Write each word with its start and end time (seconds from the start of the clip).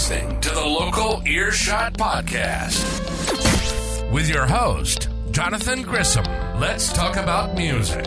listening 0.00 0.40
to 0.40 0.48
the 0.48 0.64
Local 0.64 1.22
Earshot 1.26 1.92
Podcast 1.92 2.80
with 4.10 4.30
your 4.30 4.46
host, 4.46 5.10
Johnathan 5.30 5.84
Grissom. 5.84 6.24
Let's 6.58 6.90
talk 6.90 7.16
about 7.16 7.54
music. 7.54 8.06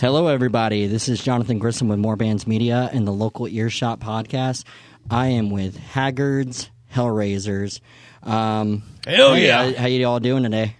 Hello, 0.00 0.28
everybody. 0.28 0.86
This 0.86 1.08
is 1.08 1.20
Johnathan 1.20 1.58
Grissom 1.58 1.88
with 1.88 1.98
More 1.98 2.16
Bands 2.16 2.46
Media 2.46 2.88
and 2.92 3.06
the 3.06 3.12
Local 3.12 3.46
Earshot 3.46 4.00
Podcast. 4.00 4.64
I 5.10 5.28
am 5.28 5.50
with 5.50 5.76
Haggardz, 5.78 6.70
Hellraizerz. 6.94 7.80
Um, 8.22 8.82
Hell 9.06 9.34
hey, 9.34 9.46
yeah. 9.46 9.70
How, 9.72 9.80
how 9.82 9.86
you 9.88 10.06
all 10.06 10.20
doing 10.20 10.42
today? 10.44 10.76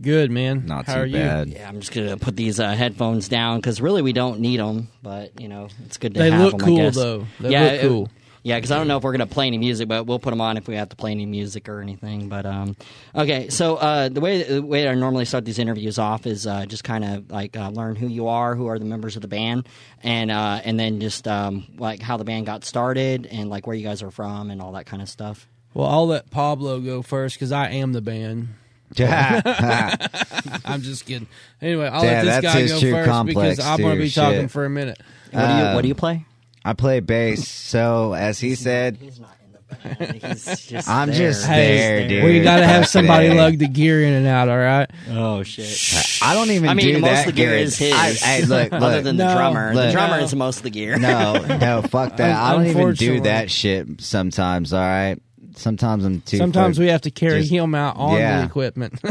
Good 0.00 0.30
man. 0.30 0.64
Not 0.64 0.86
How 0.86 0.94
too 0.94 1.00
are 1.00 1.06
you? 1.06 1.12
bad. 1.18 1.48
Yeah, 1.48 1.68
I'm 1.68 1.80
just 1.80 1.92
gonna 1.92 2.16
put 2.16 2.36
these 2.36 2.58
uh, 2.58 2.72
headphones 2.72 3.28
down 3.28 3.58
because 3.58 3.82
really 3.82 4.00
we 4.00 4.14
don't 4.14 4.40
need 4.40 4.58
them, 4.58 4.88
but 5.02 5.38
you 5.38 5.48
know 5.48 5.68
it's 5.84 5.98
good 5.98 6.14
to 6.14 6.20
They 6.20 6.30
have 6.30 6.40
look 6.40 6.54
'em, 6.54 6.60
I 6.62 6.64
cool 6.64 6.76
guess. 6.78 6.94
though. 6.94 7.26
They 7.40 7.50
yeah, 7.50 7.62
look 7.64 7.72
it- 7.72 7.80
cool. 7.88 8.08
Yeah, 8.44 8.56
because 8.58 8.70
I 8.70 8.76
don't 8.76 8.86
know 8.86 8.98
if 8.98 9.02
we're 9.02 9.12
gonna 9.12 9.26
play 9.26 9.46
any 9.46 9.56
music, 9.56 9.88
but 9.88 10.04
we'll 10.04 10.18
put 10.18 10.30
them 10.30 10.40
on 10.42 10.58
if 10.58 10.68
we 10.68 10.76
have 10.76 10.90
to 10.90 10.96
play 10.96 11.10
any 11.12 11.24
music 11.24 11.66
or 11.68 11.80
anything. 11.80 12.28
But 12.28 12.44
um, 12.44 12.76
okay, 13.14 13.48
so 13.48 13.76
uh, 13.76 14.10
the 14.10 14.20
way 14.20 14.42
the 14.42 14.62
way 14.62 14.86
I 14.86 14.94
normally 14.94 15.24
start 15.24 15.46
these 15.46 15.58
interviews 15.58 15.98
off 15.98 16.26
is 16.26 16.46
uh, 16.46 16.66
just 16.66 16.84
kind 16.84 17.04
of 17.04 17.30
like 17.30 17.56
uh, 17.56 17.70
learn 17.70 17.96
who 17.96 18.06
you 18.06 18.28
are, 18.28 18.54
who 18.54 18.66
are 18.66 18.78
the 18.78 18.84
members 18.84 19.16
of 19.16 19.22
the 19.22 19.28
band, 19.28 19.66
and 20.02 20.30
uh, 20.30 20.60
and 20.62 20.78
then 20.78 21.00
just 21.00 21.26
um, 21.26 21.66
like 21.78 22.02
how 22.02 22.18
the 22.18 22.24
band 22.24 22.44
got 22.44 22.64
started 22.64 23.26
and 23.26 23.48
like 23.48 23.66
where 23.66 23.74
you 23.74 23.82
guys 23.82 24.02
are 24.02 24.10
from 24.10 24.50
and 24.50 24.60
all 24.60 24.72
that 24.72 24.84
kind 24.84 25.00
of 25.02 25.08
stuff. 25.08 25.48
Well, 25.72 25.88
I'll 25.88 26.06
let 26.06 26.30
Pablo 26.30 26.80
go 26.80 27.00
first 27.00 27.36
because 27.36 27.50
I 27.50 27.70
am 27.70 27.94
the 27.94 28.02
band. 28.02 28.48
Yeah. 28.94 29.40
I'm 30.64 30.82
just 30.82 31.06
kidding. 31.06 31.26
Anyway, 31.60 31.86
I'll 31.86 32.04
Yeah, 32.04 32.22
let 32.22 32.42
this 32.42 32.52
guy 32.52 32.66
go 32.68 32.80
first 32.92 33.10
complex, 33.10 33.56
because 33.56 33.58
I'm 33.66 33.80
going 33.80 33.96
to 33.96 34.02
be 34.04 34.10
talking 34.10 34.40
Shit. 34.42 34.50
for 34.50 34.64
a 34.64 34.70
minute. 34.70 34.98
What 35.32 35.46
do 35.48 35.52
you 35.54 35.64
Um, 35.64 35.74
What 35.74 35.82
do 35.82 35.88
you 35.88 35.94
play? 35.94 36.26
I 36.64 36.72
play 36.72 37.00
bass, 37.00 37.46
so 37.46 38.14
as 38.14 38.38
he 38.40 38.54
said, 38.54 38.96
He's 38.96 39.20
not 39.20 39.36
in 39.44 39.52
the 39.52 39.58
band. 40.06 40.22
He's 40.22 40.66
just 40.66 40.88
I'm 40.88 41.08
there. 41.08 41.16
just 41.18 41.44
Hey, 41.46 41.76
there, 41.76 42.08
dude. 42.08 42.24
we 42.24 42.40
got 42.40 42.60
to 42.60 42.66
have 42.66 42.86
somebody 42.88 43.28
Hey. 43.28 43.36
lug 43.38 43.58
the 43.58 43.68
gear 43.68 44.02
in 44.02 44.12
and 44.14 44.26
out. 44.26 44.48
All 44.48 44.56
right. 44.56 44.88
Oh 45.10 45.42
shit. 45.42 46.18
I 46.22 46.32
don't 46.34 46.50
even 46.50 46.70
I 46.70 46.74
mean, 46.74 46.86
do 46.94 47.00
most 47.00 47.10
that 47.10 47.20
of 47.28 47.34
the 47.34 47.40
gear 47.40 47.50
good. 47.50 47.62
is 47.62 47.76
his. 47.76 47.92
I, 47.92 48.12
hey, 48.12 48.44
look, 48.46 48.72
look. 48.72 48.80
Other 48.82 49.02
than 49.02 49.16
the 49.18 49.26
No, 49.26 49.34
drummer, 49.34 49.74
the 49.74 49.92
drummer 49.92 50.18
No. 50.18 50.24
is 50.24 50.34
most 50.34 50.56
of 50.58 50.62
the 50.62 50.70
gear. 50.70 50.96
no, 50.98 51.34
no, 51.60 51.82
fuck 51.82 52.16
that. 52.16 52.34
I 52.36 52.52
don't 52.52 52.62
even 52.66 52.74
do 52.76 52.80
Unfortunately. 52.88 53.20
that 53.20 53.50
shit 53.50 54.00
sometimes, 54.00 54.72
all 54.72 54.80
right? 54.80 55.16
Sometimes 55.56 56.04
I'm 56.04 56.20
too. 56.22 56.38
Sometimes 56.38 56.78
we 56.78 56.86
have 56.88 57.02
to 57.02 57.10
carry 57.10 57.40
just- 57.40 57.52
him 57.52 57.74
out 57.74 57.96
on 57.96 58.16
yeah. 58.18 58.40
the 58.40 58.46
equipment. 58.46 58.98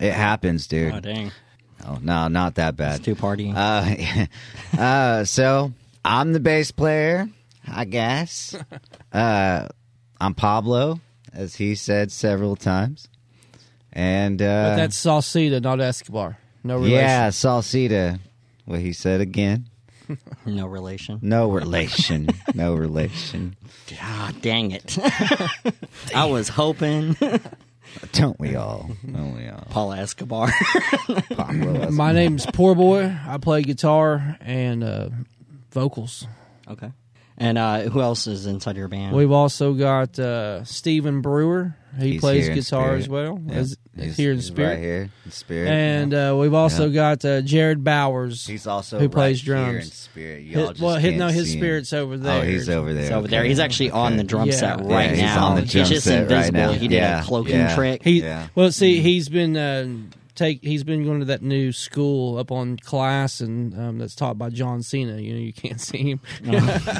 It 0.00 0.12
happens, 0.12 0.66
dude. 0.66 0.92
Oh 0.94 1.00
dang, 1.00 1.30
Oh, 1.86 1.98
no, 2.02 2.28
not 2.28 2.54
that 2.56 2.70
it's 2.70 2.76
bad. 2.78 3.04
two 3.04 3.14
party. 3.14 3.52
Uh, 3.54 4.26
uh, 4.78 5.24
so 5.24 5.72
I'm 6.04 6.32
the 6.32 6.40
bass 6.40 6.70
player, 6.70 7.28
I 7.66 7.84
guess. 7.84 8.54
Uh, 9.12 9.68
I'm 10.20 10.34
Pablo, 10.34 10.98
as 11.32 11.54
he 11.54 11.76
said 11.76 12.10
several 12.10 12.56
times, 12.56 13.06
and 13.92 14.42
uh, 14.42 14.70
but 14.70 14.74
that's 14.76 15.00
Salsita, 15.00 15.62
not 15.62 15.80
Escobar. 15.80 16.36
No 16.64 16.78
relation. 16.78 16.96
yeah, 16.98 17.28
Salsita. 17.28 18.18
What 18.64 18.80
he 18.80 18.92
said 18.92 19.20
again. 19.20 19.68
no 20.46 20.66
relation. 20.66 21.20
No 21.22 21.48
relation. 21.48 22.26
no 22.56 22.74
relation. 22.74 23.54
Ah, 24.00 24.32
dang 24.40 24.72
it. 24.72 24.98
I 26.12 26.24
was 26.24 26.48
hoping 26.48 27.16
Don't 28.12 28.38
we 28.40 28.56
all? 28.56 28.90
Don't 29.06 29.36
we 29.36 29.48
all? 29.48 29.66
Paul 29.70 29.92
Escobar. 29.92 30.50
Pablo. 31.30 31.90
My 31.90 32.12
name's 32.12 32.46
Poorboy. 32.46 33.26
I 33.28 33.38
play 33.38 33.62
guitar 33.62 34.36
and 34.40 34.82
uh, 34.82 35.08
vocals. 35.74 36.26
okay. 36.68 36.90
And 37.36 37.58
uh, 37.58 37.80
who 37.80 38.00
else 38.00 38.28
is 38.28 38.46
inside 38.46 38.76
your 38.76 38.86
band? 38.86 39.16
We've 39.16 39.32
also 39.32 39.72
got 39.74 40.16
uh, 40.20 40.62
Stephen 40.64 41.20
Brewer. 41.20 41.74
He 41.98 42.12
He's 42.12 42.20
plays 42.20 42.48
guitar 42.48 42.94
as 42.94 43.08
well. 43.08 43.40
Yeah. 43.44 43.54
As, 43.54 43.76
He's- 43.96 44.16
here 44.16 44.30
in 44.30 44.36
he's 44.36 44.46
spirit. 44.46 44.68
Right 44.74 44.78
here 44.78 45.10
in 45.24 45.30
spirit. 45.32 45.68
And 45.68 46.14
uh, 46.14 46.36
we've 46.38 46.54
also 46.54 46.86
Yeah. 46.86 46.94
got 47.16 47.24
uh, 47.24 47.40
Jared 47.40 47.82
Bowers. 47.82 48.46
he's 48.46 48.68
also 48.68 48.98
who 48.98 49.06
right 49.06 49.12
plays 49.12 49.42
here 49.42 49.56
in 49.56 49.70
drums. 49.72 49.92
spirit. 49.94 50.44
Hi- 50.46 50.52
Y'all 50.60 50.68
just 50.70 50.80
well, 50.80 50.94
his, 50.96 51.14
no, 51.16 51.26
his 51.26 51.46
see 51.48 51.54
him. 51.54 51.58
spirit's 51.60 51.92
over 51.92 52.16
there. 52.16 52.40
Oh, 52.40 52.44
he's 52.44 52.68
over 52.68 52.92
there. 52.94 53.02
He's 53.02 53.10
over 53.10 53.26
there. 53.26 53.42
He's 53.44 53.58
actually 53.58 53.90
on 53.90 54.16
the 54.16 54.22
drum 54.24 54.48
Yeah. 54.48 54.54
set 54.54 54.84
Yeah, 54.84 54.94
right 54.94 55.10
he's 55.10 55.20
now. 55.20 55.44
on 55.46 55.54
the 55.56 55.62
he's 55.62 55.88
just 55.88 56.04
set 56.06 56.30
right 56.30 56.46
invisible. 56.46 56.58
now. 56.60 56.72
He 56.72 56.86
did 56.88 56.96
Yeah, 56.96 57.20
a 57.20 57.24
cloaking 57.24 57.56
yeah. 57.56 57.74
trick. 57.74 58.02
He 58.04 58.22
Yeah. 58.22 58.46
well, 58.54 58.70
see, 58.70 59.00
he's 59.00 59.28
been 59.28 59.56
uh, 59.56 59.88
take 60.34 60.62
he's 60.62 60.84
been 60.84 61.04
going 61.04 61.20
to 61.20 61.26
that 61.26 61.42
new 61.42 61.72
school 61.72 62.38
up 62.38 62.50
on 62.50 62.76
class 62.76 63.40
and 63.40 63.78
um, 63.78 63.98
that's 63.98 64.14
taught 64.14 64.38
by 64.38 64.50
John 64.50 64.82
Cena. 64.82 65.16
You 65.18 65.34
know, 65.34 65.40
you 65.40 65.52
can't 65.52 65.80
see 65.80 66.10
him. 66.10 66.20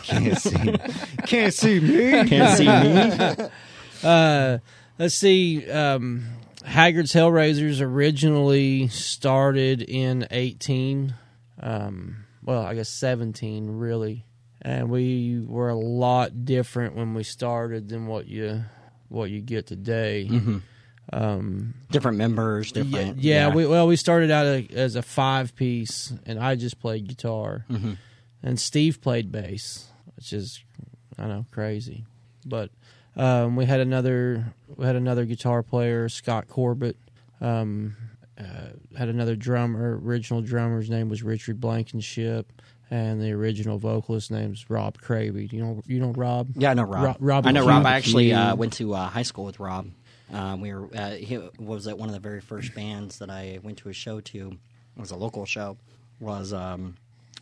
can't 0.02 0.38
see. 0.38 0.74
Can't 1.26 1.54
see 1.54 1.80
me. 1.80 2.28
Can't 2.28 2.56
see 2.56 3.42
me. 3.42 3.48
Uh, 4.02 4.58
let's 4.98 5.14
see. 5.14 5.70
Um, 5.70 6.26
Haggardz 6.62 7.14
Hellraizerz 7.14 7.80
originally 7.80 8.88
started 8.88 9.80
in 9.80 10.26
18. 10.30 11.14
Um, 11.60 12.26
well, 12.42 12.62
I 12.62 12.74
guess 12.74 12.90
17, 12.90 13.78
really. 13.78 14.26
And 14.60 14.90
we 14.90 15.42
were 15.46 15.70
a 15.70 15.74
lot 15.74 16.44
different 16.44 16.96
when 16.96 17.14
we 17.14 17.22
started 17.22 17.88
than 17.88 18.06
what 18.06 18.26
you 18.26 18.64
what 19.08 19.30
you 19.30 19.40
get 19.40 19.66
today. 19.66 20.28
Um, 21.12 21.74
Different 21.90 22.18
members, 22.18 22.72
yeah, 22.74 22.82
different. 22.82 23.18
yeah, 23.18 23.54
we 23.54 23.66
well 23.66 23.86
we 23.86 23.96
started 23.96 24.30
out 24.30 24.46
a, 24.46 24.66
as 24.72 24.96
a 24.96 25.02
five 25.02 25.54
piece, 25.54 26.12
and 26.26 26.38
I 26.38 26.54
just 26.56 26.80
played 26.80 27.06
guitar, 27.06 27.66
and 28.42 28.58
Steve 28.58 29.00
played 29.00 29.30
bass, 29.30 29.86
which 30.16 30.32
is 30.32 30.62
I 31.18 31.26
know 31.26 31.46
crazy, 31.50 32.04
but 32.46 32.70
um, 33.16 33.54
we 33.54 33.66
had 33.66 33.80
another 33.80 34.54
we 34.76 34.86
had 34.86 34.96
another 34.96 35.24
guitar 35.24 35.62
player, 35.62 36.08
Scott 36.08 36.48
Corbett. 36.48 36.96
Um, 37.40 37.96
uh, 38.36 38.70
had 38.98 39.08
another 39.08 39.36
drummer, 39.36 40.00
original 40.02 40.40
drummer's 40.40 40.90
name 40.90 41.08
was 41.08 41.22
Richard 41.22 41.60
Blankenship, 41.60 42.50
and 42.90 43.20
the 43.22 43.30
original 43.30 43.78
vocalist 43.78 44.30
name 44.32 44.50
was 44.50 44.68
Rob 44.68 44.98
Cravey. 45.00 45.52
You 45.52 45.62
know, 45.62 45.82
you 45.86 46.00
know 46.00 46.10
Rob. 46.10 46.48
Yeah, 46.56 46.70
I 46.70 46.74
know 46.74 46.82
Rob. 46.82 47.04
Ro- 47.04 47.16
Rob 47.20 47.46
I 47.46 47.52
know 47.52 47.64
Rob. 47.66 47.86
I 47.86 47.92
actually 47.92 48.32
uh, 48.32 48.56
went 48.56 48.72
to 48.74 48.94
uh, 48.94 49.08
high 49.08 49.22
school 49.22 49.44
with 49.44 49.60
Rob. 49.60 49.86
Um, 50.32 50.60
we 50.60 50.72
were 50.72 50.88
uh, 50.96 51.10
he 51.12 51.38
was 51.58 51.86
at 51.86 51.98
one 51.98 52.08
of 52.08 52.14
the 52.14 52.20
very 52.20 52.40
first 52.40 52.74
bands 52.74 53.18
that 53.18 53.30
I 53.30 53.58
went 53.62 53.78
to 53.78 53.88
a 53.88 53.92
show 53.92 54.20
to. 54.20 54.48
It 54.96 55.00
was 55.00 55.10
a 55.10 55.16
local 55.16 55.44
show. 55.46 55.76
Was 56.20 56.52
um, 56.52 56.94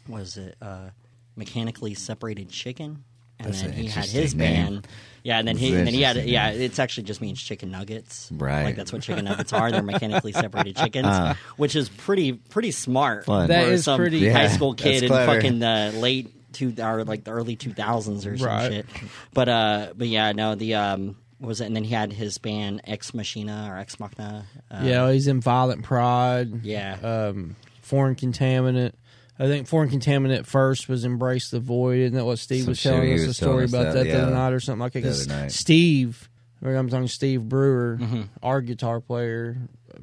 was 0.08 0.36
it 0.36 0.56
uh, 0.60 0.90
mechanically 1.36 1.94
separated 1.94 2.50
chicken? 2.50 3.04
And 3.38 3.48
That's 3.48 3.62
then 3.62 3.70
an 3.70 3.76
he 3.76 3.86
had 3.88 4.04
his 4.04 4.34
name. 4.34 4.54
band. 4.74 4.88
Yeah, 5.24 5.38
and 5.38 5.48
then 5.48 5.56
he 5.56 5.74
and 5.74 5.86
then 5.86 5.94
he 5.94 6.02
had 6.02 6.16
interesting 6.16 6.34
yeah. 6.34 6.50
It's 6.50 6.78
actually 6.78 7.04
just 7.04 7.20
means 7.20 7.40
chicken 7.42 7.70
nuggets. 7.70 8.30
Right. 8.32 8.64
Like 8.64 8.76
that's 8.76 8.92
what 8.92 9.02
chicken 9.02 9.24
nuggets 9.24 9.52
are. 9.52 9.70
They're 9.70 9.82
mechanically 9.82 10.32
separated 10.32 10.76
chickens, 10.82 11.06
Uh. 11.06 11.34
which 11.56 11.74
is 11.76 11.88
pretty 11.88 12.32
pretty 12.34 12.70
smart. 12.72 13.24
Fun. 13.26 13.48
That 13.48 13.64
for 13.66 13.70
is 13.72 13.84
some 13.84 13.98
pretty- 13.98 14.28
high 14.28 14.42
Yeah, 14.44 14.48
school 14.48 14.74
kid 14.74 15.04
in 15.04 15.08
fucking 15.08 15.58
the 15.60 15.92
late 15.96 16.30
two 16.52 16.74
or 16.78 17.04
like 17.04 17.24
the 17.24 17.30
early 17.32 17.56
two 17.56 17.72
thousands 17.72 18.26
or 18.26 18.36
some 18.36 18.46
Right. 18.46 18.72
shit. 18.72 18.86
But 19.32 19.48
uh, 19.48 19.92
but 19.96 20.06
yeah, 20.08 20.32
no, 20.32 20.54
the 20.54 20.74
um, 20.76 21.16
what 21.31 21.31
was 21.42 21.60
it? 21.60 21.66
And 21.66 21.76
then 21.76 21.84
he 21.84 21.92
had 21.92 22.12
his 22.12 22.38
band 22.38 22.80
Ex 22.84 23.12
Machina 23.14 23.68
or 23.70 23.78
Ex 23.78 23.98
Machina. 24.00 24.46
Uh, 24.70 24.80
yeah, 24.84 25.10
he's 25.12 25.26
in 25.26 25.40
Violent 25.40 25.82
Pride. 25.82 26.64
yeah, 26.64 26.96
um, 27.02 27.56
foreign 27.82 28.14
contaminant. 28.14 28.92
I 29.38 29.46
think 29.46 29.66
foreign 29.66 29.90
contaminant 29.90 30.46
first 30.46 30.88
was 30.88 31.04
embrace 31.04 31.50
the 31.50 31.58
void. 31.60 31.98
Isn't 31.98 32.16
that 32.16 32.24
what 32.24 32.38
Steve 32.38 32.62
Some 32.64 32.70
was 32.70 32.82
telling 32.82 33.08
he 33.08 33.14
us 33.14 33.20
was 33.20 33.28
a 33.30 33.34
story 33.34 33.64
us 33.64 33.70
about 33.72 33.84
that, 33.84 33.94
that, 33.94 34.04
the 34.04 34.22
other 34.22 34.32
night 34.34 34.52
or 34.52 34.60
something 34.60 34.80
like 34.80 34.92
that? 34.92 35.00
The 35.02 35.08
'Cause 35.08 35.28
other 35.28 35.40
night. 35.42 35.52
Steve, 35.52 36.28
I'm 36.62 36.88
talking 36.88 37.08
Steve 37.08 37.48
Brewer, 37.48 37.98
Mm-hmm. 38.00 38.22
our 38.42 38.60
guitar 38.60 39.00
player, 39.00 39.56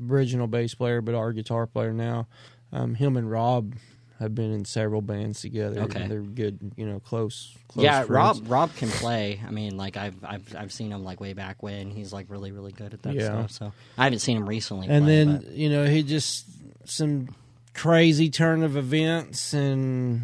original 0.09 0.47
bass 0.47 0.73
player, 0.75 1.01
but 1.01 1.15
our 1.15 1.31
guitar 1.31 1.67
player 1.67 1.93
now. 1.93 2.27
Um, 2.73 2.95
him 2.95 3.15
and 3.17 3.31
Rob 3.31 3.75
have 4.19 4.35
been 4.35 4.51
in 4.51 4.65
several 4.65 5.01
bands 5.01 5.41
together. 5.41 5.81
Okay. 5.81 6.07
they're 6.07 6.21
good, 6.21 6.73
you 6.75 6.85
know, 6.85 6.99
close. 6.99 7.55
close 7.69 7.83
yeah. 7.85 8.03
friends. 8.03 8.41
Rob 8.41 8.51
Rob 8.51 8.75
can 8.75 8.89
play. 8.89 9.39
I 9.47 9.51
mean, 9.51 9.77
like 9.77 9.95
I've 9.97 10.15
I've 10.23 10.55
I've 10.55 10.73
seen 10.73 10.91
him 10.91 11.03
like 11.03 11.19
way 11.21 11.33
back 11.33 11.63
when. 11.63 11.89
He's 11.89 12.11
like 12.13 12.25
really 12.29 12.51
really 12.51 12.71
good 12.73 12.93
at 12.93 13.01
that 13.03 13.15
Yeah. 13.15 13.45
stuff. 13.47 13.51
So 13.51 13.73
I 13.97 14.03
haven't 14.03 14.19
seen 14.19 14.37
him 14.37 14.47
recently. 14.47 14.87
and 14.87 15.05
play, 15.05 15.15
then 15.15 15.37
but- 15.37 15.51
you 15.53 15.69
know 15.69 15.85
he 15.85 16.03
just 16.03 16.45
some 16.85 17.29
crazy 17.73 18.29
turn 18.29 18.63
of 18.63 18.75
events, 18.75 19.53
and 19.53 20.21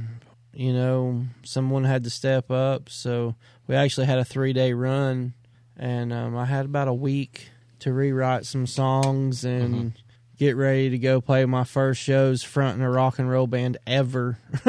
you 0.53 0.73
know, 0.73 1.23
someone 1.43 1.83
had 1.83 2.03
to 2.05 2.09
step 2.09 2.49
up. 2.51 2.89
So 2.89 3.35
we 3.67 3.75
actually 3.75 4.07
had 4.07 4.19
a 4.19 4.25
three 4.25 4.51
day 4.53 4.73
run, 4.73 5.33
and 5.77 6.11
um, 6.11 6.35
I 6.35 6.45
had 6.45 6.65
about 6.65 6.87
a 6.87 6.93
week 6.93 7.49
to 7.79 7.93
rewrite 7.93 8.45
some 8.45 8.65
songs 8.67 9.45
and 9.45 9.93
get 10.37 10.55
ready 10.55 10.89
to 10.91 10.97
go 10.97 11.21
play 11.21 11.45
my 11.45 11.63
first 11.63 12.01
shows 12.01 12.43
fronting 12.43 12.81
a 12.83 12.89
rock 12.89 13.19
and 13.19 13.29
roll 13.29 13.47
band 13.47 13.77
ever. 13.87 14.37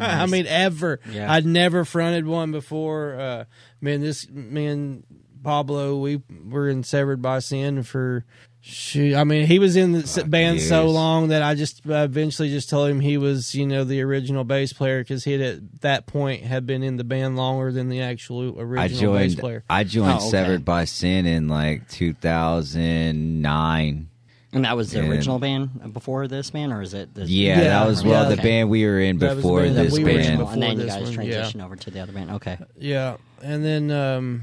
I 0.00 0.26
mean, 0.26 0.46
ever. 0.46 1.00
Yeah. 1.10 1.32
I'd 1.32 1.46
never 1.46 1.84
fronted 1.84 2.26
one 2.26 2.52
before. 2.52 3.14
Uh, 3.14 3.44
man, 3.80 4.00
this 4.00 4.28
man 4.28 5.04
Pablo, 5.42 5.98
we 5.98 6.22
were 6.48 6.68
in 6.68 6.82
Severed 6.84 7.22
by 7.22 7.38
Sin 7.38 7.82
for. 7.82 8.24
Shoot, 8.62 9.14
I 9.14 9.24
mean, 9.24 9.46
he 9.46 9.58
was 9.58 9.74
in 9.74 9.92
the 9.92 10.00
s 10.00 10.22
band 10.24 10.60
so 10.60 10.90
long 10.90 11.28
that 11.28 11.42
I 11.42 11.54
just 11.54 11.80
uh, 11.88 11.94
eventually 12.04 12.50
just 12.50 12.68
told 12.68 12.90
him 12.90 13.00
he 13.00 13.16
was, 13.16 13.54
you 13.54 13.64
know, 13.66 13.84
the 13.84 14.02
original 14.02 14.44
bass 14.44 14.74
player 14.74 15.00
because 15.00 15.24
he 15.24 15.32
had 15.32 15.40
at 15.40 15.80
that 15.80 16.06
point 16.06 16.42
had 16.42 16.66
been 16.66 16.82
in 16.82 16.98
the 16.98 17.04
band 17.04 17.38
longer 17.38 17.72
than 17.72 17.88
the 17.88 18.02
actual 18.02 18.58
I 18.58 18.62
original 18.62 19.14
bass 19.14 19.32
joined. 19.32 19.40
player. 19.40 19.64
I 19.70 19.84
joined 19.84 20.12
Oh, 20.12 20.16
okay. 20.16 20.28
Severed 20.28 20.62
by 20.66 20.84
Sin 20.84 21.24
in 21.24 21.48
like 21.48 21.88
2009. 21.88 24.09
And 24.52 24.64
that 24.64 24.76
was 24.76 24.90
the 24.90 24.98
And- 25.00 25.08
original 25.08 25.38
band 25.38 25.92
before 25.92 26.26
this 26.26 26.50
band, 26.50 26.72
or 26.72 26.82
is 26.82 26.92
it? 26.92 27.14
The, 27.14 27.24
Yeah, 27.24 27.58
Yeah, 27.58 27.64
that 27.68 27.86
was 27.86 28.02
well 28.02 28.28
yeah. 28.28 28.34
the 28.34 28.42
band 28.42 28.68
we 28.68 28.84
were 28.84 28.98
in 29.00 29.18
That 29.18 29.26
was 29.26 29.36
the 29.36 29.42
before 29.42 29.60
band 29.62 29.76
this 29.76 29.92
we 29.96 30.02
were 30.04 30.10
in 30.10 30.16
band. 30.16 30.38
before. 30.38 30.52
and 30.54 30.62
then 30.62 30.80
you 30.80 30.86
guys 30.86 31.10
transitioned 31.10 31.54
yeah. 31.56 31.64
over 31.64 31.76
to 31.76 31.90
the 31.90 32.00
other 32.00 32.12
band. 32.12 32.30
Okay. 32.32 32.58
Yeah, 32.76 33.16
and 33.42 33.64
then 33.64 33.90
um, 33.92 34.42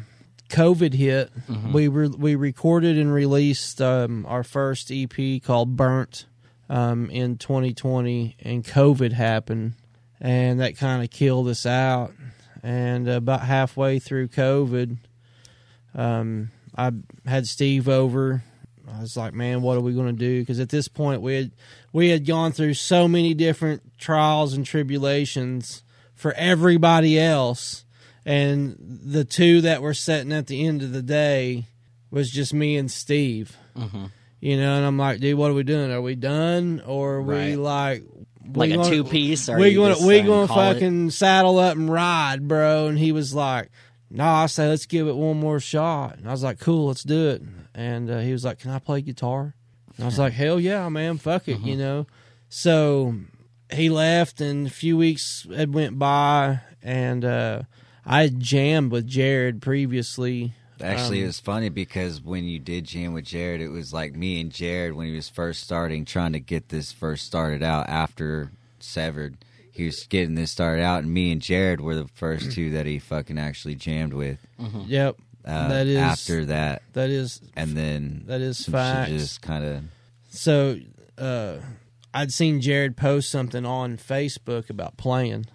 COVID 0.50 0.94
hit. 0.94 1.30
Mm-hmm. 1.50 1.74
We 1.74 1.88
re- 1.90 2.08
we 2.08 2.36
recorded 2.36 2.98
and 2.98 3.12
released 3.14 3.82
um, 3.82 4.26
our 4.28 4.44
first 4.46 4.90
EP 4.94 5.44
called 5.44 5.76
Burnt 5.76 6.26
um, 6.70 7.10
in 7.10 7.38
2020, 7.38 8.38
and 8.42 8.64
COVID 8.64 9.12
happened, 9.12 9.74
and 10.22 10.62
that 10.62 10.78
kind 10.78 11.04
of 11.04 11.10
killed 11.10 11.50
us 11.50 11.66
out. 11.66 12.14
And 12.64 13.10
about 13.10 13.42
halfway 13.42 14.00
through 14.00 14.30
COVID, 14.30 14.98
um, 15.96 16.52
I 16.76 16.92
had 17.26 17.46
Steve 17.48 17.90
over. 17.90 18.44
I 18.92 19.02
was 19.02 19.18
like, 19.18 19.34
"Man, 19.34 19.62
what 19.62 19.78
are 19.78 19.82
we 19.82 19.94
going 19.94 20.08
to 20.08 20.14
do?" 20.20 20.40
Because 20.42 20.60
at 20.60 20.70
this 20.70 20.88
point, 20.88 21.22
we 21.22 21.36
had 21.36 21.52
we 21.94 22.10
had 22.10 22.26
gone 22.26 22.52
through 22.52 22.76
so 22.76 23.08
many 23.08 23.34
different 23.34 23.98
trials 23.98 24.54
and 24.54 24.66
tribulations 24.66 25.84
for 26.16 26.34
everybody 26.34 27.20
else, 27.20 27.86
and 28.26 28.76
the 28.80 29.24
two 29.26 29.62
that 29.62 29.82
were 29.82 29.94
sitting 29.94 30.32
at 30.34 30.48
the 30.48 30.66
end 30.66 30.82
of 30.82 30.92
the 30.94 31.02
day 31.02 31.66
was 32.12 32.30
just 32.32 32.54
me 32.54 32.78
and 32.78 32.90
Steve. 32.92 33.56
You 34.40 34.56
know, 34.58 34.76
and 34.78 34.86
I'm 34.86 34.98
like, 34.98 35.20
"Dude, 35.20 35.38
what 35.38 35.52
are 35.52 35.54
we 35.56 35.64
doing? 35.64 35.92
Are 35.92 36.02
we 36.02 36.16
done, 36.16 36.82
or 36.86 37.16
are 37.16 37.22
we 37.22 37.56
like?" 37.56 38.04
we 38.46 38.54
Like 38.54 38.72
a 38.72 38.76
gonna- 38.78 38.90
two 38.90 39.04
piece, 39.04 39.50
or 39.50 39.58
we 39.58 39.74
gonna 39.74 39.98
we 40.08 40.20
uh, 40.22 40.26
gonna 40.26 40.48
call 40.48 40.70
it? 40.72 40.74
fucking 40.76 41.10
saddle 41.10 41.60
up 41.60 41.76
and 41.76 41.92
ride, 41.92 42.48
bro. 42.48 42.88
And 42.88 42.98
he 42.98 43.12
was 43.12 43.34
like, 43.34 43.70
"No," 44.10 44.24
I 44.26 44.46
say, 44.48 44.68
"Let's 44.68 44.86
give 44.86 45.08
it 45.08 45.16
one 45.16 45.40
more 45.40 45.60
shot." 45.60 46.18
And 46.18 46.28
I 46.28 46.32
was 46.32 46.44
like, 46.44 46.60
"Cool, 46.60 46.88
let's 46.88 47.04
do 47.04 47.30
it." 47.30 47.42
And 47.74 48.10
uh, 48.10 48.20
he 48.20 48.32
was 48.32 48.44
like, 48.46 48.60
"Can 48.60 48.72
I 48.72 48.80
play 48.80 49.02
guitar?" 49.02 49.54
And 49.96 50.04
I 50.04 50.08
was 50.08 50.20
like, 50.20 50.34
"Hell 50.34 50.60
yeah, 50.60 50.88
man, 50.90 51.18
fuck 51.18 51.48
it," 51.48 51.58
Mm-hmm. 51.58 51.68
you 51.68 51.76
know. 51.78 52.08
So 52.50 53.16
he 53.74 53.90
left, 53.90 54.40
and 54.42 54.68
a 54.68 54.70
few 54.70 54.98
weeks 54.98 55.46
had 55.54 55.74
went 55.74 56.00
by, 56.00 56.62
and 56.82 57.26
uh, 57.26 57.62
I 58.06 58.22
had 58.24 58.40
jammed 58.40 58.92
with 58.92 59.08
Jared 59.08 59.62
previously. 59.62 60.54
Actually, 60.80 61.18
Um, 61.20 61.24
it 61.24 61.28
was 61.28 61.40
funny 61.40 61.70
because 61.70 62.22
when 62.22 62.44
you 62.46 62.60
did 62.60 62.86
jam 62.86 63.14
with 63.14 63.26
Jared, 63.26 63.62
it 63.62 63.70
was 63.70 63.92
like 63.94 64.14
me 64.16 64.40
and 64.40 64.52
Jared 64.52 64.94
when 64.94 65.08
he 65.08 65.16
was 65.16 65.28
first 65.28 65.64
starting, 65.64 66.06
trying 66.06 66.34
to 66.34 66.40
get 66.40 66.70
this 66.70 66.92
first 66.92 67.26
started 67.26 67.64
out 67.64 67.90
after 67.90 68.52
Severed. 68.80 69.38
He 69.78 69.86
was 69.86 70.06
getting 70.08 70.36
this 70.36 70.52
started 70.52 70.82
out, 70.84 71.04
and 71.04 71.14
me 71.14 71.32
and 71.32 71.42
Jared 71.42 71.80
were 71.82 71.96
the 71.96 72.08
first 72.16 72.52
two 72.52 72.72
that 72.72 72.86
he 72.86 73.00
fucking 73.00 73.38
actually 73.38 73.76
jammed 73.76 74.14
with. 74.14 74.40
Yep, 74.88 75.18
Uh, 75.46 75.68
That 75.70 75.88
is- 75.88 75.98
after 75.98 76.46
that, 76.46 76.82
that 76.94 77.10
is 77.10 77.40
and 77.56 77.78
then 77.78 78.24
that 78.26 78.42
is 78.42 78.58
some 78.66 78.74
facts. 78.74 79.10
shit 79.12 79.20
just 79.20 79.42
kind 79.42 79.64
of 79.64 79.84
So 80.30 80.78
uh, 81.18 81.58
I'd 82.14 82.34
seen 82.34 82.60
Jared 82.60 82.98
post 82.98 83.30
something 83.30 83.66
on 83.66 83.98
Facebook 83.98 84.70
about 84.70 84.98
playing, 84.98 85.46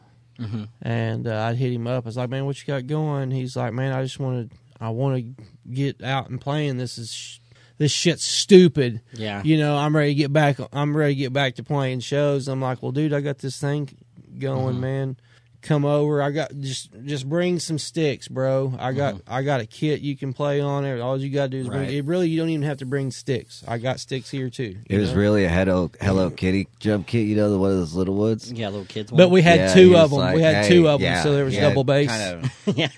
and 0.80 1.26
uh, 1.26 1.42
I'd 1.44 1.56
hit 1.56 1.72
him 1.72 1.86
up. 1.86 2.04
I 2.04 2.08
was 2.08 2.16
like, 2.16 2.30
"Man, 2.30 2.46
what 2.46 2.58
you 2.60 2.66
got 2.66 2.86
going?" 2.86 3.30
He's 3.30 3.56
like, 3.56 3.72
"Man, 3.72 3.92
I 3.92 4.02
just 4.02 4.19
want 4.19 4.50
to, 4.50 4.56
I 4.80 4.88
want 4.90 5.16
to 5.36 5.44
get 5.70 6.02
out 6.02 6.30
and 6.30 6.40
playing. 6.40 6.78
This 6.78 6.98
is 6.98 7.12
sh- 7.12 7.38
this 7.78 7.92
shit's 7.92 8.24
stupid. 8.24 9.00
Yeah. 9.12 9.42
You 9.44 9.56
know, 9.58 9.76
I'm 9.76 9.94
ready 9.96 10.10
to 10.12 10.19
get 10.19 10.32
back. 10.32 10.58
I'm 10.72 10.96
ready 10.96 11.14
to 11.14 11.19
get 11.19 11.32
back 11.32 11.56
to 11.56 11.62
playing 11.62 12.00
shows. 12.00 12.48
I'm 12.48 12.60
like, 12.60 12.82
well, 12.82 12.92
dude, 12.92 13.12
I 13.12 13.20
got 13.20 13.38
this 13.38 13.60
thing 13.60 13.88
going, 14.38 14.75
mm-hmm. 14.75 14.81
man. 14.81 15.17
Come 15.62 15.84
over. 15.84 16.20
I 16.20 16.32
got 16.32 16.50
just 16.60 16.90
just 17.04 17.28
bring 17.28 17.60
some 17.60 17.78
sticks, 17.78 18.26
bro. 18.26 18.74
I 18.80 18.90
got 18.92 19.20
I 19.28 19.42
got 19.42 19.60
a 19.60 19.66
kit 19.66 20.00
you 20.00 20.16
can 20.16 20.32
play 20.32 20.60
on 20.60 20.84
it. 20.84 20.98
All 21.00 21.16
you 21.16 21.30
got 21.30 21.44
to 21.44 21.48
do 21.50 21.58
is 21.58 21.68
bring. 21.68 21.88
It 21.88 22.04
really, 22.04 22.28
you 22.28 22.36
don't 22.40 22.48
even 22.48 22.66
have 22.66 22.78
to 22.78 22.84
bring 22.86 23.12
sticks. 23.12 23.62
I 23.68 23.78
got 23.78 24.00
sticks 24.00 24.28
here 24.28 24.50
too. 24.50 24.76
It 24.86 24.94
you 24.94 24.98
was 25.00 25.12
know? 25.12 25.20
really 25.20 25.44
a 25.44 25.48
Hello 25.48 25.88
Hello 26.00 26.30
Kitty 26.30 26.66
jump 26.80 27.06
kit, 27.06 27.28
you 27.28 27.36
know, 27.36 27.48
the 27.48 27.58
one 27.58 27.70
of 27.70 27.76
those 27.76 27.94
little 27.94 28.16
woods. 28.16 28.50
Yeah, 28.52 28.70
little 28.70 28.86
kids. 28.86 29.12
But 29.12 29.30
we 29.30 29.40
had 29.40 29.60
Yeah, 29.60 29.74
two 29.74 29.96
of 29.96 30.10
them. 30.10 30.18
like, 30.18 30.34
we 30.34 30.42
had 30.42 30.64
hey, 30.64 30.68
two 30.68 30.88
of 30.88 30.98
them, 31.00 31.04
yeah, 31.12 31.22
so 31.22 31.32
there 31.32 31.44
was 31.44 31.54
yeah, 31.54 31.68
double 31.68 31.84
bass. 31.84 32.08
kind 32.08 32.44
of- 32.44 32.50
yeah, 32.76 32.88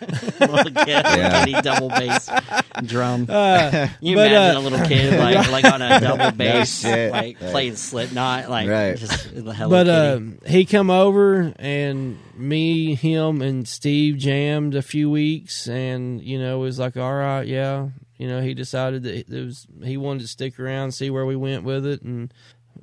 little 0.40 0.64
kid, 0.64 0.88
Yeah. 0.88 1.44
kitty 1.44 1.60
double 1.60 1.88
bass 1.90 2.30
drum. 2.86 3.26
Uh, 3.28 3.88
you 4.00 4.16
but, 4.16 4.28
imagine 4.28 4.56
uh, 4.56 4.60
a 4.60 4.62
little 4.62 4.86
kid 4.88 5.18
like 5.20 5.50
like 5.50 5.64
on 5.70 5.82
a 5.82 6.00
double 6.00 6.30
bass, 6.32 6.80
shit. 6.80 7.12
like 7.12 7.38
Right. 7.42 7.50
playing 7.50 7.76
Slipknot, 7.76 8.48
like 8.48 8.68
Right. 8.70 8.96
just 8.96 9.26
Hello 9.26 9.68
but 9.68 9.84
Kitty. 9.84 9.90
um, 9.90 10.38
he 10.46 10.64
come 10.64 10.88
over 10.88 11.52
and 11.58 12.18
me, 12.36 12.94
him, 12.94 13.42
and 13.42 13.66
Steve 13.66 14.16
jammed 14.16 14.74
a 14.74 14.82
few 14.82 15.10
weeks, 15.10 15.68
and 15.68 16.22
you 16.22 16.38
know 16.38 16.56
it 16.56 16.60
was 16.60 16.78
like, 16.78 16.96
all 16.96 17.14
right, 17.14 17.46
yeah. 17.46 17.88
You 18.16 18.28
know, 18.28 18.40
he 18.40 18.54
decided 18.54 19.02
that 19.02 19.14
it 19.14 19.44
was 19.44 19.66
he 19.82 19.96
wanted 19.96 20.20
to 20.20 20.28
stick 20.28 20.60
around, 20.60 20.92
see 20.92 21.10
where 21.10 21.26
we 21.26 21.36
went 21.36 21.64
with 21.64 21.84
it, 21.84 22.02
and 22.02 22.32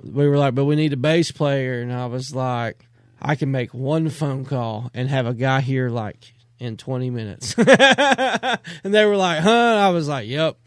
we 0.04 0.28
were 0.28 0.38
like, 0.38 0.56
but 0.56 0.66
we 0.66 0.76
need 0.76 0.94
a 0.94 0.98
bass 0.98 1.32
player, 1.32 1.82
and 1.82 1.92
I 1.92 2.06
was 2.08 2.36
like, 2.36 2.86
I 3.22 3.36
can 3.36 3.52
make 3.52 3.74
one 3.74 4.10
phone 4.10 4.46
call 4.46 4.92
and 4.94 5.08
have 5.10 5.26
a 5.26 5.34
guy 5.34 5.62
here 5.62 5.90
like 5.90 6.34
in 6.60 6.78
twenty 6.78 7.10
minutes, 7.10 7.56
and 7.58 8.60
they 8.84 9.06
were 9.06 9.18
like, 9.18 9.40
huh? 9.40 9.50
I 9.50 9.90
was 9.90 10.08
like, 10.08 10.28
yep. 10.28 10.58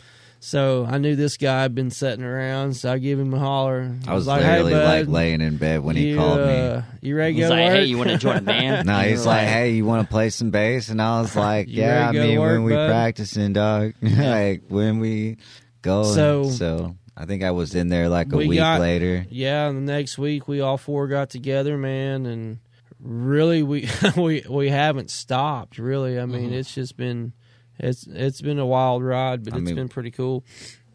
So 0.44 0.87
I 0.87 0.99
knew 0.99 1.17
this 1.17 1.38
guy 1.38 1.62
had 1.62 1.75
been 1.75 1.91
sitting 1.91 2.23
around, 2.23 2.75
so 2.76 2.93
I 2.93 2.99
give 2.99 3.19
him 3.19 3.32
a 3.32 3.38
holler. 3.38 3.96
I 4.06 4.12
was 4.14 4.26
like, 4.26 4.43
literally 4.43 4.75
hey, 4.75 4.79
bud, 4.79 4.85
like 4.85 5.08
laying 5.08 5.41
in 5.41 5.56
bed 5.56 5.82
when 5.82 5.96
he 5.96 6.14
called 6.14 6.38
me. 6.41 6.52
uh, 6.55 6.83
you 7.00 7.16
ready 7.16 7.33
to 7.37 7.40
go 7.40 7.49
to 7.49 7.54
like, 7.54 7.64
work? 7.69 7.75
"Hey, 7.76 7.85
you 7.87 7.97
want 7.97 8.11
to 8.11 8.19
join 8.19 8.37
a 8.37 8.40
band?" 8.42 8.87
No, 8.87 8.99
he's 8.99 9.21
you're 9.25 9.25
like, 9.25 9.49
"Hey, 9.49 9.71
you 9.71 9.87
want 9.87 10.07
to 10.07 10.12
play 10.12 10.28
some 10.28 10.50
bass?" 10.50 10.90
And 10.90 11.00
I 11.00 11.23
was 11.23 11.35
like, 11.49 11.69
"Yeah, 11.71 11.87
I 11.87 11.88
ready 12.07 12.07
to 12.07 12.12
go 12.19 12.23
to 12.25 12.28
mean, 12.28 12.40
work, 12.40 12.52
when 12.52 12.62
we 12.64 12.73
bud?" 12.75 12.88
practicing, 12.90 13.52
dog. 13.54 13.95
like 14.02 14.64
when 14.69 14.99
we 14.99 15.38
go." 15.80 16.04
So- 16.04 16.45
So, 16.45 16.50
so 16.50 16.97
I 17.16 17.25
think 17.25 17.42
I 17.42 17.52
was 17.52 17.75
in 17.75 17.88
there 17.88 18.11
like 18.11 18.30
a 18.30 18.37
We 18.37 18.47
week 18.49 18.59
got- 18.59 18.83
later. 18.83 19.25
Yeah, 19.30 19.69
and 19.71 19.88
the 19.88 19.92
next 19.95 20.19
week 20.19 20.47
we 20.47 20.61
all 20.61 20.76
four 20.76 21.09
got 21.09 21.30
together, 21.30 21.78
man, 21.78 22.26
and 22.26 22.59
really 23.00 23.62
we 23.62 23.88
we 24.14 24.45
we 24.47 24.69
haven't 24.69 25.11
stopped. 25.11 25.78
Really, 25.78 26.21
I 26.21 26.26
mean, 26.26 26.52
it's 26.52 26.75
just 26.75 26.99
been 26.99 27.33
it's 27.78 28.07
it's 28.07 28.40
been 28.40 28.59
a 28.59 28.66
wild 28.66 29.02
ride, 29.04 29.45
but 29.45 29.54
I 29.54 29.57
it's 29.59 29.66
mean- 29.66 29.75
been 29.76 29.88
pretty 29.88 30.11
cool. 30.11 30.45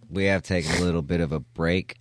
We 0.09 0.25
have 0.25 0.41
taken 0.41 0.71
a 0.75 0.81
little 0.81 1.03
bit 1.03 1.21
of 1.21 1.31
a 1.31 1.39
break. 1.39 1.97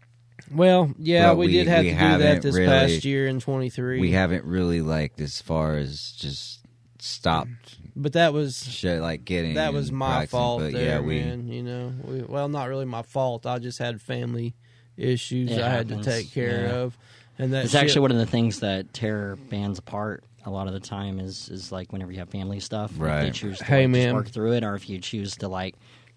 Well, 0.51 0.93
yeah, 0.99 1.35
we, 1.35 1.47
we- 1.47 1.53
did 1.53 1.67
have 1.67 1.85
we 1.85 1.91
to 1.91 1.95
do 1.99 2.19
that 2.19 2.43
this 2.43 2.55
really- 2.55 2.67
past 2.69 3.05
year 3.05 3.27
in 3.29 3.41
twenty 3.41 3.69
three. 3.71 4.01
We 4.01 4.13
haven't 4.13 4.45
really 4.45 4.81
like 4.81 5.21
as 5.21 5.41
far 5.43 5.77
as 5.77 6.13
just 6.13 6.61
stopped 7.01 7.79
but 7.95 8.13
that 8.15 8.33
was 8.33 8.65
shit 8.65 9.01
like 9.01 9.25
getting 9.25 9.55
that 9.55 9.73
was 9.73 9.91
my 9.93 10.07
practicing, 10.09 10.31
fault 10.39 10.61
But 10.61 10.73
there, 10.73 10.85
yeah, 10.85 11.01
we 11.01 11.21
man. 11.21 11.49
You 11.49 11.63
know, 11.63 11.93
we, 12.05 12.23
well, 12.23 12.49
not 12.49 12.69
really 12.69 12.85
my 12.85 13.03
fault. 13.03 13.45
I 13.47 13.59
just 13.59 13.79
had 13.79 14.01
family 14.01 14.55
issues 14.97 15.51
It 15.53 15.61
I 15.61 15.69
had 15.69 15.89
to 15.89 16.03
take 16.03 16.33
care 16.33 16.63
yeah. 16.67 16.77
of, 16.77 16.99
and 17.39 17.53
that 17.53 17.65
It's 17.65 17.75
actually 17.75 18.03
one 18.03 18.11
of 18.13 18.19
the 18.19 18.27
things 18.27 18.61
that 18.61 18.93
tear 18.93 19.37
bands 19.37 19.79
apart 19.81 20.25
a 20.49 20.51
lot 20.51 20.67
of 20.67 20.73
the 20.73 20.81
time 20.81 21.21
is 21.21 21.49
is 21.49 21.71
like 21.71 21.93
whenever 21.93 22.11
you 22.11 22.19
have 22.19 22.29
family 22.31 22.59
stuff. 22.61 22.91
If 22.93 23.01
Right. 23.01 23.27
you 23.27 23.31
choose 23.33 23.59
to 23.59 23.65
Hey, 23.65 23.87
like, 23.87 23.93
just 23.95 24.05
man. 24.07 24.15
work 24.15 24.29
through 24.29 24.53
it, 24.55 24.65
or 24.65 24.75
if 24.75 24.89
you 24.89 24.99
choose 24.99 25.37
to 25.37 25.49
like 25.49 25.75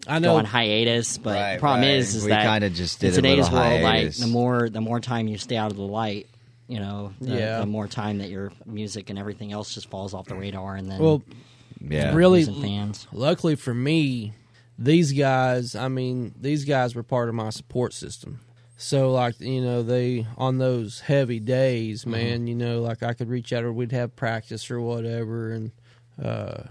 I 0.07 0.19
go 0.19 0.29
know 0.29 0.37
on 0.37 0.45
hiatus. 0.45 1.17
But 1.17 1.35
Right, 1.35 1.53
the 1.55 1.59
problem 1.59 1.81
right. 1.81 1.95
is, 1.97 2.15
is 2.15 2.23
We 2.23 2.29
that 2.29 2.43
kinda 2.45 2.69
just 2.71 3.03
in 3.03 3.09
did 3.11 3.13
a 3.19 3.21
today's 3.21 3.43
little 3.51 3.59
world, 3.59 3.81
hiatus. 3.81 4.19
like 4.19 4.27
the 4.27 4.31
more 4.33 4.69
the 4.69 4.81
more 4.81 4.99
time 4.99 5.27
you 5.27 5.37
stay 5.37 5.57
out 5.57 5.69
of 5.71 5.77
the 5.77 5.83
light, 5.83 6.27
you 6.67 6.79
know, 6.79 7.13
the, 7.21 7.35
Yeah. 7.37 7.59
the 7.59 7.65
more 7.65 7.87
time 7.87 8.17
that 8.19 8.29
your 8.29 8.51
music 8.65 9.09
and 9.09 9.19
everything 9.19 9.51
else 9.51 9.73
just 9.73 9.89
falls 9.89 10.13
off 10.13 10.25
the 10.27 10.35
radar, 10.35 10.75
and 10.75 10.89
then 10.89 10.99
well. 10.99 11.21
yeah 11.79 12.13
really- 12.15 12.45
fans. 12.45 13.07
luckily 13.13 13.55
for 13.55 13.73
me, 13.73 14.33
these 14.79 15.11
guys, 15.13 15.75
I 15.75 15.87
mean, 15.89 16.33
these 16.39 16.65
guys 16.65 16.95
were 16.95 17.03
part 17.03 17.29
of 17.29 17.35
my 17.35 17.49
support 17.51 17.93
system. 17.93 18.39
So 18.81 19.11
like, 19.11 19.39
you 19.39 19.61
know, 19.61 19.83
they 19.83 20.25
on 20.37 20.57
those 20.57 20.99
heavy 21.01 21.39
days, 21.39 22.05
man, 22.05 22.47
you 22.47 22.55
know, 22.55 22.81
like 22.81 23.03
I 23.03 23.13
could 23.13 23.29
reach 23.29 23.53
out 23.53 23.63
or 23.63 23.71
we'd 23.71 23.91
have 23.91 24.15
practice 24.15 24.71
or 24.71 24.81
whatever 24.81 25.51
and 25.51 25.71
uh 26.21 26.63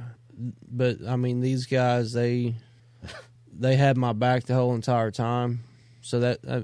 but 0.70 0.96
I 1.06 1.16
mean, 1.16 1.40
these 1.40 1.66
guys 1.66 2.12
they 2.12 2.54
they 3.52 3.76
had 3.76 3.96
my 3.96 4.12
back 4.12 4.44
the 4.44 4.54
whole 4.54 4.74
entire 4.74 5.10
time. 5.10 5.60
So 6.02 6.20
that 6.20 6.38
uh, 6.48 6.62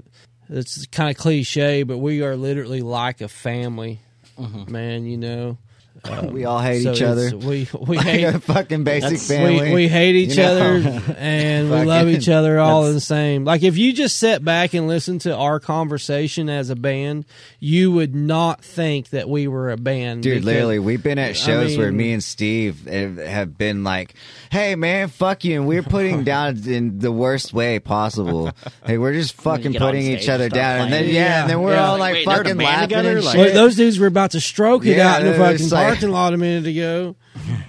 it's 0.49 0.85
kind 0.87 1.09
of 1.11 1.17
cliche, 1.17 1.83
but 1.83 1.99
we 1.99 2.23
are 2.23 2.35
literally 2.35 2.81
like 2.81 3.21
a 3.21 3.27
family, 3.27 3.99
Mm-hmm. 4.37 4.71
man. 4.71 5.05
You 5.05 5.17
know, 5.17 5.57
Um, 6.03 6.27
we 6.33 6.45
all 6.45 6.59
hate 6.59 6.83
So 6.83 6.91
each 6.93 7.01
other. 7.01 7.35
We 7.35 7.67
we 7.79 7.97
Like 7.97 8.05
hate 8.05 8.23
a 8.23 8.39
fucking 8.39 8.83
basic 8.83 9.19
family. 9.19 9.69
we, 9.69 9.73
we 9.73 9.87
hate 9.87 10.15
each 10.15 10.35
you 10.37 10.43
know? 10.43 10.51
other 10.77 11.15
and 11.17 11.69
we 11.71 11.83
love 11.83 12.07
each 12.07 12.29
other 12.29 12.59
all 12.59 12.83
the 12.91 12.99
same. 13.01 13.43
Like 13.45 13.63
if 13.63 13.77
you 13.77 13.93
just 13.93 14.17
sit 14.17 14.43
back 14.45 14.73
and 14.73 14.87
listen 14.87 15.19
to 15.19 15.35
our 15.35 15.59
conversation 15.59 16.49
as 16.49 16.69
a 16.69 16.75
band, 16.75 17.25
you 17.59 17.91
would 17.91 18.13
not 18.15 18.63
think 18.63 19.09
that 19.09 19.27
we 19.29 19.47
were 19.47 19.71
a 19.71 19.77
band. 19.77 20.23
Dude, 20.23 20.35
because- 20.35 20.45
literally, 20.45 20.79
we've 20.79 21.01
been 21.03 21.17
at 21.19 21.35
shows 21.35 21.77
where 21.77 21.87
mean- 21.91 21.97
me 21.97 22.13
and 22.13 22.23
Steve 22.23 22.85
have 22.87 23.17
have 23.17 23.57
been 23.57 23.83
like, 23.83 24.13
"Hey, 24.51 24.75
man, 24.75 25.07
fuck 25.09 25.43
you," 25.43 25.59
and 25.59 25.67
we're 25.67 25.83
putting 25.83 26.23
down 26.25 26.57
in 26.67 26.99
the 26.99 27.11
worst 27.11 27.53
way 27.53 27.79
possible. 27.79 28.51
Hey, 28.85 28.97
we're 28.97 29.13
just 29.13 29.33
fucking 29.35 29.73
putting 29.73 30.03
stage 30.03 30.23
each 30.23 30.29
other 30.29 30.45
and 30.45 30.53
start 30.53 30.61
down, 30.63 30.81
and 30.85 30.93
then 30.93 31.05
yeah, 31.05 31.11
Yeah, 31.13 31.41
and 31.41 31.49
then 31.49 31.61
we're 31.61 31.73
yeah. 31.73 31.87
all 31.87 31.97
like 31.97 32.13
Wait, 32.13 32.25
they're 32.27 32.35
in 32.35 32.39
a 32.41 32.49
fucking 32.49 32.57
laughing 32.65 32.87
together? 32.89 33.15
and 33.17 33.25
Like- 33.25 33.35
shit. 33.35 33.45
Well, 33.45 33.53
those 33.53 33.75
dudes 33.75 33.99
were 33.99 34.07
about 34.07 34.31
to 34.31 34.39
stroke 34.41 34.85
it 34.85 34.97
Yeah, 34.97 35.13
out 35.15 35.21
in 35.21 35.27
the 35.27 35.33
fucking 35.37 35.69
like- 35.69 35.86
parking 35.87 36.09
lot 36.11 36.33
a 36.33 36.37
minute 36.37 36.67
ago. 36.67 37.15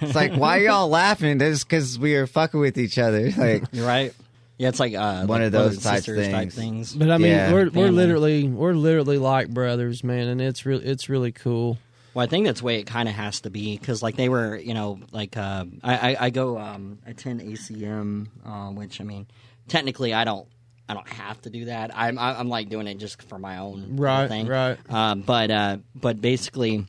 it's 0.01 0.15
like, 0.15 0.33
why 0.33 0.59
are 0.59 0.63
y'all 0.63 0.89
laughing? 0.89 1.37
That's 1.37 1.63
because 1.63 1.97
we 1.99 2.15
are 2.15 2.27
fucking 2.27 2.59
with 2.59 2.77
each 2.77 2.97
other. 2.97 3.31
Like, 3.37 3.63
You're 3.71 3.85
right. 3.87 4.13
Yeah, 4.57 4.67
it's 4.69 4.79
like 4.79 4.93
uh, 4.93 5.25
One 5.25 5.27
like 5.39 5.41
of 5.43 5.51
those 5.53 5.59
brothers 5.61 5.75
and 5.77 5.83
type 5.83 5.97
sisters 6.03 6.27
type 6.27 6.51
things. 6.51 6.55
things. 6.55 6.95
But 6.95 7.09
I 7.11 7.17
mean, 7.17 7.31
Yeah. 7.31 7.53
we're 7.53 7.65
we're 7.65 7.69
Family. 7.71 7.91
literally 7.91 8.47
we're 8.49 8.73
literally 8.73 9.17
like 9.17 9.49
brothers, 9.49 10.03
man, 10.03 10.27
and 10.27 10.41
it's 10.41 10.65
really 10.65 10.83
it's 10.85 11.07
really 11.07 11.31
cool. 11.31 11.77
Well, 12.13 12.25
I 12.25 12.27
think 12.27 12.45
that's 12.47 12.59
the 12.59 12.65
way 12.65 12.79
it 12.79 12.85
kind 12.87 13.07
of 13.07 13.15
has 13.15 13.41
to 13.41 13.51
be 13.51 13.77
because, 13.77 14.01
like, 14.03 14.15
they 14.17 14.29
were, 14.29 14.57
you 14.57 14.73
know, 14.73 14.99
like 15.11 15.37
uh, 15.37 15.63
I, 15.83 16.11
I, 16.11 16.25
I 16.25 16.29
go 16.31 16.57
um, 16.57 16.97
attend 17.05 17.39
ACM, 17.41 18.27
uh, 18.43 18.69
which 18.71 18.99
I 18.99 19.03
mean, 19.03 19.27
technically, 19.67 20.11
I 20.13 20.23
don't, 20.25 20.47
I 20.89 20.95
don't 20.95 21.07
have 21.07 21.39
to 21.43 21.51
do 21.51 21.65
that. 21.65 21.95
I'm, 21.95 22.17
I- 22.17 22.37
I'm 22.39 22.49
like 22.49 22.67
doing 22.67 22.87
it 22.87 22.95
just 22.97 23.21
for 23.21 23.37
my 23.37 23.59
own 23.59 23.95
Right, 23.97 24.27
thing. 24.27 24.47
right. 24.47 24.77
Um, 24.91 25.21
but, 25.21 25.51
uh, 25.51 25.77
but 25.93 26.19
basically, 26.19 26.85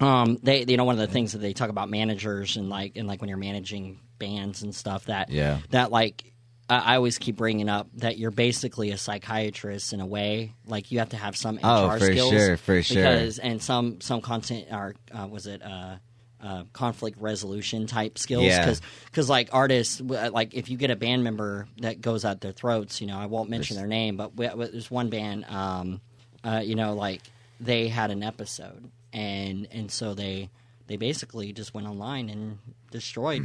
um, 0.00 0.38
they, 0.42 0.64
you 0.66 0.76
know, 0.76 0.84
one 0.84 0.94
of 1.00 1.06
the 1.06 1.12
things 1.12 1.32
that 1.32 1.38
they 1.38 1.52
talk 1.52 1.70
about 1.70 1.88
managers 1.88 2.56
and 2.56 2.68
like, 2.68 2.96
and 2.96 3.06
like 3.08 3.20
when 3.20 3.28
you're 3.28 3.38
managing 3.38 3.98
bands 4.18 4.62
and 4.62 4.74
stuff 4.74 5.06
that, 5.06 5.30
Yeah. 5.30 5.58
that 5.70 5.90
like. 5.90 6.32
I 6.68 6.78
I 6.94 6.96
always 6.96 7.16
keep 7.18 7.36
bringing 7.36 7.68
up 7.68 7.86
that 7.98 8.18
you're 8.18 8.32
basically 8.32 8.90
a 8.90 8.98
psychiatrist 8.98 9.92
in 9.92 10.00
a 10.00 10.06
way. 10.06 10.52
Like 10.66 10.90
you 10.90 10.98
have 10.98 11.10
to 11.10 11.16
have 11.16 11.36
some 11.36 11.58
HR 11.58 11.60
Oh, 11.62 11.90
for 11.96 12.04
skills 12.06 12.30
sure, 12.32 12.56
for 12.56 12.82
sure. 12.82 12.96
Because 13.04 13.38
and 13.38 13.62
some 13.62 14.00
some 14.00 14.20
content 14.20 14.66
are 14.72 14.94
uh, 15.16 15.28
was 15.28 15.46
it 15.46 15.62
uh, 15.62 15.94
uh, 16.42 16.64
conflict 16.72 17.20
resolution 17.20 17.86
type 17.86 18.18
skills 18.18 18.46
Yeah. 18.46 18.74
because 19.04 19.30
like 19.30 19.50
artists 19.52 20.00
like 20.00 20.54
if 20.54 20.68
you 20.68 20.76
get 20.76 20.90
a 20.90 20.96
band 20.96 21.22
member 21.22 21.68
that 21.82 22.00
goes 22.00 22.24
out 22.24 22.40
their 22.40 22.50
throats 22.50 23.00
you 23.00 23.06
know 23.06 23.16
I 23.16 23.26
won't 23.26 23.48
mention 23.48 23.76
their 23.76 23.86
name 23.86 24.16
but 24.16 24.34
we, 24.36 24.48
we- 24.48 24.66
there's 24.66 24.90
one 24.90 25.08
band 25.08 25.44
um, 25.44 26.00
uh, 26.42 26.62
you 26.64 26.74
know 26.74 26.94
like 26.94 27.22
they 27.60 27.86
had 27.86 28.10
an 28.10 28.24
episode 28.24 28.90
and 29.16 29.66
and 29.72 29.90
so 29.90 30.14
they 30.14 30.50
they 30.86 30.96
basically 30.96 31.52
just 31.52 31.74
went 31.74 31.86
online 31.88 32.28
and 32.28 32.58
destroyed 32.90 33.42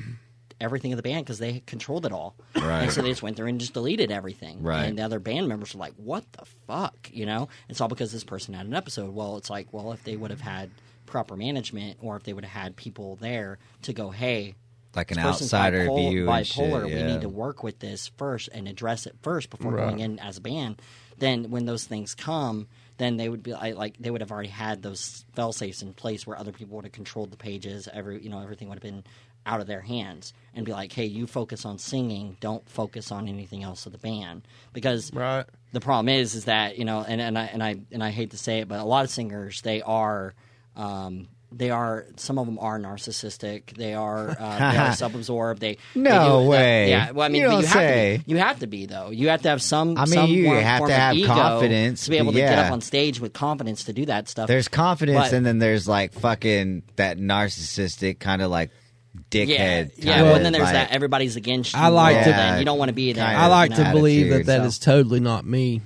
everything 0.60 0.94
of 0.94 0.98
the 0.98 1.02
band 1.04 1.26
because 1.26 1.40
they 1.40 1.64
controlled 1.66 2.06
it 2.06 2.12
all 2.12 2.36
Right. 2.56 2.84
and 2.84 2.92
so 2.92 3.02
they 3.02 3.10
just 3.10 3.24
went 3.24 3.36
through 3.36 3.48
and 3.48 3.60
just 3.60 3.74
deleted 3.74 4.12
everything 4.12 4.62
Right. 4.62 4.84
and 4.84 4.98
the 5.00 5.02
other 5.04 5.20
band 5.20 5.48
members 5.48 5.74
were 5.74 5.80
like 5.80 5.94
what 5.96 6.24
the 6.34 6.46
fuck 6.68 7.10
you 7.12 7.26
know 7.26 7.50
it's 7.70 7.82
all 7.82 7.88
because 7.88 8.12
this 8.12 8.24
person 8.24 8.54
had 8.54 8.68
an 8.68 8.74
episode 8.76 9.16
well 9.16 9.38
it's 9.38 9.50
like 9.50 9.68
well 9.72 9.92
if 9.92 10.04
they 10.04 10.16
would 10.16 10.30
have 10.30 10.42
had 10.42 10.70
proper 11.08 11.36
management 11.36 11.98
or 12.02 12.16
if 12.16 12.24
they 12.24 12.34
would 12.34 12.46
have 12.46 12.62
had 12.64 12.76
people 12.76 13.16
there 13.16 13.58
to 13.82 13.92
go 13.94 14.12
hey 14.12 14.54
like 14.96 15.10
an 15.10 15.18
outsider 15.20 15.88
bipol- 15.88 16.10
view 16.12 16.30
and 16.30 16.46
shit. 16.46 16.64
bipolar 16.66 16.86
we 16.86 17.02
need 17.12 17.22
to 17.22 17.30
work 17.30 17.64
with 17.64 17.80
this 17.80 18.10
first 18.18 18.50
and 18.54 18.68
address 18.68 19.08
it 19.08 19.16
first 19.24 19.50
before 19.50 19.72
Right. 19.72 19.86
going 19.90 20.00
in 20.00 20.20
as 20.20 20.38
a 20.38 20.42
band 20.42 20.80
then 21.18 21.50
when 21.50 21.66
those 21.66 21.86
things 21.86 22.14
come 22.14 22.68
then 23.02 23.18
they 23.18 23.28
would 23.28 23.42
be 23.44 23.54
I- 23.54 23.72
like 23.72 23.98
they 24.00 24.12
would 24.12 24.22
have 24.22 24.32
already 24.32 24.50
had 24.50 24.82
those 24.82 25.26
fail 25.34 25.52
safes 25.52 25.82
in 25.82 25.94
place 25.94 26.26
where 26.28 26.38
other 26.38 26.52
people 26.52 26.76
would 26.76 26.86
have 26.86 26.92
controlled 26.94 27.32
the 27.32 27.38
pages 27.38 27.88
every 27.92 28.22
you 28.24 28.30
know 28.30 28.40
everything 28.42 28.70
would 28.70 28.76
have 28.76 28.84
been 28.84 29.04
out 29.46 29.60
of 29.60 29.66
their 29.66 29.82
hands 29.82 30.34
and 30.54 30.66
be 30.68 30.72
like 30.72 30.92
hey 30.94 31.06
you 31.06 31.26
focus 31.26 31.66
on 31.66 31.80
singing 31.80 32.38
don't 32.40 32.70
focus 32.70 33.12
on 33.12 33.28
anything 33.28 33.64
else 33.64 33.88
of 33.88 33.92
the 33.92 33.98
band 33.98 34.48
because 34.72 35.12
Right. 35.12 35.46
the 35.74 35.80
problem 35.80 36.10
is 36.10 36.36
is 36.36 36.46
that 36.46 36.78
you 36.78 36.86
know 36.86 37.04
and, 37.08 37.20
and 37.20 37.38
I 37.40 37.46
and 37.46 37.64
I 37.64 37.78
and 37.92 38.04
I 38.04 38.12
hate 38.12 38.32
to 38.32 38.38
say 38.38 38.60
it 38.60 38.68
but 38.68 38.80
a 38.80 38.84
lot 38.84 39.04
of 39.04 39.10
singers 39.10 39.62
they 39.64 39.82
are 39.82 40.36
um, 40.76 41.28
they 41.54 41.70
are 41.70 42.06
some 42.16 42.40
of 42.40 42.46
them 42.46 42.58
are 42.60 42.80
narcissistic 42.80 43.76
they 43.76 43.94
are 43.94 44.30
uh, 44.30 44.72
they 44.72 44.78
are 44.78 44.94
self-absorbed 44.94 45.60
they 45.60 45.78
they 45.94 46.02
No 46.02 46.44
do- 46.44 46.50
way. 46.50 46.90
yeah 46.90 47.12
well 47.12 47.26
I 47.26 47.30
mean 47.30 47.42
You 47.42 47.48
don't 47.50 47.62
you 47.62 47.66
have 47.68 47.74
say. 47.74 48.18
to 48.20 48.24
be, 48.26 48.32
you 48.32 48.38
have 48.38 48.60
to 48.60 48.68
be 48.68 48.86
though 48.86 49.10
you 49.10 49.28
have 49.30 49.42
to 49.42 49.50
have 49.50 49.62
some 49.62 49.98
I 49.98 50.06
mean, 50.06 50.14
some 50.14 50.30
you 50.30 50.46
form- 50.46 50.58
have 50.64 50.78
form 50.80 50.90
to 50.90 50.96
have 50.96 51.18
confidence, 51.26 52.06
to 52.06 52.10
be 52.12 52.18
able 52.18 52.32
to 52.32 52.38
get 52.38 52.58
up 52.58 52.72
on 52.72 52.80
stage 52.82 53.20
with 53.20 53.34
confidence 53.34 53.84
to 53.86 53.94
do 53.94 54.06
that 54.06 54.30
stuff 54.30 54.48
There's 54.48 54.68
confidence, 54.70 55.18
But- 55.30 55.34
and 55.34 55.46
then 55.46 55.60
there's 55.60 55.88
like 55.88 56.14
fucking 56.14 56.84
that 56.96 57.18
narcissistic 57.18 58.20
kind 58.20 58.42
of 58.42 58.50
like 58.50 58.70
dickhead. 59.30 59.48
yeah, 59.50 59.82
kind 59.84 59.92
yeah. 59.98 60.20
of, 60.22 60.28
well, 60.28 60.40
then 60.40 60.54
there's 60.54 60.64
like- 60.64 60.74
that 60.74 60.92
everybody's 60.92 61.36
against 61.36 61.74
you. 61.74 61.80
I 61.80 61.90
like 61.90 62.24
to- 62.24 62.30
then 62.30 62.60
you 62.60 62.66
don't 62.66 62.78
want 62.78 62.90
to 62.90 62.94
be 62.94 63.12
there. 63.12 63.26
Kinda. 63.26 63.40
I 63.42 63.48
like 63.48 63.72
you 63.72 63.76
to 63.78 63.84
know? 63.84 63.92
believe 63.92 64.28
that 64.30 64.34
attitude, 64.36 64.46
that 64.48 64.60
so. 64.62 64.66
is 64.68 64.80
totally 64.80 65.20
not 65.20 65.46
me. 65.46 65.82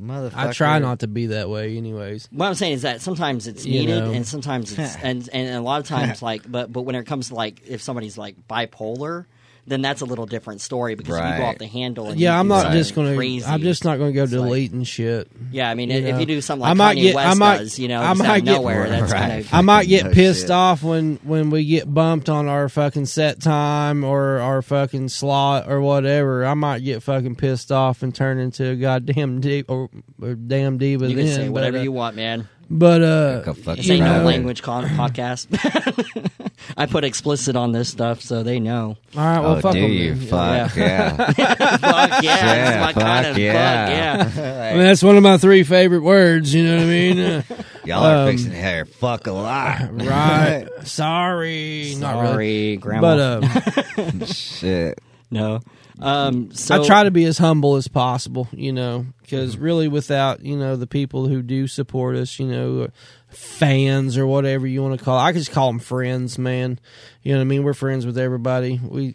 Motherfucker. 0.00 0.34
I 0.36 0.52
try 0.52 0.78
not 0.78 1.00
to 1.00 1.06
be 1.06 1.26
that 1.26 1.48
way, 1.50 1.76
anyways. 1.76 2.28
What 2.32 2.46
I'm 2.46 2.54
saying 2.54 2.72
is 2.74 2.82
that 2.82 3.00
sometimes 3.00 3.46
it's 3.46 3.66
You 3.66 3.80
needed, 3.80 4.00
know. 4.04 4.12
and 4.12 4.26
sometimes 4.26 4.76
it's 4.78 4.96
and 5.02 5.28
and 5.32 5.54
a 5.56 5.60
lot 5.60 5.80
of 5.80 5.86
times 5.86 6.22
like, 6.22 6.50
but 6.50 6.72
but 6.72 6.82
when 6.82 6.94
it 6.94 7.04
comes 7.04 7.28
to 7.28 7.34
like 7.34 7.62
if 7.66 7.82
somebody's 7.82 8.16
like 8.16 8.36
bipolar, 8.48 9.26
then 9.70 9.82
that's 9.82 10.00
a 10.00 10.04
little 10.04 10.26
different 10.26 10.60
story 10.60 10.94
because 10.94 11.16
if 11.16 11.24
you 11.24 11.36
go 11.38 11.44
off 11.44 11.58
the 11.58 11.66
handle. 11.66 12.08
And 12.10 12.20
Yeah, 12.20 12.34
you 12.34 12.40
I'm 12.40 12.48
not 12.48 12.62
something 12.62 12.78
just 12.80 12.94
gonna. 12.94 13.10
I'm 13.46 13.60
just 13.62 13.84
not 13.84 13.98
gonna 13.98 14.12
go 14.12 14.24
It's 14.24 14.32
like- 14.32 14.44
deleting 14.46 14.84
shit. 14.84 15.30
Yeah, 15.52 15.70
I 15.70 15.74
mean, 15.74 15.90
you 15.90 15.96
if 15.98 16.18
you 16.20 16.26
do 16.26 16.40
something 16.40 16.62
like 16.62 16.70
I 16.70 16.74
might 16.74 16.96
Kanye 16.96 17.02
get- 17.02 17.16
I 17.16 17.26
West 17.28 17.38
might- 17.38 17.58
does, 17.58 17.78
you 17.78 17.88
know, 17.88 18.00
I 18.00 18.12
might 18.14 18.44
get- 18.44 18.54
nowhere, 18.56 18.88
that's 18.88 19.12
Right. 19.12 19.18
kind 19.20 19.40
of. 19.40 19.54
I 19.54 19.60
might 19.60 19.88
get 19.88 20.04
No 20.06 20.10
pissed 20.10 20.42
shit. 20.42 20.50
off 20.50 20.82
when 20.82 21.18
when 21.22 21.50
we 21.50 21.64
get 21.64 21.92
bumped 21.92 22.28
on 22.28 22.48
our 22.48 22.68
fucking 22.68 23.06
set 23.06 23.40
time 23.40 24.04
or 24.04 24.38
our 24.40 24.60
fucking 24.62 25.08
slot 25.08 25.66
or 25.68 25.80
whatever. 25.80 26.44
I 26.44 26.54
might 26.54 26.80
get 26.84 27.02
fucking 27.02 27.36
pissed 27.36 27.70
off 27.72 28.02
and 28.02 28.14
turn 28.14 28.38
into 28.38 28.68
a 28.70 28.76
goddamn 28.76 29.40
diva 29.40 29.70
or, 29.70 29.88
or 30.20 30.34
damn 30.34 30.78
diva. 30.78 31.08
You 31.08 31.16
can 31.16 31.26
then, 31.26 31.34
say 31.36 31.44
but, 31.46 31.52
whatever 31.52 31.78
uh, 31.78 31.82
you 31.82 31.92
want, 31.92 32.16
man. 32.16 32.48
But 32.72 33.02
uh, 33.02 33.40
Go 33.40 33.52
This 33.74 33.90
ain't 33.90 34.04
no 34.04 34.22
language 34.22 34.62
con- 34.62 34.84
podcast. 34.90 35.48
I 36.76 36.86
put 36.86 37.02
explicit 37.02 37.56
on 37.56 37.72
this 37.72 37.88
stuff, 37.88 38.20
so 38.20 38.44
they 38.44 38.60
know. 38.60 38.96
all 39.16 39.24
right, 39.24 39.40
well, 39.40 39.56
oh, 39.56 39.60
fuck 39.60 39.72
do 39.72 39.84
'em 39.84 39.90
you? 39.90 40.14
then. 40.14 40.28
Fuck 40.68 40.76
yeah. 40.76 41.16
fuck 41.16 41.36
yeah, 41.36 42.20
Yeah, 42.22 42.80
that's 42.80 42.96
my 42.96 43.02
kind 43.02 43.26
fuck 43.26 43.32
of 43.32 43.38
yeah. 43.38 44.24
fuck 44.24 44.36
yeah. 44.36 44.68
I 44.70 44.74
mean, 44.74 44.82
that's 44.84 45.02
one 45.02 45.16
of 45.16 45.22
my 45.24 45.36
three 45.38 45.64
favorite 45.64 46.02
words. 46.02 46.54
You 46.54 46.64
know 46.64 46.76
what 46.76 46.82
I 46.82 46.86
mean? 46.86 47.18
Uh, 47.18 47.42
Y'all 47.84 48.04
are 48.04 48.28
Um, 48.28 48.30
fixing 48.36 48.52
hair. 48.52 48.84
Fuck 48.84 49.26
a 49.26 49.32
lot. 49.32 49.80
right? 49.92 50.68
Sorry, 50.84 51.96
not 51.98 52.20
really. 52.20 52.26
Sorry, 52.28 52.76
grandma. 52.76 53.40
But 53.40 54.20
uh, 54.20 54.26
Shit. 54.26 55.00
no. 55.30 55.60
Um, 55.98 56.52
so 56.52 56.80
I 56.80 56.86
try 56.86 57.04
to 57.04 57.10
be 57.10 57.24
as 57.24 57.36
humble 57.36 57.76
as 57.76 57.88
possible, 57.88 58.48
you 58.52 58.72
know, 58.72 59.06
because 59.30 59.54
mm-hmm. 59.54 59.64
really, 59.64 59.88
without 59.88 60.44
you 60.44 60.56
know 60.56 60.76
the 60.76 60.86
people 60.86 61.28
who 61.28 61.42
do 61.42 61.66
support 61.66 62.16
us, 62.16 62.38
you 62.38 62.46
know, 62.46 62.82
uh, 62.82 62.88
fans 63.28 64.18
or 64.18 64.26
whatever 64.26 64.66
you 64.66 64.82
want 64.82 64.98
to 64.98 65.04
call, 65.04 65.18
it, 65.18 65.22
I 65.22 65.32
could 65.32 65.38
just 65.38 65.52
call 65.52 65.68
them 65.68 65.78
friends, 65.78 66.38
man. 66.38 66.78
You 67.22 67.32
know 67.32 67.38
what 67.38 67.42
I 67.42 67.46
mean? 67.46 67.62
We're 67.62 67.74
friends 67.74 68.04
with 68.04 68.18
everybody. 68.18 68.80
We 68.82 69.14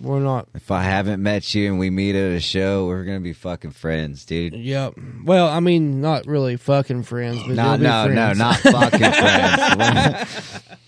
we're 0.00 0.20
not. 0.20 0.48
If 0.54 0.70
I 0.70 0.82
haven't 0.82 1.22
met 1.22 1.54
you 1.54 1.70
and 1.70 1.78
we 1.78 1.90
meet 1.90 2.16
at 2.16 2.32
a 2.32 2.40
show, 2.40 2.86
we're 2.86 3.04
gonna 3.04 3.20
be 3.20 3.32
fucking 3.32 3.70
friends, 3.70 4.24
dude. 4.24 4.54
Yep. 4.54 4.94
Well, 5.24 5.48
I 5.48 5.60
mean, 5.60 6.00
not 6.00 6.26
really 6.26 6.56
fucking 6.56 7.04
friends, 7.04 7.42
but 7.46 7.54
No, 7.54 7.74
you'll 7.74 7.78
no, 7.78 8.08
no, 8.08 8.32
not 8.32 8.56
fucking 8.56 9.12
friends. 9.12 10.60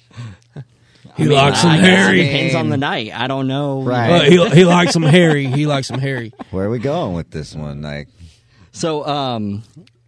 He 1.19 1.25
I 1.25 1.27
mean, 1.27 1.37
likes 1.37 1.61
some 1.63 1.71
I 1.73 1.79
hairy. 1.79 2.23
Depends 2.23 2.55
on 2.55 2.69
the 2.69 2.77
night. 2.77 3.11
I 3.13 3.27
don't 3.27 3.49
know. 3.49 3.83
Right. 3.83 4.09
Well, 4.09 4.51
he 4.51 4.59
he 4.59 4.65
likes 4.65 4.93
some 4.93 5.03
hairy. 5.03 5.47
He 5.47 5.67
likes 5.67 5.89
some 5.89 5.99
hairy. 5.99 6.33
Where 6.53 6.67
are 6.67 6.71
we 6.71 6.79
going 6.79 7.15
with 7.15 7.33
this 7.33 7.57
one? 7.57 7.83
Like, 7.83 8.07
So, 8.79 9.07
um, 9.07 9.63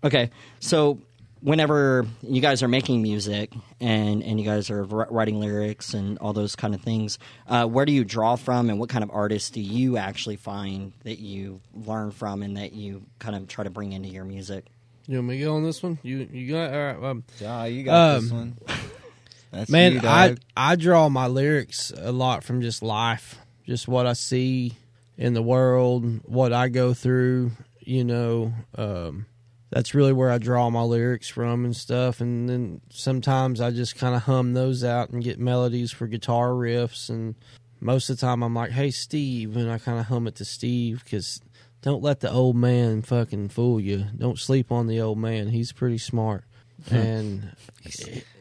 okay. 0.04 0.30
So, 0.60 0.98
whenever 1.40 2.06
you 2.22 2.40
guys 2.40 2.62
are 2.62 2.68
making 2.68 3.02
music 3.02 3.52
and 3.80 4.22
and 4.22 4.38
you 4.38 4.44
guys 4.46 4.70
are 4.70 4.84
writing 4.84 5.40
lyrics 5.40 5.94
and 5.94 6.18
all 6.18 6.32
those 6.32 6.54
kind 6.56 6.74
of 6.74 6.80
things, 6.80 7.18
uh, 7.48 7.66
where 7.66 7.84
do 7.84 7.92
you 7.92 8.04
draw 8.04 8.36
from, 8.36 8.70
and 8.70 8.78
what 8.78 8.88
kind 8.88 9.02
of 9.02 9.10
artists 9.10 9.50
do 9.50 9.60
you 9.60 9.96
actually 9.96 10.36
find 10.36 10.92
that 11.04 11.18
you 11.18 11.60
learn 11.74 12.10
from 12.12 12.42
and 12.42 12.56
that 12.56 12.72
you 12.72 13.02
kind 13.18 13.34
of 13.34 13.48
try 13.48 13.64
to 13.64 13.70
bring 13.70 13.92
into 13.92 14.08
your 14.08 14.24
music? 14.24 14.66
You 15.06 15.16
want 15.16 15.28
me 15.28 15.38
to 15.38 15.44
go 15.44 15.56
on 15.56 15.64
this 15.64 15.82
one? 15.82 15.98
You 16.02 16.28
you 16.30 16.52
got 16.52 16.72
all 16.72 16.78
right. 16.80 17.02
Um, 17.10 17.24
oh, 17.44 17.64
you 17.64 17.82
got 17.82 18.20
this 18.20 18.30
Um, 18.30 18.36
one. 18.38 18.56
That's 19.50 19.68
Man, 19.68 19.94
you, 19.94 20.00
I. 20.04 20.36
I 20.56 20.76
draw 20.76 21.08
my 21.08 21.26
lyrics 21.26 21.92
a 21.96 22.12
lot 22.12 22.44
from 22.44 22.60
just 22.62 22.82
life, 22.84 23.36
just 23.66 23.88
what 23.88 24.06
I 24.06 24.12
see 24.12 24.74
in 25.18 25.34
the 25.34 25.42
world, 25.42 26.20
what 26.24 26.52
I 26.52 26.68
go 26.68 26.94
through. 26.94 27.50
You 27.80 28.04
know, 28.04 28.52
um, 28.76 29.26
that's 29.70 29.94
really 29.94 30.12
where 30.12 30.30
I 30.30 30.38
draw 30.38 30.68
my 30.70 30.82
lyrics 30.82 31.28
from 31.28 31.64
and 31.64 31.74
stuff. 31.74 32.20
And 32.20 32.48
then 32.48 32.80
sometimes 32.90 33.60
I 33.60 33.70
just 33.70 33.96
kind 33.96 34.14
of 34.14 34.22
hum 34.22 34.52
those 34.54 34.84
out 34.84 35.10
and 35.10 35.22
get 35.22 35.38
melodies 35.38 35.92
for 35.92 36.06
guitar 36.06 36.50
riffs. 36.50 37.08
And 37.08 37.36
most 37.80 38.10
of 38.10 38.16
the 38.16 38.26
time, 38.26 38.42
I'm 38.42 38.54
like, 38.54 38.72
"Hey, 38.72 38.90
Steve," 38.90 39.56
and 39.56 39.70
I 39.70 39.78
kind 39.78 39.98
of 39.98 40.06
hum 40.06 40.26
it 40.26 40.36
to 40.36 40.44
Steve 40.44 41.02
because 41.04 41.40
don't 41.82 42.02
let 42.02 42.20
the 42.20 42.30
old 42.30 42.56
man 42.56 43.02
fucking 43.02 43.48
fool 43.48 43.80
you. 43.80 44.06
Don't 44.16 44.38
sleep 44.38 44.70
on 44.70 44.86
the 44.86 45.00
old 45.00 45.18
man. 45.18 45.48
He's 45.48 45.72
pretty 45.72 45.98
smart, 45.98 46.44
and 46.90 47.52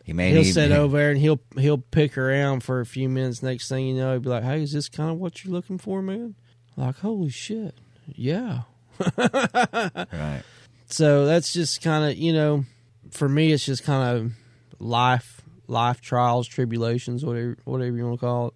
He 0.04 0.14
may 0.14 0.32
he'll 0.32 0.44
sit 0.44 0.72
over 0.72 0.98
there 0.98 1.12
and 1.12 1.20
he'll 1.20 1.40
he'll 1.56 1.78
pick 1.78 2.18
around 2.18 2.64
for 2.64 2.80
a 2.80 2.86
few 2.86 3.08
minutes. 3.08 3.44
Next 3.44 3.70
thing 3.70 3.88
you 3.88 3.96
know, 3.96 4.14
he'll 4.14 4.20
be 4.22 4.30
like, 4.30 4.44
"Hey, 4.44 4.64
is 4.64 4.74
this 4.74 4.90
kind 4.90 5.12
of 5.12 5.18
what 5.20 5.46
you're 5.46 5.54
looking 5.54 5.78
for, 5.78 6.02
man?" 6.02 6.36
Like, 6.76 6.98
holy 6.98 7.30
shit, 7.30 7.76
yeah. 8.08 8.62
Right. 10.12 10.44
So 10.92 11.26
that's 11.26 11.54
just 11.54 11.82
kind 11.84 12.10
of 12.12 12.18
you 12.18 12.34
know, 12.34 12.66
for 13.12 13.30
me, 13.30 13.52
it's 13.52 13.66
just 13.66 13.84
kind 13.84 14.18
of 14.18 14.32
life 14.80 15.42
life 15.68 16.02
trials, 16.02 16.48
tribulations, 16.48 17.24
whatever 17.24 17.58
whatever 17.66 17.96
you 17.96 18.06
want 18.06 18.20
to 18.20 18.26
call 18.26 18.48
it. 18.48 18.54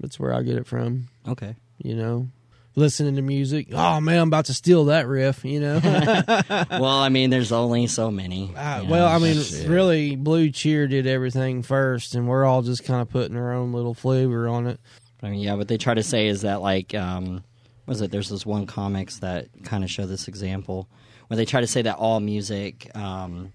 That's 0.00 0.18
where 0.18 0.32
I 0.32 0.42
get 0.42 0.56
it 0.56 0.66
from. 0.66 1.08
Okay. 1.28 1.54
You 1.78 1.94
know, 1.94 2.28
listening 2.74 3.16
to 3.16 3.22
music. 3.22 3.68
Oh 3.72 4.00
man, 4.00 4.18
I'm 4.18 4.28
about 4.28 4.46
to 4.46 4.54
steal 4.54 4.86
that 4.86 5.06
riff. 5.06 5.44
You 5.44 5.60
know. 5.60 5.80
well, 6.70 6.84
I 6.86 7.08
mean, 7.10 7.30
there's 7.30 7.52
only 7.52 7.86
so 7.86 8.10
many. 8.10 8.54
Uh, 8.56 8.78
you 8.80 8.84
know, 8.86 8.90
well, 8.90 9.06
I 9.08 9.18
mean, 9.18 9.36
that's- 9.36 9.52
it. 9.52 9.68
really, 9.68 10.16
Blue 10.16 10.50
Cheer 10.50 10.86
did 10.86 11.06
everything 11.06 11.62
first, 11.62 12.14
and 12.14 12.26
we're 12.26 12.44
all 12.44 12.62
just 12.62 12.84
kind 12.84 13.02
of 13.02 13.10
putting 13.10 13.36
our 13.36 13.52
own 13.52 13.72
little 13.72 13.94
flavor 13.94 14.48
on 14.48 14.66
it. 14.66 14.80
I 15.22 15.30
mean, 15.30 15.40
yeah, 15.40 15.54
what 15.54 15.68
they 15.68 15.78
try 15.78 15.94
to 15.94 16.02
say 16.02 16.26
is 16.26 16.42
that 16.42 16.60
like, 16.60 16.94
um, 16.94 17.44
what 17.84 17.94
is 17.94 18.00
it? 18.00 18.10
There's 18.10 18.28
this 18.28 18.46
one 18.46 18.66
comics 18.66 19.18
that 19.18 19.48
kind 19.64 19.84
of 19.84 19.90
show 19.90 20.06
this 20.06 20.28
example 20.28 20.88
where 21.28 21.36
they 21.36 21.44
try 21.44 21.60
to 21.60 21.66
say 21.66 21.82
that 21.82 21.96
all 21.96 22.20
music, 22.20 22.90
um, 22.96 23.52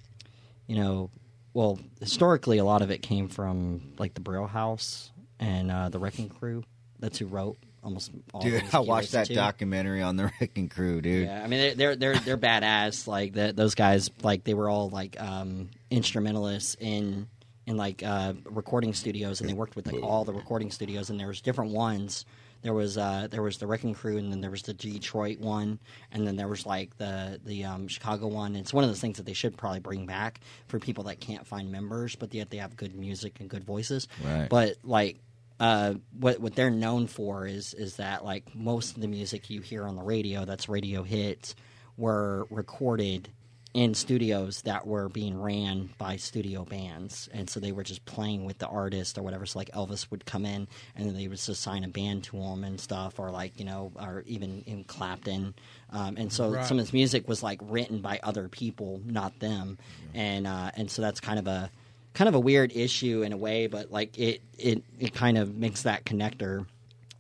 you 0.68 0.76
know, 0.76 1.10
well, 1.54 1.80
historically 2.00 2.58
a 2.58 2.66
lot 2.66 2.82
of 2.82 2.92
it 2.92 3.02
came 3.02 3.28
from 3.28 3.94
like 3.98 4.14
the 4.14 4.22
Brill 4.22 4.48
House 4.48 5.12
and 5.40 5.72
uh, 5.72 5.90
the 5.90 6.00
Wrecking 6.00 6.30
Crew. 6.30 6.64
That's 7.00 7.18
who 7.18 7.26
wrote 7.26 7.58
almost 7.84 8.12
all. 8.34 8.42
Dude, 8.42 8.64
I 8.74 8.80
watched 8.80 9.14
that 9.14 9.28
to. 9.28 9.34
documentary 9.34 10.02
on 10.02 10.16
the 10.16 10.32
Wrecking 10.40 10.70
Crew, 10.70 11.02
dude. 11.02 11.26
Yeah, 11.26 11.44
I 11.44 11.48
mean 11.48 11.60
they're 11.60 11.96
they're 11.96 11.96
they're, 11.96 12.20
they're 12.20 12.38
badass. 12.38 13.08
Like 13.08 13.34
the, 13.34 13.54
those 13.54 13.76
guys, 13.76 14.10
like 14.22 14.44
they 14.44 14.54
were 14.54 14.70
all 14.70 14.90
like 14.90 15.20
um, 15.20 15.70
instrumentalists 15.90 16.76
in 16.80 17.28
in 17.66 17.78
like 17.78 18.04
uh, 18.04 18.34
recording 18.46 18.94
studios, 18.94 19.42
and 19.42 19.50
they 19.50 19.54
worked 19.54 19.76
with 19.76 19.88
like 19.88 20.04
all 20.04 20.26
the 20.26 20.34
recording 20.34 20.72
studios, 20.72 21.10
and 21.10 21.20
there 21.20 21.28
was 21.28 21.42
different 21.42 21.72
ones. 21.72 22.26
There 22.62 22.74
was 22.74 22.98
uh, 22.98 23.28
there 23.32 23.42
was 23.42 23.58
the 23.58 23.68
Wrecking 23.68 23.94
Crew, 23.94 24.18
and 24.18 24.32
then 24.32 24.42
there 24.42 24.52
was 24.52 24.64
the 24.64 24.74
Detroit 24.74 25.40
one, 25.40 25.80
and 26.12 26.28
then 26.28 26.36
there 26.36 26.48
was 26.48 26.66
like 26.66 26.98
the 26.98 27.40
the 27.44 27.64
um, 27.66 27.88
Chicago 27.88 28.28
one. 28.28 28.56
It's 28.56 28.74
one 28.74 28.84
of 28.84 28.90
those 28.90 29.00
things 29.00 29.18
that 29.18 29.26
they 29.26 29.34
should 29.34 29.58
probably 29.58 29.80
bring 29.80 30.06
back 30.06 30.42
for 30.68 30.80
people 30.80 31.06
that 31.06 31.20
can't 31.20 31.48
find 31.48 31.72
members, 31.72 32.16
but 32.16 32.34
yet 32.34 32.50
they 32.50 32.58
have 32.58 32.76
good 32.76 32.96
music 32.96 33.40
and 33.40 33.50
good 33.50 33.64
voices. 33.64 34.08
Right. 34.24 34.50
But 34.50 34.78
like 34.84 35.20
uh, 35.60 35.96
what 36.18 36.40
what 36.40 36.56
they're 36.56 36.70
known 36.70 37.08
for 37.08 37.48
is 37.48 37.74
is 37.74 37.98
that 37.98 38.24
like 38.24 38.56
most 38.56 38.96
of 38.96 39.02
the 39.02 39.08
music 39.08 39.50
you 39.50 39.62
hear 39.62 39.88
on 39.88 39.96
the 39.96 40.04
radio, 40.04 40.46
that's 40.46 40.70
radio 40.70 41.04
hits, 41.04 41.56
were 41.98 42.46
recorded 42.50 43.30
in 43.74 43.94
studios 43.94 44.64
that 44.64 44.88
were 44.88 45.10
being 45.10 45.40
ran 45.40 45.90
by 46.00 46.16
studio 46.16 46.66
bands, 46.66 47.30
and 47.32 47.48
so 47.50 47.60
they 47.60 47.72
were 47.72 47.84
just 47.84 48.04
playing 48.06 48.44
with 48.46 48.58
the 48.58 48.68
artist 48.68 49.18
or 49.18 49.22
whatever. 49.22 49.46
So 49.46 49.60
like 49.60 49.70
Elvis 49.72 50.10
would 50.10 50.26
come 50.26 50.46
in, 50.46 50.68
and 50.96 51.08
then 51.08 51.16
they 51.16 51.28
would 51.28 51.38
just 51.38 51.50
assign 51.50 51.84
a 51.84 51.88
band 51.88 52.24
to 52.26 52.38
him 52.38 52.64
and 52.64 52.80
stuff, 52.80 53.20
or 53.20 53.30
like 53.30 53.60
you 53.60 53.66
know, 53.66 53.92
or 54.00 54.24
even 54.26 54.64
in 54.66 54.84
Clapton. 54.86 55.54
Um, 55.92 56.18
and 56.18 56.34
so 56.34 56.54
Right. 56.54 56.66
some 56.66 56.80
of 56.80 56.86
his 56.86 56.94
music 56.94 57.28
was 57.28 57.44
like 57.44 57.60
written 57.62 58.00
by 58.02 58.20
other 58.24 58.48
people, 58.50 59.02
not 59.06 59.40
them, 59.40 59.78
and 60.16 60.48
uh, 60.48 60.72
and 60.76 60.90
so 60.90 61.02
that's 61.04 61.20
kind 61.20 61.38
of 61.38 61.46
a 61.48 61.70
kind 62.16 62.28
of 62.28 62.34
a 62.34 62.40
weird 62.40 62.76
issue 62.76 63.22
in 63.22 63.34
a 63.34 63.38
way, 63.38 63.68
but 63.68 63.92
like 63.92 64.18
it 64.18 64.42
it 64.58 64.84
it 64.98 65.14
kind 65.14 65.38
of 65.38 65.56
makes 65.56 65.84
that 65.84 66.06
connector 66.06 66.66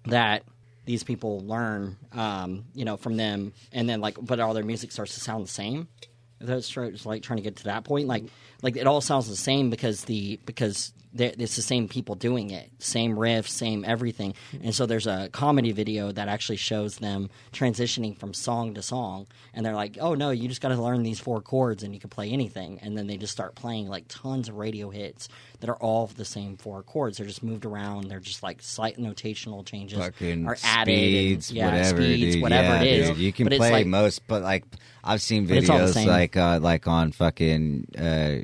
that 0.06 0.44
these 0.86 1.04
people 1.04 1.42
learn, 1.42 1.96
um, 2.14 2.66
you 2.74 2.86
know, 2.86 2.98
from 2.98 3.16
them, 3.18 3.54
and 3.72 3.88
then 3.88 4.02
like, 4.02 4.18
but 4.20 4.40
all 4.40 4.56
their 4.56 4.64
music 4.64 4.92
starts 4.92 5.14
to 5.14 5.20
sound 5.20 5.44
the 5.44 5.48
same. 5.52 5.88
That's 6.42 6.70
try- 6.70 6.88
it's 6.88 7.06
like 7.06 7.22
trying 7.24 7.38
to 7.38 7.44
get 7.44 7.58
to 7.58 7.64
that 7.66 7.84
point, 7.84 8.08
like 8.08 8.26
like 8.62 8.78
it 8.78 8.88
all 8.88 9.02
sounds 9.02 9.28
the 9.28 9.36
same 9.36 9.70
because 9.70 10.06
the 10.06 10.40
because 10.46 10.94
it's 11.16 11.56
the 11.56 11.62
same 11.62 11.88
people 11.88 12.14
doing 12.16 12.52
it, 12.52 12.70
same 12.78 13.18
riff, 13.18 13.50
same 13.50 13.84
everything, 13.84 14.36
and 14.64 14.76
so 14.76 14.86
there's 14.86 15.08
a 15.08 15.30
comedy 15.32 15.72
video 15.72 16.12
that 16.12 16.28
actually 16.28 16.58
shows 16.58 16.98
them 16.98 17.30
transitioning 17.52 18.16
from 18.16 18.34
song 18.34 18.76
to 18.76 18.82
song, 18.82 19.26
and 19.54 19.66
they're 19.66 19.76
like, 19.76 19.98
oh 20.00 20.14
no, 20.14 20.30
you 20.30 20.48
just 20.48 20.62
got 20.62 20.70
to 20.70 20.82
learn 20.82 21.04
these 21.04 21.20
four 21.20 21.42
chords 21.42 21.84
and 21.84 21.94
you 21.94 22.00
can 22.00 22.10
play 22.10 22.30
anything, 22.30 22.80
and 22.82 22.98
then 22.98 23.08
they 23.08 23.18
just 23.18 23.34
start 23.34 23.56
playing 23.56 23.88
like 23.88 24.06
tons 24.08 24.50
of 24.50 24.56
radio 24.56 24.90
hits 24.90 25.30
that 25.62 25.70
are 25.70 25.78
all 25.78 26.08
the 26.08 26.26
same 26.26 26.56
four 26.58 26.82
chords. 26.84 27.18
They're 27.18 27.28
just 27.28 27.44
moved 27.44 27.66
around. 27.66 28.10
They're 28.10 28.20
just 28.20 28.42
like 28.44 28.62
slight 28.62 28.98
notational 28.98 29.66
changes 29.66 30.00
Fucking 30.00 30.48
are 30.48 30.58
added, 30.64 30.94
speeds, 30.94 31.50
and, 31.50 31.58
yeah, 31.58 31.66
whatever, 31.66 32.02
speeds, 32.02 32.34
dude. 32.36 32.42
whatever 32.42 32.68
yeah, 32.76 32.82
it 32.82 32.88
is. 32.88 33.08
dude. 33.10 33.18
You 33.18 33.34
can 33.34 33.48
but 33.50 33.58
play 33.58 33.72
like, 33.72 33.88
most, 33.88 34.28
but 34.28 34.42
like 34.42 34.64
I've 35.04 35.22
seen 35.22 35.48
But 35.48 35.58
it's 35.58 35.70
all 35.70 35.80
the 35.80 35.86
videos 35.86 36.06
like 36.06 36.38
uh, 36.38 36.60
like 36.62 36.88
on 36.88 37.12
fucking 37.12 37.88
uh, 37.98 38.36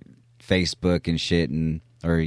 Facebook 0.43 1.07
and 1.07 1.19
shit, 1.19 1.49
and 1.49 1.81
or 2.03 2.23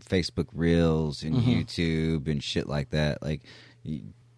Facebook 0.00 0.48
Reels 0.54 1.22
and 1.22 1.34
Mm-hmm. 1.34 1.50
YouTube 1.50 2.28
and 2.28 2.42
shit 2.42 2.68
like 2.68 2.90
that. 2.90 3.22
Like 3.22 3.42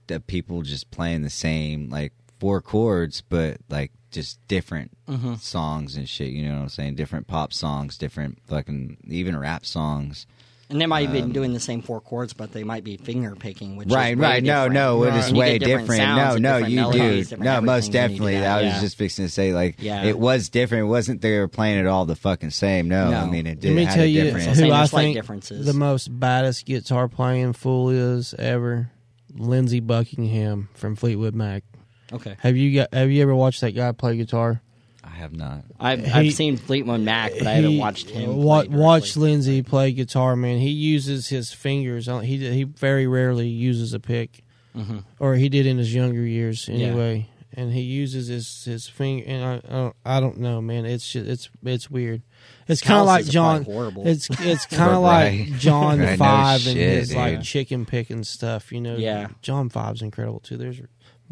the 0.07 0.21
people 0.21 0.63
just 0.63 0.91
playing 0.91 1.23
the 1.23 1.31
same 1.31 1.89
like 1.91 2.13
four 2.43 2.61
chords, 2.61 3.23
but 3.29 3.59
like 3.71 3.93
just 4.11 4.39
different 4.49 4.91
Mm-hmm. 5.09 5.35
songs 5.37 5.97
and 5.97 6.09
shit. 6.09 6.31
You 6.33 6.49
know 6.49 6.55
what 6.57 6.63
I'm 6.63 6.69
saying? 6.71 6.97
Different 6.97 7.27
pop 7.29 7.53
songs, 7.53 7.97
different 7.99 8.39
fucking 8.49 8.97
even 9.09 9.39
rap 9.39 9.65
songs. 9.65 10.27
And 10.71 10.81
they 10.81 10.87
might 10.87 11.05
have 11.05 11.13
been 11.13 11.33
doing 11.33 11.53
the 11.53 11.61
same 11.61 11.83
four 11.83 12.01
chords, 12.01 12.33
but 12.33 12.53
they 12.53 12.65
might 12.65 12.83
be 12.83 12.97
finger 12.97 13.37
picking, 13.37 13.77
which 13.77 13.89
Um, 13.91 13.95
Right, 13.95 14.13
is 14.15 14.19
way 14.19 14.23
right. 14.27 14.43
No, 14.43 14.55
different. 14.69 14.75
no, 14.75 15.03
it 15.05 15.11
Right. 15.11 15.25
And 15.29 15.37
way 15.37 15.59
different 15.59 15.89
different. 15.91 16.17
No, 16.17 16.37
no, 16.37 16.53
different 16.55 16.69
you 16.71 16.77
melodies, 16.81 17.29
do. 17.29 17.37
No, 17.37 17.61
most 17.61 17.95
everything 17.95 18.23
when 18.25 18.33
you 18.33 18.39
do 18.39 18.43
definitely. 18.43 18.47
I 18.47 18.57
was 18.63 18.73
yeah. 18.75 18.81
just 18.81 18.97
fixing 18.97 19.27
to 19.27 19.31
say, 19.31 19.53
like, 19.53 19.77
Yeah. 19.79 20.05
it 20.05 20.19
was 20.19 20.49
different. 20.49 20.85
It 20.85 20.89
wasn't 20.89 21.21
they 21.21 21.39
were 21.39 21.49
playing 21.49 21.79
it 21.79 21.87
all 21.87 22.07
the 22.07 22.17
fucking 22.17 22.51
same. 22.51 22.89
No, 22.89 23.11
No. 23.11 23.19
I 23.19 23.27
mean, 23.29 23.47
it 23.47 23.61
did 23.61 23.69
Let 23.69 23.77
me 23.77 23.85
had 23.85 23.95
tell 23.95 24.05
a 24.05 24.07
you 24.07 24.23
different. 24.25 24.49
I'm 24.49 24.55
saying 24.55 24.71
who 24.71 24.77
I 24.77 24.87
think 24.87 25.15
differences. 25.15 25.67
the 25.67 25.75
most 25.75 26.09
baddest 26.19 26.65
guitar 26.65 27.07
playing 27.07 27.53
fool 27.53 27.91
is 27.91 28.33
ever. 28.39 28.91
Lindsey 29.35 29.81
Buckingham 29.81 30.69
from 30.75 30.97
Fleetwood 30.97 31.35
Mac. 31.35 31.65
Okay, 32.13 32.37
Have 32.41 32.57
you 32.57 32.75
got? 32.75 32.93
Have 32.95 33.11
you 33.11 33.23
ever 33.23 33.35
watched 33.35 33.61
that 33.63 33.73
guy 33.73 33.93
play 33.93 34.17
guitar? 34.17 34.61
I 35.05 35.09
have 35.17 35.33
not. 35.33 35.65
I've 35.81 36.05
He- 36.05 36.11
I've 36.13 36.33
seen 36.35 36.57
Fleetwood 36.57 37.01
Mac, 37.01 37.33
but 37.39 37.47
I 37.47 37.53
haven't 37.55 37.79
watched 37.79 38.11
him. 38.11 38.37
Wa- 38.37 38.65
play 38.65 38.77
watch. 38.77 39.17
Lindsey 39.17 39.63
play 39.63 39.93
guitar, 39.93 40.37
man. 40.37 40.59
He 40.59 40.71
uses 40.71 41.29
his 41.29 41.53
fingers. 41.53 42.09
on- 42.09 42.25
He 42.25 42.37
he 42.53 42.65
very 42.65 43.07
rarely 43.07 43.49
uses 43.49 43.93
a 43.95 44.01
pick, 44.01 44.43
Mm-hmm. 44.77 44.99
or 45.19 45.35
he 45.37 45.49
did 45.49 45.67
in 45.67 45.79
his 45.79 45.93
younger 45.95 46.23
years 46.25 46.69
anyway. 46.69 47.29
And 47.55 47.71
he 47.75 47.83
uses 47.83 48.29
his 48.29 48.65
his 48.65 48.89
finger. 48.89 49.25
And 49.27 49.45
I, 49.45 49.55
I, 49.57 49.73
don't, 49.83 49.97
I 50.07 50.21
don't 50.21 50.39
know, 50.39 50.63
man. 50.63 50.87
It's 50.87 51.11
just, 51.13 51.27
it's 51.29 51.51
it's 51.63 51.91
weird. 51.91 52.23
It's 52.67 52.81
kind 52.81 53.01
of 53.01 53.07
like 53.07 53.27
John. 53.27 53.65
horrible. 53.65 54.07
It's 54.07 54.31
it's 54.41 54.65
kind 54.79 54.93
of 54.95 55.03
Right. 55.03 55.49
like 55.51 55.59
John 55.59 55.99
Right, 56.01 56.11
no 56.13 56.17
Five 56.17 56.67
and 56.67 56.77
shit, 56.77 56.99
his 57.01 57.15
like 57.15 57.35
dude. 57.39 57.43
chicken 57.45 57.85
picking 57.85 58.25
stuff. 58.25 58.73
You 58.73 58.81
know, 58.81 58.97
Yeah. 58.97 59.29
John 59.43 59.69
Five's 59.69 60.01
incredible 60.01 60.41
too. 60.41 60.57
There's, 60.57 60.81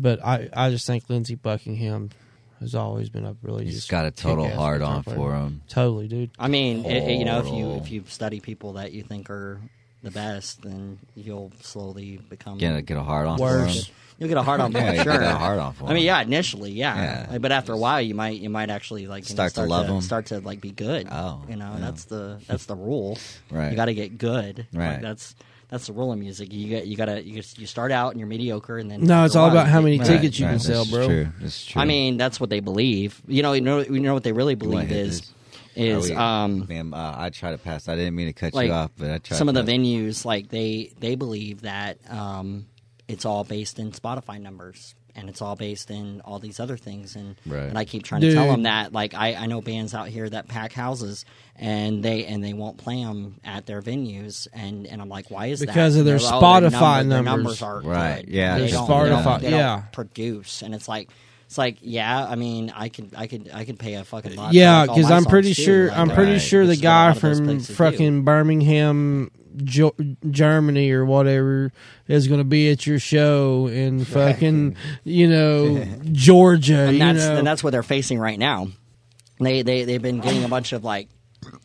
but 0.01 0.25
I 0.25 0.49
I 0.53 0.71
just 0.71 0.87
think 0.87 1.09
Lindsey 1.09 1.35
Buckingham 1.35 2.11
has 2.61 2.75
always 2.75 3.09
been 3.09 3.25
a 3.25 3.35
really 3.43 3.65
He's 3.65 3.75
just 3.77 3.89
got 3.91 4.05
a 4.07 4.11
total 4.11 4.45
kick-ass 4.45 4.59
hard 4.59 4.83
on 4.83 5.03
player. 5.03 5.17
for 5.17 5.35
him. 5.35 5.63
Totally, 5.69 6.09
dude. 6.09 6.31
I 6.39 6.49
mean, 6.49 6.85
it, 6.85 7.09
it- 7.11 7.19
you 7.19 7.25
know, 7.25 7.39
if 7.41 7.47
you 7.53 7.73
if 7.77 7.91
you 7.91 8.05
study 8.09 8.41
people 8.41 8.75
that 8.75 8.93
you 8.93 9.03
think 9.03 9.31
are 9.31 9.61
the 10.03 10.11
best, 10.11 10.63
then 10.63 10.99
you'll 11.15 11.53
slowly 11.61 12.19
become 12.29 12.57
Get 12.59 12.75
a, 12.75 12.83
get 12.83 12.97
a 12.97 13.03
hard 13.03 13.27
on 13.27 13.39
Worse. 13.39 13.85
for 13.87 13.91
him. 13.91 13.95
You'll 14.19 14.29
get 14.29 14.37
a 14.39 14.43
hard 14.43 14.61
on, 14.61 14.73
for 14.73 14.79
Yeah, 14.81 14.93
you 14.93 15.03
sure. 15.03 15.13
get 15.13 15.23
a 15.23 15.35
hard 15.35 15.59
on 15.59 15.73
for 15.73 15.87
I 15.87 15.95
mean, 15.95 16.05
yeah, 16.05 16.21
initially, 16.21 16.73
yeah. 16.73 17.27
Yeah. 17.33 17.39
but 17.39 17.53
after 17.53 17.73
a 17.73 17.79
while, 17.79 18.03
you 18.03 18.15
might 18.15 18.39
you 18.41 18.51
might 18.51 18.69
actually 18.69 19.07
like 19.07 19.25
you 19.29 19.35
know, 19.35 19.47
Start 19.49 19.55
to 19.55 19.63
love 19.65 19.89
'em. 19.89 20.01
start 20.03 20.27
to 20.27 20.41
like 20.41 20.61
be 20.61 20.71
good. 20.73 21.09
Oh, 21.11 21.43
you 21.49 21.57
know, 21.57 21.73
yeah. 21.75 21.81
that's 21.81 22.05
the 22.05 22.39
that's 22.47 22.67
the 22.67 22.77
rule. 22.77 23.17
Right. 23.51 23.71
you 23.71 23.77
got 23.77 23.87
to 23.87 23.95
get 23.95 24.19
good. 24.19 24.67
Like, 24.75 24.83
Right. 24.83 25.01
that's 25.03 25.35
that's 25.71 25.87
the 25.87 25.93
rule 25.93 26.13
of 26.13 26.19
music. 26.19 26.53
You 26.53 26.69
get 26.69 26.87
you 26.87 26.97
gotta 26.97 27.23
you, 27.25 27.43
you 27.57 27.67
start 27.67 27.93
out 27.93 28.11
and 28.11 28.21
you're 28.21 28.29
mediocre, 28.29 28.79
and 28.79 28.91
then 28.91 29.05
No, 29.05 29.25
it's 29.25 29.37
all 29.37 29.49
about 29.51 29.69
how 29.69 29.81
many 29.81 29.99
good. 29.99 30.07
tickets 30.07 30.39
you 30.39 30.47
can 30.47 30.59
sell, 30.59 30.85
bro. 30.87 31.07
True. 31.07 31.29
This 31.41 31.57
is 31.61 31.67
true. 31.67 31.81
I 31.83 31.85
mean, 31.85 32.17
that's 32.17 32.39
what 32.41 32.51
they 32.51 32.61
believe. 32.61 33.21
You 33.27 33.43
know, 33.43 33.53
you 33.53 33.61
know, 33.61 33.79
you 33.81 34.01
know 34.01 34.15
what 34.15 34.25
they 34.25 34.33
really 34.33 34.55
believe 34.57 34.89
What 34.89 34.91
is 34.91 35.21
is- 35.21 35.33
is 35.77 36.11
Are 36.11 36.15
we- 36.15 36.17
um 36.17 36.67
Ma'am, 36.69 36.93
uh, 36.93 37.15
I 37.17 37.31
try 37.31 37.53
to 37.53 37.59
pass. 37.59 37.89
I 37.89 37.95
didn't 37.95 38.17
mean 38.17 38.27
to 38.27 38.33
cut 38.33 38.53
like 38.55 38.67
you 38.69 38.73
off, 38.73 38.91
but 38.99 39.11
I 39.11 39.19
tried. 39.19 39.37
some 39.37 39.49
of 39.49 39.55
the 39.55 39.63
to- 39.63 39.71
venues 39.73 40.25
like 40.25 40.49
they 40.49 40.93
they 40.99 41.15
believe 41.15 41.63
that 41.63 41.99
um, 42.11 42.67
it's 43.07 43.25
all 43.25 43.45
based 43.45 43.79
in 43.79 43.93
Spotify 43.93 44.41
numbers 44.41 44.95
and 45.17 45.29
it's 45.29 45.41
all 45.43 45.57
based 45.57 45.91
in 45.91 46.21
all 46.25 46.39
these 46.39 46.61
other 46.61 46.77
things 46.77 47.17
and 47.17 47.37
Right. 47.47 47.65
and 47.65 47.79
I 47.79 47.85
keep 47.85 48.03
trying 48.03 48.21
to 48.23 48.33
tell 48.33 48.47
them 48.49 48.63
that 48.65 48.93
like 48.93 49.15
I, 49.15 49.35
I 49.35 49.47
know 49.47 49.61
bands 49.61 49.95
out 49.95 50.09
here 50.09 50.29
that 50.29 50.49
pack 50.49 50.73
houses 50.73 51.25
and 51.57 52.03
they 52.03 52.25
and 52.27 52.43
they 52.43 52.53
won't 52.53 52.79
play 52.79 53.03
them 53.05 53.37
at 53.45 53.67
their 53.67 53.83
venues 53.83 54.47
and 54.53 54.87
and 54.87 55.01
I'm 55.03 55.09
like 55.09 55.31
why 55.31 55.47
is 55.47 55.61
that 55.61 55.67
Because 55.67 55.97
of 55.97 56.05
their 56.05 56.17
And 56.17 56.25
they're, 56.25 56.31
"Oh, 56.35 56.61
their 56.61 56.71
Spotify 56.71 56.81
number- 56.99 57.15
their 57.15 57.23
numbers." 57.23 57.61
numbers 57.61 57.63
are 57.63 57.81
Right, 57.81 58.25
good. 58.25 58.35
yeah, 58.35 58.55
they 58.59 58.61
Their 58.63 58.71
don't, 58.71 58.89
Spotify- 58.89 59.05
they 59.05 59.23
don't, 59.23 59.43
they 59.43 59.51
yeah. 59.51 59.77
don't 59.77 59.93
produce 59.93 60.63
and 60.63 60.75
it's 60.75 60.89
like 60.89 61.09
it's 61.51 61.59
like 61.59 61.79
yeah 61.81 62.25
I 62.25 62.37
mean 62.37 62.71
I 62.73 62.91
could 62.91 63.13
I 63.17 63.27
could 63.27 63.51
I 63.53 63.65
could 63.65 63.77
pay 63.77 63.95
a 63.95 64.05
fucking 64.05 64.37
lot 64.37 64.55
Yeah, 64.55 64.87
because 64.87 65.11
I'm 65.11 65.25
pretty 65.25 65.53
sure 65.53 65.91
I'm 65.91 66.09
pretty 66.09 66.39
sure 66.39 66.65
the 66.65 66.71
which 66.71 66.79
is 66.79 66.85
what 66.85 66.85
a 66.85 66.87
guy 66.87 67.07
lot 67.09 67.17
of 67.17 67.23
those 67.23 67.39
from 67.39 67.47
places 67.47 67.67
do. 67.67 67.75
fucking 67.75 68.23
Birmingham 68.23 69.33
Germany 70.31 70.93
or 70.93 71.05
whatever 71.05 71.73
is 72.07 72.29
going 72.29 72.39
to 72.39 72.45
be 72.45 72.71
at 72.71 72.87
your 72.87 73.01
show 73.01 73.67
in 73.67 74.05
fucking 74.05 74.77
you 75.05 75.29
know 75.29 75.85
Georgia. 76.13 76.83
and 76.83 76.93
you 76.93 76.99
that's 77.01 77.19
know, 77.19 77.37
and 77.39 77.47
that's 77.49 77.65
what 77.65 77.71
they're 77.71 77.83
facing 77.83 78.21
right 78.21 78.39
now. 78.39 78.69
They 79.41 79.63
they 79.63 79.83
they've 79.83 80.01
been 80.01 80.21
getting 80.21 80.45
a 80.45 80.49
bunch 80.49 80.73
of 80.73 80.85
like 80.85 81.09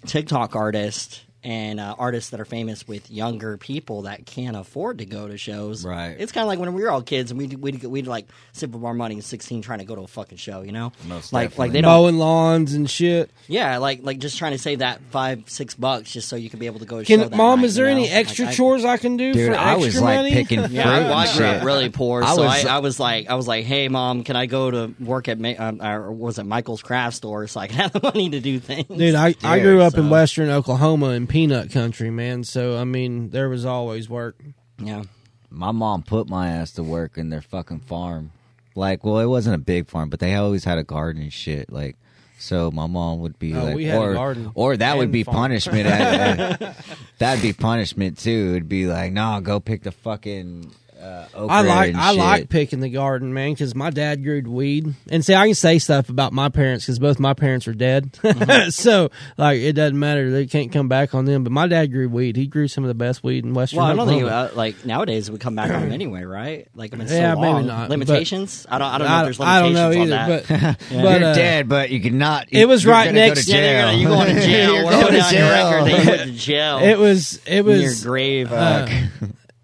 TikTok 0.07 0.55
artists 0.55 1.21
and 1.45 1.79
uh, 1.79 1.95
artists 1.97 2.31
that 2.31 2.39
are 2.39 2.45
famous 2.45 2.87
with 2.87 3.09
younger 3.11 3.55
people 3.57 4.01
that 4.01 4.25
can't 4.25 4.57
afford 4.57 4.97
to 4.97 5.05
go 5.05 5.27
to 5.27 5.37
shows. 5.37 5.85
Right. 5.85 6.15
It's 6.19 6.31
kind 6.31 6.41
of 6.43 6.47
like 6.47 6.59
when 6.59 6.73
we 6.73 6.81
were 6.81 6.89
all 6.91 7.01
kids 7.03 7.29
and 7.31 7.37
we'd 7.37 7.53
we'd, 7.61 7.83
we'd 7.83 8.07
like 8.07 8.27
sip 8.51 8.73
up 8.75 8.83
our 8.83 8.93
money 8.93 9.17
at 9.19 9.23
sixteen 9.23 9.61
trying 9.61 9.79
to 9.79 9.85
go 9.85 9.95
to 9.95 10.01
a 10.01 10.07
fucking 10.07 10.39
show. 10.39 10.61
You 10.63 10.71
know, 10.71 10.91
Most 11.07 11.31
like 11.31 11.49
definitely. 11.51 11.63
like 11.67 11.71
they 11.73 11.81
don't. 11.81 11.91
mowing 11.91 12.17
lawns 12.17 12.73
and 12.73 12.89
shit. 12.89 13.29
Yeah, 13.47 13.77
like 13.77 13.99
like 14.03 14.17
just 14.17 14.37
trying 14.37 14.53
to 14.53 14.57
save 14.57 14.79
that 14.79 14.99
five 15.11 15.43
six 15.49 15.75
bucks 15.75 16.11
just 16.11 16.27
so 16.27 16.35
you 16.35 16.49
can 16.49 16.59
be 16.59 16.65
able 16.65 16.79
to 16.79 16.85
go 16.85 16.97
to 16.97 17.01
a 17.03 17.05
Can 17.05 17.29
show. 17.29 17.35
mom? 17.37 17.59
night, 17.61 17.65
is 17.67 17.75
there 17.75 17.87
you 17.89 17.95
know? 17.95 18.01
any 18.01 18.09
extra 18.09 18.45
Like, 18.47 18.55
chores 18.55 18.83
I 18.83 18.97
can 18.97 19.15
do 19.17 19.31
Dude, 19.31 19.53
for 19.53 19.57
I 19.57 19.73
extra 19.73 19.85
was 19.85 20.01
like 20.01 20.15
money? 20.17 20.31
picking 20.33 20.59
Yeah, 20.71 20.83
fruit 20.83 20.91
I, 20.91 20.99
and 20.99 21.13
I 21.13 21.37
grew 21.37 21.45
up 21.45 21.63
really 21.63 21.89
poor, 21.89 22.23
I 22.23 22.33
so 22.35 22.43
was- 22.43 22.65
I, 22.65 22.75
I 22.75 22.79
was 22.79 22.99
like, 22.99 23.29
I 23.29 23.35
was 23.35 23.47
like, 23.47 23.65
hey, 23.65 23.87
mom, 23.87 24.23
can 24.23 24.35
I 24.35 24.47
go 24.47 24.71
to 24.71 24.93
work 24.99 25.27
at, 25.29 25.39
Ma- 25.39 25.53
um, 25.59 25.81
or 25.81 26.11
was 26.11 26.39
it 26.39 26.43
Michael's 26.45 26.81
craft 26.81 27.17
store 27.17 27.45
so 27.47 27.59
I 27.59 27.67
can 27.67 27.77
have 27.77 27.91
the 27.93 27.99
money 28.01 28.29
to 28.31 28.39
do 28.39 28.59
things? 28.59 28.87
Dude, 28.87 29.13
I, 29.15 29.35
I 29.43 29.59
grew 29.59 29.81
up 29.81 29.93
in 29.95 30.09
western 30.09 30.49
Oklahoma 30.49 31.09
in 31.11 31.27
peanut 31.35 31.69
country, 31.71 32.09
man. 32.09 32.43
So 32.45 32.77
I 32.77 32.85
mean, 32.85 33.29
there 33.31 33.49
was 33.49 33.65
always 33.65 34.09
work. 34.09 34.41
yeah, 34.79 35.03
My 35.49 35.71
mom 35.71 36.01
put 36.03 36.29
my 36.29 36.47
ass 36.49 36.71
to 36.73 36.83
work 36.83 37.17
in 37.17 37.29
their 37.29 37.41
fucking 37.41 37.81
farm. 37.81 38.31
Like, 38.73 39.03
well, 39.03 39.19
it 39.19 39.25
wasn't 39.25 39.55
a 39.55 39.63
big 39.73 39.87
farm, 39.89 40.09
but 40.09 40.19
they 40.21 40.33
always 40.35 40.63
had 40.63 40.77
a 40.77 40.83
garden 40.83 41.21
and 41.21 41.33
shit. 41.33 41.69
Like, 41.71 41.97
so 42.39 42.71
my 42.71 42.87
mom 42.87 43.19
would 43.19 43.37
be 43.37 43.53
Oh, 43.53 43.63
like, 43.65 43.75
we 43.75 43.85
had 43.85 43.97
a 44.01 44.17
or, 44.17 44.35
or 44.53 44.77
that 44.77 44.97
would 44.97 45.11
be 45.11 45.23
farm. 45.23 45.35
punishment. 45.37 45.87
I- 45.87 46.51
I- 46.69 46.75
that'd 47.19 47.41
be 47.41 47.51
punishment 47.53 48.17
too. 48.17 48.51
It'd 48.51 48.69
be 48.69 48.85
like, 48.87 49.11
no, 49.13 49.39
go 49.41 49.59
pick 49.59 49.83
the 49.83 49.91
fucking 49.91 50.71
uh, 51.05 51.27
okra 51.35 51.55
I 51.55 51.61
like 51.61 51.87
and 51.89 51.97
I 51.97 52.09
shit. 52.11 52.19
like 52.19 52.49
picking 52.49 52.79
the 52.79 52.89
garden, 52.89 53.33
man, 53.33 53.53
because 53.53 53.75
my 53.75 53.89
dad 53.89 54.23
grew 54.23 54.41
weed. 54.41 54.93
And 55.09 55.23
see, 55.23 55.35
I 55.35 55.45
can 55.47 55.55
say 55.55 55.79
stuff 55.79 56.09
about 56.09 56.33
my 56.33 56.49
parents 56.49 56.85
because 56.85 56.99
both 56.99 57.19
my 57.19 57.33
parents 57.33 57.67
are 57.67 57.73
dead. 57.73 58.11
Mm-hmm. 58.13 58.69
so 58.69 59.09
like, 59.37 59.59
it 59.59 59.73
doesn't 59.73 59.97
matter. 59.99 60.31
They 60.31 60.45
can't 60.47 60.71
come 60.71 60.87
back 60.87 61.13
on 61.13 61.25
them. 61.25 61.43
But 61.43 61.51
my 61.51 61.67
dad 61.67 61.91
grew 61.91 62.09
weed. 62.09 62.35
He 62.35 62.47
grew 62.47 62.67
some 62.67 62.83
of 62.83 62.87
the 62.87 62.93
best 62.95 63.23
weed 63.23 63.45
in 63.45 63.53
western. 63.53 63.77
well, 63.77 63.87
I 63.87 63.93
don't 63.95 64.07
think 64.07 64.23
Oklahoma. 64.23 64.51
uh, 64.51 64.55
like 64.55 64.85
nowadays 64.85 65.29
it 65.29 65.31
would 65.31 65.41
come 65.41 65.55
back 65.55 65.71
on 65.71 65.81
them 65.81 65.91
anyway, 65.91 66.23
right? 66.23 66.67
Like 66.75 66.93
if 66.93 66.99
it's 66.99 67.11
Yeah, 67.11 67.33
so 67.35 67.41
maybe 67.41 67.53
long. 67.53 67.67
not, 67.67 67.89
but- 67.89 67.99
limitations. 67.99 68.65
I 68.69 68.77
don't. 68.77 68.87
I 68.87 68.97
don't 68.97 69.07
know 69.07 69.13
I, 69.13 69.19
if 69.19 69.25
there's 69.25 69.39
I 69.39 69.59
don't 69.61 69.73
limitations 69.73 70.09
know 70.09 70.17
on 70.17 70.29
either, 70.29 70.41
that. 70.41 70.79
but 70.79 70.79
but 71.03 71.19
You're 71.19 71.29
uh, 71.29 71.35
dead, 71.35 71.69
but 71.69 71.89
you 71.91 71.99
cannot. 72.01 72.47
it 72.51 72.65
was 72.67 72.83
you're 72.83 72.93
right 72.93 73.05
gonna 73.05 73.19
go 73.19 73.27
next- 73.27 73.45
to 73.45 73.51
yeah, 73.51 73.61
they're 73.61 73.73
jail. 73.73 73.85
gonna, 73.85 73.97
you 73.97 74.07
going 74.07 74.35
to 74.35 74.41
jail. 74.41 74.73
You're 74.75 74.83
going 74.91 75.13
to 75.13 75.21
jail. 75.29 75.73
record 75.81 75.89
you 75.91 76.09
went 76.09 76.21
to 76.23 76.31
jail. 76.31 76.77
it 76.79 76.97
was 76.97 77.39
it 77.45 77.59
in 77.59 77.65
your 77.65 77.81
was 77.89 78.03
grave. 78.03 78.51
uh, 78.51 78.87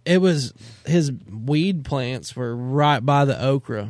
it 0.05 0.17
was 0.19 0.53
his 0.85 1.11
weed 1.11 1.85
plants 1.85 2.35
were 2.35 2.55
right 2.55 2.99
by 2.99 3.25
the 3.25 3.41
okra 3.43 3.89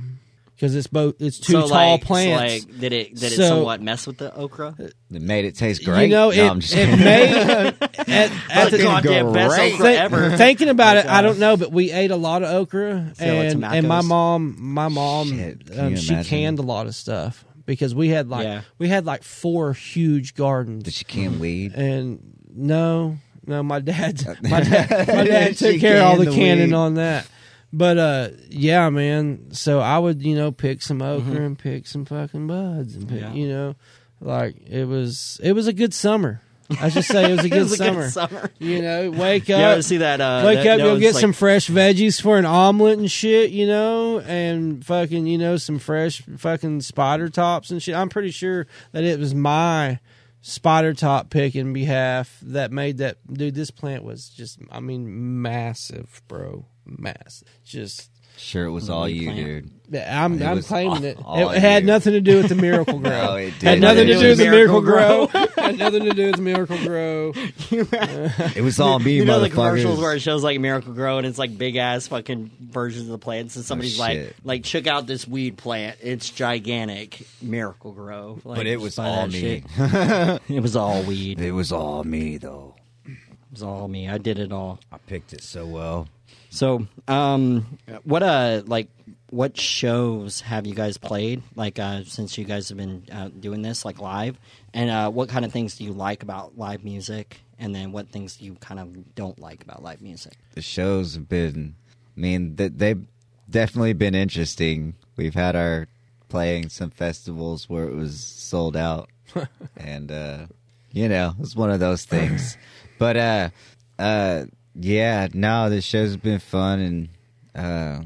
because 0.56 0.76
it's 0.76 0.86
both 0.88 1.16
it's 1.20 1.40
two 1.40 1.54
so, 1.54 1.62
tall 1.68 1.92
like, 1.94 2.04
plants. 2.04 2.64
So 2.64 2.70
like, 2.70 2.80
did 2.80 2.94
it 2.94 3.16
did 3.16 3.32
it 3.34 3.36
somewhat 3.38 3.82
mess 3.82 4.06
with 4.06 4.18
the 4.20 4.34
okra? 4.36 4.76
It 4.78 4.94
made 5.10 5.46
it 5.46 5.56
taste 5.56 5.84
great. 5.84 6.04
You 6.04 6.08
know, 6.10 6.30
No, 6.30 6.44
it, 6.46 6.48
I'm 6.50 6.60
just 6.60 6.74
it 6.76 6.86
kidding. 6.88 7.04
made 7.04 7.30
at, 7.82 8.32
at 8.52 8.72
the 8.72 8.78
the 8.78 8.84
goddamn 8.84 9.34
best 9.34 9.60
okra 9.60 9.78
Think- 9.78 10.00
ever. 10.02 10.38
Thinking 10.38 10.70
about 10.70 10.98
it, 10.98 11.06
I 11.08 11.22
don't 11.24 11.40
know, 11.40 11.58
but 11.58 11.72
we 11.72 11.92
ate 11.92 12.12
a 12.12 12.16
lot 12.16 12.44
of 12.44 12.50
okra, 12.54 13.14
So 13.16 13.26
it's 13.26 13.54
and 13.56 13.66
and 13.66 13.88
my 13.88 14.02
mom, 14.02 14.56
my 14.60 14.88
mom, 14.88 15.30
Shit, 15.30 15.66
can 15.68 15.80
um, 15.80 15.96
she 15.96 16.24
canned 16.24 16.60
a 16.60 16.64
lot 16.64 16.86
of 16.86 16.94
stuff 16.94 17.44
because 17.66 17.96
we 17.96 18.10
had 18.10 18.30
like 18.30 18.44
Yeah. 18.46 18.62
we 18.78 18.88
had 18.88 19.06
like 19.06 19.24
four 19.24 19.74
huge 19.74 20.36
gardens, 20.36 20.84
Did 20.84 20.94
she 20.94 21.06
can 21.06 21.40
weed? 21.40 21.74
and 21.74 22.20
no, 22.54 23.18
no, 23.46 23.64
my 23.64 23.80
dad, 23.80 24.24
my 24.44 24.62
dad, 24.62 25.08
my 25.08 25.24
dad 25.24 25.58
took 25.58 25.80
care 25.80 25.98
of 25.98 26.04
all 26.04 26.18
the, 26.18 26.26
the 26.26 26.32
canning 26.36 26.74
on 26.74 26.96
that. 26.96 27.28
But 27.74 27.98
uh, 27.98 28.30
yeah, 28.50 28.90
man. 28.90 29.54
So 29.54 29.80
I 29.80 29.98
would, 29.98 30.22
you 30.22 30.36
know, 30.36 30.52
pick 30.52 30.82
some 30.82 31.02
okra 31.02 31.22
Mm-hmm. 31.34 31.42
and 31.44 31.60
pick 31.60 31.88
some 31.88 32.06
fucking 32.06 32.46
buds, 32.48 32.96
and 32.96 33.08
pick, 33.08 33.22
Yeah. 33.22 33.34
you 33.34 33.48
know, 33.48 33.76
like 34.20 34.58
it 34.68 34.86
was, 34.86 35.40
it 35.42 35.54
was 35.54 35.68
a 35.68 35.74
good 35.74 35.94
summer. 35.94 36.42
I 36.80 36.88
should 36.90 37.04
say 37.04 37.30
it 37.32 37.36
was 37.36 37.44
a 37.44 37.46
It 37.48 37.50
good 37.50 37.64
was 37.64 37.74
a 37.74 37.78
summer. 37.78 38.02
good 38.04 38.12
summer. 38.12 38.52
You 38.60 38.82
know, 38.82 39.10
wake 39.18 39.48
You 39.50 39.56
up, 39.56 39.62
ever 39.62 39.82
see 39.82 39.98
that? 39.98 40.22
Uh, 40.22 40.44
wake 40.46 40.64
that- 40.64 40.80
up, 40.80 40.86
go 40.86 41.00
get 41.00 41.14
like- 41.16 41.22
some 41.22 41.34
fresh 41.34 41.68
veggies 41.70 42.22
for 42.22 42.38
an 42.38 42.46
omelet 42.46 42.98
and 43.00 43.10
shit, 43.12 43.52
you 43.52 43.68
know, 43.68 44.20
and 44.20 44.86
fucking, 44.86 45.26
you 45.28 45.38
know, 45.38 45.56
some 45.58 45.80
fresh 45.80 46.22
fucking 46.38 46.82
spider 46.82 47.30
tops 47.30 47.72
and 47.72 47.82
shit. 47.82 47.96
I'm 47.96 48.10
pretty 48.10 48.32
sure 48.32 48.68
that 48.92 49.04
it 49.04 49.18
was 49.20 49.34
my 49.36 50.00
spider 50.42 50.94
top 50.94 51.30
pick 51.30 51.56
in 51.56 51.74
behalf 51.74 52.38
that 52.42 52.72
made 52.72 52.98
that. 53.00 53.18
Dude, 53.32 53.56
this 53.56 53.72
plant 53.72 54.04
was 54.04 54.30
just, 54.30 54.60
I 54.70 54.80
mean, 54.80 55.42
massive, 55.42 56.22
bro. 56.28 56.66
Massive. 56.86 57.48
Just. 57.64 58.10
Sure, 58.38 58.66
it 58.66 58.72
was 58.72 58.90
all 58.90 59.08
you, 59.08 59.32
plant. 59.32 59.38
dude. 59.38 59.72
I'm, 59.94 60.42
I'm 60.42 60.62
claiming 60.64 60.90
all- 60.98 61.04
it. 61.04 61.18
all 61.24 61.50
It 61.52 61.60
had 61.60 61.84
you. 61.84 61.88
nothing 61.88 62.14
to 62.14 62.22
do 62.22 62.38
with 62.38 62.48
the 62.48 62.56
miracle 62.56 62.98
grow. 63.00 63.12
Oh, 63.32 63.36
it 63.36 63.52
had 63.62 63.82
nothing 63.82 64.08
to 64.08 64.14
do 64.16 64.30
with 64.30 64.38
the 64.38 64.46
miracle 64.50 64.82
Miracle 64.82 65.28
grow. 65.28 65.46
had 65.58 65.78
nothing 65.78 66.04
to 66.06 66.12
do 66.14 66.26
with 66.28 66.36
the 66.38 66.42
miracle 66.42 66.78
grow. 66.78 67.34
It 68.56 68.62
was 68.64 68.80
all 68.80 69.00
me, 69.00 69.14
You 69.16 69.26
know 69.26 69.40
the 69.42 69.50
commercials 69.50 70.00
where 70.00 70.14
it 70.16 70.22
shows 70.22 70.44
like 70.44 70.60
Miracle 70.62 70.94
Grow 70.94 71.18
and 71.18 71.28
it's 71.28 71.38
like 71.38 71.58
big 71.58 71.76
ass 71.76 72.08
fucking 72.08 72.52
versions 72.62 73.04
of 73.06 73.12
the 73.12 73.18
plants 73.18 73.56
and 73.58 73.64
oh, 73.64 73.66
somebody's 73.68 74.00
like 74.00 74.34
like 74.44 74.64
check 74.64 74.88
out 74.88 75.08
this 75.08 75.28
weed 75.28 75.58
plant. 75.58 75.98
It's 76.02 76.30
gigantic. 76.30 77.26
Miracle 77.42 77.92
Grow. 77.92 78.40
Like, 78.46 78.58
But 78.58 78.68
it 78.68 78.80
was 78.80 78.98
all 78.98 79.28
me. 79.28 79.64
It 79.78 80.62
was 80.62 80.76
all 80.78 81.04
weed. 81.04 81.40
It 81.40 81.48
It 81.48 81.52
was 81.52 81.72
all 81.74 82.04
me, 82.06 82.38
though. 82.38 82.76
It 83.06 83.18
was 83.52 83.64
all 83.64 83.88
me. 83.90 84.08
I 84.08 84.18
did 84.18 84.40
it 84.40 84.54
all. 84.54 84.80
I 84.92 84.98
picked 85.00 85.34
it 85.34 85.44
so 85.44 85.66
well. 85.66 86.08
So, 86.52 86.86
um, 87.08 87.80
what 88.04 88.22
uh, 88.24 88.64
like, 88.66 88.90
what 89.30 89.58
shows 89.58 90.42
have 90.42 90.68
you 90.68 90.76
guys 90.76 90.98
played? 90.98 91.44
Like, 91.56 91.80
uh, 91.80 92.04
since 92.04 92.38
you 92.38 92.44
guys 92.44 92.68
have 92.68 92.78
been 92.78 93.06
uh, 93.10 93.30
doing 93.30 93.62
this, 93.62 93.86
like 93.86 94.02
live, 94.02 94.38
and 94.74 94.90
uh, 94.90 95.10
what 95.10 95.30
kind 95.30 95.46
of 95.46 95.54
things 95.54 95.78
do 95.78 95.86
you 95.86 95.94
like 95.94 96.24
about 96.24 96.58
live 96.58 96.84
music? 96.84 97.40
And 97.58 97.74
then 97.74 97.94
what 97.94 98.10
things 98.10 98.36
do 98.36 98.44
you 98.44 98.56
kind 98.56 98.82
of 98.82 99.16
don't 99.16 99.40
like 99.40 99.64
about 99.64 99.82
live 99.82 100.02
music? 100.02 100.34
The 100.56 100.62
shows 100.62 101.14
have 101.14 101.30
been, 101.30 101.76
I 102.18 102.20
mean, 102.20 102.58
th- 102.58 102.74
they've 102.76 103.06
definitely 103.50 103.94
been 103.94 104.14
interesting. 104.14 104.96
We've 105.16 105.34
had 105.34 105.56
our 105.56 105.88
playing 106.28 106.68
some 106.68 106.90
festivals 106.90 107.70
where 107.70 107.86
it 107.86 107.96
was 107.96 108.20
sold 108.20 108.76
out, 108.76 109.10
and 109.78 110.12
uh, 110.12 110.48
you 110.92 111.08
know, 111.08 111.34
it's 111.40 111.56
one 111.56 111.72
of 111.72 111.80
those 111.80 112.04
things. 112.04 112.58
But 113.00 113.16
uh, 113.16 113.50
uh, 113.98 114.46
yeah, 114.76 115.28
no, 115.34 115.70
this 115.70 115.84
show's 115.86 116.18
been 116.18 116.40
fun, 116.40 116.80
and 116.80 117.10
uh, 117.56 118.04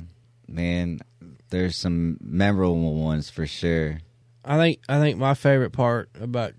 man, 0.47 0.99
there's 1.49 1.75
some 1.77 2.17
memorable 2.21 2.95
ones 2.95 3.29
for 3.29 3.45
sure. 3.45 3.99
I 4.43 4.57
think 4.57 4.79
I 4.87 4.99
think 4.99 5.17
my 5.17 5.33
favorite 5.33 5.71
part 5.71 6.09
about 6.19 6.53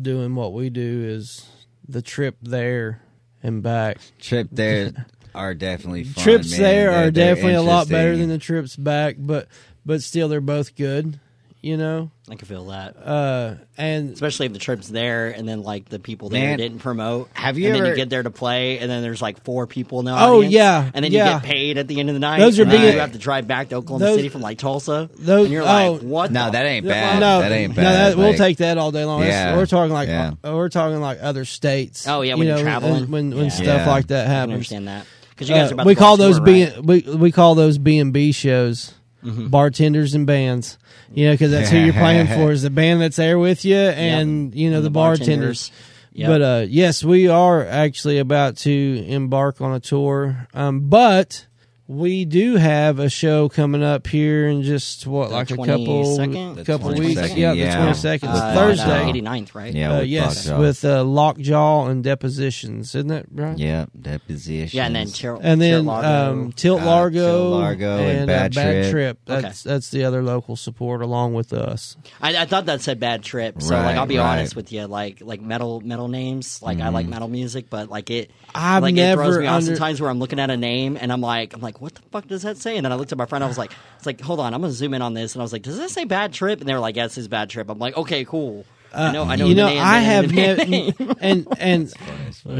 doing 0.00 0.34
what 0.34 0.52
we 0.52 0.70
do 0.70 1.02
is 1.04 1.46
the 1.88 2.02
trip 2.02 2.36
there 2.42 3.02
and 3.42 3.62
back. 3.62 3.98
Trip 4.20 4.48
there 4.52 5.06
are 5.34 5.54
definitely 5.54 6.04
fun. 6.04 6.22
trips 6.24 6.50
man. 6.52 6.60
there 6.60 6.90
They're- 6.90 6.90
are 7.08 7.10
they're 7.10 7.34
definitely 7.34 7.54
a 7.54 7.62
lot 7.62 7.88
better 7.88 8.16
than 8.16 8.28
the 8.28 8.38
trips 8.38 8.76
back, 8.76 9.16
but 9.18 9.48
but 9.84 10.02
still 10.02 10.28
they're 10.28 10.40
both 10.40 10.76
good, 10.76 11.18
you 11.62 11.76
know. 11.76 12.10
I 12.30 12.34
can 12.36 12.46
feel 12.48 12.66
that, 12.66 12.96
Uh, 13.04 13.54
and 13.76 14.10
especially 14.10 14.46
if 14.46 14.52
the 14.52 14.58
trip's 14.58 14.88
there, 14.88 15.28
and 15.28 15.46
then 15.48 15.62
like 15.62 15.88
the 15.88 15.98
people 15.98 16.28
there 16.28 16.40
Man, 16.48 16.58
didn't 16.58 16.78
promote. 16.78 17.28
have 17.34 17.58
you 17.58 17.66
and 17.68 17.76
then 17.76 17.86
you 17.86 17.94
get 17.96 18.10
there 18.10 18.22
to 18.22 18.30
play, 18.30 18.78
and 18.78 18.90
then 18.90 19.02
there's 19.02 19.20
like 19.20 19.42
four 19.44 19.66
people 19.66 19.98
in 20.00 20.06
the 20.06 20.12
Oh, 20.12 20.36
audience. 20.38 20.54
yeah, 20.54 20.90
and 20.94 21.04
then 21.04 21.12
yeah. 21.12 21.34
you 21.36 21.40
get 21.40 21.42
paid 21.42 21.78
at 21.78 21.88
the 21.88 22.00
end 22.00 22.08
of 22.08 22.14
the 22.14 22.20
night. 22.20 22.38
Those 22.40 22.58
are 22.58 22.62
and 22.62 22.70
then 22.72 22.80
being- 22.80 22.92
you 22.94 23.00
have 23.00 23.12
to 23.12 23.18
drive 23.18 23.46
back 23.46 23.68
to 23.70 23.76
Oklahoma 23.76 24.04
those- 24.06 24.16
City 24.16 24.28
from 24.28 24.40
like 24.40 24.58
Tulsa. 24.58 25.10
those- 25.18 25.44
and 25.44 25.52
you're 25.52 25.62
oh, 25.62 25.92
like, 25.92 26.00
what? 26.02 26.32
No, 26.32 26.46
the 26.46 26.50
that 26.52 26.66
ain't 26.66 26.86
bad. 26.86 27.20
no, 27.20 27.40
that 27.40 27.52
ain't 27.52 27.76
no, 27.76 27.82
bad. 27.82 28.12
that, 28.12 28.16
we'll 28.18 28.28
Like- 28.28 28.36
take 28.38 28.56
that 28.58 28.78
all 28.78 28.90
day 28.92 29.04
long. 29.04 29.20
That's- 29.20 29.52
Yeah, 29.52 29.56
we're 29.56 29.66
talking 29.66 29.92
like 29.92 30.08
yeah. 30.08 30.32
uh, 30.44 30.52
we're 30.54 30.68
talking 30.68 31.00
like 31.00 31.18
other 31.22 31.44
states. 31.44 32.06
Oh 32.08 32.22
yeah, 32.22 32.32
you 32.34 32.38
when 32.38 32.48
know, 32.48 32.54
you're 32.56 32.64
traveling, 32.64 33.10
when 33.10 33.30
when 33.30 33.44
Yeah. 33.44 33.50
stuff 33.50 33.66
Yeah. 33.66 33.90
like 33.90 34.06
that 34.08 34.22
I 34.22 34.24
can 34.26 34.32
happens. 34.34 34.52
understand 34.54 34.88
that 34.88 35.06
because 35.30 35.48
you 35.48 35.54
guys 35.54 35.66
Uh, 35.68 35.70
are 35.70 35.74
about 35.74 35.86
we 35.86 35.94
to 35.94 35.98
go 35.98 36.04
call 36.06 36.16
those 36.16 36.36
tour, 36.36 36.46
B 36.46 36.64
right? 36.64 36.84
we 36.84 37.00
we 37.16 37.30
call 37.32 37.54
those 37.54 37.78
B 37.78 37.98
and 37.98 38.12
B 38.12 38.32
shows. 38.32 38.92
Mm-hmm. 39.24 39.48
Bartenders 39.48 40.14
and 40.14 40.26
bands, 40.26 40.78
you 41.14 41.26
know, 41.26 41.34
because 41.34 41.52
that's 41.52 41.70
who 41.70 41.78
you're 41.78 41.92
playing 41.92 42.26
for 42.26 42.50
is 42.50 42.62
the 42.62 42.70
band 42.70 43.00
that's 43.00 43.16
there 43.16 43.38
with 43.38 43.64
you, 43.64 43.76
and 43.76 44.52
you 44.52 44.68
know 44.68 44.78
And 44.78 44.86
the, 44.86 44.90
bartenders. 44.90 45.70
Yep. 46.12 46.28
But 46.28 46.42
uh, 46.42 46.66
yes, 46.68 47.04
we 47.04 47.28
are 47.28 47.64
actually 47.64 48.18
about 48.18 48.56
to 48.58 49.04
embark 49.06 49.60
on 49.60 49.72
a 49.74 49.80
tour. 49.80 50.48
Um, 50.52 50.88
but 50.88 51.46
we 51.88 52.24
do 52.24 52.56
have 52.56 52.98
a 53.00 53.10
show 53.10 53.48
coming 53.48 53.82
up 53.82 54.06
here 54.06 54.46
in 54.48 54.62
just 54.62 55.06
what 55.06 55.28
The 55.28 55.34
like 55.34 55.50
a 55.50 55.56
couple 55.56 55.76
22nd? 55.76 56.54
The 56.56 56.64
couple 56.64 56.90
22nd, 56.90 56.98
weeks. 56.98 57.34
Yeah, 57.34 57.54
the 57.54 57.76
twenty 57.76 57.94
second, 57.94 58.28
Uh, 58.30 58.54
Thursday. 58.54 59.02
uh, 59.02 59.12
89th, 59.12 59.54
right? 59.54 59.74
Yeah, 59.74 59.92
Uh, 59.94 59.98
with 60.00 60.08
yes, 60.08 60.46
Lockjaw. 60.48 60.60
with 60.60 60.84
uh, 60.84 61.04
lockjaw 61.04 61.86
and 61.88 62.04
Dispositions, 62.04 62.94
isn't 62.94 63.08
that 63.08 63.26
right? 63.32 63.58
yeah, 63.58 63.86
Dispositions. 64.00 64.74
Yeah, 64.74 64.86
and 64.86 64.94
then 64.96 65.08
Tilt, 65.08 65.40
And 65.42 65.60
then 65.60 65.72
Tilt 65.84 65.86
Largo. 65.86 66.32
um, 66.32 66.52
Tilt 66.52 66.80
Uh, 66.82 66.86
Largo, 66.86 67.20
Tilt 67.26 67.50
Largo 67.60 67.98
and 67.98 68.30
uh, 68.30 68.48
Bad 68.48 68.90
Trip. 68.90 69.18
That's 69.26 69.62
that's 69.62 69.90
the 69.90 70.04
other 70.04 70.22
local 70.22 70.56
support 70.56 71.02
along 71.02 71.34
with 71.34 71.52
us. 71.52 71.96
I, 72.20 72.36
I 72.36 72.44
thought 72.46 72.66
that 72.66 72.80
said 72.80 73.00
bad 73.00 73.22
trip. 73.22 73.60
So 73.60 73.74
Right, 73.74 73.86
like 73.86 73.96
I'll 73.96 74.06
be 74.06 74.18
right. 74.18 74.38
honest 74.38 74.54
with 74.56 74.72
you, 74.72 74.86
like 74.86 75.20
like 75.20 75.40
metal 75.42 75.80
metal 75.80 76.08
names. 76.08 76.62
Like 76.62 76.78
I 76.78 76.82
Mm-hmm. 76.82 76.94
like 76.94 77.06
metal 77.08 77.28
music, 77.28 77.66
but 77.70 77.88
like 77.90 78.10
it 78.10 78.30
I've 78.54 78.82
like 78.82 78.96
it 78.96 79.14
throws 79.14 79.28
never 79.30 79.40
me 79.40 79.46
off 79.48 79.62
sometimes 79.64 80.00
where 80.00 80.10
I'm 80.10 80.18
looking 80.18 80.38
at 80.38 80.50
a 80.50 80.56
name 80.56 80.96
and 81.00 81.12
I'm 81.12 81.20
like 81.20 81.54
I'm 81.54 81.60
like, 81.60 81.71
what 81.80 81.94
the 81.94 82.02
fuck 82.10 82.26
does 82.26 82.42
that 82.42 82.56
say? 82.58 82.76
And 82.76 82.84
then 82.84 82.92
I 82.92 82.96
looked 82.96 83.12
at 83.12 83.18
my 83.18 83.26
friend, 83.26 83.42
I 83.42 83.46
was 83.48 83.58
like, 83.58 83.72
it's 83.96 84.06
like, 84.06 84.20
hold 84.20 84.40
on, 84.40 84.52
I'm 84.54 84.60
gonna 84.60 84.72
zoom 84.72 84.94
in 84.94 85.02
on 85.02 85.14
this 85.14 85.34
and 85.34 85.42
I 85.42 85.44
was 85.44 85.52
like, 85.52 85.62
Does 85.62 85.78
that 85.78 85.90
say 85.90 86.04
bad 86.04 86.32
trip? 86.32 86.60
And 86.60 86.68
they 86.68 86.74
were 86.74 86.80
like, 86.80 86.96
Yes, 86.96 87.16
it's 87.16 87.28
bad 87.28 87.48
trip. 87.50 87.68
I'm 87.70 87.78
like, 87.78 87.96
okay, 87.96 88.24
cool. 88.24 88.64
I 88.94 89.10
know 89.12 89.24
I 89.24 89.36
know 89.36 89.44
Uh, 89.44 89.48
you 89.48 89.54
the 89.54 89.60
know, 89.62 89.66
name, 89.68 89.82
I 89.82 90.00
the 90.00 90.04
have 90.06 90.32
name, 90.32 90.94
never, 90.98 91.14
and 91.20 91.46
and 91.58 91.92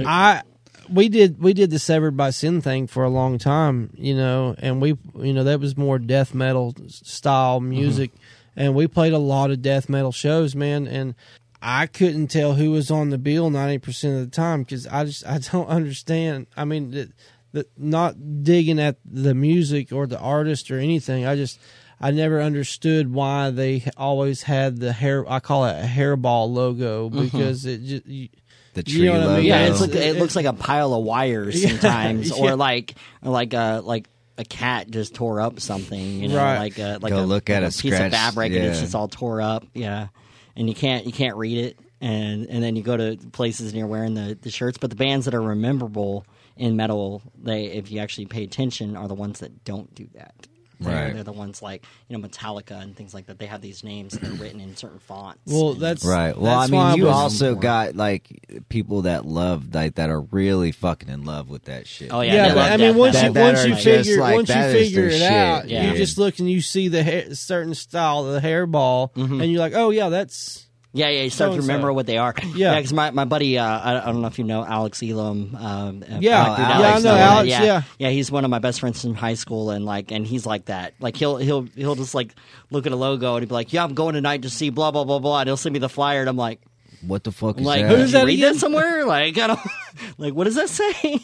I 0.07 0.43
we 0.91 1.09
did 1.09 1.41
we 1.41 1.53
did 1.53 1.71
the 1.71 1.79
severed 1.79 2.17
by 2.17 2.31
sin 2.31 2.61
thing 2.61 2.87
for 2.87 3.05
a 3.05 3.11
long 3.11 3.39
time, 3.39 3.91
you 3.97 4.15
know, 4.15 4.55
and 4.59 4.81
we 4.81 4.97
you 5.19 5.33
know 5.33 5.45
that 5.45 5.61
was 5.61 5.77
more 5.77 5.99
death 5.99 6.35
metal 6.35 6.75
style 6.89 7.61
music, 7.61 8.11
and 8.57 8.75
we 8.75 8.87
played 8.87 9.13
a 9.13 9.19
lot 9.19 9.51
of 9.51 9.61
death 9.63 9.89
metal 9.89 10.13
shows, 10.13 10.55
man, 10.55 10.87
and 10.87 11.15
I 11.61 11.87
couldn't 11.87 12.29
tell 12.29 12.55
who 12.55 12.71
was 12.73 12.91
on 12.91 13.11
the 13.11 13.19
bill 13.19 13.51
ninety 13.51 13.79
percent 13.79 14.15
of 14.19 14.21
the 14.31 14.35
time 14.35 14.63
because 14.63 14.87
I 14.87 15.05
just 15.05 15.27
I 15.27 15.39
don't 15.39 15.69
understand. 15.69 16.47
I 16.57 16.65
mean, 16.65 17.13
the, 17.53 17.63
the, 17.63 17.67
not 17.77 18.43
digging 18.43 18.79
at 18.81 18.97
the 19.05 19.35
music 19.35 19.93
or 19.93 20.07
the 20.07 20.19
artist 20.19 20.71
or 20.71 20.79
anything. 20.79 21.27
I 21.27 21.37
just 21.37 21.59
I 22.01 22.11
never 22.11 22.41
understood 22.41 23.13
why 23.13 23.51
they 23.51 23.85
always 23.97 24.43
had 24.43 24.79
the 24.79 24.93
hair. 24.93 25.31
I 25.31 25.41
call 25.41 25.67
it 25.67 25.73
a 25.73 25.87
hairball 25.87 26.53
logo 26.53 27.09
mm-hmm. 27.09 27.25
because 27.25 27.65
it 27.65 27.85
just. 27.85 28.07
You, 28.07 28.29
the 28.75 28.83
you 28.87 28.99
tree 29.01 29.05
know 29.05 29.13
what 29.13 29.21
I 29.21 29.25
logo. 29.27 29.37
mean? 29.37 29.47
Yeah, 29.47 29.61
Yeah, 29.61 29.71
it's 29.71 29.81
like 29.83 29.95
it 29.95 30.17
looks 30.17 30.35
like 30.35 30.47
a 30.47 30.55
pile 30.55 30.95
of 30.95 31.05
wires 31.05 31.63
sometimes, 31.69 32.31
yeah. 32.37 32.43
or 32.43 32.57
like 32.57 32.95
or 33.23 33.31
like 33.31 33.53
a 33.53 33.83
like 33.85 34.09
a 34.39 34.45
cat 34.45 34.91
just 34.91 35.15
tore 35.15 35.41
up 35.41 35.61
something, 35.61 36.01
you 36.01 36.29
know, 36.29 36.39
Right. 36.39 36.59
like 36.59 36.79
a 36.79 36.99
like 37.01 37.13
Go 37.13 37.23
a, 37.23 37.27
look 37.27 37.51
at 37.51 37.63
like 37.63 37.71
a 37.71 37.77
piece 37.77 37.93
of 37.93 37.97
scratch, 37.97 38.13
fabric 38.13 38.53
and 38.53 38.65
it's 38.65 38.81
just 38.81 38.95
all 38.95 39.09
tore 39.09 39.43
up, 39.43 39.67
yeah, 39.75 40.09
and 40.57 40.69
you 40.69 40.75
can't 40.75 41.05
you 41.05 41.13
can't 41.13 41.37
read 41.37 41.59
it, 41.59 41.79
and 42.01 42.47
and 42.47 42.65
then 42.65 42.75
you 42.75 42.83
go 42.83 42.97
to 42.97 43.19
places 43.33 43.69
and 43.69 43.79
you're 43.79 43.87
wearing 43.87 44.15
the 44.15 44.39
the 44.41 44.51
shirts, 44.51 44.79
but 44.79 44.89
the 44.89 44.97
bands 44.97 45.27
that 45.27 45.35
are 45.35 45.55
memorable 45.55 46.25
in 46.57 46.77
metal, 46.77 47.23
they 47.41 47.65
if 47.67 47.91
you 47.91 48.01
actually 48.01 48.27
pay 48.27 48.45
attention, 48.45 48.97
are 48.97 49.09
the 49.09 49.15
ones 49.15 49.41
that 49.41 49.65
don't 49.65 49.95
do 49.95 50.09
that. 50.15 50.35
They're, 50.81 50.93
Right. 50.93 51.15
they're 51.15 51.23
the 51.23 51.31
ones 51.33 51.63
like 51.63 51.85
you 52.09 52.19
know 52.19 52.27
Metallica 52.29 52.73
and 52.83 52.97
things 52.97 53.15
like 53.15 53.27
that. 53.27 53.39
They 53.39 53.47
have 53.47 53.61
these 53.61 53.85
names 53.85 54.15
that 54.15 54.29
are 54.29 54.33
written 54.33 54.59
in 54.59 54.77
certain 54.77 54.99
fonts. 54.99 55.39
Well, 55.47 55.75
that's 55.75 56.05
Right. 56.05 56.37
Well, 56.37 56.59
That's 56.59 56.73
I 56.73 56.89
mean, 56.91 56.97
you 56.99 57.05
was- 57.05 57.15
also 57.15 57.55
got 57.55 57.95
like 57.95 58.65
people 58.69 59.03
that 59.03 59.25
love 59.25 59.73
like 59.73 59.95
that 59.95 60.11
are 60.11 60.21
really 60.21 60.73
fucking 60.73 61.09
in 61.09 61.25
love 61.25 61.49
with 61.49 61.67
that 61.67 61.87
shit. 61.87 62.09
Oh, 62.13 62.21
yeah, 62.21 62.35
Yeah, 62.35 62.49
they 62.49 62.55
but 62.57 62.73
I 62.73 62.77
mean, 62.79 62.97
once 62.97 63.15
metal. 63.15 63.29
you 63.29 63.33
That- 63.35 63.41
that 63.41 63.47
once 63.55 63.65
are 63.65 63.69
you 63.69 63.77
figure 63.77 64.21
like, 64.21 64.35
once 64.35 64.49
you 64.49 64.55
that 64.57 64.75
is 64.75 64.89
figure 64.89 65.05
it 65.07 65.19
shit. 65.19 65.23
out, 65.31 65.69
Yeah. 65.69 65.93
you 65.93 65.97
just 65.97 66.19
look 66.19 66.41
and 66.41 66.51
you 66.51 66.61
see 66.61 66.89
the 66.89 67.05
hair, 67.05 67.33
certain 67.37 67.75
style 67.77 68.27
of 68.27 68.33
the 68.43 68.47
hairball, 68.49 69.13
Mm-hmm. 69.15 69.41
and 69.41 69.53
you're 69.53 69.61
like, 69.61 69.75
oh 69.77 69.91
yeah, 69.91 70.09
that's 70.09 70.67
Yeah, 70.95 71.09
yeah, 71.09 71.23
you 71.23 71.31
start 71.31 71.49
to 71.49 71.53
So-and-so. 71.55 71.67
remember 71.69 71.91
what 71.93 72.05
they 72.07 72.19
are. 72.19 72.35
Yeah. 72.55 72.75
because 72.77 72.93
my, 72.93 73.11
my 73.13 73.25
buddy, 73.25 73.59
uh, 73.59 73.65
I, 73.65 74.03
I 74.03 74.05
don't 74.13 74.21
know 74.21 74.29
if 74.29 74.39
you 74.39 74.45
know 74.45 74.63
Alex 74.63 75.03
Elam. 75.03 75.57
Um, 75.57 76.03
uh, 76.03 76.19
Yeah. 76.21 76.45
Black 76.45 76.57
Dude 76.59 76.67
Oh, 76.67 76.69
yeah, 76.69 76.75
I 76.87 76.89
Alex, 76.91 77.05
know 77.05 77.15
yeah. 77.17 77.31
Alex. 77.31 77.49
Yeah, 77.49 77.83
yeah, 77.99 78.09
he's 78.11 78.31
one 78.31 78.45
of 78.45 78.51
my 78.51 78.59
best 78.59 78.81
friends 78.81 79.01
from 79.01 79.15
high 79.15 79.35
school, 79.35 79.71
and 79.71 79.87
like, 79.87 80.11
and 80.13 80.27
he's 80.27 80.45
like 80.45 80.67
that. 80.67 80.93
Like, 81.01 81.17
he'll 81.17 81.39
he'll 81.39 81.63
he'll 81.75 81.95
just 81.95 82.15
like 82.15 82.35
look 82.71 82.85
at 82.87 82.93
a 82.93 82.97
logo 82.97 83.37
and 83.37 83.43
he'd 83.43 83.49
be 83.49 83.55
like, 83.55 83.73
"Yeah, 83.73 83.85
I'm 83.85 83.95
going 83.95 84.15
tonight 84.15 84.43
to 84.43 84.51
see 84.51 84.69
blah 84.69 84.91
blah 84.91 85.05
blah 85.05 85.19
blah," 85.19 85.41
and 85.41 85.49
he'll 85.49 85.57
send 85.57 85.73
me 85.73 85.79
the 85.79 85.89
flyer, 85.89 86.21
and 86.21 86.29
I'm 86.29 86.37
like, 86.37 86.61
What 87.07 87.25
the 87.25 87.33
fuck 87.33 87.59
is 87.59 87.65
like, 87.65 87.83
that? 87.83 87.89
did 87.89 87.99
Who's 87.99 88.13
you 88.13 88.19
that 88.19 88.27
read 88.27 88.39
again? 88.41 88.53
that 88.53 88.59
somewhere? 88.61 89.07
Like, 89.07 89.39
I 89.39 89.47
don't 89.47 89.61
like, 90.19 90.35
what 90.35 90.45
does 90.45 90.57
that 90.57 90.69
say? 90.69 91.21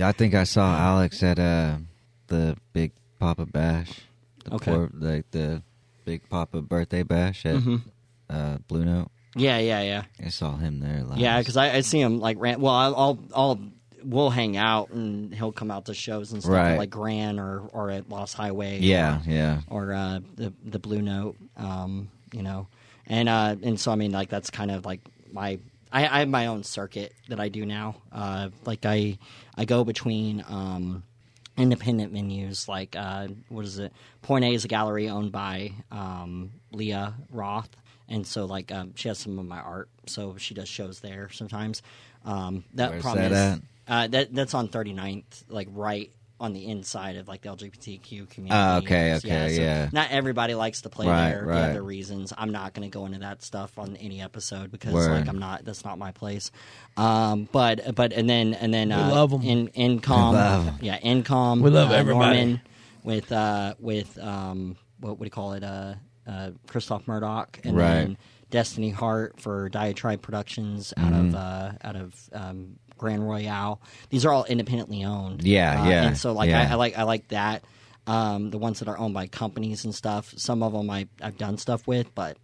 I 0.00 0.12
think 0.12 0.34
I 0.34 0.44
saw 0.44 0.76
Alex 0.78 1.24
at 1.24 1.40
uh 1.40 1.78
the 2.28 2.56
Big 2.72 2.92
Papa 3.18 3.46
Bash. 3.46 3.90
The 4.44 4.54
Okay. 4.54 4.70
poor- 4.70 4.90
like 4.94 5.28
the 5.32 5.62
Big 6.04 6.28
Papa 6.30 6.62
birthday 6.62 7.02
bash 7.02 7.44
at 7.44 7.56
Mm-hmm. 7.56 7.76
Uh, 8.30 8.58
Blue 8.68 8.84
Note. 8.84 9.08
Yeah, 9.36 9.58
yeah, 9.58 9.82
yeah, 9.82 10.02
I 10.24 10.30
saw 10.30 10.56
him 10.56 10.80
there. 10.80 11.04
Last. 11.04 11.20
yeah. 11.20 11.38
Because 11.38 11.56
I, 11.56 11.74
I 11.76 11.80
see 11.82 12.00
him 12.00 12.18
like 12.18 12.38
ran. 12.40 12.60
Well, 12.60 12.74
I'll, 12.74 12.96
I'll 12.96 13.18
I'll 13.34 13.60
we'll 14.02 14.30
hang 14.30 14.56
out, 14.56 14.90
and 14.90 15.32
he'll 15.34 15.52
come 15.52 15.70
out 15.70 15.86
to 15.86 15.94
shows 15.94 16.32
and 16.32 16.42
stuff 16.42 16.54
Right. 16.54 16.72
at, 16.72 16.78
like 16.78 16.90
Grand 16.90 17.38
or 17.38 17.60
or 17.72 17.90
at 17.90 18.08
Lost 18.08 18.34
Highway. 18.34 18.80
yeah, 18.80 19.18
or- 19.18 19.30
yeah. 19.30 19.60
or 19.68 19.92
uh, 19.92 20.20
the 20.34 20.52
the 20.64 20.78
Blue 20.78 21.02
Note, 21.02 21.36
um, 21.56 22.08
you 22.32 22.42
know, 22.42 22.66
and 23.06 23.28
uh, 23.28 23.54
and 23.62 23.78
so 23.78 23.92
I 23.92 23.96
mean, 23.96 24.10
like 24.12 24.28
that's 24.28 24.50
kind 24.50 24.70
of 24.72 24.84
like 24.84 25.00
my 25.30 25.58
I, 25.92 26.06
I 26.06 26.18
have 26.20 26.28
my 26.28 26.46
own 26.46 26.64
circuit 26.64 27.12
that 27.28 27.38
I 27.38 27.48
do 27.48 27.64
now. 27.64 27.96
Uh, 28.10 28.48
like 28.64 28.84
I 28.86 29.18
I 29.56 29.66
go 29.66 29.84
between 29.84 30.44
um, 30.48 31.04
independent 31.56 32.12
venues, 32.12 32.66
like 32.66 32.96
uh, 32.96 33.28
what 33.50 33.64
is 33.64 33.78
it? 33.78 33.92
Point 34.22 34.44
A 34.44 34.48
is 34.54 34.64
a 34.64 34.68
gallery 34.68 35.08
owned 35.08 35.32
by 35.32 35.72
um, 35.92 36.50
Leah 36.72 37.14
Roth, 37.30 37.70
and 38.08 38.26
so 38.26 38.44
like 38.46 38.72
um, 38.72 38.92
she 38.96 39.08
has 39.08 39.18
some 39.18 39.38
of 39.38 39.46
my 39.46 39.60
art, 39.60 39.88
so 40.06 40.36
she 40.38 40.54
does 40.54 40.68
shows 40.68 41.00
there 41.00 41.28
sometimes. 41.30 41.82
Um, 42.24 42.64
that 42.74 42.90
Where's 42.90 43.02
problem 43.02 43.30
that 43.32 43.56
is 43.56 43.62
uh, 43.86 44.06
that 44.08 44.34
that's 44.34 44.54
on 44.54 44.68
39th, 44.68 45.44
like 45.48 45.68
right 45.70 46.10
on 46.40 46.52
the 46.52 46.66
inside 46.66 47.16
of 47.16 47.26
like 47.26 47.42
the 47.42 47.48
LGBTQ 47.48 48.30
community. 48.30 48.50
Oh, 48.54 48.76
okay, 48.78 49.14
okay, 49.16 49.56
so 49.56 49.60
yeah. 49.60 49.88
Not 49.92 50.10
everybody 50.12 50.54
likes 50.54 50.82
to 50.82 50.88
play 50.88 51.06
Right, 51.08 51.30
there. 51.30 51.44
right. 51.44 51.54
They 51.56 51.60
have 51.62 51.72
their 51.72 51.82
reasons. 51.82 52.32
I'm 52.38 52.52
not 52.52 52.74
going 52.74 52.88
to 52.88 52.92
go 52.96 53.06
into 53.06 53.18
that 53.20 53.42
stuff 53.42 53.76
on 53.76 53.96
any 53.96 54.20
episode 54.22 54.70
because 54.70 54.94
Word. 54.94 55.10
like 55.10 55.28
I'm 55.28 55.38
not. 55.40 55.64
That's 55.64 55.84
not 55.84 55.98
my 55.98 56.12
place. 56.12 56.52
Um, 56.96 57.48
but 57.50 57.94
but 57.96 58.12
and 58.12 58.28
then 58.30 58.54
and 58.54 58.72
then 58.72 58.92
uh, 58.92 59.08
love 59.10 59.32
'em. 59.32 59.42
In 59.42 59.68
Incom, 59.68 60.30
We 60.32 60.36
love 60.36 60.66
'em. 60.68 60.74
yeah, 60.80 60.98
Incom. 61.00 61.60
We 61.60 61.70
love 61.70 61.90
uh, 61.90 61.94
everybody. 61.94 62.38
Norman 62.38 62.60
with 63.02 63.32
uh 63.32 63.74
with 63.80 64.16
um 64.18 64.76
what 65.00 65.18
would 65.18 65.26
you 65.26 65.30
call 65.30 65.54
it 65.54 65.64
uh 65.64 65.94
uh 66.28 66.50
Christoph 66.66 67.08
Murdoch 67.08 67.58
and 67.64 67.76
Right. 67.76 67.94
then 67.94 68.18
Destiny 68.50 68.90
Heart 68.90 69.40
for 69.40 69.68
Diatribe 69.68 70.22
Productions 70.22 70.92
out 70.96 71.12
Mm-hmm. 71.12 71.28
of 71.28 71.34
uh 71.34 71.72
out 71.82 71.96
of 71.96 72.14
um 72.32 72.76
Grand 72.98 73.26
Royale. 73.28 73.80
These 74.10 74.24
are 74.26 74.32
all 74.32 74.44
independently 74.44 75.04
owned. 75.04 75.44
Yeah, 75.44 75.82
Uh, 75.82 75.88
yeah, 75.88 76.02
And 76.08 76.18
so 76.18 76.32
like 76.32 76.50
yeah. 76.50 76.68
I, 76.68 76.72
I 76.72 76.74
like 76.74 76.98
I 76.98 77.02
like 77.04 77.28
that. 77.28 77.64
Um, 78.06 78.50
the 78.50 78.58
ones 78.58 78.78
that 78.78 78.88
are 78.88 78.98
owned 78.98 79.12
by 79.14 79.26
companies 79.26 79.84
and 79.84 79.94
stuff. 79.94 80.32
Some 80.36 80.62
of 80.62 80.72
them 80.72 80.88
I 80.90 81.08
I've 81.22 81.36
done 81.38 81.58
stuff 81.58 81.86
with, 81.86 82.14
but 82.14 82.36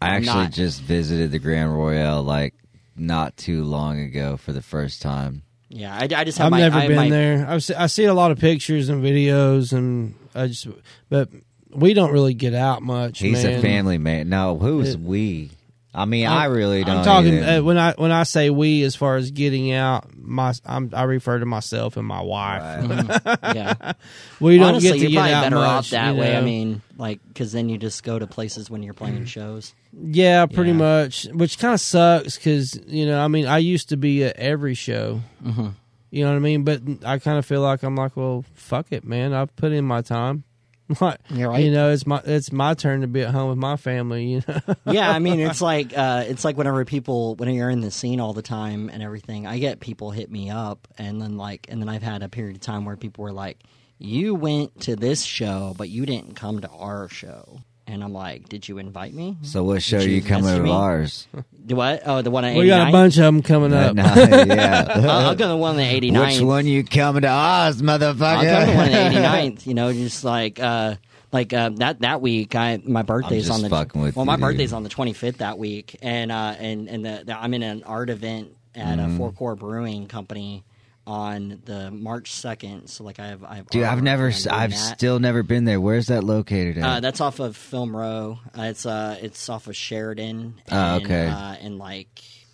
I 0.00 0.10
actually 0.10 0.44
not- 0.44 0.52
just 0.52 0.80
visited 0.80 1.30
the 1.32 1.38
Grand 1.40 1.72
Royale 1.74 2.22
like 2.22 2.54
not 2.96 3.36
too 3.36 3.64
long 3.64 4.00
ago 4.00 4.36
for 4.36 4.52
the 4.52 4.62
first 4.62 5.02
time. 5.02 5.42
yeah, 5.68 5.94
I, 5.94 6.04
I 6.04 6.24
just 6.24 6.38
have 6.38 6.46
I've 6.46 6.50
my, 6.52 6.58
never 6.60 6.76
I 6.76 6.80
have 6.82 6.90
never 6.90 7.02
been 7.02 7.10
my- 7.10 7.16
there. 7.16 7.46
I've 7.48 7.62
se- 7.64 7.74
I 7.74 7.86
see 7.88 8.04
a 8.04 8.14
lot 8.14 8.30
of 8.30 8.38
pictures 8.38 8.88
and 8.88 9.02
videos, 9.04 9.72
and 9.72 10.14
I 10.34 10.46
just 10.46 10.68
but 11.10 11.28
we 11.74 11.94
don't 11.94 12.12
really 12.12 12.34
get 12.34 12.54
out 12.54 12.82
much. 12.82 13.18
He's 13.20 13.44
man. 13.44 13.58
a 13.58 13.62
family 13.62 13.98
man. 13.98 14.28
No, 14.28 14.58
who's 14.58 14.94
It- 14.94 15.00
we? 15.00 15.50
I 15.94 16.04
mean, 16.04 16.26
I 16.26 16.44
really 16.44 16.84
don't. 16.84 16.98
I'm 16.98 17.04
talking 17.04 17.42
uh, 17.42 17.60
when 17.62 17.76
I 17.78 17.92
when 17.96 18.12
I 18.12 18.22
say 18.22 18.50
we, 18.50 18.82
as 18.84 18.94
far 18.94 19.16
as 19.16 19.30
getting 19.32 19.72
out, 19.72 20.06
my 20.16 20.52
I'm, 20.64 20.90
I 20.92 21.04
refer 21.04 21.38
to 21.40 21.46
myself 21.46 21.96
and 21.96 22.06
my 22.06 22.20
wife. 22.20 22.88
Right. 23.24 23.38
Yeah, 23.56 23.92
We 24.38 24.58
don't 24.58 24.68
honestly, 24.68 24.90
get 24.90 24.94
to 25.06 25.10
you're 25.10 25.22
get 25.22 25.32
out 25.32 25.42
better 25.44 25.56
much, 25.56 25.66
off 25.66 25.90
that 25.90 26.14
you 26.14 26.20
way. 26.20 26.36
I 26.36 26.40
mean, 26.42 26.82
like 26.98 27.20
because 27.26 27.52
then 27.52 27.68
you 27.68 27.78
just 27.78 28.04
go 28.04 28.16
to 28.18 28.26
places 28.28 28.70
when 28.70 28.82
you're 28.84 28.94
playing 28.94 29.24
shows. 29.24 29.74
yeah, 29.92 30.44
pretty 30.46 30.70
Yeah. 30.70 30.76
much. 30.76 31.24
Which 31.32 31.58
kind 31.58 31.74
of 31.74 31.80
sucks 31.80 32.36
because 32.36 32.78
you 32.86 33.06
know, 33.06 33.18
I 33.18 33.26
mean, 33.28 33.46
I 33.46 33.58
used 33.58 33.88
to 33.88 33.96
be 33.96 34.22
at 34.24 34.36
every 34.36 34.74
show. 34.74 35.22
Mm-hmm. 35.42 35.68
You 36.10 36.24
know 36.24 36.30
what 36.30 36.36
I 36.36 36.40
mean? 36.40 36.62
But 36.64 36.82
I 37.04 37.18
kind 37.18 37.38
of 37.38 37.46
feel 37.46 37.62
like 37.62 37.82
I'm 37.82 37.96
like, 37.96 38.16
well, 38.16 38.44
fuck 38.54 38.86
it, 38.92 39.04
man. 39.04 39.32
I've 39.32 39.56
put 39.56 39.72
in 39.72 39.84
my 39.86 40.02
time. 40.02 40.44
Like, 41.00 41.20
right. 41.30 41.62
You 41.62 41.70
know, 41.70 41.90
it's 41.90 42.06
my 42.06 42.22
it's 42.24 42.50
my 42.50 42.72
turn 42.72 43.02
to 43.02 43.06
be 43.06 43.20
at 43.20 43.30
home 43.30 43.50
with 43.50 43.58
my 43.58 43.76
family. 43.76 44.24
You 44.24 44.42
know, 44.48 44.60
yeah, 44.92 45.10
I 45.10 45.18
mean, 45.18 45.38
it's 45.38 45.60
like 45.60 45.96
uh, 45.96 46.24
it's 46.26 46.44
like 46.44 46.56
whenever 46.56 46.82
people 46.86 47.34
when 47.36 47.52
you're 47.54 47.68
in 47.68 47.80
the 47.80 47.90
scene 47.90 48.20
all 48.20 48.32
the 48.32 48.42
time 48.42 48.88
and 48.88 49.02
everything, 49.02 49.46
I 49.46 49.58
get 49.58 49.80
people 49.80 50.12
hit 50.12 50.30
me 50.30 50.48
up, 50.48 50.88
and 50.96 51.20
then 51.20 51.36
like, 51.36 51.66
and 51.68 51.82
then 51.82 51.90
I've 51.90 52.02
had 52.02 52.22
a 52.22 52.28
period 52.30 52.56
of 52.56 52.62
time 52.62 52.86
where 52.86 52.96
people 52.96 53.24
were 53.24 53.32
like, 53.32 53.62
"You 53.98 54.34
went 54.34 54.80
to 54.82 54.96
this 54.96 55.22
show, 55.22 55.74
but 55.76 55.90
you 55.90 56.06
didn't 56.06 56.36
come 56.36 56.62
to 56.62 56.68
our 56.70 57.08
show," 57.08 57.60
and 57.88 58.04
I'm 58.04 58.12
like, 58.12 58.48
"Did 58.48 58.68
you 58.68 58.78
invite 58.78 59.12
me? 59.14 59.36
So 59.42 59.64
what 59.64 59.82
show 59.82 59.98
Did 59.98 60.10
you 60.10 60.16
you 60.16 60.22
coming 60.22 60.54
to 60.54 60.62
me? 60.62 60.70
ours? 60.70 61.26
Do 61.66 61.74
what? 61.76 62.02
Oh, 62.06 62.22
the 62.22 62.30
one 62.30 62.44
at 62.44 62.56
we 62.56 62.66
got 62.66 62.88
a 62.88 62.92
bunch 62.92 63.16
of 63.16 63.24
them 63.24 63.42
coming 63.42 63.72
up. 63.72 63.94
No, 63.94 64.02
yeah. 64.16 64.86
I'll, 64.94 65.10
I'll 65.10 65.34
go 65.34 65.44
to 65.44 65.48
the 65.48 65.56
one 65.56 65.78
at 65.80 65.92
89. 65.92 66.26
Which 66.28 66.40
one 66.42 66.66
you 66.66 66.84
coming 66.84 67.22
to 67.22 67.28
ours, 67.28 67.82
motherfucker? 67.82 68.20
I'll 68.22 68.66
go 68.66 68.72
to 68.72 68.76
one 68.76 68.88
at 68.90 69.12
89th. 69.12 69.66
You 69.66 69.74
know, 69.74 69.92
just 69.92 70.22
like 70.22 70.60
uh, 70.60 70.96
like 71.32 71.52
uh, 71.52 71.70
that 71.76 72.00
that 72.00 72.20
week. 72.20 72.54
I 72.54 72.80
my 72.84 73.02
birthday's 73.02 73.46
just 73.46 73.56
on 73.56 73.62
the 73.62 73.70
fucking 73.70 74.00
with 74.00 74.16
well, 74.16 74.24
you, 74.24 74.26
my 74.26 74.36
dude. 74.36 74.42
birthday's 74.42 74.72
on 74.72 74.82
the 74.82 74.90
25th 74.90 75.38
that 75.38 75.58
week, 75.58 75.96
and 76.02 76.30
uh, 76.30 76.54
and 76.58 76.88
and 76.88 77.04
the, 77.04 77.22
the, 77.26 77.36
I'm 77.38 77.54
in 77.54 77.62
an 77.62 77.82
art 77.84 78.10
event 78.10 78.54
at 78.74 78.98
Mm-hmm. 78.98 79.14
a 79.14 79.16
Four 79.18 79.32
Core 79.32 79.56
Brewing 79.56 80.06
Company. 80.06 80.62
On 81.08 81.62
the 81.64 81.90
March 81.90 82.30
second. 82.32 82.88
So 82.88 83.02
like 83.02 83.18
I 83.18 83.28
have, 83.28 83.42
I 83.42 83.56
have 83.56 83.68
Dude, 83.68 83.84
I've 83.84 84.02
never, 84.02 84.26
on 84.26 84.30
s- 84.32 84.42
doing 84.44 84.54
I've 84.54 84.70
that. 84.70 84.76
still 84.98 85.18
never 85.18 85.42
been 85.42 85.64
there. 85.64 85.80
Where's 85.80 86.06
that 86.08 86.22
located 86.22 86.76
at? 86.78 86.84
Uh, 86.84 87.00
that's 87.00 87.20
off 87.22 87.40
of 87.40 87.56
Film 87.56 87.96
Row. 87.96 88.38
Uh, 88.56 88.62
it's 88.62 88.84
uh, 88.84 89.18
it's 89.20 89.48
off 89.48 89.66
of 89.66 89.74
Sheridan. 89.74 90.54
Oh, 90.70 90.96
and, 90.96 91.04
okay. 91.04 91.26
Uh, 91.26 91.54
and 91.60 91.78
like, 91.78 92.08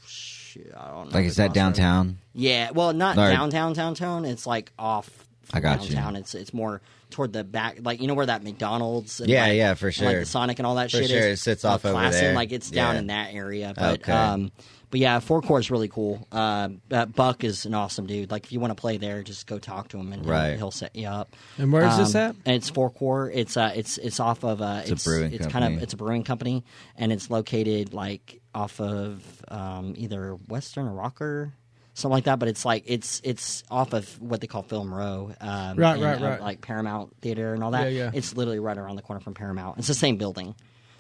shoot, 0.06 0.72
I 0.76 0.88
don't 0.90 1.10
know. 1.10 1.16
like, 1.18 1.26
is 1.26 1.36
that 1.36 1.52
downtown? 1.52 2.18
Yeah, 2.32 2.70
well, 2.70 2.92
not 2.92 3.18
Or- 3.18 3.30
downtown, 3.30 3.72
downtown. 3.72 4.24
It's 4.24 4.46
like 4.46 4.72
off. 4.78 5.10
I 5.52 5.60
got 5.60 5.82
you. 5.88 5.94
downtown. 5.94 6.16
It's 6.16 6.34
it's 6.34 6.54
more 6.54 6.80
toward 7.10 7.32
the 7.32 7.44
back, 7.44 7.78
like 7.82 8.00
you 8.00 8.06
know 8.08 8.14
where 8.14 8.26
that 8.26 8.42
McDonald's. 8.44 9.20
And 9.20 9.28
Yeah, 9.28 9.46
like, 9.46 9.56
yeah, 9.56 9.74
for 9.74 9.88
and, 9.88 9.98
Like 10.00 10.10
sure. 10.12 10.20
the 10.20 10.26
Sonic 10.26 10.58
and 10.58 10.66
all 10.66 10.76
that 10.76 10.90
For 10.90 10.98
shit. 10.98 11.10
sure, 11.10 11.18
is, 11.28 11.40
it 11.40 11.42
sits 11.42 11.64
off 11.64 11.84
over 11.84 12.10
there. 12.10 12.34
Like 12.34 12.52
it's 12.52 12.70
down 12.70 12.94
Yeah. 12.94 13.00
in 13.00 13.06
that 13.08 13.34
area, 13.34 13.74
but 13.76 14.00
Okay. 14.00 14.12
um, 14.12 14.52
but 14.94 15.00
yeah, 15.00 15.18
Four 15.18 15.42
Core 15.42 15.58
is 15.58 15.72
really 15.72 15.88
cool. 15.88 16.24
Uh, 16.30 16.68
uh, 16.92 17.06
Buck 17.06 17.42
is 17.42 17.66
an 17.66 17.74
awesome 17.74 18.06
dude. 18.06 18.30
Like 18.30 18.44
if 18.44 18.52
you 18.52 18.60
want 18.60 18.70
to 18.70 18.80
play 18.80 18.96
there, 18.96 19.24
just 19.24 19.48
go 19.48 19.58
talk 19.58 19.88
to 19.88 19.98
him 19.98 20.12
and 20.12 20.24
he'll- 20.24 20.56
he'll, 20.56 20.70
set 20.70 20.94
you 20.94 21.08
up. 21.08 21.34
And 21.58 21.72
where 21.72 21.84
is 21.84 21.96
this 21.96 22.14
Um, 22.14 22.20
at? 22.20 22.36
and 22.46 22.54
It's 22.54 22.68
Four 22.70 22.90
Core. 22.90 23.28
It's 23.28 23.56
uh, 23.56 23.72
it's 23.74 23.98
it's 23.98 24.20
off 24.20 24.44
of 24.44 24.62
uh, 24.62 24.82
It's 24.86 25.04
a 25.04 25.08
brewing 25.10 25.32
it's 25.32 25.46
kind 25.48 25.52
company. 25.64 25.76
of 25.78 25.82
it's 25.82 25.94
a 25.94 25.96
brewing 25.96 26.22
company, 26.22 26.62
and 26.96 27.12
it's 27.12 27.28
located 27.28 27.92
like 27.92 28.40
off 28.54 28.80
of 28.80 29.20
um, 29.48 29.94
either 29.96 30.34
Western 30.46 30.86
or 30.86 30.92
Rocker, 30.92 31.52
something 31.94 32.14
like 32.14 32.24
that. 32.26 32.38
But 32.38 32.46
it's 32.46 32.64
like 32.64 32.84
it's 32.86 33.20
it's 33.24 33.64
off 33.72 33.94
of 33.94 34.08
what 34.22 34.40
they 34.42 34.46
call 34.46 34.62
Film 34.62 34.94
Row, 34.94 35.32
um, 35.40 35.76
Right, 35.76 35.94
and, 35.94 36.02
right, 36.04 36.22
uh, 36.22 36.24
right. 36.24 36.40
like 36.40 36.60
Paramount 36.60 37.16
Theater 37.20 37.52
and 37.52 37.64
all 37.64 37.72
that. 37.72 37.90
Yeah, 37.90 38.04
yeah. 38.04 38.10
It's 38.14 38.36
literally 38.36 38.60
right 38.60 38.78
around 38.78 38.94
the 38.94 39.02
corner 39.02 39.18
from 39.18 39.34
Paramount. 39.34 39.78
It's 39.78 39.88
the 39.88 39.94
same 39.94 40.18
building, 40.18 40.54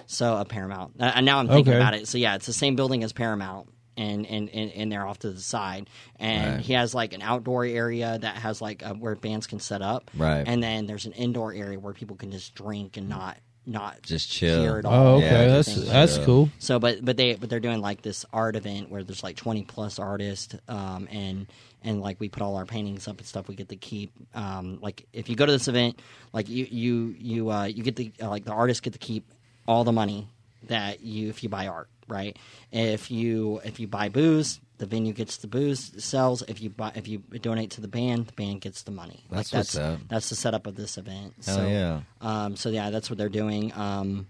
so 0.06 0.36
a 0.36 0.44
Paramount. 0.44 0.94
Uh, 1.00 1.12
and 1.14 1.24
now 1.24 1.38
I'm 1.38 1.46
thinking 1.46 1.74
Okay. 1.74 1.80
about 1.80 1.94
it. 1.94 2.08
So 2.08 2.18
yeah, 2.18 2.34
it's 2.34 2.46
the 2.46 2.52
same 2.52 2.74
building 2.74 3.04
as 3.04 3.12
Paramount. 3.12 3.68
And, 3.96 4.26
and, 4.26 4.48
and, 4.50 4.72
and 4.72 4.90
they're 4.90 5.06
off 5.06 5.20
to 5.20 5.30
the 5.30 5.40
side, 5.40 5.88
and 6.18 6.54
Right. 6.56 6.60
he 6.60 6.72
has 6.72 6.94
like 6.96 7.12
an 7.12 7.22
outdoor 7.22 7.64
area 7.64 8.18
that 8.20 8.34
has 8.36 8.60
like 8.60 8.84
uh, 8.84 8.92
where 8.94 9.14
bands 9.14 9.46
can 9.46 9.60
set 9.60 9.82
up, 9.82 10.10
Right. 10.16 10.42
And 10.46 10.60
then 10.60 10.86
there's 10.86 11.06
an 11.06 11.12
indoor 11.12 11.52
area 11.52 11.78
where 11.78 11.92
people 11.94 12.16
can 12.16 12.32
just 12.32 12.54
drink 12.56 12.96
and 12.96 13.08
not 13.08 13.36
not 13.66 14.02
Just 14.02 14.30
chill. 14.30 14.60
hear 14.62 14.78
it 14.78 14.84
all. 14.84 14.92
Oh, 14.92 15.16
okay. 15.18 15.26
and 15.44 15.50
that's 15.52 15.74
like 15.76 15.86
that's 15.86 16.18
that. 16.18 16.26
cool. 16.26 16.50
so, 16.58 16.78
but 16.78 17.02
but 17.04 17.16
they 17.16 17.34
but 17.36 17.48
they're 17.48 17.60
doing 17.60 17.80
like 17.80 18.02
this 18.02 18.26
art 18.32 18.56
event 18.56 18.90
where 18.90 19.02
there's 19.04 19.22
like 19.22 19.36
20 19.36 19.62
plus 19.62 19.98
artists, 20.00 20.54
um, 20.68 21.08
and 21.10 21.46
and 21.82 22.00
like 22.00 22.18
we 22.20 22.28
put 22.28 22.42
all 22.42 22.56
our 22.56 22.66
paintings 22.66 23.06
up 23.08 23.18
and 23.18 23.26
stuff. 23.26 23.46
We 23.48 23.54
get 23.54 23.68
to 23.70 23.76
keep, 23.76 24.12
um, 24.34 24.80
like 24.82 25.06
if 25.14 25.28
you 25.30 25.36
go 25.36 25.46
to 25.46 25.52
this 25.52 25.68
event, 25.68 26.00
like 26.32 26.48
you 26.50 26.66
you 26.68 27.14
you 27.16 27.50
uh, 27.50 27.64
you 27.64 27.82
get 27.84 27.96
the 27.96 28.12
uh, 28.20 28.28
like 28.28 28.44
the 28.44 28.52
artists 28.52 28.80
get 28.80 28.92
to 28.94 28.98
keep 28.98 29.24
all 29.66 29.84
the 29.84 29.92
money 29.92 30.28
that 30.64 31.00
you 31.02 31.28
if 31.30 31.42
you 31.42 31.48
buy 31.48 31.66
art, 31.68 31.88
right? 32.08 32.36
If 32.72 33.10
you 33.10 33.60
if 33.64 33.80
you 33.80 33.86
buy 33.86 34.08
booze, 34.08 34.60
the 34.78 34.86
venue 34.86 35.12
gets 35.12 35.38
the 35.38 35.46
booze 35.46 36.02
sells. 36.04 36.42
If 36.42 36.60
you 36.60 36.70
buy 36.70 36.92
if 36.94 37.08
you 37.08 37.18
donate 37.18 37.72
to 37.72 37.80
the 37.80 37.88
band, 37.88 38.26
the 38.26 38.32
band 38.32 38.60
gets 38.60 38.82
the 38.82 38.90
money. 38.90 39.24
That's 39.30 39.52
like, 39.52 39.60
what's 39.60 39.72
that's 39.74 39.94
up. 39.94 40.08
that's 40.08 40.28
the 40.28 40.36
setup 40.36 40.66
of 40.66 40.76
this 40.76 40.98
event. 40.98 41.34
Hell 41.44 41.56
so, 41.56 41.66
yeah. 41.66 42.00
um, 42.20 42.56
so 42.56 42.68
yeah, 42.70 42.90
that's 42.90 43.10
what 43.10 43.18
they're 43.18 43.28
doing. 43.28 43.72
Um, 43.74 44.26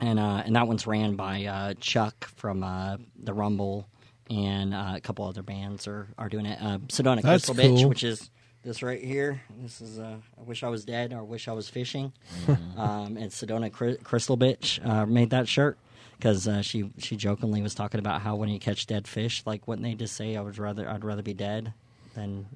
and 0.00 0.18
uh, 0.18 0.42
and 0.44 0.56
that 0.56 0.66
one's 0.66 0.86
ran 0.86 1.14
by 1.14 1.44
uh, 1.44 1.74
Chuck 1.80 2.26
from 2.36 2.64
uh, 2.64 2.96
the 3.22 3.32
Rumble, 3.32 3.86
and 4.28 4.74
uh, 4.74 4.94
a 4.96 5.00
couple 5.00 5.26
other 5.26 5.42
bands 5.42 5.86
are, 5.86 6.08
are 6.18 6.28
doing 6.28 6.46
it. 6.46 6.58
Uh, 6.60 6.78
Sedona 6.88 7.22
That's 7.22 7.46
Crystal 7.46 7.54
Bitch, 7.54 7.88
which 7.88 8.02
is 8.02 8.30
this 8.64 8.82
right 8.82 9.02
here. 9.02 9.40
This 9.60 9.80
is 9.80 9.98
uh, 9.98 10.16
I 10.38 10.42
wish 10.42 10.62
I 10.62 10.68
was 10.68 10.84
dead 10.84 11.12
or 11.12 11.18
I 11.18 11.22
wish 11.22 11.48
I 11.48 11.52
was 11.52 11.68
fishing. 11.68 12.12
Mm-hmm. 12.46 12.80
Um, 12.80 13.16
and 13.16 13.30
Sedona 13.30 13.70
Cry- 13.72 13.98
Crystal 14.02 14.36
Bitch 14.36 14.84
uh, 14.84 15.06
made 15.06 15.30
that 15.30 15.48
shirt 15.48 15.78
because 16.22 16.46
uh, 16.46 16.62
she 16.62 16.88
she 16.98 17.16
jokingly 17.16 17.62
was 17.62 17.74
talking 17.74 17.98
about 17.98 18.22
how 18.22 18.36
when 18.36 18.48
you 18.48 18.60
catch 18.60 18.86
dead 18.86 19.08
fish, 19.08 19.42
like 19.44 19.66
wouldn't 19.66 19.84
they 19.84 19.94
just 19.94 20.14
say 20.14 20.36
I 20.36 20.40
would 20.40 20.56
rather 20.56 20.88
I'd 20.88 21.04
rather 21.04 21.22
be 21.22 21.34
dead 21.34 21.74
than 22.14 22.46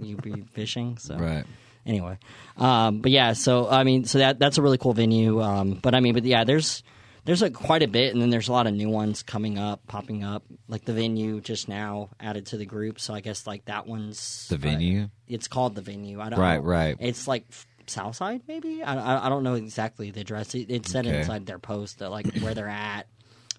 you 0.00 0.16
be 0.16 0.40
fishing? 0.52 0.96
So 0.96 1.16
Right. 1.16 1.44
anyway 1.84 2.18
um, 2.56 3.00
but 3.00 3.10
yeah 3.10 3.32
so 3.32 3.68
i 3.68 3.84
mean 3.84 4.04
so 4.04 4.18
that 4.18 4.38
that's 4.38 4.58
a 4.58 4.62
really 4.62 4.76
cool 4.78 4.92
venue 4.92 5.40
um, 5.42 5.74
but 5.82 5.94
i 5.94 6.00
mean 6.00 6.12
but 6.14 6.24
yeah 6.24 6.44
there's 6.44 6.82
there's 7.24 7.40
like 7.42 7.54
quite 7.54 7.82
a 7.82 7.88
bit 7.88 8.12
and 8.12 8.20
then 8.22 8.28
there's 8.30 8.48
a 8.48 8.52
lot 8.52 8.66
of 8.66 8.74
new 8.74 8.88
ones 8.90 9.22
coming 9.22 9.58
up 9.58 9.80
popping 9.86 10.22
up 10.22 10.42
like 10.68 10.84
the 10.84 10.92
venue 10.92 11.40
just 11.40 11.68
now 11.68 12.08
added 12.20 12.44
to 12.46 12.56
the 12.58 12.66
group 12.66 13.00
so 13.00 13.14
i 13.14 13.20
guess 13.20 13.46
like 13.46 13.64
that 13.64 13.86
one's 13.86 14.46
The 14.48 14.56
uh, 14.56 14.58
venue? 14.58 15.08
it's 15.26 15.48
called 15.48 15.74
the 15.74 15.80
venue 15.82 16.20
i 16.20 16.28
don't 16.28 16.38
Right, 16.38 16.56
know. 16.62 16.68
right. 16.68 16.96
it's 17.00 17.26
like 17.26 17.44
south 17.90 18.16
side 18.16 18.40
maybe 18.48 18.82
i, 18.82 18.94
I, 18.94 19.26
I 19.26 19.28
don't 19.28 19.42
know 19.42 19.54
exactly 19.54 20.10
the 20.10 20.20
address 20.20 20.54
it, 20.54 20.70
it 20.70 20.86
said 20.86 21.06
Okay. 21.06 21.18
inside 21.18 21.46
their 21.46 21.58
post 21.58 21.98
that 21.98 22.10
like 22.10 22.26
where 22.40 22.54
they're 22.54 22.68
at 22.68 23.06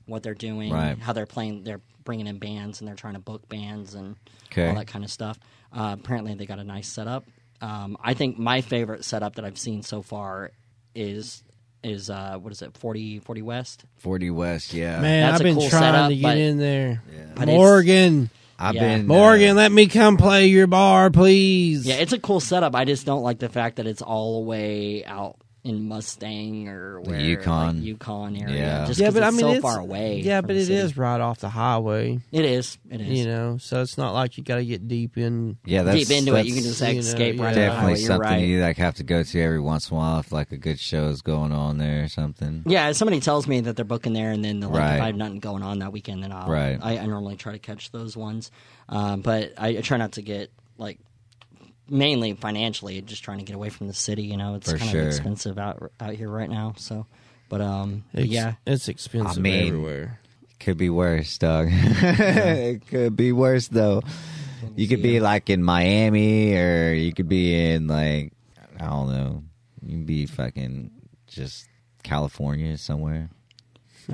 what 0.06 0.24
they're 0.24 0.34
doing 0.34 0.72
Right. 0.74 0.98
how 0.98 1.14
they're 1.14 1.26
playing 1.26 1.64
they're 1.64 1.82
bringing 2.04 2.26
in 2.28 2.40
bands 2.40 2.80
and 2.82 2.88
they're 2.88 2.96
trying 2.96 3.14
to 3.14 3.20
book 3.20 3.48
bands 3.48 3.94
and 3.94 4.16
Okay. 4.52 4.68
all 4.68 4.76
that 4.76 4.88
kind 4.88 5.06
of 5.06 5.12
stuff. 5.12 5.40
Uh, 5.72 5.96
apparently, 5.98 6.34
they 6.34 6.46
got 6.46 6.60
a 6.60 6.64
nice 6.66 6.90
setup. 6.90 7.24
Um, 7.62 7.96
I 8.04 8.16
think 8.16 8.38
my 8.38 8.60
favorite 8.60 9.06
setup 9.06 9.36
that 9.36 9.46
I've 9.46 9.58
seen 9.60 9.82
so 9.84 10.02
far 10.02 10.52
is 10.96 11.44
is 11.84 12.10
uh, 12.10 12.38
what 12.40 12.52
is 12.52 12.62
it 12.62 12.76
40, 12.78 13.20
40 13.20 13.42
West? 13.44 13.86
40 14.00 14.30
West, 14.32 14.74
yeah. 14.74 15.00
Man, 15.00 15.22
That's 15.22 15.36
I've 15.36 15.42
a 15.42 15.44
been 15.46 15.56
cool 15.56 15.70
trying 15.70 15.82
setup, 15.84 16.10
to 16.10 16.16
get 16.16 16.24
but- 16.24 16.38
in 16.38 16.58
there. 16.58 17.02
But 17.36 17.44
it's- 17.44 17.56
Morgan, 17.58 18.30
I've 18.62 18.76
Yeah. 18.76 18.98
been. 18.98 19.08
Morgan, 19.08 19.52
uh, 19.52 19.56
let 19.56 19.72
me 19.72 19.88
come 19.88 20.18
play 20.18 20.48
your 20.48 20.68
bar, 20.68 21.10
please. 21.10 21.86
Yeah, 21.88 21.96
it's 21.96 22.14
a 22.14 22.20
cool 22.20 22.40
setup. 22.40 22.76
I 22.76 22.86
just 22.86 23.06
don't 23.06 23.24
like 23.24 23.40
the 23.40 23.50
fact 23.50 23.78
that 23.78 23.88
it's 23.88 24.02
all 24.02 24.42
the 24.42 24.48
way 24.48 25.04
out 25.06 25.38
in 25.64 25.88
Mustang 25.88 26.68
or 26.68 27.02
where 27.02 27.20
Yukon. 27.20 27.76
like, 27.78 27.86
Yukon 27.86 28.36
area. 28.36 28.56
Yeah. 28.56 28.86
just 28.88 29.00
yeah, 29.00 29.08
'cause 29.08 29.14
but 29.14 29.22
I 29.24 29.28
it's 29.28 29.38
mean, 29.38 29.46
so 29.46 29.52
it's, 29.52 29.62
far 29.62 29.80
away. 29.80 30.20
Yeah, 30.22 30.42
but 30.42 30.48
the 30.56 30.56
it 30.62 30.66
city. 30.66 30.74
is 30.80 30.98
right 30.98 31.22
off 31.22 31.38
the 31.40 31.50
highway. 31.50 32.20
It 32.32 32.46
is. 32.46 32.80
It 32.90 33.00
is. 33.00 33.20
You 33.20 33.26
know, 33.26 33.58
so 33.60 33.82
it's 33.84 33.96
not 33.96 34.14
like 34.16 34.38
you 34.40 34.44
got 34.44 34.56
to 34.56 34.66
get 34.66 34.88
deep 34.88 35.20
in. 35.20 35.58
yeah, 35.64 35.84
that's, 35.84 36.00
Deep 36.08 36.18
into 36.18 36.36
it, 36.36 36.48
you 36.48 36.54
can 36.56 36.64
that's 36.64 36.80
just 36.80 36.82
you 36.82 36.94
know, 36.96 37.00
escape 37.00 37.36
yeah. 37.38 37.44
right 37.44 37.54
the 37.54 37.60
definitely 37.62 37.96
something 37.98 38.28
right. 38.30 38.38
you 38.38 38.60
like 38.60 38.78
have 38.78 38.96
to 38.96 39.04
go 39.04 39.22
to 39.22 39.40
every 39.42 39.60
once 39.60 39.92
in 39.92 39.96
a 39.96 40.00
while 40.00 40.20
if 40.20 40.32
like 40.32 40.52
a 40.52 40.58
good 40.58 40.80
show 40.80 41.10
is 41.10 41.22
going 41.22 41.52
on 41.52 41.78
there 41.78 42.06
or 42.06 42.08
something. 42.08 42.64
Yeah, 42.66 42.90
if 42.90 42.96
somebody 42.98 43.20
tells 43.20 43.46
me 43.48 43.60
that 43.62 43.76
they're 43.76 43.86
booking 43.86 44.14
there, 44.14 44.32
and 44.32 44.44
then 44.44 44.62
like, 44.62 44.72
Right. 44.72 44.96
if 44.96 45.02
I 45.04 45.06
have 45.08 45.16
nothing 45.16 45.40
going 45.40 45.62
on 45.62 45.78
that 45.80 45.92
weekend, 45.94 46.24
then 46.24 46.32
I'll. 46.32 46.50
Right. 46.50 46.80
I, 46.82 46.98
I 46.98 47.06
normally 47.06 47.36
try 47.36 47.52
to 47.54 47.60
catch 47.60 47.92
those 47.92 48.18
ones, 48.18 48.50
um, 48.90 49.22
but 49.22 49.54
I, 49.60 49.68
I 49.78 49.82
try 49.82 49.98
not 49.98 50.14
to 50.14 50.24
get 50.24 50.52
like 50.80 50.98
mainly 51.92 52.34
financially, 52.34 53.02
just 53.02 53.24
trying 53.24 53.40
to 53.40 53.46
get 53.46 53.56
away 53.56 53.70
from 53.70 53.88
the 53.88 53.94
city. 53.94 54.24
You 54.24 54.38
know, 54.38 54.56
it's 54.56 54.72
For 54.72 54.78
kind 54.78 54.90
sure. 54.92 55.02
of 55.02 55.08
expensive 55.08 55.58
out 55.60 55.92
out 56.00 56.14
here 56.14 56.30
right 56.30 56.50
now. 56.50 56.74
So, 56.78 57.06
but 57.50 57.62
um, 57.62 58.04
It's, 58.14 58.28
yeah, 58.28 58.54
it's 58.66 58.88
expensive 58.88 59.38
I 59.38 59.42
mean- 59.42 59.68
everywhere. 59.68 60.20
Could 60.60 60.78
be 60.78 60.92
worse, 60.92 61.40
dog. 61.40 61.70
it 61.72 62.86
could 62.88 63.16
be 63.16 63.32
worse 63.32 63.68
though. 63.68 64.04
You 64.76 64.88
could 64.88 65.02
be 65.02 65.20
like 65.20 65.50
in 65.50 65.64
Miami, 65.64 66.56
or 66.56 66.94
you 66.94 67.14
could 67.14 67.28
be 67.28 67.72
in 67.72 67.88
like 67.88 68.32
I 68.80 68.86
don't 68.86 69.10
know. 69.10 69.44
You 69.84 69.98
could 69.98 70.06
be 70.06 70.26
fucking 70.28 70.92
just 71.26 71.68
California 72.04 72.78
somewhere. 72.78 73.32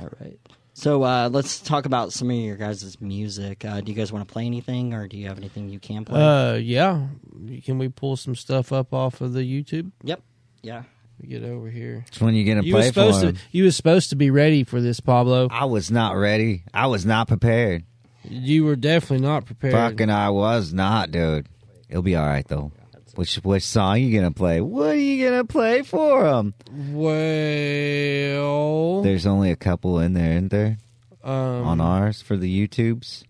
all 0.00 0.08
right. 0.20 0.38
So 0.78 1.02
uh, 1.02 1.28
let's 1.32 1.58
talk 1.58 1.86
about 1.86 2.12
some 2.12 2.30
of 2.30 2.36
your 2.36 2.54
guys' 2.56 3.00
music. 3.00 3.64
Uh, 3.64 3.80
do 3.80 3.90
you 3.90 3.98
guys 3.98 4.12
want 4.12 4.28
to 4.28 4.32
play 4.32 4.46
anything, 4.46 4.94
or 4.94 5.08
do 5.08 5.16
you 5.16 5.26
have 5.26 5.36
anything 5.36 5.68
you 5.68 5.80
can 5.80 6.04
play? 6.04 6.22
Uh, 6.22 6.54
yeah. 6.54 7.08
Can 7.64 7.78
we 7.78 7.88
pull 7.88 8.16
some 8.16 8.36
stuff 8.36 8.72
up 8.72 8.94
off 8.94 9.20
of 9.20 9.32
the 9.32 9.40
YouTube? 9.40 9.90
yep. 10.04 10.22
Yeah. 10.62 10.84
We 11.20 11.26
get 11.26 11.42
over 11.42 11.68
here. 11.68 12.04
Which 12.08 12.20
one 12.20 12.32
you 12.36 12.44
gonna 12.44 12.62
You 12.64 12.76
was 12.76 12.84
play 12.84 12.88
supposed 12.90 13.16
for? 13.16 13.22
to. 13.22 13.28
him? 13.32 13.38
You 13.50 13.64
was 13.64 13.74
supposed 13.74 14.10
to 14.10 14.16
be 14.16 14.30
ready 14.30 14.62
for 14.62 14.80
this, 14.80 15.00
Pablo. 15.00 15.48
I 15.50 15.64
was 15.64 15.90
not 15.90 16.14
ready. 16.16 16.62
I 16.72 16.86
was 16.86 17.04
not 17.04 17.26
prepared. 17.26 17.82
You 18.22 18.62
were 18.64 18.76
definitely 18.76 19.26
not 19.26 19.46
prepared. 19.46 19.72
Fucking, 19.72 20.10
I 20.10 20.30
was 20.30 20.72
not, 20.72 21.10
dude. 21.10 21.48
It'll 21.88 22.02
be 22.02 22.14
all 22.14 22.24
right 22.24 22.46
though. 22.46 22.70
Which 23.18 23.34
which 23.42 23.64
song 23.64 23.98
you 23.98 24.14
gonna 24.16 24.30
play? 24.30 24.60
What 24.60 24.90
are 24.90 24.94
you 24.94 25.28
gonna 25.28 25.44
play 25.44 25.82
for 25.82 26.22
them? 26.22 26.54
Well, 26.92 28.22
There's 29.02 29.26
only 29.26 29.50
a 29.50 29.56
couple 29.56 29.98
in 29.98 30.12
there, 30.12 30.34
isn't 30.34 30.50
there? 30.52 30.78
um, 31.24 31.66
On 31.66 31.80
ours 31.80 32.22
for 32.22 32.36
the 32.36 32.46
YouTubes. 32.68 33.24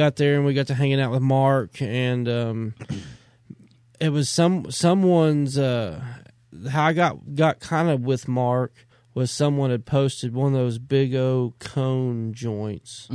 Got 0.00 0.16
there 0.16 0.36
and 0.36 0.44
we 0.44 0.54
got 0.54 0.66
to 0.68 0.74
hanging 0.74 1.00
out 1.00 1.10
with 1.10 1.22
Mark 1.22 1.80
and 1.82 2.28
um, 2.28 2.74
it 4.00 4.08
was 4.10 4.28
some 4.28 4.70
someone's 4.70 5.58
uh, 5.58 6.00
how 6.70 6.84
I 6.86 6.92
got 6.92 7.34
got 7.34 7.60
kind 7.60 7.88
of 7.90 8.00
with 8.02 8.26
Mark 8.28 8.72
was 9.12 9.30
someone 9.30 9.70
had 9.70 9.84
posted 9.86 10.32
one 10.32 10.48
of 10.54 10.58
those 10.58 10.78
big 10.78 11.14
O 11.14 11.52
cone 11.58 12.32
joints. 12.32 13.08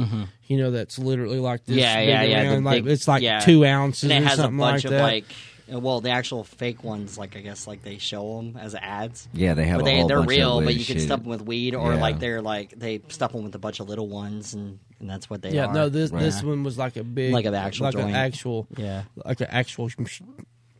You 0.48 0.58
know, 0.58 0.70
that's 0.72 1.00
literally 1.00 1.40
like 1.40 1.66
this. 1.66 1.78
Mm-hmm. 1.78 1.80
Yeah, 1.80 2.00
big 2.00 2.10
yeah, 2.10 2.22
yeah, 2.24 2.44
the 2.44 2.50
around, 2.54 2.64
like 2.66 2.84
big- 2.84 2.92
it's 2.94 3.08
like 3.08 3.24
yeah. 3.24 3.40
two 3.40 3.66
ounces 3.66 4.04
And 4.04 4.12
it 4.12 4.22
or 4.26 4.30
has 4.30 4.40
a 4.40 4.44
bunch 4.50 4.60
like 4.60 4.86
of 4.86 4.92
that. 4.92 5.02
like, 5.02 5.26
uh, 5.74 5.80
well, 5.80 6.02
the 6.02 6.12
actual 6.12 6.44
fake 6.44 6.84
ones, 6.84 7.18
like 7.18 7.36
I 7.36 7.40
guess, 7.40 7.66
like 7.66 7.82
they 7.82 7.98
show 7.98 8.38
them 8.38 8.58
as 8.58 8.76
ads. 8.76 9.28
Yeah, 9.34 9.54
they 9.56 9.66
have 9.66 9.80
But 9.80 9.84
a 9.84 9.86
they 9.86 10.00
whole 10.00 10.08
they're 10.08 10.18
bunch 10.20 10.30
real, 10.30 10.60
of 10.60 10.66
but 10.66 10.68
weird 10.68 10.80
you 10.80 10.86
can 10.86 10.96
shit. 10.98 11.04
stuff 11.06 11.22
them 11.22 11.30
with 11.30 11.42
weed, 11.42 11.74
or 11.74 11.94
Yeah. 11.94 12.02
like 12.02 12.20
they're 12.20 12.42
like 12.42 12.72
they 12.78 13.02
stuff 13.08 13.32
them 13.32 13.44
with 13.44 13.56
a 13.56 13.60
bunch 13.60 13.80
of 13.80 13.88
little 13.90 14.08
ones, 14.10 14.54
and, 14.54 14.78
and 15.00 15.10
that's 15.10 15.30
what 15.30 15.41
they 15.41 15.50
are. 15.50 15.54
yeah, 15.54 15.68
are. 15.68 15.74
no, 15.74 15.89
this 15.89 16.12
this 16.12 16.43
one 16.43 16.64
was 16.64 16.78
like 16.78 16.96
a 16.96 17.04
big, 17.04 17.34
Like 17.34 17.46
an 17.46 17.56
actual 17.56 17.86
like 17.86 17.96
an 17.96 18.10
actual, 18.12 18.68
yeah, 18.78 19.04
like 19.16 19.41
an 19.41 19.48
actual 19.50 19.89
sh- 19.89 20.22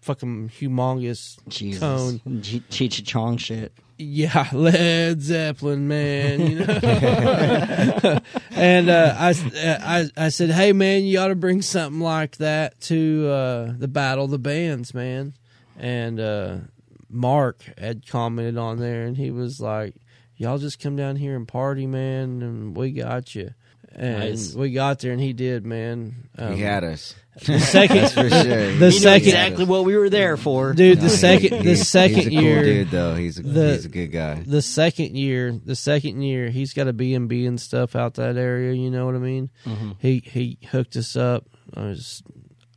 fucking 0.02 0.50
humongous 0.50 1.38
Jesus, 1.48 1.80
cone. 1.80 2.20
Ch- 2.42 2.62
Cheech 2.70 3.00
and 3.00 3.08
Chong 3.08 3.38
shit. 3.38 3.74
Yeah, 3.98 4.48
Led 4.54 5.22
Zeppelin, 5.22 5.88
man. 5.88 6.42
You 6.42 6.60
know. 6.60 8.20
and 8.52 8.90
uh, 8.90 9.16
I, 9.18 9.34
I, 9.64 10.10
I 10.18 10.30
said, 10.30 10.50
hey, 10.50 10.74
man, 10.74 11.04
you 11.06 11.20
ought 11.20 11.30
to 11.30 11.36
bring 11.36 11.62
something 11.62 12.02
like 12.02 12.38
that 12.38 12.80
to 12.82 13.28
uh, 13.30 13.74
the 13.78 13.88
Battle 13.88 14.26
of 14.26 14.32
the 14.32 14.38
Bands, 14.38 14.94
man. 14.94 15.34
And 15.78 16.20
uh, 16.20 16.58
Mark 17.10 17.64
had 17.78 18.06
commented 18.06 18.58
on 18.58 18.80
there, 18.80 19.04
and 19.04 19.16
he 19.16 19.32
was 19.32 19.62
like, 19.62 19.96
y'all 20.36 20.58
just 20.58 20.80
come 20.82 20.98
down 20.98 21.16
here 21.16 21.36
and 21.36 21.48
party, 21.48 21.88
man, 21.88 22.42
and 22.42 22.76
we 22.76 22.92
got 22.92 23.34
you. 23.34 23.54
And 23.98 24.20
Nice. 24.32 24.54
we 24.54 24.72
got 24.72 25.00
there, 25.00 25.14
and 25.14 25.22
he 25.22 25.32
did, 25.32 25.66
man. 25.66 26.28
Um, 26.38 26.54
he 26.56 26.62
had 26.62 26.84
us. 26.84 27.16
the 27.46 27.60
second, 27.60 27.96
That's 27.98 28.14
for 28.14 28.30
sure. 28.30 28.40
the 28.44 28.72
You 28.74 28.80
know 28.80 28.90
second, 28.90 29.28
exactly 29.30 29.66
what 29.66 29.86
we 29.86 29.96
were 29.96 30.10
there 30.10 30.36
for, 30.36 30.74
dude. 30.74 30.98
No, 30.98 31.04
The 31.06 31.10
he- 31.12 31.16
second, 31.16 31.50
the 31.60 31.64
he's- 31.64 31.88
second 31.88 32.18
he's 32.18 32.28
a 32.28 32.30
cool 32.32 32.42
year, 32.42 32.64
dude 32.64 32.92
though. 32.92 33.16
He's 33.16 33.40
a, 33.40 33.44
the- 33.44 33.72
he's 33.74 33.86
a 33.86 33.90
good 33.90 34.08
guy. 34.08 34.36
the 34.46 34.62
second 34.62 35.16
year, 35.18 35.52
the 35.64 35.76
second 35.78 36.22
year, 36.22 36.50
he's 36.50 36.74
got 36.74 36.88
a 36.90 36.94
B 36.94 37.14
and 37.14 37.30
B 37.30 37.46
and 37.46 37.60
stuff 37.60 37.96
out 37.96 38.16
that 38.16 38.36
area. 38.38 38.74
You 38.74 38.92
know 38.92 39.06
what 39.06 39.16
I 39.16 39.20
mean? 39.20 39.50
Mm-hmm. 39.66 39.92
He 40.00 40.22
he 40.26 40.58
hooked 40.72 40.96
us 40.98 41.16
up. 41.16 41.46
I 41.74 41.86
was, 41.86 42.22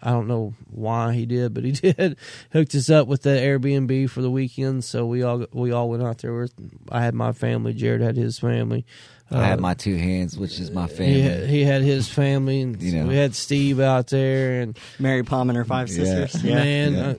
I 0.02 0.10
don't 0.10 0.28
know 0.28 0.54
why 0.70 1.14
he 1.14 1.26
did, 1.26 1.52
but 1.52 1.64
he 1.64 1.72
did. 1.72 2.16
hooked 2.52 2.74
us 2.76 2.90
up 2.90 3.08
with 3.08 3.22
the 3.22 3.30
Airbnb 3.30 4.08
for 4.10 4.22
the 4.22 4.30
weekend. 4.30 4.84
So 4.84 5.04
we 5.06 5.22
all 5.24 5.46
we 5.52 5.72
all 5.72 5.88
went 5.90 6.02
out 6.04 6.18
there. 6.18 6.32
With, 6.34 6.52
I 6.90 7.02
had 7.02 7.14
my 7.14 7.32
family. 7.32 7.74
Jared 7.74 8.00
had 8.02 8.16
his 8.16 8.38
family. 8.38 8.86
I 9.30 9.44
had 9.44 9.58
Uh, 9.58 9.62
my 9.62 9.74
two 9.74 9.96
hands, 9.96 10.38
which 10.38 10.58
is 10.58 10.70
my 10.70 10.86
family. 10.86 11.14
He 11.14 11.20
had, 11.20 11.48
he 11.48 11.64
had 11.64 11.82
his 11.82 12.08
family, 12.08 12.62
and 12.62 12.80
You 12.80 12.92
know. 13.00 13.06
we 13.06 13.16
had 13.16 13.34
Steve 13.34 13.78
out 13.80 14.06
there, 14.08 14.60
and 14.62 14.78
Mary 14.98 15.22
Palm 15.22 15.50
and 15.50 15.56
her 15.56 15.64
five 15.64 15.88
Yeah. 15.88 15.94
sisters. 16.26 16.42
Yeah, 16.44 16.54
man, 16.54 16.92
Yeah. 16.94 17.00
uh, 17.08 17.14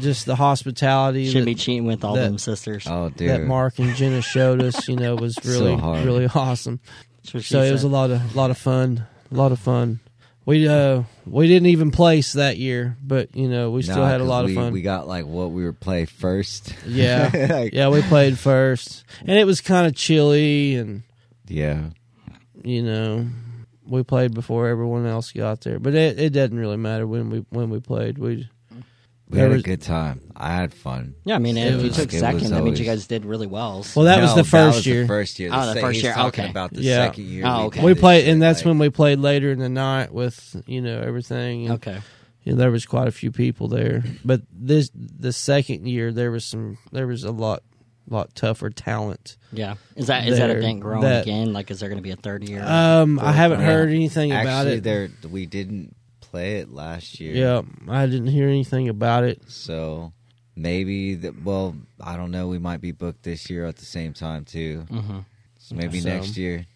just 0.00 0.26
the 0.26 0.36
hospitality. 0.36 1.24
shouldn't 1.26 1.44
that- 1.46 1.50
be 1.50 1.54
cheating 1.54 1.86
with 1.86 2.04
all 2.04 2.14
that- 2.14 2.22
them 2.22 2.36
sisters. 2.38 2.84
oh, 2.86 3.08
dude. 3.08 3.30
that 3.30 3.44
Mark 3.46 3.78
and 3.78 3.94
Jenna 3.96 4.20
showed 4.20 4.62
us, 4.62 4.86
you 4.88 4.96
know, 4.96 5.14
was 5.16 5.34
So 5.42 5.48
really 5.50 5.76
hard. 5.76 6.04
really 6.04 6.26
awesome. 6.34 6.80
That's 7.22 7.32
what 7.34 7.44
she 7.44 7.54
So 7.54 7.62
it 7.62 7.72
was 7.72 7.82
a 7.82 7.86
said. 7.86 7.92
lot 7.92 8.10
of 8.10 8.36
lot 8.36 8.50
of 8.50 8.58
fun, 8.58 9.06
a 9.32 9.34
lot 9.34 9.52
of 9.52 9.58
fun. 9.58 10.00
We 10.44 10.68
uh 10.68 11.02
we 11.26 11.48
didn't 11.48 11.66
even 11.68 11.90
place 11.90 12.34
that 12.34 12.56
year, 12.58 12.96
but 13.04 13.34
you 13.34 13.48
know 13.48 13.70
we 13.70 13.82
still 13.82 13.96
Nah, 13.96 14.06
had 14.08 14.16
a 14.20 14.24
'cause 14.24 14.28
lot 14.28 14.44
we, 14.44 14.52
of 14.52 14.56
fun. 14.56 14.72
We 14.72 14.82
got 14.82 15.08
like 15.08 15.26
what 15.26 15.50
we 15.50 15.64
were 15.64 15.72
play 15.72 16.04
first. 16.04 16.72
yeah, 16.86 17.30
Like, 17.50 17.72
yeah, 17.74 17.88
we 17.88 18.02
played 18.02 18.38
first, 18.38 19.02
and 19.26 19.38
it 19.38 19.44
was 19.46 19.60
kind 19.60 19.86
of 19.88 19.94
chilly, 19.96 20.76
and 20.76 21.02
yeah. 21.48 21.90
you 22.62 22.82
know 22.82 23.26
we 23.86 24.02
played 24.02 24.34
before 24.34 24.66
everyone 24.68 25.06
else 25.06 25.32
got 25.32 25.60
there. 25.60 25.78
But 25.78 25.94
it, 25.94 26.18
it 26.18 26.30
doesn't 26.30 26.58
really 26.58 26.76
matter 26.76 27.06
when 27.06 27.30
we 27.30 27.44
when 27.50 27.70
we 27.70 27.80
played. 27.80 28.18
We 28.18 28.48
We 29.28 29.38
There 29.38 29.48
had 29.50 29.58
a 29.60 29.62
good 29.62 29.82
time. 29.82 30.20
I 30.36 30.52
had 30.54 30.72
fun. 30.74 31.14
Yeah, 31.24 31.36
I 31.36 31.38
mean, 31.38 31.56
if 31.56 31.82
you 31.82 31.90
took 31.90 32.12
it 32.12 32.12
was 32.12 32.20
second, 32.20 32.50
that 32.50 32.62
means 32.64 32.78
you 32.78 32.84
guys 32.86 33.06
did 33.06 33.24
really 33.24 33.46
well. 33.46 33.84
well 33.94 34.04
that 34.06 34.20
was 34.20 34.34
the 34.34 34.44
first 34.44 34.78
was 34.78 34.86
year. 34.86 35.02
The 35.02 35.08
first 35.08 35.38
year. 35.38 35.50
Oh, 35.52 35.66
the 35.66 35.72
sec- 35.74 35.82
first 35.82 35.94
he's 35.94 36.02
year, 36.04 36.14
Talking 36.14 36.44
okay. 36.44 36.50
about 36.50 36.72
the 36.72 36.82
Yeah. 36.82 37.06
second 37.06 37.24
year. 37.26 37.44
Oh, 37.46 37.58
we 37.58 37.64
okay. 37.66 37.80
did 37.80 37.86
we 37.86 37.94
played, 37.94 38.20
shit, 38.24 38.32
and 38.32 38.42
that's 38.42 38.60
like- 38.60 38.66
when 38.66 38.78
we 38.78 38.90
played 38.90 39.18
later 39.20 39.50
in 39.52 39.58
the 39.58 39.68
night 39.68 40.12
with 40.12 40.56
you 40.66 40.80
know 40.80 41.00
everything. 41.00 41.66
And, 41.66 41.74
okay. 41.74 41.98
you 42.42 42.52
know, 42.52 42.58
there 42.58 42.70
was 42.70 42.86
quite 42.86 43.08
a 43.08 43.12
few 43.12 43.30
people 43.32 43.68
there. 43.68 44.02
But 44.24 44.42
this 44.52 44.90
the 44.94 45.32
second 45.32 45.86
year 45.86 46.12
there 46.12 46.30
was 46.30 46.44
some 46.44 46.78
there 46.92 47.06
was 47.06 47.22
a 47.24 47.32
lot 47.32 47.62
lot 48.08 48.34
tougher 48.34 48.70
talent. 48.70 49.36
Yeah. 49.52 49.74
Is 49.96 50.06
that 50.08 50.26
is 50.28 50.38
that 50.38 50.48
There, 50.48 50.58
event 50.58 50.80
growing 50.80 51.02
that- 51.02 51.22
again? 51.22 51.52
Like, 51.52 51.70
is 51.70 51.80
there 51.80 51.88
going 51.88 51.98
to 51.98 52.02
be 52.02 52.10
a 52.12 52.16
third 52.16 52.48
year? 52.48 52.62
Um, 52.64 53.18
I 53.18 53.32
haven't 53.32 53.60
Yeah. 53.60 53.66
heard 53.66 53.88
anything 53.90 54.32
about 54.32 54.66
it. 54.66 54.82
there 54.82 55.08
we 55.28 55.46
didn't 55.46 55.94
play 56.20 56.58
it 56.58 56.70
last 56.70 57.20
year. 57.20 57.34
Yeah, 57.34 57.62
I 57.88 58.06
didn't 58.06 58.28
hear 58.28 58.48
anything 58.48 58.88
about 58.88 59.24
it. 59.24 59.42
So 59.48 60.12
maybe 60.54 61.14
that. 61.16 61.42
Well, 61.44 61.76
I 62.00 62.16
don't 62.16 62.30
know. 62.30 62.48
We 62.48 62.58
might 62.58 62.80
be 62.80 62.92
booked 62.92 63.22
this 63.22 63.48
year 63.50 63.64
at 63.66 63.76
the 63.76 63.84
same 63.86 64.12
time 64.12 64.44
too. 64.44 64.86
mm-hmm. 64.90 65.18
So 65.58 65.74
maybe 65.74 66.00
So- 66.00 66.08
next 66.08 66.36
year. 66.36 66.66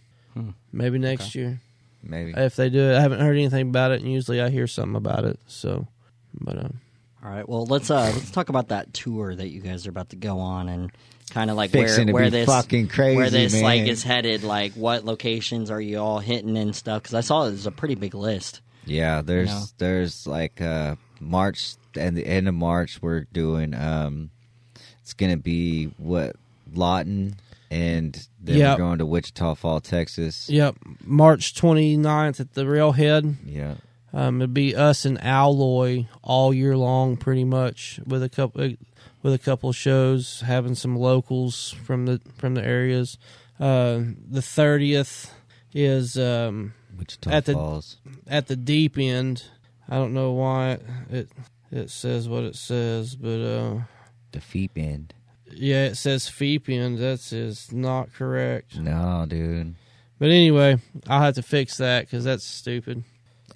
Maybe 0.72 0.98
next 0.98 1.34
year 1.34 1.60
Maybe. 2.02 2.32
if 2.36 2.54
they 2.56 2.70
do 2.70 2.78
it. 2.80 2.96
I 2.96 3.00
haven't 3.00 3.20
heard 3.20 3.36
anything 3.36 3.68
about 3.68 3.90
it, 3.90 4.00
and 4.00 4.10
usually 4.10 4.40
I 4.40 4.48
hear 4.48 4.66
something 4.66 4.94
about 4.96 5.24
it. 5.24 5.38
So, 5.48 5.86
but 6.40 6.56
um, 6.56 6.80
All 7.22 7.30
right. 7.30 7.46
Well, 7.46 7.66
let's 7.66 7.90
uh 7.90 8.10
let's 8.14 8.30
talk 8.30 8.48
about 8.48 8.68
that 8.68 8.94
tour 8.94 9.34
that 9.34 9.48
you 9.48 9.60
guys 9.60 9.86
are 9.86 9.90
about 9.90 10.08
to 10.10 10.16
go 10.16 10.38
on 10.38 10.68
and 10.68 10.90
kind 11.30 11.50
of 11.50 11.56
like 11.56 11.72
where 11.72 12.04
where 12.06 12.24
be 12.24 12.30
this 12.30 12.46
fucking 12.46 12.88
crazy, 12.88 13.16
where 13.16 13.30
this 13.30 13.54
man. 13.54 13.62
like 13.62 13.82
is 13.88 14.02
headed. 14.02 14.42
Like, 14.42 14.72
what 14.74 15.04
locations 15.04 15.70
are 15.70 15.80
you 15.80 15.98
all 15.98 16.18
hitting 16.18 16.56
and 16.58 16.74
stuff? 16.76 17.02
Because 17.02 17.14
I 17.14 17.20
saw 17.20 17.46
it 17.46 17.52
was 17.52 17.66
a 17.66 17.70
pretty 17.70 17.94
big 17.94 18.14
list. 18.14 18.60
Yeah, 18.84 19.22
there's 19.22 19.48
know? 19.48 19.64
there's 19.78 20.26
like 20.26 20.60
uh 20.60 20.96
March 21.20 21.74
and 21.96 22.16
the 22.16 22.26
end 22.26 22.48
of 22.48 22.54
March 22.54 23.00
we're 23.02 23.20
doing 23.32 23.74
um 23.74 24.30
it's 25.02 25.12
gonna 25.12 25.36
be 25.36 25.86
what 25.98 26.36
Lawton 26.72 27.36
and 27.70 28.26
then 28.40 28.56
Yep. 28.58 28.78
we're 28.78 28.84
going 28.84 28.98
to 28.98 29.06
Wichita 29.06 29.54
Fall, 29.54 29.80
Texas. 29.80 30.48
yep, 30.50 30.76
March 31.04 31.54
29th 31.54 32.40
at 32.40 32.54
the 32.54 32.66
Railhead. 32.66 33.36
Yeah. 33.46 33.74
Um, 34.12 34.40
it'd 34.40 34.52
be 34.54 34.74
us 34.74 35.04
and 35.04 35.22
Alloy 35.22 36.06
all 36.22 36.52
year 36.52 36.76
long, 36.76 37.16
pretty 37.16 37.44
much, 37.44 38.00
with 38.04 38.24
a 38.24 38.28
couple 38.28 38.72
with 39.22 39.34
a 39.34 39.38
couple 39.38 39.72
shows, 39.72 40.42
having 40.46 40.74
some 40.74 40.96
locals 40.96 41.70
from 41.84 42.06
the 42.06 42.20
from 42.36 42.54
the 42.54 42.64
areas. 42.64 43.18
Uh, 43.58 44.00
the 44.30 44.42
thirtieth 44.42 45.32
is 45.74 46.18
um, 46.18 46.72
Wichita 46.98 47.30
At 47.30 47.44
the- 47.44 47.52
Falls. 47.54 47.98
at 48.26 48.46
the 48.48 48.56
deep 48.56 48.96
end. 48.98 49.44
I 49.88 49.96
don't 49.96 50.14
know 50.14 50.32
why 50.32 50.70
it 50.70 50.82
it, 51.10 51.28
it 51.70 51.90
says 51.90 52.28
what 52.28 52.44
it 52.44 52.56
says, 52.56 53.14
but 53.16 53.40
uh, 53.40 53.80
The 54.32 54.40
feet 54.40 54.70
end. 54.76 55.14
yeah, 55.52 55.86
it 55.86 55.96
says 55.96 56.24
Feep 56.30 56.68
end. 56.68 56.98
That's 56.98 57.32
is 57.32 57.72
not 57.72 58.12
correct. 58.12 58.76
No, 58.78 59.26
dude. 59.28 59.74
But 60.18 60.28
anyway, 60.30 60.76
I'll 61.08 61.22
have 61.22 61.34
to 61.36 61.42
fix 61.42 61.76
that 61.78 62.02
because 62.06 62.24
that's 62.24 62.44
stupid. 62.44 63.04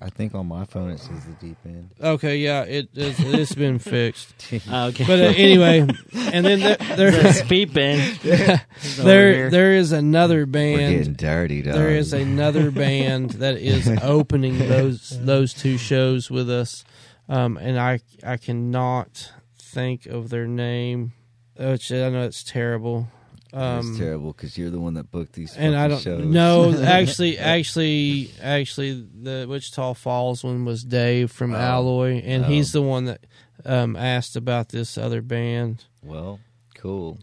I 0.04 0.10
think 0.10 0.34
on 0.34 0.46
my 0.46 0.66
phone 0.66 0.90
it 0.90 1.00
says 1.00 1.24
the 1.24 1.32
deep 1.32 1.56
end. 1.64 1.88
Okay, 1.98 2.36
yeah, 2.36 2.64
it 2.64 2.90
it's, 2.94 3.18
it's 3.20 3.54
been 3.54 3.78
fixed. 3.78 4.34
Okay. 4.70 5.04
But 5.06 5.18
uh, 5.18 5.32
anyway, 5.34 5.80
and 6.12 6.44
then 6.44 6.60
there 6.60 6.76
there, 7.10 7.44
Peeping. 7.44 8.00
there 8.98 9.48
there 9.48 9.72
is 9.72 9.92
another 9.92 10.40
We're 10.40 10.46
band. 10.46 10.98
getting 10.98 11.14
dirty, 11.14 11.62
dog. 11.62 11.74
There 11.74 11.88
is 11.88 12.12
another 12.12 12.70
band 12.70 13.30
that 13.30 13.56
is 13.56 13.88
opening 14.02 14.58
those 14.58 15.18
those 15.24 15.54
two 15.54 15.78
shows 15.78 16.30
with 16.30 16.50
us, 16.50 16.84
um, 17.30 17.56
and 17.56 17.78
I 17.80 18.00
I 18.22 18.36
cannot 18.36 19.32
think 19.58 20.04
of 20.04 20.28
their 20.28 20.46
name. 20.46 21.14
Which 21.56 21.90
I 21.90 22.10
know 22.10 22.22
it's 22.24 22.44
terrible. 22.44 23.08
It's 23.56 23.86
Um, 23.86 23.96
terrible 23.96 24.32
because 24.32 24.58
you're 24.58 24.70
the 24.70 24.80
one 24.80 24.94
that 24.94 25.12
booked 25.12 25.34
these 25.34 25.54
and 25.56 25.76
I 25.76 25.86
don't 25.86 26.00
shows. 26.00 26.24
no 26.26 26.72
actually 26.82 27.38
actually 27.38 28.30
actually 28.42 29.06
the 29.22 29.46
Wichita 29.48 29.94
Falls 29.94 30.42
one 30.42 30.64
was 30.64 30.82
Dave 30.82 31.30
from 31.30 31.54
Oh. 31.54 31.58
Alloy, 31.58 32.20
and 32.24 32.44
Oh. 32.44 32.48
he's 32.48 32.72
the 32.72 32.82
one 32.82 33.04
that 33.04 33.20
um, 33.64 33.94
asked 33.94 34.34
about 34.34 34.70
this 34.70 34.98
other 34.98 35.22
band. 35.22 35.84
Well, 36.02 36.40
cool. 36.74 37.18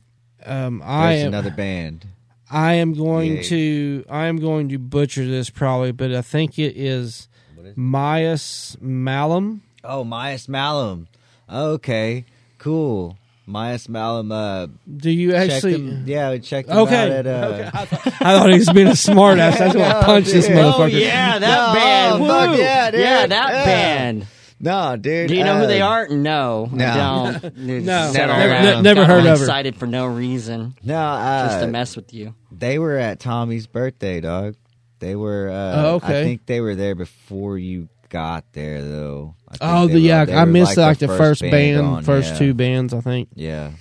Um, 0.46 0.82
I 0.86 1.10
There's 1.16 1.22
am 1.24 1.28
another 1.28 1.52
band. 1.52 2.06
I 2.50 2.74
am 2.76 2.94
going 2.94 3.38
Yay. 3.38 3.44
to 3.44 4.06
I 4.10 4.28
am 4.28 4.38
going 4.38 4.70
to 4.70 4.78
butcher 4.80 5.26
this 5.28 5.50
probably, 5.50 5.92
but 5.92 6.14
I 6.14 6.22
think 6.22 6.58
it 6.58 6.78
is 6.78 7.28
is- 7.62 7.76
Myas 7.76 8.82
Malum. 8.82 9.64
Oh, 9.84 10.06
Myas 10.06 10.48
Malum. 10.48 11.08
Okay, 11.52 12.24
cool. 12.58 13.18
Myas 13.48 13.90
Malum. 13.90 14.32
Uh, 14.32 14.68
Do 14.98 15.10
you 15.10 15.32
checked 15.32 15.52
actually? 15.54 15.74
him, 15.74 16.04
yeah, 16.08 16.32
we 16.32 16.40
checked 16.40 16.70
him 16.70 16.78
Okay. 16.78 16.96
out 16.96 17.12
at. 17.12 17.28
Uh, 17.28 17.48
okay. 17.48 17.70
I, 17.74 17.86
thought, 17.86 18.08
I 18.22 18.38
thought 18.40 18.50
he 18.52 18.58
was 18.60 18.70
being 18.70 18.88
a 18.88 18.92
smartass. 18.92 19.54
I 19.54 19.66
just 19.66 19.78
want 19.78 19.92
to 20.00 20.02
punch 20.06 20.26
this 20.28 20.48
dude. 20.48 20.56
motherfucker. 20.58 20.80
Oh 20.82 20.86
yeah, 20.86 21.40
that 21.40 21.68
No, 21.68 21.74
band. 21.74 22.28
fuck 22.28 22.50
Woo! 22.52 22.58
yeah, 22.64 22.92
dude. 22.92 23.00
Yeah, 23.02 23.28
that 23.28 23.50
Yeah. 23.54 23.66
band. 23.66 24.28
No, 24.64 24.96
dude. 24.96 25.28
Do 25.30 25.36
you 25.36 25.44
know 25.44 25.58
who 25.58 25.64
uh, 25.64 25.68
they 25.68 25.82
are? 25.82 26.08
No, 26.08 26.70
No. 26.72 27.40
Don't. 27.42 27.58
No. 27.58 28.12
Never- 28.14 28.14
down. 28.14 28.64
ne- 28.64 28.82
never 28.84 29.02
Got 29.02 29.08
heard 29.10 29.26
of 29.26 29.40
her. 29.40 29.44
Excited 29.44 29.76
for 29.76 29.88
no 29.88 30.06
reason, 30.06 30.76
No, 30.84 30.96
uh, 31.00 31.48
just 31.48 31.62
to 31.62 31.68
mess 31.68 31.96
with 31.96 32.14
you. 32.14 32.36
they 32.52 32.78
were 32.78 32.96
at 32.98 33.20
Tommy's 33.20 33.66
birthday, 33.66 34.22
dog. 34.22 34.56
They 35.00 35.16
were. 35.16 35.50
Uh, 35.50 35.74
Oh, 35.84 35.96
okay. 35.96 36.22
I 36.22 36.24
think 36.24 36.46
they 36.46 36.62
were 36.62 36.76
there 36.76 36.94
before 36.94 37.58
you 37.58 37.90
got 38.12 38.52
there 38.54 38.84
though. 38.84 39.34
I 39.48 39.58
think 39.58 39.62
Oh, 39.64 39.88
the 39.88 40.00
yeah, 40.00 40.26
I 40.30 40.46
missed 40.46 40.78
like 40.78 41.00
the 41.00 41.08
first 41.08 41.42
band, 41.42 41.82
on, 41.82 42.04
first 42.04 42.34
yeah. 42.34 42.40
two 42.40 42.54
bands, 42.54 42.94
I 42.94 43.02
think. 43.02 43.30
Yeah, 43.34 43.72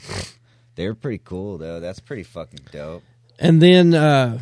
they 0.76 0.88
were 0.88 0.94
pretty 0.94 1.20
cool 1.22 1.58
though. 1.58 1.80
That's 1.80 2.00
pretty 2.00 2.22
fucking 2.22 2.60
dope. 2.72 3.02
And 3.38 3.60
then 3.60 3.94
uh, 3.94 4.38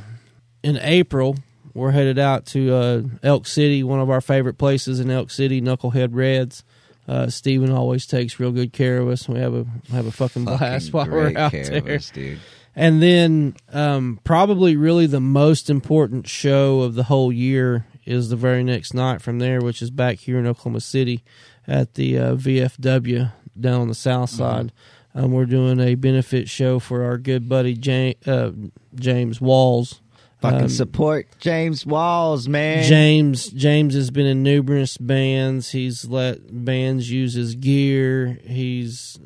in 0.62 0.76
April, 0.78 1.36
we're 1.74 1.90
headed 1.90 2.18
out 2.18 2.46
to 2.46 2.74
uh, 2.74 3.02
Elk 3.22 3.46
City, 3.46 3.82
one 3.82 4.00
of 4.00 4.10
our 4.10 4.20
favorite 4.20 4.58
places 4.58 5.00
in 5.00 5.10
Elk 5.10 5.30
City, 5.30 5.60
Knucklehead 5.60 6.10
Reds. 6.12 6.62
Uh, 7.08 7.28
Steven 7.28 7.70
always 7.72 8.06
takes 8.06 8.38
real 8.38 8.52
good 8.52 8.72
care 8.72 8.98
of 8.98 9.08
us. 9.08 9.26
We 9.28 9.38
have 9.38 9.54
a 9.54 9.66
have 9.90 10.06
a 10.06 10.12
fucking 10.12 10.44
blast 10.44 10.92
while 10.92 11.08
we're 11.08 11.36
out 11.36 11.52
there. 11.52 11.94
us, 11.94 12.10
dude. 12.10 12.38
And 12.76 13.02
then, 13.02 13.56
um, 13.72 14.20
probably 14.22 14.76
really 14.76 15.06
the 15.06 15.20
most 15.20 15.68
important 15.68 16.28
show 16.28 16.82
of 16.82 16.94
the 16.94 17.02
whole 17.04 17.32
year 17.32 17.86
is 18.08 18.28
the 18.30 18.36
very 18.36 18.64
next 18.64 18.94
night 18.94 19.20
from 19.22 19.38
there, 19.38 19.60
which 19.60 19.82
is 19.82 19.90
back 19.90 20.18
here 20.18 20.38
in 20.38 20.46
Oklahoma 20.46 20.80
City 20.80 21.22
at 21.66 21.94
the 21.94 22.18
uh, 22.18 22.34
VFW 22.34 23.32
down 23.58 23.80
on 23.82 23.88
the 23.88 23.94
south 23.94 24.30
side. 24.30 24.72
Um, 25.14 25.32
we're 25.32 25.46
doing 25.46 25.80
a 25.80 25.94
benefit 25.94 26.48
show 26.48 26.78
for 26.78 27.02
our 27.04 27.18
good 27.18 27.48
buddy 27.48 27.74
James, 27.74 28.16
uh, 28.26 28.52
James 28.94 29.40
Walls. 29.40 30.00
Fucking 30.40 30.62
Um, 30.62 30.68
support 30.68 31.26
James 31.40 31.84
Walls, 31.84 32.46
man. 32.48 32.84
James 32.84 33.48
James 33.48 33.94
has 33.94 34.12
been 34.12 34.26
in 34.26 34.44
numerous 34.44 34.96
bands. 34.96 35.70
He's 35.72 36.04
let 36.04 36.64
bands 36.64 37.10
use 37.10 37.34
his 37.34 37.56
gear. 37.56 38.38
He's 38.46 39.18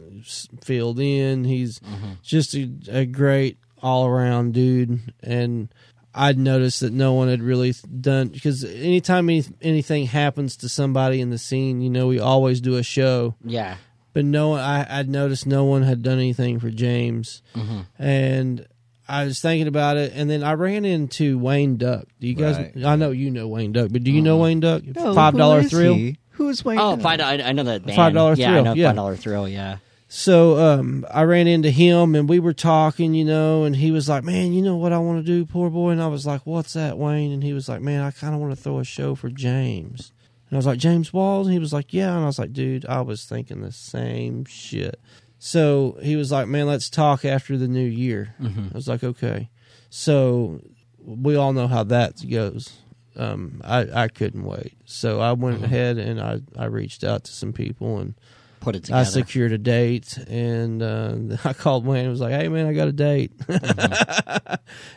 filled 0.62 0.98
in. 0.98 1.44
He's 1.44 1.80
just 2.22 2.54
a, 2.54 2.70
a 2.88 3.04
great 3.04 3.58
all 3.82 4.06
around 4.06 4.54
dude. 4.54 5.12
And 5.22 5.68
I'd 6.14 6.38
noticed 6.38 6.80
that 6.80 6.92
no 6.92 7.14
one 7.14 7.28
had 7.28 7.42
really 7.42 7.72
done 8.00 8.28
because 8.28 8.64
anytime 8.64 9.28
any, 9.30 9.44
anything 9.62 10.06
happens 10.06 10.56
to 10.58 10.68
somebody 10.68 11.20
in 11.20 11.30
the 11.30 11.38
scene, 11.38 11.80
you 11.80 11.90
know, 11.90 12.06
we 12.06 12.18
always 12.18 12.60
do 12.60 12.76
a 12.76 12.82
show. 12.82 13.34
Yeah. 13.44 13.76
But 14.12 14.26
no, 14.26 14.50
one- 14.50 14.60
I, 14.60 14.86
I'd 14.98 15.08
noticed 15.08 15.46
no 15.46 15.64
one 15.64 15.82
had 15.82 16.02
done 16.02 16.18
anything 16.18 16.60
for 16.60 16.70
James, 16.70 17.40
mm-hmm. 17.56 17.80
and 17.98 18.66
I 19.08 19.24
was 19.24 19.40
thinking 19.40 19.68
about 19.68 19.96
it, 19.96 20.12
and 20.14 20.28
then 20.28 20.42
I 20.42 20.52
ran 20.52 20.84
into 20.84 21.38
Wayne 21.38 21.78
Duck. 21.78 22.06
Do 22.20 22.26
you 22.28 22.34
guys? 22.34 22.58
Right. 22.58 22.84
I 22.84 22.96
know 22.96 23.10
you 23.10 23.30
know 23.30 23.48
Wayne 23.48 23.72
Duck, 23.72 23.88
but 23.90 24.04
do 24.04 24.10
you 24.12 24.20
know 24.20 24.34
uh-huh. 24.34 24.44
Wayne 24.44 24.60
Duck? 24.60 24.82
No, 24.84 25.14
Five 25.14 25.34
dollar 25.34 25.60
who 25.60 25.66
is 25.66 25.72
thrill. 25.72 25.94
he? 25.94 26.18
Who's 26.32 26.62
Wayne? 26.64 26.78
Oh, 26.78 26.96
Duck? 26.96 27.02
five. 27.02 27.20
I, 27.20 27.42
I 27.42 27.52
know 27.52 27.62
that 27.64 27.86
band. 27.86 27.98
$5 27.98 28.36
Yeah, 28.36 28.48
I 28.48 28.52
Thrill, 28.52 28.64
know 28.64 28.74
yeah. 28.74 28.88
five 28.88 28.96
dollar 28.96 29.16
thrill. 29.16 29.48
Yeah. 29.48 29.78
So 30.14 30.58
um, 30.58 31.06
I 31.10 31.22
ran 31.22 31.46
into 31.46 31.70
him, 31.70 32.14
and 32.14 32.28
we 32.28 32.38
were 32.38 32.52
talking, 32.52 33.14
you 33.14 33.24
know, 33.24 33.64
and 33.64 33.74
he 33.74 33.90
was 33.90 34.10
like, 34.10 34.24
"Man, 34.24 34.52
you 34.52 34.60
know 34.60 34.76
what 34.76 34.92
I 34.92 34.98
want 34.98 35.20
to 35.20 35.22
do, 35.24 35.46
Poorboy." 35.46 35.92
And 35.92 36.02
I 36.02 36.06
was 36.08 36.26
like, 36.26 36.42
"What's 36.44 36.74
that, 36.74 36.98
Wayne?" 36.98 37.32
And 37.32 37.42
he 37.42 37.54
was 37.54 37.66
like, 37.66 37.80
"Man, 37.80 38.02
I 38.02 38.10
kind 38.10 38.34
of 38.34 38.40
want 38.42 38.54
to 38.54 38.62
throw 38.62 38.78
a 38.78 38.84
show 38.84 39.14
for 39.14 39.30
James." 39.30 40.12
And 40.50 40.56
I 40.56 40.58
was 40.58 40.66
like, 40.66 40.78
"James 40.78 41.14
Walls?" 41.14 41.46
And 41.46 41.54
he 41.54 41.58
was 41.58 41.72
like, 41.72 41.94
"Yeah." 41.94 42.14
And 42.14 42.24
I 42.24 42.26
was 42.26 42.38
like, 42.38 42.52
"Dude, 42.52 42.84
I 42.84 43.00
was 43.00 43.24
thinking 43.24 43.62
the 43.62 43.72
same 43.72 44.44
shit." 44.44 45.00
So 45.38 45.96
he 46.02 46.14
was 46.14 46.30
like, 46.30 46.46
"Man, 46.46 46.66
let's 46.66 46.90
talk 46.90 47.24
after 47.24 47.56
the 47.56 47.66
new 47.66 47.80
year." 47.80 48.34
I 48.70 48.74
was 48.74 48.88
like, 48.88 49.02
"Okay." 49.02 49.48
So 49.88 50.60
we 51.02 51.36
all 51.36 51.54
know 51.54 51.68
how 51.68 51.84
that 51.84 52.22
goes. 52.30 52.70
Um, 53.16 53.62
I 53.64 54.04
I 54.04 54.08
couldn't 54.08 54.44
wait, 54.44 54.74
so 54.84 55.22
I 55.22 55.32
went 55.32 55.64
ahead 55.64 55.96
and 55.96 56.20
I 56.20 56.40
I 56.54 56.66
reached 56.66 57.02
out 57.02 57.24
to 57.24 57.32
some 57.32 57.54
people 57.54 57.98
and. 57.98 58.14
Put 58.62 58.76
it 58.76 58.84
together. 58.84 59.00
I 59.00 59.04
secured 59.04 59.52
a 59.52 59.58
date, 59.58 60.16
and 60.28 60.80
uh, 60.82 61.16
I 61.44 61.52
called 61.52 61.84
Wayne. 61.84 62.02
and 62.04 62.10
was 62.10 62.20
like, 62.20 62.32
"Hey, 62.32 62.48
man, 62.48 62.66
I 62.66 62.72
got 62.72 62.88
a 62.88 62.92
date," 62.92 63.32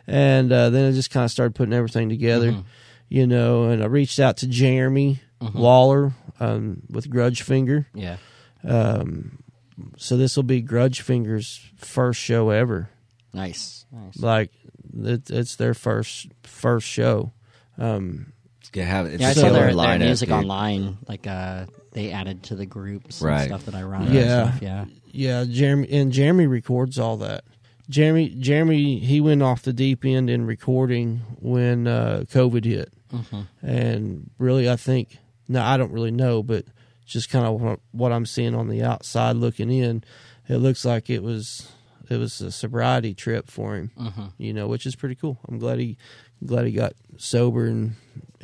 and 0.08 0.52
uh, 0.52 0.70
then 0.70 0.90
I 0.90 0.92
just 0.94 1.10
kind 1.12 1.26
of 1.26 1.32
started 1.32 1.56
putting 1.56 1.74
everything 1.74 2.10
together, 2.10 2.64
you 3.10 3.28
know. 3.28 3.64
And 3.66 3.84
I 3.84 3.88
reached 3.88 4.20
out 4.20 4.38
to 4.38 4.48
Jeremy 4.48 5.20
Waller 5.42 6.14
um, 6.40 6.84
with 6.90 7.10
Grudge 7.10 7.42
Finger. 7.42 7.88
yeah. 7.94 8.18
Um, 8.64 9.40
so 9.98 10.16
this 10.18 10.36
will 10.36 10.44
be 10.44 10.62
Grudge 10.62 11.02
Finger's 11.02 11.60
first 11.76 12.20
show 12.20 12.50
ever. 12.50 12.90
Nice. 13.34 13.86
Nice. 13.92 14.18
Like 14.18 14.52
it, 14.98 15.30
it's 15.30 15.56
their 15.58 15.74
first 15.74 16.28
first 16.44 16.88
show. 16.88 17.34
Um, 17.78 18.32
Yeah, 18.74 18.86
have, 18.86 19.06
it's 19.08 19.22
Yeah, 19.22 19.28
I 19.28 19.32
a 19.32 19.36
saw 19.36 19.50
their, 19.50 19.76
their 19.76 20.00
music 20.00 20.30
dude. 20.30 20.38
online. 20.38 20.98
Like 21.08 21.28
uh, 21.28 21.66
they 21.96 22.12
added 22.12 22.44
to 22.44 22.56
the 22.56 22.66
groups 22.68 23.22
Right. 23.22 23.42
and 23.42 23.50
stuff 23.50 23.66
that 23.66 23.74
I 23.76 23.82
run. 23.84 24.14
Yeah. 24.14 24.20
And 24.46 24.50
stuff. 24.54 24.62
Yeah. 24.62 24.86
Yeah, 25.12 25.46
Jeremy 25.50 25.88
and 25.92 26.12
Jeremy 26.12 26.46
records 26.46 27.00
all 27.00 27.18
that. 27.18 27.44
Jeremy 27.90 28.30
Jeremy 28.30 29.00
he 29.00 29.20
went 29.22 29.42
off 29.44 29.62
the 29.64 29.74
deep 29.74 30.06
end 30.06 30.30
in 30.30 30.46
recording 30.46 31.22
when 31.40 31.88
uh, 31.88 32.24
COVID 32.32 32.66
hit, 32.66 32.92
and 33.62 34.30
really 34.38 34.70
I 34.70 34.76
think 34.76 35.18
no 35.48 35.62
I 35.62 35.78
don't 35.78 35.92
really 35.92 36.12
know, 36.12 36.44
but 36.44 36.66
just 37.06 37.30
kind 37.30 37.46
of 37.46 37.62
what, 37.62 37.80
what 37.92 38.12
I'm 38.12 38.26
seeing 38.26 38.56
on 38.56 38.68
the 38.68 38.82
outside 38.84 39.36
looking 39.36 39.70
in, 39.72 40.04
it 40.50 40.58
looks 40.58 40.84
like 40.86 41.10
it 41.10 41.22
was 41.24 41.72
it 42.10 42.18
was 42.18 42.42
a 42.42 42.52
sobriety 42.52 43.14
trip 43.14 43.50
for 43.50 43.76
him, 43.76 43.92
you 44.38 44.54
know, 44.54 44.68
which 44.68 44.86
is 44.86 44.96
pretty 44.96 45.16
cool. 45.16 45.40
I'm 45.48 45.60
glad 45.60 45.80
he 45.80 45.98
glad 46.46 46.66
he 46.66 46.72
got 46.72 46.94
sober 47.18 47.66
and 47.68 47.94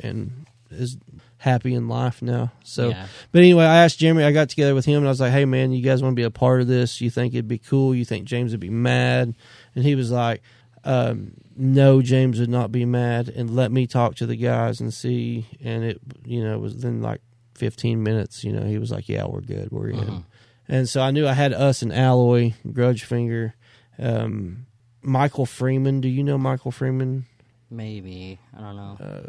and 0.02 0.46
is 0.70 0.96
happy 1.42 1.74
in 1.74 1.88
life 1.88 2.22
now. 2.22 2.52
So, 2.62 2.90
Yeah. 2.90 3.06
but 3.32 3.40
anyway, 3.40 3.64
I 3.64 3.84
asked 3.84 3.98
Jeremy. 3.98 4.22
I 4.22 4.30
got 4.32 4.48
together 4.48 4.74
with 4.74 4.84
him 4.84 4.98
and 4.98 5.06
I 5.06 5.10
was 5.10 5.20
like, 5.20 5.32
"Hey, 5.32 5.44
man, 5.44 5.72
you 5.72 5.82
guys 5.82 6.02
want 6.02 6.12
to 6.12 6.16
be 6.16 6.22
a 6.22 6.30
part 6.30 6.60
of 6.60 6.68
this? 6.68 7.00
You 7.00 7.10
think 7.10 7.34
it'd 7.34 7.48
be 7.48 7.58
cool? 7.58 7.94
You 7.94 8.04
think 8.04 8.24
James 8.26 8.52
would 8.52 8.60
be 8.60 8.70
mad?" 8.70 9.34
And 9.74 9.84
he 9.84 9.94
was 9.96 10.10
like, 10.12 10.40
um, 10.84 11.32
"No, 11.56 12.00
James 12.00 12.38
would 12.38 12.48
not 12.48 12.70
be 12.70 12.84
mad." 12.84 13.28
And 13.28 13.50
let 13.56 13.72
me 13.72 13.86
talk 13.88 14.14
to 14.16 14.26
the 14.26 14.36
guys 14.36 14.80
and 14.80 14.94
see. 14.94 15.46
And 15.62 15.82
it, 15.84 16.00
you 16.24 16.42
know, 16.44 16.58
was 16.60 16.76
then 16.82 17.02
like 17.02 17.20
15 17.54 18.02
minutes. 18.02 18.44
You 18.44 18.52
know, 18.52 18.64
he 18.64 18.78
was 18.78 18.90
like, 18.92 19.08
"Yeah, 19.08 19.26
we're 19.26 19.40
good. 19.40 19.70
We're 19.72 19.90
in." 19.90 20.24
And 20.68 20.88
so 20.88 21.02
I 21.02 21.10
knew 21.10 21.26
I 21.26 21.32
had 21.32 21.52
us 21.52 21.82
and 21.82 21.92
Alloy, 21.92 22.52
Grudge 22.72 23.02
Finger, 23.04 23.54
um, 23.98 24.66
Michael 25.02 25.44
Freeman. 25.44 26.00
Do 26.00 26.08
you 26.08 26.22
know 26.22 26.38
Michael 26.38 26.70
Freeman? 26.70 27.26
Maybe 27.68 28.38
I 28.56 28.60
don't 28.60 28.76
know. 28.76 28.96
Uh, 29.00 29.28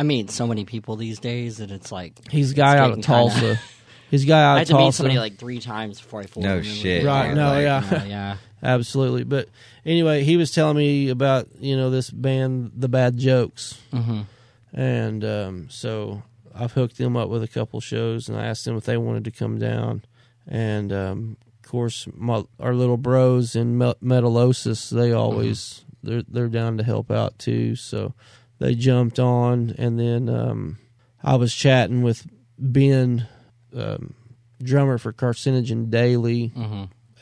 I 0.00 0.02
meet 0.02 0.30
so 0.30 0.46
many 0.46 0.64
people 0.64 0.96
these 0.96 1.18
days 1.20 1.58
that 1.58 1.70
it's 1.70 1.92
like 1.92 2.14
He's 2.30 2.52
a 2.52 2.54
guy 2.54 2.78
out 2.78 2.90
of 2.92 2.96
getting 2.96 3.02
kinda- 3.02 3.30
Tulsa. 3.54 3.60
He's 4.10 4.24
a 4.24 4.26
guy 4.26 4.42
out 4.42 4.56
I 4.58 4.62
of 4.62 4.68
had 4.68 4.76
to 4.76 4.82
meet 4.82 4.94
somebody 4.94 5.18
like 5.18 5.36
three 5.36 5.60
times 5.60 6.00
before 6.00 6.20
I 6.20 6.26
fully 6.26 6.46
No 6.46 6.62
shit, 6.62 7.02
who 7.02 7.06
Right, 7.08 7.28
are. 7.30 7.34
no, 7.34 7.48
Like, 7.50 7.62
yeah. 7.62 7.84
You 7.84 7.90
know, 7.98 8.04
yeah. 8.06 8.36
Absolutely. 8.62 9.22
But 9.24 9.48
anyway, 9.86 10.24
he 10.24 10.36
was 10.36 10.50
telling 10.50 10.76
me 10.78 11.10
about, 11.10 11.48
you 11.60 11.76
know, 11.76 11.90
this 11.90 12.10
band, 12.10 12.72
The 12.76 12.88
Bad 12.88 13.18
Jokes. 13.18 13.78
Mhm. 13.92 14.24
And 14.72 15.24
um, 15.24 15.66
so 15.70 16.22
I've 16.54 16.72
hooked 16.72 16.96
them 16.98 17.16
up 17.16 17.28
with 17.28 17.42
a 17.42 17.48
couple 17.48 17.80
shows 17.80 18.28
and 18.28 18.36
I 18.38 18.46
asked 18.46 18.64
them 18.64 18.76
if 18.76 18.84
they 18.84 18.96
wanted 18.96 19.24
to 19.24 19.30
come 19.30 19.58
down. 19.58 20.02
And 20.48 20.92
um, 20.92 21.36
of 21.62 21.70
course, 21.70 22.08
my, 22.16 22.42
our 22.58 22.74
little 22.74 22.96
bros 22.96 23.54
in 23.54 23.78
Me- 23.78 23.94
Metalosis, 24.02 24.90
they 24.90 25.12
always, 25.12 25.84
they're, 26.02 26.22
they're 26.26 26.48
down 26.48 26.78
to 26.78 26.84
help 26.84 27.10
out 27.10 27.38
too. 27.38 27.76
So 27.76 28.14
they 28.60 28.76
jumped 28.76 29.18
on. 29.18 29.74
And 29.76 29.98
then 29.98 30.28
um, 30.28 30.78
I 31.24 31.34
was 31.34 31.52
chatting 31.52 32.02
with 32.02 32.26
Ben, 32.56 33.26
um, 33.74 34.14
drummer 34.62 34.98
for 34.98 35.12
Carcinogen 35.12 35.90
Daily 35.90 36.52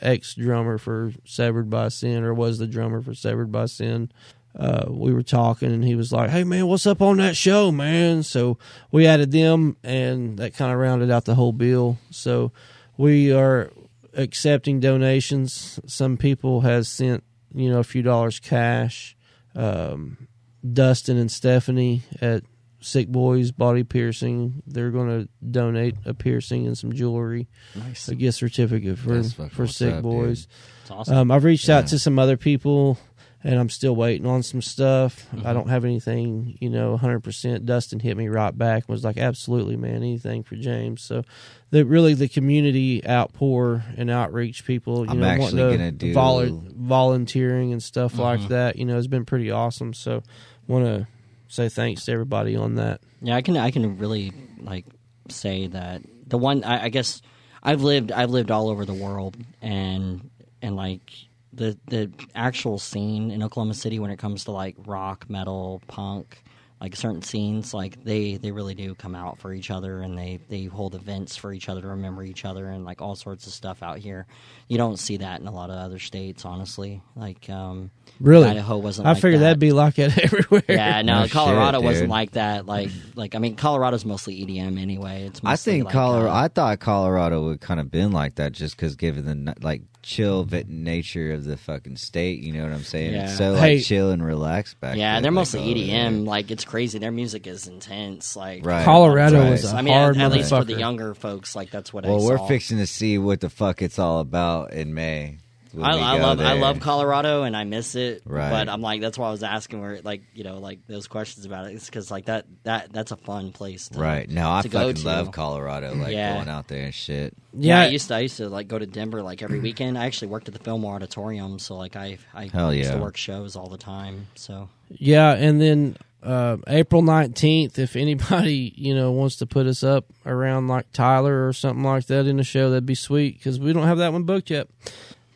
ex 0.01 0.35
drummer 0.35 0.77
for 0.77 1.11
Severed 1.25 1.69
by 1.69 1.89
Sin, 1.89 2.23
or 2.23 2.33
was 2.33 2.57
the 2.59 2.67
drummer 2.67 3.01
for 3.01 3.13
Severed 3.13 3.51
by 3.51 3.65
Sin. 3.65 4.11
Uh, 4.57 4.85
we 4.89 5.13
were 5.13 5.23
talking, 5.23 5.71
and 5.71 5.83
he 5.83 5.95
was 5.95 6.11
like, 6.11 6.29
"Hey 6.29 6.43
man, 6.43 6.67
what's 6.67 6.87
up 6.87 7.01
on 7.01 7.17
that 7.17 7.35
show, 7.37 7.71
man?" 7.71 8.23
So 8.23 8.57
we 8.91 9.05
added 9.05 9.31
them, 9.31 9.77
and 9.83 10.37
that 10.39 10.53
kind 10.55 10.71
of 10.71 10.79
rounded 10.79 11.11
out 11.11 11.25
the 11.25 11.35
whole 11.35 11.53
bill. 11.53 11.97
So 12.09 12.51
we 12.97 13.31
are 13.31 13.71
accepting 14.13 14.79
donations. 14.79 15.79
Some 15.85 16.17
people 16.17 16.61
has 16.61 16.87
sent 16.87 17.23
you 17.53 17.69
know 17.69 17.79
a 17.79 17.83
few 17.83 18.01
dollars 18.01 18.39
cash. 18.39 19.15
Um, 19.55 20.27
Dustin 20.73 21.17
and 21.17 21.31
Stephanie 21.31 22.03
at 22.21 22.43
Sick 22.81 23.07
Boys 23.09 23.51
Body 23.51 23.83
Piercing, 23.83 24.63
they're 24.65 24.91
going 24.91 25.07
to 25.23 25.29
donate 25.51 25.95
a 26.05 26.13
piercing 26.13 26.65
and 26.65 26.77
some 26.77 26.93
jewelry 26.93 27.47
Nice. 27.75 28.07
a 28.07 28.15
gift 28.15 28.37
certificate 28.37 28.97
for 28.97 29.21
for 29.49 29.67
sick 29.67 29.95
up, 29.95 30.01
boys. 30.03 30.47
It's 30.83 30.91
awesome. 30.91 31.17
Um, 31.17 31.31
I've 31.31 31.43
reached 31.43 31.67
Yeah. 31.67 31.79
out 31.79 31.87
to 31.87 31.99
some 31.99 32.17
other 32.17 32.37
people, 32.37 32.97
and 33.43 33.57
I'm 33.57 33.69
still 33.69 33.95
waiting 33.95 34.25
on 34.25 34.43
some 34.43 34.61
stuff. 34.61 35.25
Mm-hmm. 35.33 35.47
I 35.47 35.53
don't 35.53 35.69
have 35.69 35.85
anything, 35.85 36.57
you 36.59 36.69
know, 36.69 36.91
100. 36.91 37.21
percent 37.21 37.65
Dustin 37.65 37.99
hit 37.99 38.17
me 38.17 38.27
right 38.27 38.57
back 38.57 38.83
and 38.83 38.89
was 38.89 39.03
like, 39.03 39.17
"Absolutely, 39.17 39.77
man, 39.77 39.95
anything 39.97 40.43
for 40.43 40.55
James." 40.55 41.01
So, 41.01 41.23
the 41.71 41.85
really 41.85 42.13
the 42.13 42.27
community 42.27 43.05
outpour 43.07 43.83
and 43.97 44.09
outreach 44.09 44.65
people, 44.65 45.05
you 45.05 45.11
I'm 45.11 45.19
know, 45.19 45.25
actually 45.27 45.61
wanting 45.63 45.77
gonna 45.77 45.91
to 45.91 45.97
do- 45.97 46.13
volu- 46.13 46.71
volunteering 46.75 47.71
and 47.71 47.81
stuff 47.81 48.13
Mm-hmm. 48.13 48.21
like 48.21 48.47
that. 48.49 48.75
You 48.75 48.85
know, 48.85 48.95
has 48.95 49.07
been 49.07 49.25
pretty 49.25 49.51
awesome. 49.51 49.93
So, 49.93 50.21
want 50.67 50.85
to 50.85 51.07
say 51.47 51.69
thanks 51.69 52.05
to 52.05 52.11
everybody 52.11 52.55
on 52.55 52.75
that. 52.75 53.01
Yeah, 53.21 53.35
I 53.35 53.41
can 53.41 53.57
I 53.57 53.71
can 53.71 53.97
really 53.97 54.31
like 54.61 54.85
say 55.29 55.67
that 55.67 56.01
the 56.27 56.37
one 56.37 56.63
I, 56.63 56.85
I 56.85 56.89
guess 56.89 57.21
I've 57.63 57.81
lived 57.83 58.11
I've 58.11 58.29
lived 58.31 58.51
all 58.51 58.69
over 58.69 58.85
the 58.85 58.93
world 58.93 59.37
and 59.61 60.29
and 60.61 60.75
like 60.75 61.11
the 61.53 61.77
the 61.87 62.11
actual 62.35 62.77
scene 62.79 63.31
in 63.31 63.43
Oklahoma 63.43 63.73
City 63.73 63.99
when 63.99 64.11
it 64.11 64.17
comes 64.17 64.43
to 64.45 64.51
like 64.51 64.75
rock, 64.85 65.29
metal, 65.29 65.81
punk, 65.87 66.43
like 66.81 66.95
certain 66.95 67.21
scenes, 67.21 67.73
like 67.73 68.03
they 68.03 68.37
they 68.37 68.51
really 68.51 68.73
do 68.73 68.95
come 68.95 69.13
out 69.15 69.37
for 69.39 69.53
each 69.53 69.69
other, 69.69 70.01
and 70.01 70.17
they 70.17 70.39
they 70.47 70.65
hold 70.65 70.95
events 70.95 71.35
for 71.35 71.51
each 71.51 71.67
other 71.67 71.81
to 71.81 71.87
remember 71.87 72.23
each 72.23 72.45
other, 72.45 72.69
and 72.69 72.85
like 72.85 73.01
all 73.01 73.15
sorts 73.15 73.47
of 73.47 73.53
stuff 73.53 73.83
out 73.83 73.97
here. 73.97 74.27
You 74.69 74.77
don't 74.77 74.97
see 74.97 75.17
that 75.17 75.41
in 75.41 75.47
a 75.47 75.51
lot 75.51 75.69
of 75.69 75.75
other 75.75 75.99
states, 75.99 76.45
honestly. 76.45 77.01
Like 77.15 77.49
um, 77.49 77.91
Really, 78.21 78.47
Idaho 78.47 78.77
wasn't. 78.77 79.07
I 79.07 79.11
like 79.13 79.21
figured 79.21 79.41
that. 79.41 79.45
that'd 79.45 79.59
be 79.59 79.71
like 79.73 79.95
that 79.95 80.17
everywhere. 80.23 80.63
Yeah, 80.69 81.01
no, 81.01 81.19
No 81.19 81.23
shit, 81.23 81.31
Colorado 81.33 81.81
wasn't 81.81 82.09
like 82.09 82.31
that. 82.31 82.65
Like, 82.65 82.91
like 83.15 83.35
I 83.35 83.39
mean, 83.39 83.55
Colorado's 83.55 84.05
mostly 84.05 84.45
EDM 84.45 84.79
anyway. 84.79 85.25
It's 85.25 85.41
I 85.43 85.57
think 85.57 85.85
like, 85.85 85.93
Colorado. 85.93 86.29
uh, 86.29 86.33
I 86.33 86.47
thought 86.47 86.79
Colorado 86.79 87.43
would 87.45 87.59
kind 87.59 87.79
of 87.79 87.91
been 87.91 88.11
like 88.11 88.35
that, 88.35 88.53
just 88.53 88.77
because 88.77 88.95
given 88.95 89.25
the 89.45 89.55
like 89.61 89.81
chill 90.09 90.43
vit 90.43 90.67
nature 90.67 91.33
of 91.33 91.43
the 91.45 91.55
fucking 91.55 91.95
state. 91.95 92.39
You 92.41 92.53
know 92.53 92.63
what 92.63 92.73
I'm 92.73 92.83
saying? 92.83 93.13
Yeah. 93.13 93.25
It's 93.25 93.37
so 93.37 93.51
like 93.51 93.61
Hey. 93.61 93.79
chill 93.81 94.09
and 94.09 94.25
relaxed 94.25 94.79
back. 94.79 94.97
yeah, 94.97 95.13
there, 95.13 95.21
they're 95.21 95.31
like, 95.31 95.35
mostly 95.35 95.59
over 95.59 95.69
EDM. 95.69 95.87
there. 95.87 96.11
Like, 96.25 96.49
it's 96.49 96.65
crazy. 96.65 96.97
Their 96.97 97.11
music 97.11 97.45
is 97.45 97.67
intense. 97.67 98.35
Like, 98.35 98.65
Right. 98.65 98.83
Colorado 98.83 99.39
Right. 99.39 99.51
was 99.51 99.71
a 99.71 99.75
I 99.75 99.81
mean, 99.83 99.93
hard 99.93 100.17
at, 100.17 100.23
at 100.23 100.31
least 100.31 100.49
for 100.49 100.63
the 100.63 100.73
younger 100.79 101.13
folks, 101.13 101.55
like 101.55 101.69
that's 101.69 101.93
what 101.93 102.05
I 102.05 102.09
Well, 102.09 102.25
we're 102.25 102.37
saw. 102.37 102.47
fixing 102.47 102.79
to 102.79 102.87
see 102.87 103.17
what 103.19 103.39
the 103.41 103.49
fuck 103.51 103.81
it's 103.83 103.99
all 103.99 104.19
about 104.19 104.73
in 104.73 104.93
May. 104.95 105.37
When 105.73 105.85
I, 105.85 105.97
I 106.13 106.17
go 106.17 106.23
love 106.23 106.39
I 106.41 106.53
love 106.53 106.79
Colorado 106.79 107.43
and 107.43 107.55
I 107.55 107.63
miss 107.63 107.95
it. 107.95 108.21
Right. 108.25 108.49
But 108.49 108.69
I'm 108.69 108.81
like 108.81 109.01
that's 109.01 109.17
why 109.17 109.27
I 109.27 109.31
was 109.31 109.43
asking 109.43 109.81
where 109.81 110.01
like 110.01 110.21
you 110.33 110.43
know 110.43 110.57
like 110.57 110.79
those 110.87 111.07
questions 111.07 111.45
about 111.45 111.67
it. 111.67 111.75
It's 111.75 111.85
because 111.85 112.09
like 112.09 112.25
that 112.25 112.45
that 112.63 112.91
that's 112.91 113.11
a 113.11 113.17
fun 113.17 113.51
place. 113.51 113.89
To, 113.89 113.99
Right. 113.99 114.29
No, 114.29 114.51
I 114.51 114.61
to 114.61 114.69
go 114.69 114.79
fucking 114.79 114.95
to. 114.95 115.05
love 115.07 115.31
Colorado. 115.31 115.93
Like 115.95 116.13
Yeah. 116.13 116.35
going 116.35 116.49
out 116.49 116.67
there 116.67 116.85
and 116.85 116.93
shit. 116.93 117.33
Yeah, 117.53 117.81
Yeah, 117.81 117.87
I 117.87 117.91
used 117.91 118.07
to 118.09 118.15
I 118.15 118.19
used 118.19 118.37
to 118.37 118.49
like 118.49 118.67
go 118.67 118.79
to 118.79 118.85
Denver 118.85 119.21
like 119.21 119.41
every 119.41 119.59
weekend. 119.59 119.97
I 119.97 120.05
actually 120.05 120.29
worked 120.29 120.47
at 120.47 120.53
the 120.53 120.59
Fillmore 120.59 120.95
Auditorium, 120.95 121.59
so 121.59 121.75
like 121.77 121.95
I 121.95 122.17
I 122.33 122.47
Hell 122.47 122.73
used 122.73 122.91
to 122.91 122.97
work 122.97 123.17
shows 123.17 123.55
all 123.55 123.69
the 123.69 123.77
time. 123.77 124.27
So 124.35 124.69
yeah, 124.89 125.33
and 125.33 125.61
then 125.61 125.97
uh, 126.21 126.57
April 126.67 127.01
nineteenth, 127.01 127.79
if 127.79 127.95
anybody 127.95 128.73
you 128.75 128.93
know 128.93 129.11
wants 129.11 129.37
to 129.37 129.45
put 129.45 129.67
us 129.67 129.83
up 129.83 130.05
around 130.25 130.67
like 130.67 130.91
Tyler 130.91 131.47
or 131.47 131.53
something 131.53 131.83
like 131.83 132.07
that 132.07 132.25
in 132.27 132.37
the 132.37 132.43
show, 132.43 132.69
that'd 132.69 132.85
be 132.85 132.95
sweet 132.95 133.37
because 133.37 133.59
we 133.59 133.71
don't 133.71 133.87
have 133.87 133.99
that 133.99 134.11
one 134.11 134.23
booked 134.23 134.49
yet. 134.49 134.67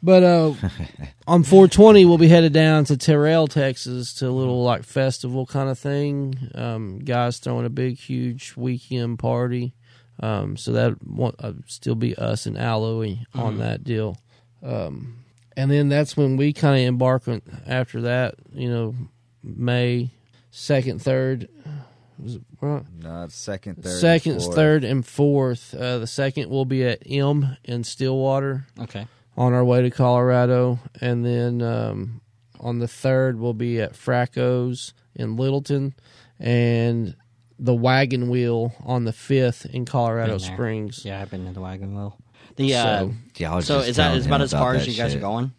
But 0.04 0.24
uh, 0.24 0.54
on 1.28 1.44
420, 1.44 2.04
we'll 2.04 2.18
be 2.18 2.28
headed 2.28 2.52
down 2.52 2.84
to 2.86 2.98
Terrell, 2.98 3.48
Texas, 3.48 4.14
to 4.16 4.28
a 4.28 4.30
little 4.30 4.62
like 4.62 4.84
festival 4.84 5.46
kind 5.46 5.70
of 5.70 5.80
thing. 5.80 6.36
Um, 6.54 7.00
guys 7.00 7.38
throwing 7.40 7.66
a 7.66 7.70
big, 7.70 7.98
huge 7.98 8.54
weekend 8.58 9.18
party. 9.18 9.74
Um, 10.20 10.58
so 10.58 10.74
that 10.74 11.02
won't 11.06 11.36
uh, 11.40 11.54
still 11.68 11.96
be 11.96 12.16
us 12.16 12.46
and 12.46 12.58
Alloy 12.58 13.18
on 13.34 13.58
that 13.60 13.84
deal. 13.84 14.18
Um, 14.62 15.24
and 15.58 15.72
then 15.72 15.90
that's 15.90 16.16
when 16.18 16.38
we 16.38 16.54
kind 16.54 16.76
of 16.76 16.88
embark 16.88 17.28
on 17.28 17.42
after 17.66 18.02
that. 18.02 18.36
You 18.54 18.70
know, 18.70 18.96
May 19.42 20.12
second, 20.52 21.02
third, 21.02 21.50
was 22.20 22.36
it, 22.36 22.42
right? 22.62 22.84
No, 23.02 23.24
it's 23.24 23.36
second, 23.36 23.84
third, 23.84 24.00
second, 24.00 24.34
and 24.34 24.54
third, 24.54 24.84
and 24.84 25.06
fourth. 25.06 25.74
Uh, 25.74 25.98
the 26.00 26.08
second 26.08 26.50
will 26.50 26.66
be 26.66 26.84
at 26.84 27.04
M 27.06 27.58
in 27.64 27.84
Stillwater 27.84 28.68
okay, 28.80 29.08
on 29.38 29.54
our 29.54 29.64
way 29.64 29.82
to 29.82 29.90
Colorado, 29.90 30.80
and 31.02 31.26
then 31.26 31.62
um, 31.62 32.22
on 32.60 32.80
the 32.80 32.88
third 32.88 33.40
we'll 33.40 33.54
be 33.54 33.80
at 33.82 33.94
Fracco's 33.94 34.94
in 35.16 35.36
Littleton, 35.36 35.94
and 36.40 37.16
the 37.60 37.74
Wagon 37.74 38.30
Wheel 38.30 38.74
on 38.84 39.06
the 39.06 39.14
fifth 39.14 39.66
in 39.66 39.86
Colorado 39.86 40.38
Springs. 40.38 41.06
yeah, 41.06 41.22
I've 41.22 41.30
been 41.32 41.46
to 41.46 41.54
the 41.54 41.62
Wagon 41.62 41.96
Wheel. 41.96 42.18
The 42.56 42.76
uh, 42.76 42.84
So- 43.00 43.14
Yeah, 43.38 43.60
so 43.62 43.80
is 43.80 43.96
that 43.96 44.04
telling 44.04 44.20
is 44.20 44.26
him 44.26 44.32
about 44.34 44.42
as 44.42 44.52
far 44.52 44.76
as 44.76 44.88
you 44.88 44.94
guys 44.94 45.12
shit. 45.12 45.20
are 45.20 45.22
going? 45.22 45.52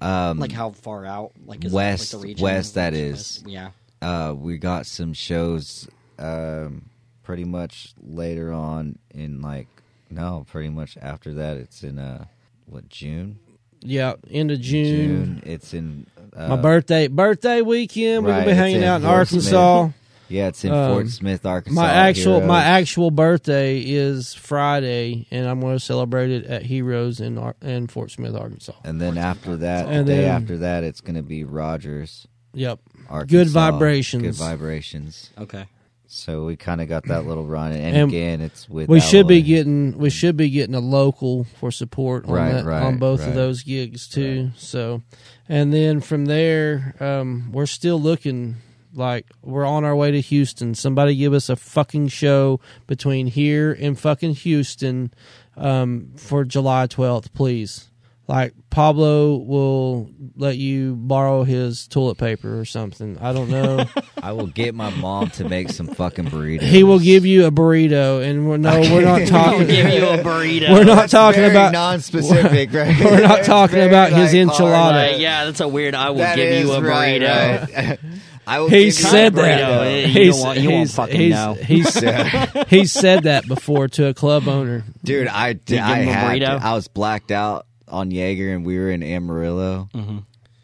Um, 0.00 0.38
Like 0.38 0.52
how 0.52 0.70
far 0.70 1.04
out? 1.06 1.32
Like 1.46 1.64
is 1.64 1.72
West- 1.72 2.12
like 2.14 2.20
the 2.22 2.26
region? 2.28 2.44
west, 2.44 2.74
that 2.74 2.92
West- 2.92 3.38
is. 3.38 3.44
Yeah. 3.46 3.70
uh, 4.02 4.34
we 4.36 4.58
got 4.58 4.86
some 4.86 5.12
shows 5.12 5.88
um, 6.18 6.90
pretty 7.22 7.44
much 7.44 7.94
later 8.02 8.52
on 8.52 8.98
in 9.10 9.40
like 9.40 9.68
no, 10.10 10.44
pretty 10.50 10.68
much 10.70 10.96
after 11.00 11.34
that. 11.34 11.56
It's 11.58 11.82
in 11.82 11.98
uh, 11.98 12.24
what 12.68 12.88
June? 12.88 13.38
Yeah, 13.80 14.14
end 14.30 14.50
of 14.50 14.60
June. 14.60 15.42
It's 15.46 15.72
in 15.74 16.06
uh, 16.36 16.48
My 16.48 16.56
birthday 16.56 17.06
birthday 17.08 17.60
weekend. 17.62 18.24
We're 18.24 18.32
right, 18.32 18.40
gonna 18.40 18.50
be 18.50 18.56
hanging 18.56 18.76
in 18.82 18.84
out 18.84 18.96
in 18.96 19.02
Fort 19.02 19.14
Arkansas. 19.18 19.88
Yeah, 20.30 20.48
it's 20.48 20.62
in 20.62 20.72
um, 20.72 20.92
Fort 20.92 21.08
Smith, 21.08 21.46
Arkansas. 21.46 21.80
My 21.80 21.90
actual 21.90 22.40
my 22.42 22.62
actual 22.62 23.10
birthday 23.10 23.78
is 23.80 24.34
Friday, 24.34 25.26
and 25.30 25.46
I'm 25.48 25.60
going 25.60 25.76
to 25.76 25.80
celebrate 25.82 26.30
it 26.30 26.44
at 26.44 26.62
Heroes 26.64 27.20
in 27.20 27.38
Ar- 27.38 27.56
in 27.62 27.86
Fort 27.86 28.10
Smith, 28.10 28.34
Arkansas. 28.34 28.72
and 28.84 29.00
then 29.00 29.16
after 29.16 29.56
that, 29.56 29.86
And 29.88 30.06
the 30.06 30.12
day 30.12 30.24
after 30.26 30.58
that, 30.58 30.84
it's 30.84 31.00
going 31.00 31.14
to 31.16 31.22
be 31.22 31.44
Rogers, 31.44 32.26
Yep. 32.52 32.80
Arkansas. 33.08 33.26
Good 33.38 33.48
vibrations. 33.48 34.22
Good 34.22 34.34
vibrations. 34.34 35.30
Okay. 35.38 35.64
So 36.10 36.46
we 36.46 36.56
kind 36.56 36.80
of 36.80 36.88
got 36.88 37.04
that 37.08 37.26
little 37.26 37.44
run, 37.44 37.72
and, 37.72 37.94
And 37.94 38.08
again, 38.10 38.40
it's 38.40 38.66
with 38.66 38.88
We 38.88 38.98
should 38.98 39.28
be 39.28 39.42
getting 39.42 39.98
we 39.98 40.08
should 40.08 40.38
be 40.38 40.48
getting 40.48 40.74
a 40.74 40.80
local 40.80 41.44
for 41.60 41.70
support 41.70 42.24
on 42.24 42.30
Right, 42.32 42.52
that, 42.52 42.64
right, 42.64 42.82
on 42.82 42.96
both 42.96 43.20
right. 43.20 43.28
of 43.28 43.34
those 43.34 43.62
gigs 43.62 44.08
too. 44.08 44.50
So, 44.56 45.02
and 45.50 45.70
then 45.70 46.00
from 46.00 46.24
there, 46.24 46.94
um, 46.98 47.52
we're 47.52 47.66
still 47.66 48.00
looking 48.00 48.56
like 48.94 49.26
we're 49.42 49.66
on 49.66 49.84
our 49.84 49.94
way 49.94 50.10
to 50.10 50.20
Houston. 50.22 50.74
Somebody 50.74 51.14
give 51.14 51.34
us 51.34 51.50
a 51.50 51.56
fucking 51.56 52.08
show 52.08 52.58
between 52.86 53.26
here 53.26 53.76
and 53.78 53.98
fucking 53.98 54.32
Houston 54.32 55.12
um, 55.58 56.12
for 56.16 56.42
July 56.42 56.86
twelfth, 56.86 57.34
please. 57.34 57.90
Like 58.28 58.52
Pablo 58.68 59.36
will 59.38 60.10
let 60.36 60.58
you 60.58 60.94
borrow 60.96 61.44
his 61.44 61.88
toilet 61.88 62.18
paper 62.18 62.60
or 62.60 62.66
something. 62.66 63.16
I 63.18 63.32
don't 63.32 63.48
know. 63.48 63.86
I 64.22 64.32
will 64.32 64.48
get 64.48 64.74
my 64.74 64.90
mom 64.90 65.30
to 65.30 65.48
make 65.48 65.70
some 65.70 65.86
fucking 65.88 66.26
burritos. 66.26 66.60
he 66.60 66.84
will 66.84 66.98
give 66.98 67.24
you 67.24 67.46
a 67.46 67.50
burrito, 67.50 68.22
and 68.22 68.46
we're, 68.46 68.58
no, 68.58 68.80
we're 68.80 69.00
not 69.00 69.26
talking. 69.28 69.66
Give 69.66 69.88
you 69.88 70.04
a 70.06 70.18
burrito. 70.22 70.70
We're 70.70 70.84
not 70.84 71.08
talking 71.08 71.40
Very 71.40 71.52
about 71.52 71.72
non-specific, 71.72 72.70
right? 72.74 72.94
we're 73.02 73.22
not 73.22 73.44
talking 73.44 73.76
very, 73.76 73.88
about 73.88 74.12
his 74.12 74.34
enchilada. 74.34 74.74
hard. 74.76 74.94
Right, 74.96 75.18
yeah, 75.18 75.46
that's 75.46 75.60
a 75.60 75.68
weird. 75.68 75.94
I 75.94 76.10
will 76.10 76.18
That 76.18 76.36
give 76.36 76.66
you 76.66 76.72
a 76.72 76.82
right, 76.82 77.22
burrito. 77.22 77.74
right. 77.76 77.98
I 78.46 78.60
will 78.60 78.68
He 78.68 78.76
give 78.76 78.84
you 78.86 78.90
said 78.92 79.32
a 79.32 79.36
that. 79.36 79.60
burrito. 79.60 79.80
Eh, 79.86 80.00
you 80.00 80.06
He's- 80.12 80.36
don't 80.36 80.46
want- 80.46 80.60
you 80.60 80.68
won't 80.70 80.78
he's- 80.80 80.94
fucking 80.94 81.20
he's- 81.20 81.34
know. 81.34 81.54
He's, 81.54 82.68
he's 82.68 82.92
said 82.92 83.22
that 83.22 83.48
before 83.48 83.88
to 83.88 84.06
a 84.06 84.12
club 84.14 84.48
owner. 84.48 84.84
dude. 85.02 85.28
I 85.28 85.54
did. 85.54 85.66
give 85.66 85.78
I 85.82 85.96
had. 86.00 86.38
to- 86.40 86.46
I 86.66 86.74
was 86.74 86.88
blacked 86.88 87.30
out 87.30 87.64
on 87.90 88.10
Jaeger, 88.10 88.52
and 88.54 88.64
we 88.64 88.78
were 88.78 88.90
in 88.90 89.02
Amarillo, 89.02 89.88
Mm-hmm. 89.94 90.18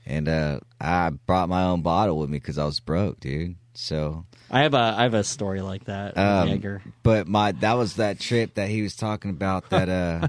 and 0.06 0.28
uh, 0.28 0.60
I 0.80 1.10
brought 1.10 1.48
my 1.48 1.64
own 1.64 1.82
bottle 1.82 2.18
with 2.18 2.30
me 2.30 2.38
because 2.38 2.58
I 2.58 2.64
was 2.64 2.80
broke, 2.80 3.20
dude. 3.20 3.56
So, 3.74 4.24
I 4.50 4.60
have 4.60 4.74
a 4.74 4.94
I 4.96 5.02
have 5.02 5.14
a 5.14 5.24
story 5.24 5.60
like 5.60 5.84
that. 5.86 6.14
with 6.14 6.24
um, 6.24 6.48
Jaeger. 6.48 6.82
but 7.02 7.26
my 7.26 7.52
that 7.52 7.72
was 7.74 7.96
that 7.96 8.20
trip 8.20 8.54
that 8.54 8.68
he 8.68 8.82
was 8.82 8.94
talking 8.94 9.30
about. 9.30 9.68
That 9.70 9.88
uh, 9.88 10.28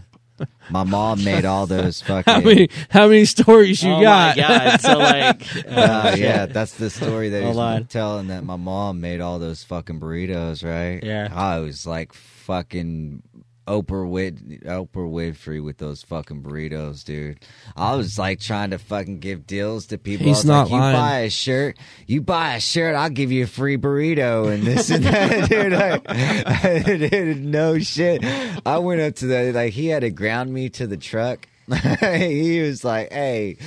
my 0.71 0.83
mom 0.83 1.23
made 1.23 1.45
all 1.45 1.67
those 1.67 2.01
fucking. 2.01 2.33
How 2.33 2.39
many 2.41 2.69
how 2.89 3.07
many 3.07 3.25
stories 3.25 3.83
you 3.83 3.91
oh 3.93 4.01
got? 4.01 4.35
my 4.35 4.41
god! 4.41 4.81
So 4.81 4.97
like, 4.97 5.65
Uh, 5.67 6.15
yeah, 6.17 6.47
that's 6.47 6.73
the 6.73 6.89
story 6.89 7.29
that 7.29 7.39
he 7.39 7.43
Hold 7.43 7.57
was 7.57 7.75
on. 7.81 7.85
telling 7.85 8.27
that 8.29 8.43
my 8.43 8.55
mom 8.55 8.99
made 8.99 9.21
all 9.21 9.37
those 9.37 9.63
fucking 9.63 9.99
burritos, 9.99 10.63
right? 10.63 11.03
Yeah. 11.03 11.29
I 11.31 11.59
was 11.59 11.85
like 11.85 12.11
fucking 12.13 13.21
Oprah 13.68 14.07
Win 14.07 14.61
Oprah 14.66 14.88
Winfrey 15.09 15.63
with 15.63 15.78
those 15.78 16.03
fucking 16.03 16.43
burritos, 16.43 17.03
dude. 17.03 17.39
I 17.76 17.95
was 17.95 18.20
like 18.20 18.39
trying 18.39 18.70
to 18.72 18.78
fucking 18.78 19.20
give 19.20 19.47
deals 19.47 19.88
to 19.88 19.97
people. 19.97 20.28
He's 20.28 20.38
I 20.38 20.39
was 20.39 20.45
not 20.45 20.70
like, 20.70 20.72
you 20.72 20.99
buy 20.99 21.20
a 21.20 21.30
shirt, 21.30 21.78
you 22.05 22.22
buy 22.22 22.55
a 22.55 22.59
shirt, 22.59 22.95
I'll 22.95 23.09
give 23.09 23.32
you 23.32 23.45
a 23.45 23.47
free 23.47 23.78
burrito 23.78 24.53
and 24.53 24.63
this 24.63 24.89
and 24.89 25.03
that, 25.05 25.49
dude. 25.49 25.74
Like, 25.74 26.86
dude, 27.11 27.43
no 27.43 27.80
shit. 27.80 28.24
I 28.66 28.78
went 28.78 29.01
up 29.01 29.16
to 29.16 29.28
the 29.28 29.51
like 29.51 29.74
he 29.74 29.88
had 29.88 30.01
to 30.01 30.11
ground 30.11 30.53
me 30.53 30.70
to 30.70 30.86
the 30.86 30.97
truck. 30.97 31.47
he 31.68 32.61
was 32.61 32.84
like, 32.84 33.11
"Hey." 33.11 33.57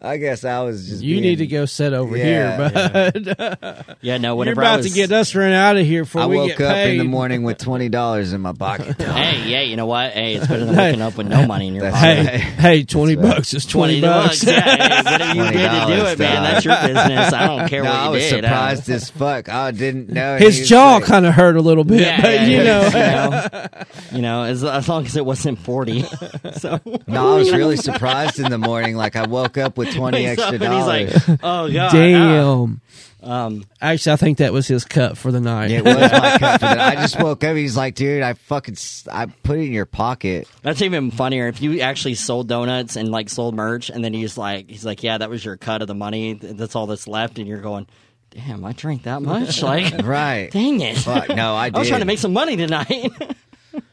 I 0.00 0.18
guess 0.18 0.44
I 0.44 0.60
was 0.62 0.88
just. 0.88 1.02
You 1.02 1.14
being- 1.14 1.22
need 1.22 1.36
to 1.36 1.46
go 1.46 1.64
sit 1.64 1.92
over 1.94 2.16
Yeah, 2.16 2.68
here, 2.70 3.12
but 3.12 3.96
yeah, 4.02 4.18
no. 4.18 4.28
you're 4.28 4.36
Whenever 4.36 4.62
I 4.62 4.66
about 4.66 4.76
was, 4.78 4.88
to 4.88 4.92
get 4.92 5.10
us 5.10 5.34
run 5.34 5.52
out 5.52 5.76
of 5.78 5.86
here 5.86 6.04
before 6.04 6.22
I 6.22 6.26
we 6.26 6.36
woke 6.36 6.48
get 6.58 6.60
up 6.60 6.74
paid. 6.74 6.92
in 6.92 6.98
the 6.98 7.04
morning 7.04 7.42
with 7.44 7.56
twenty 7.58 7.88
dollars 7.88 8.32
in 8.34 8.40
my 8.42 8.52
pocket. 8.52 9.00
Hey, 9.00 9.48
yeah, 9.48 9.62
you 9.62 9.74
know 9.76 9.86
what? 9.86 10.12
Hey, 10.12 10.34
it's 10.34 10.46
better 10.46 10.66
than 10.66 10.76
waking 10.76 11.00
up 11.00 11.16
with 11.16 11.28
no 11.28 11.46
money 11.46 11.68
in 11.68 11.74
your 11.74 11.90
pocket. 11.90 11.96
Hey, 11.98 12.24
right. 12.26 12.40
hey, 12.40 12.84
twenty 12.84 13.14
That's 13.14 13.26
right. 13.26 13.36
bucks 13.36 13.54
is 13.54 13.64
twenty, 13.66 14.00
bucks. 14.02 14.44
bucks. 14.44 14.52
Yeah, 14.56 14.60
hey, 14.60 15.02
whatever 15.10 15.34
you 15.34 15.42
did 15.44 15.70
to 15.70 15.86
do 15.96 16.06
it, 16.06 16.18
man. 16.18 16.42
That's 16.42 16.64
your 16.64 16.76
business. 16.76 17.32
I 17.32 17.46
don't 17.46 17.68
care 17.68 17.82
no, 17.82 17.90
what 17.90 17.96
you 17.98 18.02
I 18.04 18.08
was 18.10 18.22
did. 18.22 18.44
Uh, 18.44 18.48
surprised 18.48 18.90
as 18.90 19.10
fuck. 19.10 19.48
I 19.48 19.70
didn't 19.70 20.10
know 20.10 20.36
His 20.36 20.68
jaw 20.68 20.96
like- 20.96 21.04
kind 21.04 21.24
of 21.26 21.32
hurt 21.34 21.56
a 21.56 21.62
little 21.62 21.84
bit, 21.84 22.00
Yeah, 22.02 22.20
but 22.20 22.32
yeah, 22.32 22.46
you 22.46 22.64
know, 22.64 22.84
you 22.86 22.92
know, 22.92 23.68
you 24.12 24.22
know, 24.22 24.42
as, 24.44 24.62
as 24.62 24.88
long 24.88 25.06
as 25.06 25.16
it 25.16 25.24
wasn't 25.24 25.58
forty. 25.58 26.02
so 26.58 26.80
No, 27.06 27.34
I 27.34 27.38
was 27.38 27.50
really 27.50 27.76
surprised 27.76 28.38
in 28.38 28.50
the 28.50 28.58
morning. 28.58 28.94
Like 28.96 29.16
I 29.16 29.26
woke 29.26 29.56
up 29.56 29.78
with 29.78 29.85
twenty 29.94 30.24
wakes 30.24 30.40
up 30.42 30.52
extra 30.54 30.66
and 30.68 30.74
he's 30.74 30.84
dollars. 30.84 31.28
like, 31.28 31.40
"Oh 31.42 31.72
god, 31.72 31.92
damn. 31.92 32.80
ah." 32.80 32.82
Um, 33.22 33.64
Actually, 33.80 34.12
I 34.12 34.16
think 34.16 34.38
that 34.38 34.52
was 34.52 34.68
his 34.68 34.84
cut 34.84 35.18
for 35.18 35.32
the 35.32 35.40
night. 35.40 35.72
it 35.72 35.84
was 35.84 35.96
my 35.96 36.08
cut 36.38 36.60
for 36.60 36.66
that. 36.66 36.78
I 36.78 36.94
just 37.00 37.20
woke 37.20 37.42
up. 37.42 37.56
He's 37.56 37.76
like, 37.76 37.96
dude, 37.96 38.22
I 38.22 38.34
fucking, 38.34 38.74
s- 38.74 39.08
I 39.10 39.26
put 39.26 39.58
it 39.58 39.62
in 39.62 39.72
your 39.72 39.86
pocket. 39.86 40.46
That's 40.62 40.80
even 40.80 41.10
funnier 41.10 41.48
if 41.48 41.60
you 41.60 41.80
actually 41.80 42.14
sold 42.14 42.46
donuts 42.46 42.94
and 42.94 43.10
like 43.10 43.28
sold 43.28 43.56
merch, 43.56 43.90
and 43.90 44.04
then 44.04 44.14
he's 44.14 44.38
like, 44.38 44.70
he's 44.70 44.84
like, 44.84 45.02
yeah, 45.02 45.18
that 45.18 45.28
was 45.28 45.44
your 45.44 45.56
cut 45.56 45.82
of 45.82 45.88
the 45.88 45.94
money. 45.94 46.34
That's 46.34 46.76
all 46.76 46.86
that's 46.86 47.08
left, 47.08 47.40
and 47.40 47.48
you're 47.48 47.60
going, 47.62 47.88
damn, 48.30 48.64
I 48.64 48.72
drank 48.74 49.02
that 49.04 49.22
much. 49.22 49.60
Like, 49.60 50.04
Right. 50.04 50.48
dang 50.52 50.80
it. 50.80 50.96
Fuck, 50.98 51.28
no, 51.30 51.56
I 51.56 51.70
I 51.74 51.78
was 51.78 51.88
trying 51.88 51.98
to 52.00 52.04
did. 52.04 52.06
make 52.06 52.18
some 52.20 52.32
money 52.34 52.56
tonight. 52.56 53.10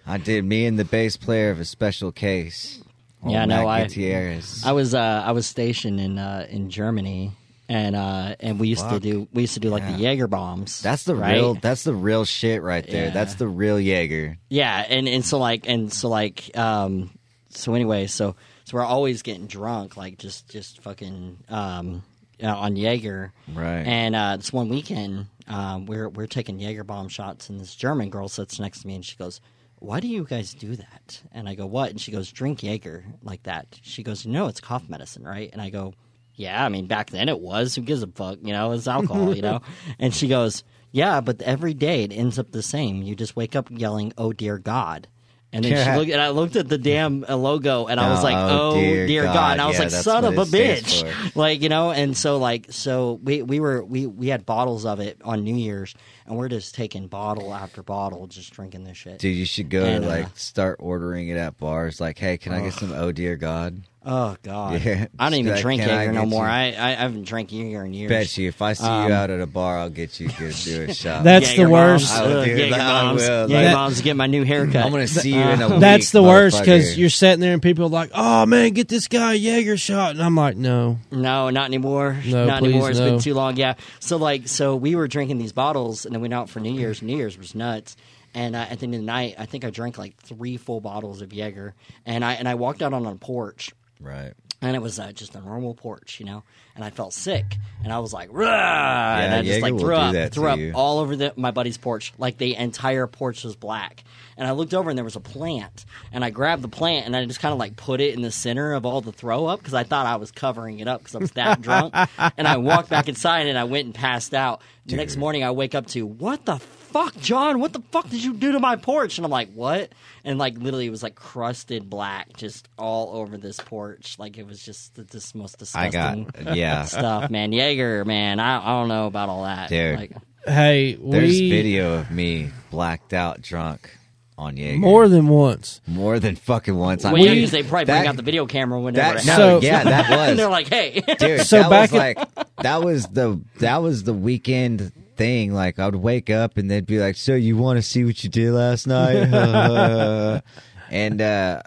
I 0.05 0.17
did. 0.19 0.45
Me 0.45 0.67
and 0.67 0.77
the 0.77 0.85
bass 0.85 1.17
player 1.17 1.49
of 1.49 1.59
a 1.59 1.65
special 1.65 2.11
case. 2.11 2.82
Yeah, 3.25 3.41
Old 3.41 3.49
no, 3.49 3.55
Matt 3.57 3.67
I- 3.67 3.83
Gutierrez. 3.85 4.63
I 4.65 4.71
was 4.73 4.93
uh, 4.93 5.23
I 5.25 5.31
was 5.31 5.45
stationed 5.45 5.99
in 5.99 6.17
uh, 6.17 6.45
in 6.49 6.69
Germany, 6.69 7.31
and 7.69 7.95
uh, 7.95 8.35
and 8.39 8.59
we 8.59 8.67
used 8.67 8.87
to 8.89 8.99
do 8.99 9.27
we 9.33 9.43
used 9.43 9.53
to 9.53 9.59
do 9.59 9.69
like 9.69 9.85
the 9.85 9.93
Jaeger 9.93 10.27
bombs. 10.27 10.81
that's 10.81 11.03
the 11.03 11.15
right? 11.15 11.33
real. 11.33 11.53
That's 11.55 11.83
the 11.83 11.93
real 11.93 12.25
shit 12.25 12.61
right 12.61 12.85
there. 12.85 13.05
Yeah. 13.05 13.11
That's 13.11 13.35
the 13.35 13.47
real 13.47 13.79
Jaeger. 13.79 14.37
Yeah, 14.49 14.85
and 14.87 15.07
and 15.07 15.25
so 15.25 15.37
like 15.39 15.67
and 15.67 15.91
so 15.91 16.09
like 16.09 16.55
um 16.57 17.11
so 17.49 17.73
anyway, 17.73 18.07
so 18.07 18.35
so 18.65 18.77
we're 18.77 18.85
always 18.85 19.21
getting 19.21 19.47
drunk, 19.47 19.95
like 19.97 20.17
just 20.17 20.49
just 20.49 20.81
fucking 20.81 21.37
um 21.49 22.03
you 22.39 22.47
know, 22.47 22.55
on 22.57 22.75
Jaeger. 22.75 23.31
Right. 23.53 23.85
And 23.85 24.15
uh 24.15 24.37
this 24.37 24.51
one 24.51 24.69
weekend, 24.69 25.27
um 25.47 25.85
we're 25.85 26.09
we're 26.09 26.27
taking 26.27 26.59
Jaeger 26.59 26.83
bomb 26.83 27.07
shots 27.07 27.49
and 27.49 27.59
this 27.59 27.73
German 27.75 28.09
girl 28.09 28.27
sits 28.27 28.59
next 28.59 28.81
to 28.81 28.87
me 28.87 28.95
and 28.95 29.05
she 29.05 29.15
goes, 29.15 29.39
Why 29.83 29.99
do 29.99 30.07
you 30.07 30.23
guys 30.23 30.53
do 30.53 30.75
that? 30.77 31.21
And 31.33 31.49
I 31.49 31.55
go, 31.55 31.65
What? 31.65 31.89
And 31.91 31.99
she 31.99 32.11
goes, 32.11 32.31
Drink 32.31 32.63
Jaeger 32.63 33.03
like 33.21 33.43
that. 33.43 33.79
She 33.83 34.01
goes, 34.01 34.25
You 34.25 34.31
know 34.31 34.47
it's 34.47 34.61
cough 34.61 34.87
medicine, 34.87 35.23
right? 35.23 35.49
And 35.51 35.61
I 35.61 35.69
go, 35.69 35.93
Yeah, 36.35 36.63
I 36.63 36.69
mean 36.69 36.85
back 36.87 37.09
then 37.09 37.27
it 37.27 37.39
was. 37.39 37.75
Who 37.75 37.81
gives 37.81 38.01
a 38.01 38.07
fuck? 38.07 38.37
You 38.41 38.53
know, 38.53 38.71
it's 38.71 38.87
alcohol, 38.87 39.35
you 39.35 39.41
know? 39.41 39.59
And 39.99 40.13
she 40.13 40.29
goes, 40.29 40.63
Yeah, 40.93 41.19
but 41.19 41.41
every 41.41 41.73
day 41.73 42.03
it 42.03 42.13
ends 42.13 42.39
up 42.39 42.51
the 42.51 42.63
same. 42.63 43.03
You 43.03 43.13
just 43.13 43.35
wake 43.35 43.55
up 43.57 43.67
yelling, 43.69 44.13
Oh 44.17 44.31
dear 44.31 44.57
God. 44.57 45.07
And 45.55 45.63
then 45.63 45.85
she 45.85 45.99
looked, 45.99 46.09
and 46.11 46.19
I 46.19 46.29
looked 46.29 46.55
at 46.55 46.67
the 46.67 46.79
damn 46.79 47.23
uh, 47.29 47.35
logo, 47.35 47.85
and 47.85 47.99
I 47.99 48.09
was 48.09 48.23
like, 48.23 48.35
oh, 48.35 48.71
"Oh 48.71 48.73
dear 48.73 49.05
dear, 49.05 49.23
God. 49.25 49.33
God. 49.35 49.51
And 49.51 49.61
I 49.61 49.67
was 49.67 49.75
Yeah, 49.75 49.83
like, 49.83 49.91
"Son 49.91 50.25
of 50.25 50.35
a 50.39 50.45
bitch!" 50.45 51.35
Like 51.35 51.61
you 51.61 51.69
know, 51.69 51.91
and 51.91 52.17
so 52.17 52.39
like 52.39 52.71
so 52.71 53.19
we 53.21 53.43
we 53.43 53.59
were 53.59 53.83
we 53.83 54.07
we 54.07 54.29
had 54.29 54.47
bottles 54.47 54.83
of 54.83 54.99
it 54.99 55.21
on 55.23 55.43
New 55.43 55.53
Year's, 55.55 55.93
and 56.25 56.37
we're 56.37 56.49
just 56.49 56.75
taking 56.75 57.07
bottle 57.07 57.53
after 57.53 57.83
bottle, 57.83 58.27
just 58.27 58.51
drinking 58.53 58.83
this 58.83 58.97
shit. 58.97 59.19
Dude, 59.19 59.35
you 59.35 59.45
should 59.45 59.69
go 59.69 59.83
And, 59.83 60.03
to 60.03 60.09
uh, 60.09 60.15
like 60.19 60.37
start 60.37 60.77
ordering 60.79 61.29
it 61.29 61.37
at 61.37 61.57
bars. 61.57 61.99
Like, 62.01 62.17
hey, 62.17 62.37
can 62.37 62.53
I 62.53 62.61
get 62.61 62.73
some 62.73 62.91
Oh 62.93 63.11
dear 63.11 63.35
God? 63.35 63.81
Oh 64.05 64.35
God, 64.43 64.81
Yeah. 64.83 65.07
I 65.17 65.29
don't 65.29 65.39
even 65.39 65.53
Like, 65.53 65.61
drink 65.61 65.81
can 65.81 65.89
I 65.89 66.01
Jaeger 66.03 66.11
no 66.11 66.25
more. 66.25 66.43
you- 66.43 66.49
I, 66.51 66.73
I 66.77 66.87
I 66.89 66.95
haven't 66.95 67.23
drank 67.23 67.53
Jaeger 67.53 67.85
in 67.85 67.93
years. 67.93 68.09
Bet 68.09 68.37
you, 68.37 68.49
if 68.49 68.61
I 68.61 68.73
see 68.73 68.83
Um, 68.85 69.07
you 69.07 69.13
out 69.13 69.29
at 69.29 69.39
a 69.39 69.47
bar, 69.47 69.79
I'll 69.79 69.89
get 69.89 70.19
you 70.19 70.27
to 70.27 70.51
do 70.51 70.81
a 70.83 70.93
shot. 70.93 71.23
That's 71.23 71.51
Jaeger 71.51 71.63
the 71.63 71.69
worst. 71.69 72.09
Bombs, 72.09 72.19
I 72.19 72.27
will 72.27 72.37
uh, 72.39 72.43
do 72.45 72.51
Jaeger 72.51 72.69
that. 72.71 72.81
I 72.81 73.11
will. 73.13 73.19
Jaeger 73.49 73.53
Like- 73.65 73.73
bombs 73.73 74.01
get 74.01 74.15
my 74.17 74.27
new 74.27 74.43
haircut. 74.43 74.85
I'm 74.85 74.91
gonna 74.91 75.07
see 75.07 75.33
you 75.33 75.39
in 75.39 75.61
a 75.61 75.69
week. 75.71 75.79
That's 75.79 76.11
the 76.11 76.21
worst 76.21 76.59
because 76.59 76.97
you're 76.97 77.09
sitting 77.09 77.39
there 77.39 77.53
and 77.53 77.61
people 77.61 77.85
are 77.85 77.89
like, 77.89 78.11
"Oh 78.13 78.45
man, 78.45 78.71
get 78.73 78.89
this 78.89 79.07
guy 79.07 79.35
a 79.35 79.37
Jaeger 79.37 79.77
shot," 79.77 80.11
and 80.11 80.21
I'm 80.21 80.35
like, 80.35 80.57
"No, 80.57 80.99
No, 81.09 81.49
not 81.49 81.65
anymore. 81.67 82.17
No, 82.25 82.45
not 82.45 82.59
please, 82.59 82.71
anymore. 82.71 82.89
It's 82.89 82.99
no. 82.99 83.05
been 83.11 83.19
too 83.19 83.33
long. 83.35 83.55
Yeah. 83.55 83.75
So 84.01 84.17
like, 84.17 84.49
so 84.49 84.75
we 84.75 84.95
were 84.95 85.07
drinking 85.07 85.37
these 85.37 85.53
bottles, 85.53 86.05
and 86.13 86.17
then 86.17 86.21
we 86.21 86.25
went 86.25 86.35
out 86.35 86.47
for 86.47 86.59
New 86.59 86.71
Year's. 86.73 87.01
New 87.01 87.17
Year's 87.17 87.39
was 87.39 87.55
nuts. 87.55 87.97
And 88.35 88.55
uh, 88.55 88.67
at 88.69 88.79
the 88.79 88.85
end 88.85 88.93
of 88.93 88.99
the 89.01 89.05
night, 89.05 89.33
I 89.39 89.47
think 89.47 89.65
I 89.65 89.71
drank 89.71 89.97
like 89.97 90.15
three 90.17 90.57
full 90.57 90.79
bottles 90.79 91.23
of 91.23 91.33
Jaeger, 91.33 91.73
and 92.05 92.23
I 92.23 92.33
and 92.33 92.47
I 92.47 92.53
walked 92.53 92.83
out 92.83 92.93
on 92.93 93.05
a 93.05 93.15
porch, 93.15 93.71
right. 93.99 94.33
And 94.63 94.75
it 94.75 94.81
was 94.81 94.97
uh, 94.97 95.11
just 95.11 95.35
a 95.35 95.41
normal 95.41 95.73
porch, 95.73 96.19
you 96.19 96.25
know. 96.25 96.43
And 96.75 96.83
I 96.83 96.89
felt 96.89 97.13
sick, 97.13 97.57
and 97.83 97.93
I 97.93 97.99
was 97.99 98.13
like, 98.13 98.29
"Rah!" 98.31 98.45
and 98.47 99.33
I 99.35 99.41
just 99.41 99.59
Jaeger 99.59 99.61
like 99.61 99.79
threw 99.79 99.95
up, 99.95 100.33
threw 100.33 100.47
up 100.47 100.59
you. 100.59 100.71
all 100.73 100.99
over 100.99 101.15
the, 101.15 101.33
my 101.35 101.51
buddy's 101.51 101.77
porch. 101.77 102.13
Like 102.17 102.37
the 102.37 102.55
entire 102.55 103.05
porch 103.05 103.43
was 103.43 103.55
black. 103.55 104.03
And 104.35 104.47
I 104.47 104.51
looked 104.51 104.73
over, 104.73 104.89
and 104.89 104.97
there 104.97 105.03
was 105.03 105.15
a 105.15 105.19
plant, 105.19 105.85
and 106.11 106.25
I 106.25 106.31
grabbed 106.31 106.63
the 106.63 106.67
plant, 106.69 107.05
and 107.05 107.15
I 107.15 107.23
just 107.25 107.39
kind 107.39 107.53
of 107.53 107.59
like 107.59 107.75
put 107.75 108.01
it 108.01 108.15
in 108.15 108.23
the 108.23 108.31
center 108.31 108.73
of 108.73 108.85
all 108.85 109.01
the 109.01 109.11
throw 109.11 109.45
up 109.45 109.59
because 109.59 109.75
I 109.75 109.83
thought 109.83 110.07
I 110.07 110.15
was 110.15 110.31
covering 110.31 110.79
it 110.79 110.87
up 110.87 111.01
because 111.01 111.13
I 111.15 111.19
was 111.19 111.31
that 111.31 111.61
drunk. 111.61 111.93
And 112.37 112.47
I 112.47 112.57
walked 112.57 112.89
back 112.89 113.07
inside, 113.07 113.47
and 113.47 113.57
I 113.57 113.65
went 113.65 113.85
and 113.85 113.93
passed 113.93 114.33
out. 114.33 114.61
The 114.85 114.95
next 114.95 115.17
morning, 115.17 115.43
I 115.43 115.51
wake 115.51 115.75
up 115.75 115.87
to 115.87 116.05
what 116.05 116.45
the 116.45 116.57
fuck, 116.93 117.15
John? 117.19 117.59
What 117.59 117.73
the 117.73 117.81
fuck 117.91 118.09
did 118.09 118.23
you 118.23 118.33
do 118.33 118.53
to 118.53 118.59
my 118.59 118.75
porch? 118.77 119.17
And 119.17 119.25
I'm 119.25 119.31
like, 119.31 119.51
what? 119.53 119.91
And 120.23 120.37
like 120.39 120.57
literally, 120.57 120.85
it 120.85 120.91
was 120.91 121.03
like 121.03 121.15
crusted 121.15 121.89
black, 121.89 122.31
just 122.37 122.69
all 122.77 123.17
over 123.17 123.37
this 123.37 123.57
porch. 123.59 124.17
Like 124.19 124.37
it 124.37 124.47
was 124.47 124.63
just 124.63 124.95
the 124.95 125.03
this 125.03 125.35
most 125.35 125.55
I 125.75 125.89
disgusting 125.89 126.23
got 126.45 126.55
yeah. 126.55 126.85
stuff, 126.85 127.29
man. 127.29 127.51
Jaeger, 127.51 128.05
man. 128.05 128.39
I, 128.39 128.63
I 128.63 128.79
don't 128.79 128.87
know 128.87 129.07
about 129.07 129.27
all 129.29 129.43
that. 129.43 129.69
Dude. 129.69 129.99
Like, 129.99 130.11
hey, 130.45 130.93
There's 130.95 131.29
we 131.31 131.49
video 131.49 131.95
of 131.99 132.11
me 132.11 132.51
blacked 132.71 133.13
out 133.13 133.41
drunk 133.41 133.97
on 134.37 134.55
Jaeger. 134.57 134.79
more 134.79 135.07
than 135.07 135.27
once." 135.27 135.81
more 135.87 136.19
than 136.19 136.35
fucking 136.35 136.75
once. 136.75 137.05
I 137.05 137.11
well, 137.13 137.21
yeah, 137.23 137.31
mean, 137.33 137.43
'cause 137.43 137.51
they 137.51 137.63
probably 137.63 137.85
that- 137.85 137.99
bring 137.99 138.07
out 138.09 138.15
the 138.15 138.23
video 138.23 138.45
camera 138.45 138.79
whenever. 138.79 139.15
That 139.15 139.23
it 139.23 139.27
no, 139.27 139.35
So- 139.35 139.61
yeah, 139.61 139.83
that 139.83 140.09
was. 140.09 140.19
and 140.29 140.39
they're 140.39 140.49
like, 140.49 140.67
hey. 140.69 141.01
dude. 141.19 141.41
So 141.41 141.57
that 141.57 141.69
back 141.69 141.91
was 141.91 141.99
at- 142.01 142.37
like 142.37 142.45
that 142.63 142.81
was 142.83 143.07
the 143.07 143.41
that 143.59 143.81
was 143.81 144.03
the 144.03 144.13
weekend 144.13 144.91
thing. 145.15 145.53
Like 145.53 145.79
I 145.79 145.85
would 145.85 145.95
wake 145.95 146.29
up 146.29 146.57
and 146.57 146.69
they'd 146.69 146.85
be 146.85 146.99
like, 146.99 147.15
"So 147.15 147.35
you 147.35 147.57
want 147.57 147.77
to 147.77 147.81
see 147.81 148.03
what 148.03 148.23
you 148.23 148.29
did 148.29 148.51
last 148.51 148.87
night?" 148.87 149.15
and 150.89 151.21
uh 151.21 151.61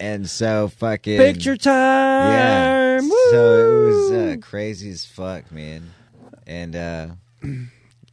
and 0.00 0.28
so 0.28 0.68
fucking 0.68 1.18
Picture 1.18 1.56
time. 1.56 2.32
Yeah. 2.32 3.00
Woo! 3.00 3.30
So 3.30 3.56
it 3.56 3.86
was 3.86 4.12
uh, 4.12 4.36
crazy 4.40 4.90
as 4.90 5.04
fuck, 5.04 5.50
man. 5.50 5.92
And 6.46 6.76
uh 6.76 7.08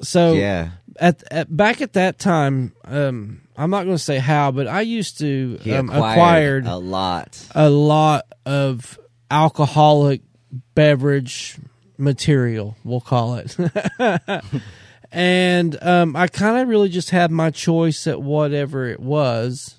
So 0.01 0.33
yeah, 0.33 0.71
at, 0.99 1.23
at 1.31 1.55
back 1.55 1.81
at 1.81 1.93
that 1.93 2.19
time, 2.19 2.73
um, 2.83 3.41
I'm 3.55 3.69
not 3.69 3.85
going 3.85 3.95
to 3.95 4.03
say 4.03 4.17
how, 4.17 4.51
but 4.51 4.67
I 4.67 4.81
used 4.81 5.19
to 5.19 5.57
um, 5.71 5.89
acquired, 5.89 6.11
acquired 6.11 6.67
a 6.67 6.75
lot. 6.75 7.47
a 7.55 7.69
lot 7.69 8.25
of 8.45 8.99
alcoholic 9.31 10.21
beverage 10.75 11.57
material, 11.97 12.75
we'll 12.83 13.01
call 13.01 13.35
it. 13.35 13.55
and 15.11 15.81
um, 15.83 16.15
I 16.15 16.27
kind 16.27 16.57
of 16.61 16.67
really 16.67 16.89
just 16.89 17.09
had 17.11 17.31
my 17.31 17.49
choice 17.51 18.07
at 18.07 18.21
whatever 18.21 18.87
it 18.87 18.99
was. 18.99 19.75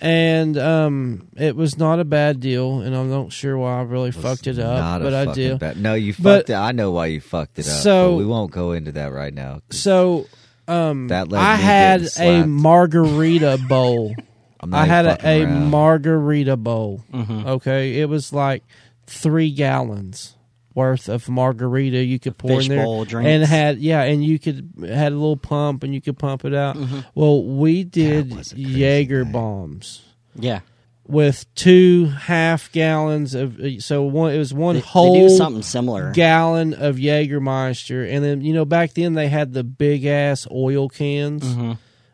And 0.00 0.58
um, 0.58 1.28
it 1.36 1.54
was 1.54 1.78
not 1.78 2.00
a 2.00 2.04
bad 2.04 2.40
deal, 2.40 2.80
and 2.80 2.92
I'm 2.92 3.08
not 3.08 3.32
sure 3.32 3.56
why 3.56 3.78
I 3.78 3.82
really 3.82 4.10
fucked 4.10 4.48
it 4.48 4.58
up, 4.58 4.78
Not 4.78 5.00
but 5.00 5.14
I 5.14 5.32
do. 5.32 5.56
bad- 5.58 5.80
no, 5.80 5.94
you 5.94 6.12
But- 6.18 6.38
fucked 6.40 6.50
it. 6.50 6.54
I 6.54 6.72
know 6.72 6.90
why 6.90 7.06
you 7.06 7.20
fucked 7.20 7.60
it 7.60 7.68
up. 7.68 7.72
So- 7.72 8.10
but 8.10 8.16
we 8.16 8.26
won't 8.26 8.50
go 8.50 8.72
into 8.72 8.90
that 8.92 9.12
right 9.12 9.32
now. 9.32 9.60
So 9.70 10.26
um, 10.66 11.06
That 11.06 11.32
I 11.32 11.54
had 11.54 12.08
a 12.18 12.44
margarita 12.44 13.60
bowl. 13.68 14.12
I'm 14.58 14.70
not 14.70 14.80
I 14.80 14.84
even 14.84 14.94
had 14.94 15.06
a, 15.24 15.42
a 15.44 15.46
margarita 15.46 16.56
bowl. 16.56 17.04
Mm-hmm. 17.12 17.46
Okay, 17.46 18.00
it 18.00 18.08
was 18.08 18.32
like 18.32 18.64
three 19.06 19.52
gallons 19.52 20.34
worth 20.74 21.08
of 21.08 21.28
margarita 21.28 22.02
you 22.02 22.18
could 22.18 22.36
pour 22.38 22.56
Fish 22.56 22.68
in 22.68 22.76
there, 22.76 22.84
bowl 22.84 23.04
drinks. 23.04 23.28
and 23.28 23.44
had 23.44 23.78
yeah, 23.78 24.02
and 24.02 24.24
you 24.24 24.38
could 24.38 24.72
had 24.86 25.12
a 25.12 25.16
little 25.16 25.36
pump 25.36 25.82
and 25.84 25.94
you 25.94 26.00
could 26.00 26.18
pump 26.18 26.44
it 26.44 26.54
out. 26.54 26.76
Mm-hmm. 26.76 27.00
Well, 27.14 27.42
we 27.44 27.84
did 27.84 28.32
Jaeger 28.56 29.24
night. 29.24 29.32
bombs 29.32 30.02
yeah. 30.34 30.60
with 31.06 31.44
two 31.54 32.06
half 32.06 32.70
gallons 32.72 33.34
of 33.34 33.58
so 33.80 34.02
one 34.04 34.32
it 34.32 34.38
was 34.38 34.54
one 34.54 34.76
They, 34.76 34.80
they 34.80 34.86
whole 34.86 35.28
do 35.28 35.36
something 35.36 35.62
similar. 35.62 36.12
gallon 36.12 36.74
of 36.74 36.96
Jägermeister, 36.96 38.10
and 38.10 38.24
then 38.24 38.40
you 38.40 38.52
know 38.54 38.64
back 38.64 38.94
then 38.94 39.14
they 39.14 39.28
had 39.28 39.52
the 39.52 39.64
big 39.64 40.04
ass 40.06 40.46
oil 40.50 40.88
cans, 40.88 41.42
Mm-hmm. 41.42 41.72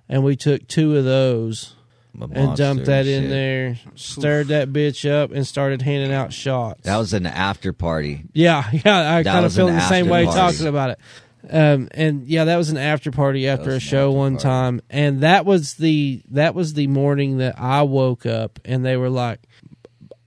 and 0.08 0.24
we 0.24 0.36
took 0.36 0.66
two 0.68 0.96
of 0.96 1.04
those 1.04 1.74
and 2.32 2.56
dumped 2.56 2.86
that 2.86 3.06
in 3.06 3.22
shit. 3.24 3.30
there, 3.30 3.78
stirred 3.94 4.48
that 4.48 4.72
bitch 4.72 5.08
up, 5.10 5.30
and 5.32 5.46
started 5.46 5.82
handing 5.82 6.12
out 6.12 6.32
shots. 6.32 6.82
That 6.82 6.96
was 6.98 7.12
an 7.12 7.26
after 7.26 7.72
party. 7.72 8.24
yeah, 8.32 8.64
yeah. 8.72 9.14
I 9.16 9.22
That 9.22 9.32
kind 9.32 9.38
of 9.38 9.44
was 9.44 9.56
feel 9.56 9.68
an 9.68 9.74
the 9.76 9.88
same 9.88 10.04
after 10.06 10.12
way 10.12 10.24
party. 10.26 10.38
talking 10.56 10.66
about 10.66 10.90
it. 10.90 10.98
Um, 11.50 11.88
and 11.92 12.26
yeah, 12.26 12.44
that 12.46 12.56
was 12.56 12.70
an 12.70 12.76
after 12.76 13.10
party 13.12 13.46
after 13.48 13.66
was 13.66 13.74
a 13.74 13.76
an 13.76 13.80
show 13.80 14.08
after 14.08 14.18
one 14.18 14.32
party. 14.32 14.42
time, 14.42 14.80
and 14.90 15.20
that 15.20 15.44
was 15.46 15.74
the 15.74 16.22
that 16.30 16.54
was 16.54 16.74
the 16.74 16.88
morning 16.88 17.38
that 17.38 17.54
I 17.58 17.82
woke 17.82 18.26
up, 18.26 18.58
and 18.64 18.84
they 18.84 18.96
were 18.96 19.08
like, 19.10 19.40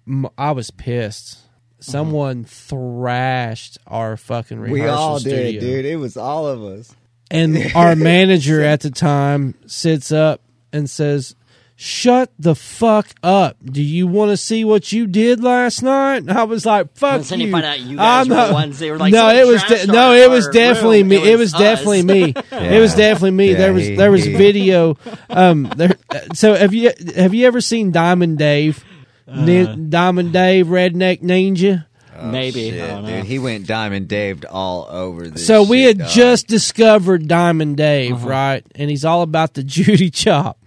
m- 0.07 0.29
I 0.37 0.51
was 0.51 0.71
pissed. 0.71 1.37
Someone 1.79 2.43
thrashed 2.45 3.77
our 3.87 4.15
fucking 4.15 4.59
rehearsal 4.59 4.83
We 4.83 4.87
all 4.89 5.19
did, 5.19 5.21
studio. 5.31 5.59
Dude. 5.61 5.85
It 5.85 5.95
was 5.97 6.15
all 6.17 6.47
of 6.47 6.63
us. 6.63 6.93
And 7.31 7.57
our 7.75 7.95
manager 7.95 8.61
at 8.61 8.81
the 8.81 8.91
time 8.91 9.55
sits 9.65 10.11
up 10.11 10.41
and 10.71 10.89
says, 10.89 11.35
Shut 11.83 12.31
the 12.37 12.53
fuck 12.53 13.07
up. 13.23 13.57
Do 13.65 13.81
you 13.81 14.05
want 14.05 14.29
to 14.29 14.37
see 14.37 14.63
what 14.63 14.91
you 14.91 15.07
did 15.07 15.43
last 15.43 15.81
night? 15.81 16.17
And 16.17 16.29
I 16.31 16.43
was 16.43 16.63
like, 16.63 16.95
fuck 16.95 17.15
And 17.15 17.23
then 17.23 17.39
you 17.39 17.47
you. 17.47 17.51
find 17.51 17.65
out 17.65 17.79
you 17.79 17.97
guys 17.97 18.25
I'm 18.25 18.29
were 18.29 18.35
not- 18.35 18.47
the 18.49 18.53
ones- 18.53 18.77
they 18.79 18.91
were 18.91 18.99
like, 18.99 19.11
no, 19.11 19.29
it 19.29 19.47
was 19.47 19.63
de- 19.63 19.87
no, 19.87 20.13
it 20.13 20.29
was 20.29 20.47
definitely 20.49 20.99
room. 21.01 21.07
me. 21.09 21.15
It 21.15 21.27
It 21.27 21.31
was 21.37 21.51
was 21.53 21.59
definitely 21.59 21.99
us." 22.01 22.05
me. 22.05 22.33
It 22.51 22.79
was 22.79 22.93
definitely 22.93 23.31
me. 23.31 23.51
Yeah, 23.53 23.57
there 23.57 23.73
was 23.73 23.87
he- 23.87 23.95
there 23.95 24.11
was 24.11 24.23
he- 24.25 24.35
video. 24.35 24.95
Um, 25.31 25.71
there. 25.75 25.95
So 26.35 26.53
have 26.53 26.73
you 26.75 26.91
have 27.15 27.33
you 27.33 27.47
ever 27.47 27.61
seen 27.61 27.91
Diamond 27.91 28.37
Dave? 28.37 28.85
Uh. 29.27 29.43
Nin- 29.43 29.89
Diamond 29.89 30.33
Dave, 30.33 30.67
Redneck 30.67 31.23
Ninja. 31.23 31.85
Maybe. 32.21 32.67
I 32.67 32.69
Shit, 32.71 32.87
don't 32.89 33.03
know. 33.05 33.09
dude. 33.17 33.25
He 33.25 33.39
went 33.39 33.65
Diamond 33.65 34.07
Daved 34.07 34.45
all 34.47 34.85
over 34.87 35.27
this. 35.29 35.47
So 35.47 35.63
we 35.63 35.79
shit, 35.79 35.87
had 35.87 35.97
dog. 36.05 36.09
just 36.09 36.47
discovered 36.47 37.27
Diamond 37.27 37.77
Dave, 37.77 38.13
Uh-huh. 38.17 38.29
right? 38.29 38.65
And 38.75 38.91
he's 38.91 39.03
all 39.03 39.23
about 39.23 39.55
the 39.55 39.63
Judy 39.75 40.11
chop 40.11 40.59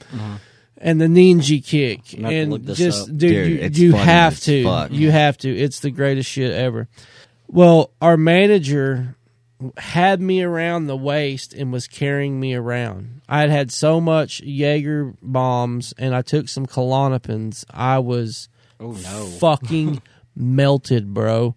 and 0.84 1.00
the 1.00 1.06
ninja 1.06 1.64
kick. 1.64 2.00
I'm 2.14 2.22
gonna 2.22 2.34
have 2.36 2.44
to 2.44 2.50
look 2.50 2.66
And 2.66 2.76
just, 2.76 3.08
up. 3.10 3.16
dude, 3.16 3.60
Dude, 3.60 3.78
you, 3.78 3.86
you 3.88 3.92
have 3.94 4.38
to. 4.40 4.62
fuck. 4.64 4.90
You 4.92 5.10
have 5.10 5.36
to. 5.38 5.48
It's 5.48 5.80
the 5.80 5.90
greatest 5.90 6.30
shit 6.30 6.52
ever. 6.52 6.86
Well, 7.48 7.90
our 8.00 8.16
manager 8.16 9.16
had 9.78 10.20
me 10.20 10.42
around 10.42 10.86
the 10.86 10.96
waist 10.96 11.54
and 11.54 11.72
was 11.72 11.86
carrying 11.86 12.38
me 12.38 12.54
around. 12.54 13.22
I 13.28 13.40
had 13.40 13.50
had 13.50 13.72
so 13.72 14.00
much 14.00 14.40
Jaeger 14.42 15.14
bombs 15.22 15.94
and 15.96 16.14
I 16.14 16.22
took 16.22 16.48
some 16.48 16.66
Klonopins. 16.66 17.64
I 17.70 17.98
was 18.00 18.48
Oh 18.78 18.92
no. 18.92 19.26
fucking 19.38 20.02
melted, 20.36 21.14
bro. 21.14 21.54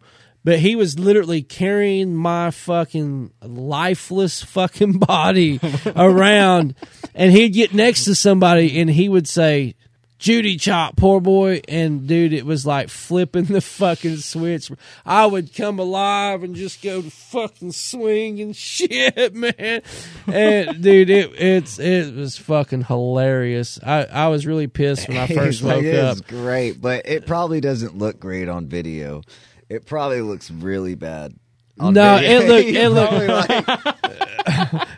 But 0.48 0.60
he 0.60 0.78
was 0.78 0.98
literally 0.98 1.42
carrying 1.42 2.16
my 2.16 2.52
fucking 2.52 3.34
lifeless 3.42 4.42
fucking 4.42 4.94
body 4.98 5.60
around, 5.94 6.74
and 7.14 7.34
he'd 7.34 7.50
get 7.50 7.74
next 7.74 8.06
to 8.06 8.16
somebody 8.16 8.80
and 8.80 8.90
he 8.90 9.10
would 9.10 9.28
say, 9.28 9.76
Judy 10.20 10.56
chop, 10.56 10.96
Poorboy. 10.96 11.66
And 11.68 12.08
dude, 12.08 12.32
it 12.32 12.46
was 12.46 12.66
like 12.66 12.88
flipping 12.88 13.44
the 13.44 13.60
fucking 13.60 14.16
switch. 14.20 14.72
I 15.06 15.26
would 15.26 15.54
come 15.54 15.80
alive 15.80 16.44
and 16.44 16.56
just 16.56 16.82
go 16.82 17.02
to 17.02 17.12
fucking 17.12 17.74
swing 17.74 18.40
and 18.40 18.56
shit, 18.56 19.36
man. 19.36 19.82
And 20.28 20.82
dude, 20.82 21.10
it 21.10 21.34
it's 21.38 21.78
it 21.78 22.16
was 22.16 22.38
fucking 22.38 22.86
hilarious. 22.86 23.82
I, 23.86 24.06
I 24.06 24.28
was 24.30 24.48
really 24.48 24.68
pissed 24.68 25.10
when 25.10 25.18
I 25.18 25.28
first 25.36 25.62
like, 25.62 25.76
woke 25.76 25.84
"It 25.84 26.00
up. 26.00 26.26
great, 26.26 26.82
but 26.82 27.06
it 27.06 27.26
probably 27.26 27.60
doesn't 27.60 27.98
look 27.98 28.18
great 28.18 28.48
on 28.48 28.68
video. 28.68 29.24
It 29.70 29.86
probably 29.86 30.22
looks 30.22 30.50
really 30.52 30.96
bad. 30.96 31.34
on 31.80 31.94
No, 31.94 32.18
video. 32.18 32.40
it 32.42 32.48
looked- 32.48 32.68
He's 32.68 32.76
it 32.78 32.90
looked- 32.90 33.10
probably 33.12 34.74
like, 34.74 34.88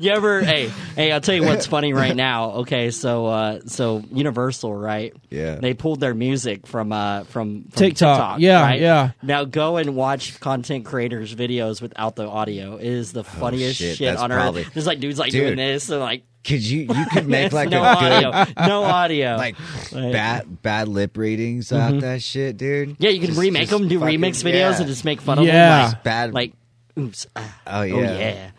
You 0.00 0.10
ever? 0.12 0.42
hey, 0.42 0.68
hey! 0.96 1.12
I'll 1.12 1.20
tell 1.20 1.34
you 1.34 1.44
what's 1.44 1.66
funny 1.66 1.92
right 1.92 2.16
now. 2.16 2.52
Okay, 2.52 2.90
so 2.90 3.26
uh, 3.26 3.60
so 3.66 4.02
Universal, 4.10 4.74
right? 4.74 5.12
Yeah. 5.30 5.56
They 5.56 5.74
pulled 5.74 6.00
their 6.00 6.14
music 6.14 6.66
from 6.66 6.90
uh 6.90 7.24
from, 7.24 7.64
from 7.64 7.70
TikTok. 7.70 8.40
Yeah, 8.40 8.62
right? 8.62 8.80
yeah. 8.80 9.10
Now 9.22 9.44
go 9.44 9.76
and 9.76 9.94
watch 9.94 10.40
content 10.40 10.86
creators 10.86 11.34
videos 11.34 11.82
without 11.82 12.16
the 12.16 12.26
audio. 12.26 12.76
It 12.76 12.86
is 12.86 13.12
the 13.12 13.24
funniest 13.24 13.80
Oh, 13.80 13.84
shit, 13.84 13.96
shit 13.98 14.06
that's 14.08 14.22
on 14.22 14.30
probably- 14.30 14.62
earth. 14.62 14.72
There's 14.74 14.86
like 14.86 15.00
dudes 15.00 15.18
like 15.18 15.32
Dude. 15.32 15.42
doing 15.48 15.56
this 15.56 15.88
and 15.90 16.00
like 16.00 16.24
could 16.44 16.62
you 16.62 16.80
you 16.82 17.06
could 17.12 17.26
make 17.38 17.52
like 17.52 17.70
no 17.70 17.82
a 17.82 17.96
good 17.96 18.24
audio, 18.24 18.66
no 18.66 18.84
audio. 19.00 19.36
like 19.36 19.56
Like- 19.92 20.12
bad 20.12 20.62
bad 20.62 20.88
lip 20.88 21.16
readings 21.16 21.68
Mm-hmm. 21.68 21.94
out 21.96 22.00
that 22.02 22.22
shit, 22.22 22.56
dude. 22.56 22.96
yeah, 22.98 23.10
you 23.10 23.18
can 23.20 23.28
Just- 23.28 23.40
remake 23.40 23.68
just 23.68 23.72
them, 23.78 23.88
do 23.88 23.98
fucking- 24.00 24.20
remix 24.20 24.42
videos, 24.44 24.52
yeah. 24.54 24.76
and 24.78 24.86
just 24.86 25.04
make 25.04 25.20
fun 25.20 25.38
of 25.38 25.46
them. 25.46 25.54
Yeah. 25.54 25.88
them. 25.90 25.98
bad. 26.04 26.34
Like, 26.34 26.52
like 26.96 27.06
oops, 27.06 27.26
ah, 27.34 27.60
oh 27.66 27.82
yeah. 27.82 27.94
oh 27.94 27.98
yeah. 28.00 28.50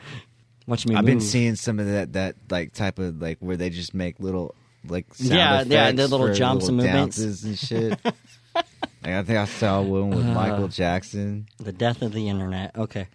Watch 0.68 0.88
me. 0.88 0.96
I've 0.96 1.06
been 1.06 1.22
seeing 1.22 1.56
some 1.56 1.80
of 1.80 1.86
that 1.88 2.14
that 2.14 2.36
like 2.50 2.74
type 2.74 2.98
of 3.00 3.22
like 3.22 3.38
where 3.40 3.56
they 3.56 3.70
just 3.70 3.94
make 3.94 4.20
little 4.20 4.56
like 4.88 5.14
sound 5.14 5.32
Yeah, 5.32 5.64
yeah, 5.64 5.92
the 5.92 6.08
little 6.08 6.28
for 6.28 6.34
jumps 6.34 6.68
and 6.68 6.78
movements. 6.78 7.18
dances 7.18 7.44
and 7.44 7.58
shit. 7.58 8.00
like, 8.56 8.66
I 9.04 9.22
think 9.24 9.38
I 9.38 9.46
saw 9.46 9.82
one 9.82 10.10
with 10.10 10.26
Uh, 10.26 10.34
Michael 10.34 10.68
Jackson. 10.68 11.46
the 11.60 11.72
death 11.72 12.02
of 12.02 12.14
the 12.14 12.30
internet. 12.30 12.76
Okay. 12.76 13.08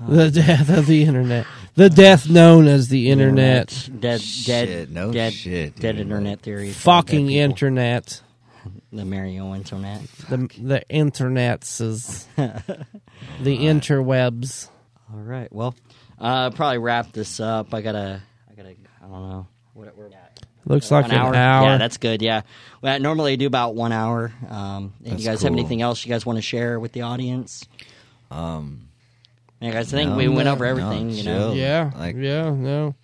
The 0.00 0.30
death 0.30 0.68
of 0.70 0.86
the 0.86 1.02
internet. 1.04 1.46
The 1.76 1.88
death 1.90 2.28
known 2.28 2.66
as 2.66 2.88
the 2.88 3.10
internet. 3.10 3.68
Dead, 3.86 4.00
dead, 4.00 4.20
Shit, 4.20 4.90
no 4.90 5.12
dead, 5.12 5.32
shit, 5.32 5.76
dead 5.76 5.92
dude. 5.92 6.02
internet 6.02 6.40
theories. 6.40 6.76
Fucking 6.76 7.26
Dead 7.26 7.32
people. 7.32 7.50
internet. 7.50 8.20
The 8.92 9.04
Mario 9.04 9.54
internet. 9.54 10.02
The 10.28 10.36
the 10.60 10.82
internets 10.90 11.80
is 11.80 12.26
the 12.36 13.58
interwebs. 13.58 14.68
All 15.12 15.20
right. 15.20 15.52
Well, 15.52 15.74
uh, 16.18 16.50
probably 16.50 16.78
wrap 16.78 17.12
this 17.12 17.40
up. 17.40 17.74
I 17.74 17.80
gotta, 17.82 18.22
I 18.50 18.54
gotta, 18.54 18.70
I 19.02 19.06
don't 19.06 19.28
know. 19.28 19.46
What, 19.74 19.96
we're 19.96 20.06
at. 20.06 20.40
Looks 20.66 20.90
like 20.90 21.06
an 21.06 21.12
hour. 21.12 21.34
Yeah, 21.34 21.76
that's 21.76 21.98
good. 21.98 22.22
Yeah. 22.22 22.42
Well, 22.80 22.94
I 22.94 22.98
normally 22.98 23.36
do 23.36 23.46
about 23.46 23.74
one 23.74 23.92
hour. 23.92 24.32
Um, 24.48 24.94
and 25.04 25.12
That's 25.14 25.22
you 25.22 25.28
guys 25.28 25.42
have 25.42 25.50
cool. 25.50 25.58
anything 25.60 25.82
else 25.82 26.04
you 26.06 26.10
guys 26.10 26.24
want 26.24 26.38
to 26.38 26.42
share 26.42 26.80
with 26.80 26.92
the 26.92 27.02
audience? 27.02 27.66
Um, 28.30 28.83
Yeah, 29.64 29.72
guys, 29.72 29.92
I 29.94 29.96
think 29.98 30.10
No, 30.10 30.16
we 30.16 30.28
went 30.28 30.44
no, 30.46 30.52
over 30.52 30.64
everything. 30.66 31.08
no, 31.08 31.12
you 31.14 31.22
know. 31.24 31.38
chill. 31.50 31.56
yeah, 31.56 31.90
Like- 31.98 32.16
yeah, 32.16 32.50
no. 32.50 32.94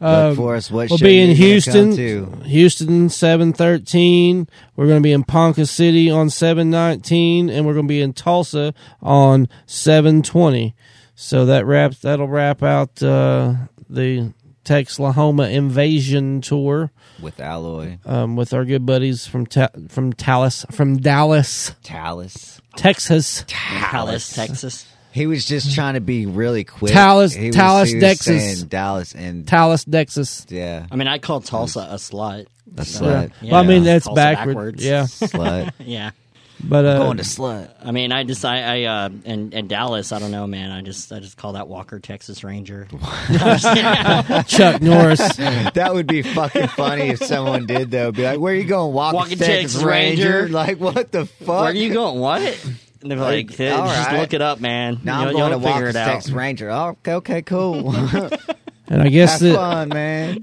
look 0.00 0.08
Um, 0.10 0.36
for 0.36 0.56
us. 0.56 0.70
What 0.70 0.90
We'll 0.90 0.98
be 0.98 1.20
in 1.20 1.30
you 1.30 1.34
Houston, 1.36 1.88
come 1.90 1.96
to? 1.96 2.42
Houston 2.48 3.08
seven 3.08 3.52
thirteen. 3.52 4.46
We're 4.76 4.86
going 4.86 4.98
to 5.00 5.02
be 5.06 5.12
in 5.12 5.24
Ponca 5.24 5.66
City 5.66 6.10
on 6.10 6.30
seven 6.30 6.70
nineteen, 6.70 7.48
and 7.50 7.66
we're 7.66 7.74
going 7.74 7.86
to 7.86 7.92
be 7.92 8.00
in 8.02 8.12
Tulsa 8.12 8.74
on 9.02 9.48
seven 9.66 10.22
twenty. 10.22 10.74
So 11.14 11.46
that 11.46 11.66
wraps. 11.66 11.98
That'll 12.00 12.28
wrap 12.28 12.62
out 12.62 13.02
uh, 13.02 13.54
the 13.90 14.32
Texlahoma 14.64 15.50
Invasion 15.50 16.40
tour 16.42 16.92
with 17.20 17.40
Alloy 17.40 17.98
um, 18.04 18.36
with 18.36 18.52
our 18.54 18.64
good 18.64 18.86
buddies 18.86 19.26
from 19.26 19.46
Ta- 19.46 19.70
from 19.88 20.10
Dallas, 20.12 20.64
from 20.70 20.98
Dallas, 20.98 21.74
Talus. 21.82 22.60
Texas. 22.76 23.44
Dallas, 23.90 24.32
Texas. 24.32 24.86
He 25.18 25.26
was 25.26 25.44
just 25.44 25.74
trying 25.74 25.94
to 25.94 26.00
be 26.00 26.26
really 26.26 26.64
quick. 26.64 26.92
Talus- 26.92 27.34
he 27.34 27.48
was, 27.48 27.56
Talus, 27.56 27.88
he 27.90 27.96
was 27.96 28.02
Texas. 28.04 28.26
saying 28.56 28.68
Dallas 28.68 29.14
and 29.14 29.44
Dallas, 29.44 29.84
Texas. 29.84 30.46
yeah, 30.48 30.86
I 30.90 30.96
mean, 30.96 31.08
I 31.08 31.18
call 31.18 31.40
Tulsa 31.40 31.80
a 31.90 31.94
slut. 31.96 32.46
that's 32.66 32.94
Yeah. 32.94 33.00
slut. 33.00 33.32
Yeah. 33.42 33.52
Well, 33.52 33.60
I 33.62 33.66
mean 33.66 33.82
that's 33.84 34.04
Tulsa 34.06 34.14
backward. 34.16 34.54
backwards. 34.54 34.84
Yeah, 34.84 35.02
Slut. 35.06 35.72
Yeah. 35.80 36.10
but 36.62 36.84
uh, 36.84 36.98
Going 36.98 37.16
to 37.18 37.22
slut. 37.22 37.70
I 37.84 37.92
mean, 37.92 38.10
I 38.12 38.24
just, 38.24 38.44
I, 38.44 38.82
I, 38.82 38.84
uh, 38.84 39.08
and, 39.24 39.54
and 39.54 39.68
Dallas, 39.68 40.10
I 40.12 40.18
don't 40.18 40.30
know, 40.32 40.46
man. 40.46 40.70
I 40.72 40.82
just, 40.82 41.12
I 41.12 41.20
just 41.20 41.36
call 41.36 41.52
that 41.52 41.68
Walker, 41.68 41.98
Texas 42.00 42.42
Ranger. 42.44 42.88
Chuck 44.46 44.82
Norris. 44.82 45.36
That 45.36 45.90
would 45.94 46.06
be 46.06 46.22
fucking 46.22 46.68
funny 46.68 47.08
if 47.10 47.18
someone 47.24 47.66
did 47.66 47.90
though. 47.90 48.12
Be 48.12 48.24
like, 48.24 48.40
"Where 48.40 48.52
are 48.52 48.56
you 48.56 48.64
going? 48.64 48.92
Walking, 48.92 49.16
Walking 49.18 49.38
Texas, 49.38 49.72
Texas 49.74 49.82
Ranger? 49.82 50.40
Ranger? 50.40 50.48
Like, 50.48 50.80
what 50.80 51.12
the 51.12 51.26
fuck? 51.26 51.46
Where 51.48 51.58
are 51.70 51.72
you 51.72 51.92
going? 51.92 52.18
What? 52.20 52.66
And 53.00 53.10
they're 53.10 53.18
like, 53.18 53.48
Like, 53.48 53.56
"Hey, 53.56 53.68
just 53.70 54.08
right. 54.08 54.20
look 54.20 54.32
it 54.34 54.42
up, 54.42 54.60
man. 54.60 54.98
Now 55.04 55.20
you'll, 55.20 55.28
I'm 55.28 55.34
going 55.34 55.50
to 55.52 55.58
you'll 55.58 55.60
figure 55.60 55.72
Walking 55.86 55.88
it 55.88 55.96
out. 55.96 56.06
Texas 56.14 56.32
Ranger. 56.32 56.70
Oh, 56.70 56.88
okay, 57.04 57.12
okay, 57.14 57.42
cool. 57.42 57.94
And 58.90 59.02
I 59.02 59.08
guess 59.10 59.32
Have 59.32 59.40
that, 59.40 59.54
fun, 59.54 59.88
man. 59.90 60.40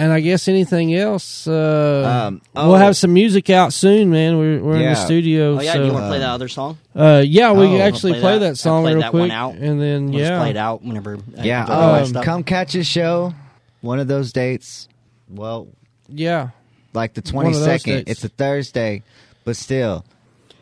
and 0.00 0.10
I 0.12 0.18
guess 0.18 0.48
anything 0.48 0.92
else. 0.96 1.46
Uh, 1.46 2.26
Um, 2.26 2.42
we'll 2.56 2.72
oh. 2.72 2.76
have 2.76 2.96
some 2.96 3.12
music 3.12 3.50
out 3.50 3.72
soon, 3.72 4.10
man. 4.10 4.36
We're 4.36 4.60
we're 4.60 4.76
in 4.78 4.82
the 4.82 4.94
studio. 4.96 5.56
Oh 5.58 5.60
yeah, 5.60 5.74
so, 5.74 5.84
you 5.84 5.92
want 5.92 6.06
to 6.06 6.08
play 6.08 6.18
that 6.18 6.28
other 6.28 6.48
song? 6.48 6.76
uh, 6.96 7.22
yeah, 7.24 7.52
we 7.52 7.66
Oh. 7.66 7.78
actually 7.80 8.14
Play 8.14 8.20
play 8.20 8.38
that- 8.40 8.48
that, 8.50 8.56
song 8.56 8.82
play 8.82 8.94
real 8.94 9.02
that 9.02 9.12
one 9.14 9.28
quick, 9.28 9.32
out. 9.32 9.54
and 9.54 9.80
then 9.80 10.10
We'll 10.10 10.18
just 10.18 10.32
play 10.40 10.50
it 10.50 10.56
yeah, 10.56 10.68
out 10.68 10.82
whenever. 10.82 11.18
Yeah, 11.36 11.66
do 12.04 12.16
um, 12.18 12.24
come 12.24 12.42
catch 12.42 12.74
a 12.74 12.82
show. 12.82 13.32
One 13.80 14.00
of 14.00 14.08
those 14.08 14.32
dates. 14.32 14.88
Well, 15.30 15.68
yeah, 16.08 16.48
like 16.94 17.14
the 17.14 17.22
One 17.32 17.46
of 17.46 17.54
those 17.54 17.64
22nd. 17.84 18.08
It's 18.08 18.24
a 18.24 18.28
Thursday, 18.28 19.04
but 19.44 19.54
still. 19.56 20.04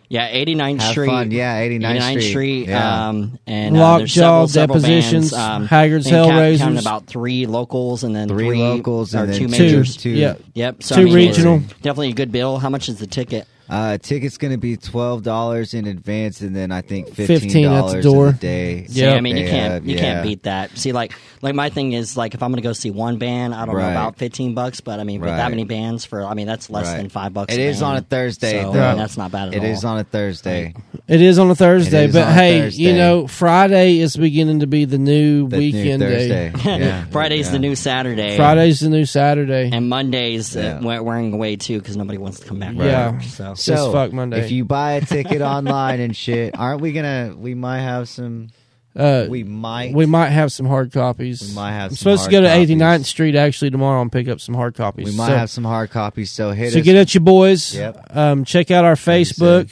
Yeah, 0.09 0.31
89th 0.31 0.81
Have 0.81 0.91
Street. 0.93 1.07
fun. 1.09 1.31
Yeah, 1.33 1.61
89th 1.61 1.97
89th 1.99 2.11
Street. 2.11 2.31
Street. 2.31 2.69
Yeah. 2.69 3.09
Um, 3.09 3.39
and 3.47 3.77
uh, 3.77 3.81
Lockjaw, 3.81 3.99
there's 3.99 4.13
several, 4.15 4.49
several 4.49 4.79
Dispositions, 4.79 5.31
bands, 5.33 5.33
um, 5.33 5.69
Haggardz 5.69 6.07
I 6.07 6.11
think 6.11 6.31
count- 6.31 6.33
Hellraizerz. 6.77 6.81
about 6.81 7.07
three 7.07 7.47
locals 7.47 8.05
and 8.05 8.15
then 8.15 8.29
Three 8.29 8.47
three, 8.47 8.59
locals 8.61 9.15
or 9.15 9.19
and 9.25 9.29
then 9.33 9.39
two 9.39 9.47
two- 9.47 9.51
majors. 9.51 9.97
two- 9.97 10.11
yeah. 10.11 10.35
Yep. 10.55 10.83
So, 10.83 10.95
Two 10.97 11.01
I 11.01 11.05
mean, 11.07 11.15
regional. 11.15 11.59
Definitely 11.83 12.11
a 12.11 12.15
good 12.15 12.31
bill. 12.33 12.59
How 12.59 12.69
much 12.71 12.89
is 12.89 12.99
the 12.99 13.07
ticket? 13.07 13.47
Uh, 13.69 13.99
ticket's 13.99 14.39
going 14.39 14.53
to 14.53 14.59
be 14.59 14.77
$12 14.77 15.75
in 15.75 15.87
advance 15.87 16.41
and 16.41 16.55
then 16.55 16.71
I 16.73 16.83
think 16.83 17.09
$15 17.09 17.27
15 17.27 17.67
at 17.67 17.87
the 17.91 17.97
in 17.97 18.03
door. 18.03 18.33
day. 18.33 18.87
Yeah. 18.97 19.15
I 19.15 19.21
mean, 19.21 19.37
you 19.37 19.47
can't 19.47 19.73
have- 19.73 19.87
you 19.87 19.95
yeah. 19.97 20.01
can't 20.01 20.23
beat 20.23 20.43
that. 20.45 20.77
See, 20.79 20.93
like 20.93 21.13
like 21.43 21.55
my 21.55 21.69
thing 21.71 21.93
is 21.93 22.17
like 22.17 22.35
if 22.35 22.43
I'm 22.43 22.51
going 22.51 22.63
to 22.63 22.67
go 22.67 22.73
see 22.73 22.91
one 22.91 23.19
band, 23.19 23.55
I 23.55 23.67
don't 23.67 23.77
know 23.77 23.91
about 23.91 24.17
fifteen 24.17 24.55
bucks, 24.55 24.81
but 24.81 25.01
I 25.01 25.05
mean, 25.05 25.21
with 25.21 25.31
Right. 25.31 25.37
that 25.37 25.51
many 25.51 25.65
bands 25.65 26.05
for 26.05 26.25
I 26.25 26.35
mean 26.35 26.47
that's 26.47 26.71
less 26.71 26.87
Right. 26.87 26.97
than 26.99 27.09
five 27.09 27.33
bucks. 27.35 27.53
It 27.55 27.59
a 27.61 27.63
is 27.65 27.81
band. 27.81 27.91
on 27.93 27.97
a 27.99 28.01
Thursday, 28.03 28.63
So, 28.63 28.73
though. 28.73 28.83
I 28.83 28.89
mean, 28.91 28.99
that's 28.99 29.17
not 29.19 29.31
bad 29.33 29.49
at 29.49 29.55
It 29.55 29.59
all. 29.61 29.65
is 29.67 29.85
on 29.85 29.99
a 29.99 30.05
Thursday. 30.05 30.75
it 31.09 31.21
is 31.21 31.39
on 31.39 31.51
a 31.51 31.55
Thursday. 31.55 32.07
But 32.11 32.33
hey, 32.33 32.61
Thursday. 32.61 32.83
you 32.85 32.93
know, 32.95 33.27
Friday 33.27 33.99
is 33.99 34.17
beginning 34.17 34.61
to 34.61 34.67
be 34.67 34.85
the 34.85 34.99
new 34.99 35.49
The 35.49 35.57
new 35.59 35.63
weekend 35.63 36.01
day. 36.01 36.51
Thursday. 36.51 36.79
yeah. 36.81 37.05
Friday's 37.07 37.47
yeah. 37.47 37.53
the 37.53 37.59
new 37.59 37.75
Saturday. 37.75 38.37
Friday's 38.37 38.81
the 38.81 38.89
new 38.89 39.05
Saturday. 39.05 39.71
and 39.73 39.89
Mondays 39.89 40.55
Yeah. 40.57 40.79
uh, 40.79 41.03
wearing 41.03 41.33
away 41.33 41.57
too 41.57 41.79
because 41.79 41.97
nobody 41.97 42.19
wants 42.19 42.41
to 42.41 42.47
come 42.47 42.59
back. 42.61 42.75
Right. 42.77 42.87
Yeah. 42.87 43.21
So 43.21 43.55
Just 43.57 43.67
So, 43.85 43.93
fuck 43.93 44.13
Monday. 44.13 44.41
if 44.41 44.51
you 44.51 44.65
buy 44.65 44.93
a 44.93 45.01
ticket 45.01 45.43
online 45.43 46.01
and 46.01 46.17
shit, 46.17 46.59
aren't 46.59 46.81
we 46.81 46.93
gonna? 46.93 47.35
We 47.37 47.55
might 47.55 47.81
have 47.81 48.09
some. 48.09 48.49
uh, 48.95 49.27
We 49.29 49.45
might. 49.45 49.93
we 49.95 50.07
might 50.07 50.31
have 50.31 50.53
some 50.53 50.67
hard 50.67 50.93
copies. 50.93 51.43
We 51.49 51.55
might 51.55 51.73
have 51.73 51.91
I'm 51.91 51.97
some 51.97 51.97
supposed 51.97 52.21
hard 52.23 52.31
to 52.31 52.37
go 52.37 52.41
to 52.43 52.49
copies. 52.49 52.71
89th 52.71 53.05
Street 53.05 53.35
actually 53.37 53.71
tomorrow 53.71 54.01
and 54.01 54.11
pick 54.11 54.29
up 54.29 54.41
some 54.41 54.55
hard 54.55 54.75
copies. 54.75 55.07
We 55.11 55.17
might 55.17 55.29
so, 55.29 55.37
have 55.37 55.51
some 55.51 55.65
hard 55.65 55.91
copies. 55.91 56.31
So 56.31 56.53
hit 56.53 56.73
So 56.73 56.79
us. 56.79 56.85
get 56.85 56.97
at 56.97 57.15
you 57.15 57.21
boys. 57.21 57.75
Yep. 57.75 58.07
Um, 58.17 58.45
check 58.45 58.71
out 58.71 58.85
our 58.85 58.95
Facebook. 58.95 59.71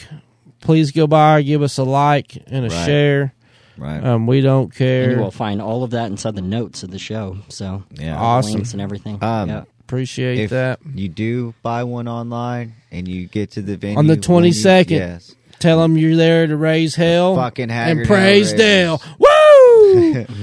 Please 0.61 0.93
go 0.93 1.07
by, 1.07 1.43
give 1.43 1.63
us 1.63 1.77
a 1.79 1.85
like 1.85 2.37
and 2.49 2.65
a 2.67 2.69
Right. 2.69 2.87
share. 2.87 3.35
right. 3.77 4.03
Um, 4.05 4.27
we 4.27 4.41
don't 4.41 4.65
and 4.65 4.75
care. 4.75 5.11
you 5.13 5.19
will 5.19 5.31
find 5.31 5.61
all 5.61 5.85
of 5.85 5.91
that 5.91 6.11
inside 6.11 6.35
the 6.37 6.41
notes 6.43 6.83
of 6.83 6.91
the 6.91 6.99
show. 6.99 7.37
So 7.49 7.83
yeah. 7.99 8.17
Awesome. 8.19 8.55
links 8.55 8.73
and 8.73 8.81
everything. 8.81 9.19
Um, 9.23 9.49
yeah. 9.49 9.63
Appreciate 9.95 10.39
if 10.41 10.51
that. 10.51 10.81
you 10.95 11.09
do 11.09 11.55
buy 11.63 11.85
one 11.85 12.09
online 12.09 12.75
and 12.91 13.07
you 13.09 13.27
get 13.27 13.53
to 13.53 13.63
the 13.63 13.77
venue 13.77 13.99
On 13.99 14.07
the 14.07 14.15
you- 14.15 14.21
22nd. 14.21 14.91
yes. 14.91 15.35
Tell 15.61 15.81
them 15.81 15.97
you're 15.97 16.17
there 16.17 16.47
to 16.47 16.57
raise 16.57 16.95
hell 16.95 17.37
Fucking 17.37 17.71
and 17.71 18.07
praise. 18.07 18.53
Dale. 18.53 19.01
Woo! 19.19 20.27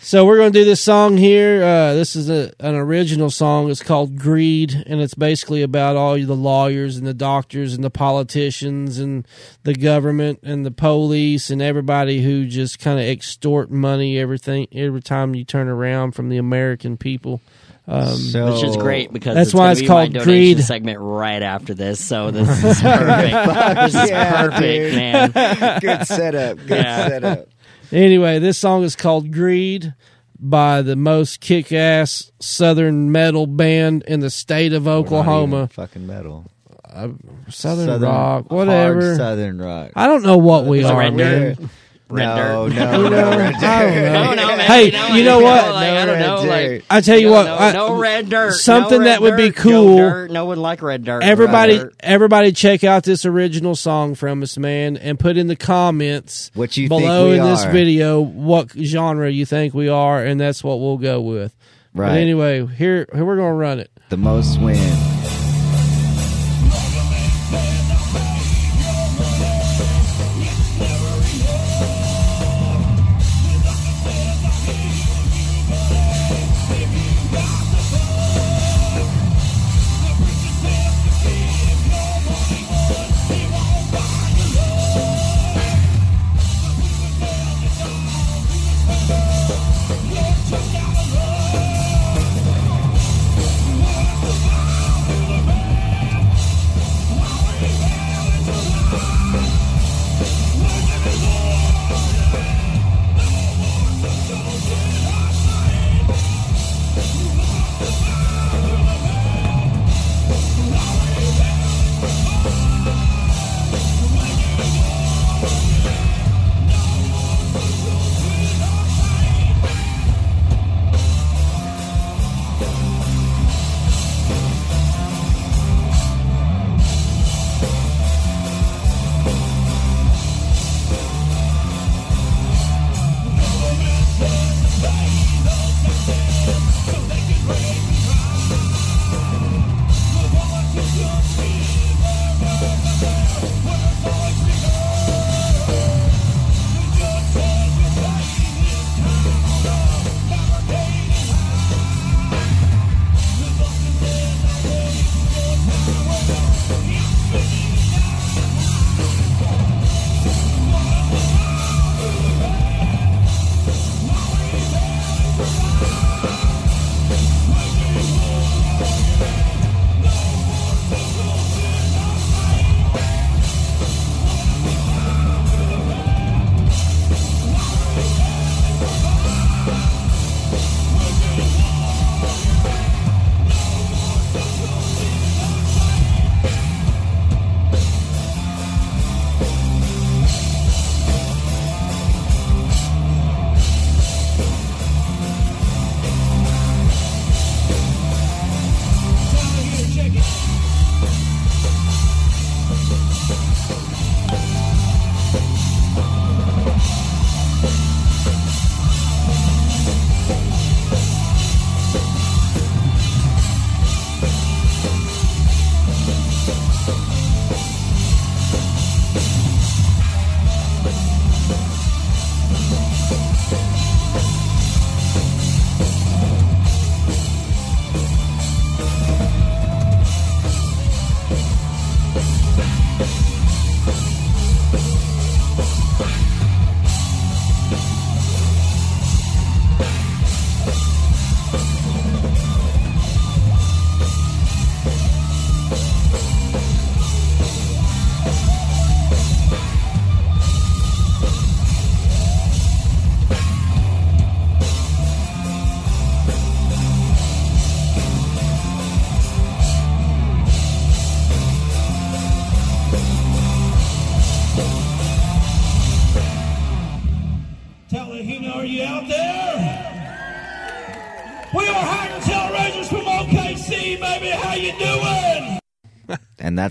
So 0.00 0.24
we're 0.24 0.36
going 0.36 0.52
to 0.52 0.58
do 0.60 0.64
this 0.64 0.80
song 0.80 1.16
here. 1.16 1.64
Uh, 1.64 1.94
this 1.94 2.14
is 2.14 2.30
a, 2.30 2.52
an 2.60 2.76
original 2.76 3.28
song. 3.28 3.68
It's 3.72 3.82
called 3.82 4.16
"Greed," 4.16 4.84
and 4.86 5.00
it's 5.00 5.16
basically 5.16 5.62
about 5.62 5.96
all 5.96 6.14
the 6.16 6.32
lawyers 6.36 6.96
and 6.96 7.04
the 7.04 7.12
doctors 7.12 7.74
and 7.74 7.82
the 7.82 7.90
politicians 7.90 9.00
and 9.00 9.26
the 9.64 9.74
government 9.74 10.38
and 10.44 10.64
the 10.64 10.70
police 10.70 11.50
and 11.50 11.60
everybody 11.60 12.22
who 12.22 12.46
just 12.46 12.78
kind 12.78 13.00
of 13.00 13.04
extort 13.04 13.68
money 13.68 14.16
everything 14.16 14.68
every 14.70 15.02
time 15.02 15.34
you 15.34 15.42
turn 15.42 15.66
around 15.66 16.12
from 16.12 16.28
the 16.28 16.36
American 16.38 16.96
people. 16.96 17.40
So, 17.88 18.52
Which 18.52 18.64
is 18.64 18.76
great 18.76 19.12
because 19.12 19.34
That's 19.36 19.48
it's 19.50 19.54
why 19.54 19.70
it's 19.72 19.80
be 19.80 19.86
called 19.86 20.12
my 20.12 20.18
donation 20.18 20.24
Greed. 20.56 20.64
segment 20.64 20.98
right 21.00 21.42
after 21.42 21.72
this. 21.74 22.04
So 22.04 22.30
this 22.32 22.48
is 22.64 22.80
perfect. 22.82 23.76
this 23.92 23.94
is 23.94 24.10
Yeah, 24.10 24.40
perfect, 24.42 24.60
dude. 24.62 24.94
man. 24.94 25.78
Good 25.80 26.06
setup. 26.06 26.58
Good 26.58 26.70
Yeah. 26.70 27.08
setup. 27.08 27.48
Anyway, 27.92 28.40
this 28.40 28.58
song 28.58 28.82
is 28.82 28.96
called 28.96 29.30
"Greed" 29.30 29.94
by 30.40 30.82
the 30.82 30.96
most 30.96 31.40
kick-ass 31.40 32.32
Southern 32.40 33.12
metal 33.12 33.46
band 33.46 34.02
in 34.08 34.18
the 34.20 34.30
state 34.30 34.72
of 34.72 34.84
Not 34.84 34.90
even 34.90 35.04
Oklahoma. 35.06 35.68
fucking 35.68 36.06
metal. 36.06 36.46
Uh, 36.92 37.08
Southern, 37.48 38.00
rock, 38.02 38.48
hard 38.48 38.50
whatever. 38.50 39.14
Southern 39.16 39.58
rock. 39.58 39.92
I 39.94 40.06
don't 40.08 40.22
know 40.24 40.38
what 40.38 40.64
uh, 40.64 40.68
we 40.68 40.82
are, 40.82 40.98
red 40.98 41.14
man. 41.14 41.70
Dirt. 42.08 42.16
No, 42.18 42.68
Red 42.68 42.68
no, 42.68 42.68
dirt. 42.68 42.74
no, 42.74 43.04
You 43.04 43.10
know, 43.10 43.10
no, 43.30 43.36
red 43.38 43.54
I 43.54 43.82
don't 43.82 43.92
dirt. 43.94 44.12
know. 44.12 44.24
No, 44.24 44.34
no, 44.34 44.56
man. 44.56 44.60
Hey, 44.60 45.16
you 45.18 45.24
know 45.24 45.40
what? 45.40 45.70
Like, 45.72 45.88
I 45.90 46.06
don't 46.06 46.18
No 46.20 46.36
know. 46.44 46.48
red 46.50 46.72
Like. 46.72 46.84
I 46.90 47.00
tell 47.00 47.18
you 47.18 47.26
no, 47.26 47.32
what, 47.32 47.44
no, 47.46 47.56
I- 47.56 47.72
no 47.72 47.98
red 47.98 48.28
dirt. 48.28 48.52
something 48.52 48.98
no 48.98 49.04
that 49.04 49.12
red 49.14 49.20
would 49.22 49.36
be 49.36 49.48
dirt, 49.50 49.56
cool- 49.56 49.96
No, 49.96 50.08
dirt, 50.10 50.30
no 50.30 50.44
one 50.44 50.58
like 50.60 50.82
red 50.82 51.04
dirt. 51.04 51.22
Everybody, 51.24 51.72
Red 51.78 51.82
dirt. 51.82 51.96
everybody, 52.00 52.52
check 52.52 52.84
out 52.84 53.02
this 53.04 53.24
original 53.26 53.74
song 53.74 54.14
from 54.14 54.42
us, 54.42 54.56
man, 54.56 54.96
and 54.96 55.18
put 55.18 55.36
in 55.36 55.46
the 55.48 55.56
comments 55.56 56.50
What 56.54 56.76
you 56.76 56.88
think 56.88 57.02
below 57.02 57.30
we 57.30 57.38
in 57.38 57.44
this 57.44 57.64
are. 57.64 57.70
video 57.72 58.20
what 58.20 58.70
genre 58.70 59.30
you 59.30 59.44
think 59.46 59.74
we 59.74 59.88
are, 59.88 60.22
and 60.24 60.40
that's 60.40 60.62
what 60.62 60.80
we'll 60.80 60.98
go 60.98 61.20
with. 61.20 61.54
But 61.94 62.02
Right. 62.02 62.18
anyway, 62.18 62.66
here, 62.66 63.06
here 63.12 63.24
we're 63.24 63.36
gonna 63.36 63.54
run 63.54 63.80
it. 63.80 63.90
The 64.10 64.16
most 64.16 64.60
win. 64.60 64.76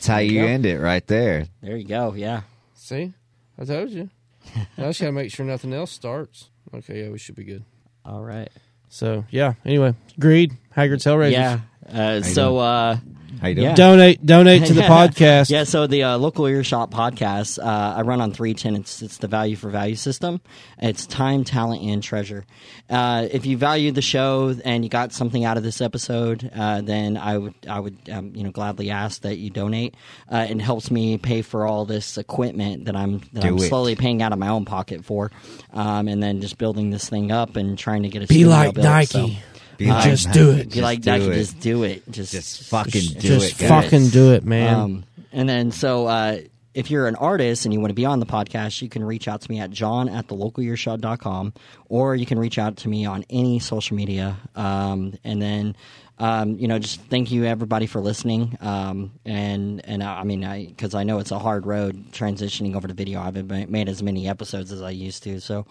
That's 0.06 0.14
how 0.18 0.20
you 0.20 0.45
end 0.45 0.68
it 0.68 0.80
right 0.80 1.06
there. 1.08 1.47
There 1.62 1.76
you 1.76 1.88
go. 1.88 2.14
Yeah. 2.14 2.41
See, 2.76 3.14
I 3.58 3.66
told 3.66 3.89
you. 3.89 4.12
I 4.78 4.84
just 4.84 4.99
gotta 5.01 5.12
make 5.12 5.32
sure 5.32 5.45
nothing 5.45 5.74
else 5.74 5.91
starts. 5.91 6.49
Okay, 6.74 7.03
yeah, 7.03 7.10
we 7.10 7.18
should 7.18 7.36
be 7.36 7.43
good. 7.43 7.64
All 8.06 8.22
right. 8.22 8.49
So 8.88 9.26
yeah. 9.32 9.53
Anyway, 9.66 9.95
greed, 10.20 10.53
Haggardz 10.78 11.06
Hellraizerz. 11.06 11.32
Yeah. 11.32 11.60
Uh, 11.91 12.21
so 12.21 12.57
uh, 12.57 12.97
How 13.41 13.47
you 13.47 13.55
doing? 13.55 13.67
Yeah. 13.67 13.75
Donate, 13.75 14.25
donate 14.25 14.65
to 14.65 14.73
the 14.73 14.81
podcast. 14.95 15.49
Yeah, 15.49 15.65
so 15.65 15.86
the 15.88 16.03
uh, 16.03 16.17
local 16.17 16.47
earshot 16.47 16.89
podcast, 16.89 17.59
uh, 17.63 17.95
I 17.97 18.01
run 18.01 18.21
on 18.21 18.31
three 18.31 18.53
tenets. 18.53 19.01
It's 19.01 19.17
the 19.17 19.27
value 19.27 19.55
for 19.55 19.69
value 19.69 19.95
system. 19.95 20.41
It's 20.79 21.05
time, 21.05 21.43
talent, 21.43 21.83
and 21.83 22.01
treasure. 22.01 22.45
Uh, 22.89 23.27
if 23.31 23.45
you 23.45 23.57
value 23.57 23.91
the 23.91 24.01
show 24.01 24.55
and 24.65 24.83
you 24.83 24.89
got 24.89 25.13
something 25.13 25.43
out 25.45 25.57
of 25.57 25.63
this 25.63 25.79
episode, 25.81 26.49
uh, 26.55 26.81
then 26.81 27.17
I 27.17 27.38
would 27.38 27.53
I 27.69 27.79
would 27.79 27.97
um, 28.11 28.36
you 28.36 28.43
know 28.43 28.51
gladly 28.51 28.89
ask 28.89 29.21
that 29.21 29.38
you 29.38 29.49
donate. 29.49 29.95
Uh, 30.31 30.47
it 30.49 30.59
helps 30.61 30.89
me 30.89 31.17
pay 31.17 31.41
for 31.43 31.65
all 31.67 31.86
this 31.86 32.17
equipment 32.17 32.86
that 32.86 32.95
I'm 32.95 33.19
that 33.33 33.41
Do 33.41 33.47
I'm 33.49 33.57
it. 33.57 33.67
slowly 33.69 33.95
paying 33.95 34.21
out 34.21 34.33
of 34.33 34.39
my 34.39 34.47
own 34.49 34.65
pocket 34.65 35.05
for, 35.05 35.31
um, 35.73 36.07
and 36.07 36.21
then 36.21 36.41
just 36.41 36.57
building 36.57 36.89
this 36.89 37.07
thing 37.09 37.31
up 37.31 37.55
and 37.55 37.77
trying 37.77 38.03
to 38.03 38.09
get 38.09 38.23
a 38.23 38.27
Be 38.27 38.36
studio 38.36 38.49
like 38.49 38.73
built, 38.75 38.86
Nike. 38.86 39.07
so- 39.07 39.41
Be 39.78 39.89
Uh, 39.89 40.01
just 40.03 40.32
do 40.32 40.51
it. 40.51 40.71
Be 40.71 40.82
like 40.82 41.01
do 41.01 41.11
Nike, 41.11 41.26
it. 41.26 41.34
just 41.36 41.59
do 41.59 41.84
it. 41.84 42.03
Just 42.11 42.32
Just 42.32 42.63
fucking 42.69 43.01
do 43.19 43.19
Just 43.19 43.61
it, 43.61 43.67
guys. 43.67 43.69
fucking 43.84 44.07
do 44.09 44.34
it, 44.34 44.43
man. 44.45 44.73
um, 44.76 45.05
and 45.32 45.47
then 45.49 45.71
so 45.71 46.07
uh, 46.07 46.38
if 46.73 46.91
you're 46.91 47.07
an 47.07 47.15
artist 47.15 47.65
and 47.65 47.73
you 47.73 47.80
want 47.80 47.89
to 47.91 47.95
be 47.95 48.05
on 48.05 48.19
the 48.19 48.26
podcast, 48.26 48.82
you 48.82 48.89
can 48.89 49.03
reach 49.03 49.28
out 49.28 49.41
to 49.41 49.51
me 49.51 49.59
at 49.59 49.69
john 49.71 50.09
at 50.09 50.28
the 50.28 50.34
local 50.34 50.61
or 51.89 52.15
you 52.15 52.26
can 52.26 52.38
reach 52.39 52.57
out 52.59 52.78
to 52.78 52.89
me 52.89 53.05
on 53.05 53.23
any 53.30 53.59
social 53.59 53.95
media. 53.95 54.38
Um, 54.55 55.13
and 55.23 55.41
then 55.41 55.76
um, 56.18 56.57
you 56.57 56.68
know, 56.68 56.80
just 56.80 57.01
thank 57.01 57.30
you 57.32 57.43
everybody 57.45 57.88
for 57.88 57.99
listening. 57.99 58.57
Um, 58.61 59.11
and 59.26 59.84
and 59.86 60.01
I, 60.01 60.20
I 60.22 60.24
mean, 60.24 60.45
I 60.45 60.66
because 60.68 60.95
I 60.95 61.03
know 61.03 61.20
it's 61.20 61.32
a 61.32 61.39
hard 61.39 61.66
road 61.66 62.11
transitioning 62.11 62.76
over 62.76 62.88
to 62.88 62.93
video. 62.93 63.20
I 63.20 63.26
haven't 63.26 63.70
made 63.70 63.89
as 63.89 64.01
many 64.01 64.28
episodes 64.28 64.72
as 64.72 64.82
I 64.82 64.91
used 64.91 65.24
to. 65.24 65.41
So, 65.41 65.66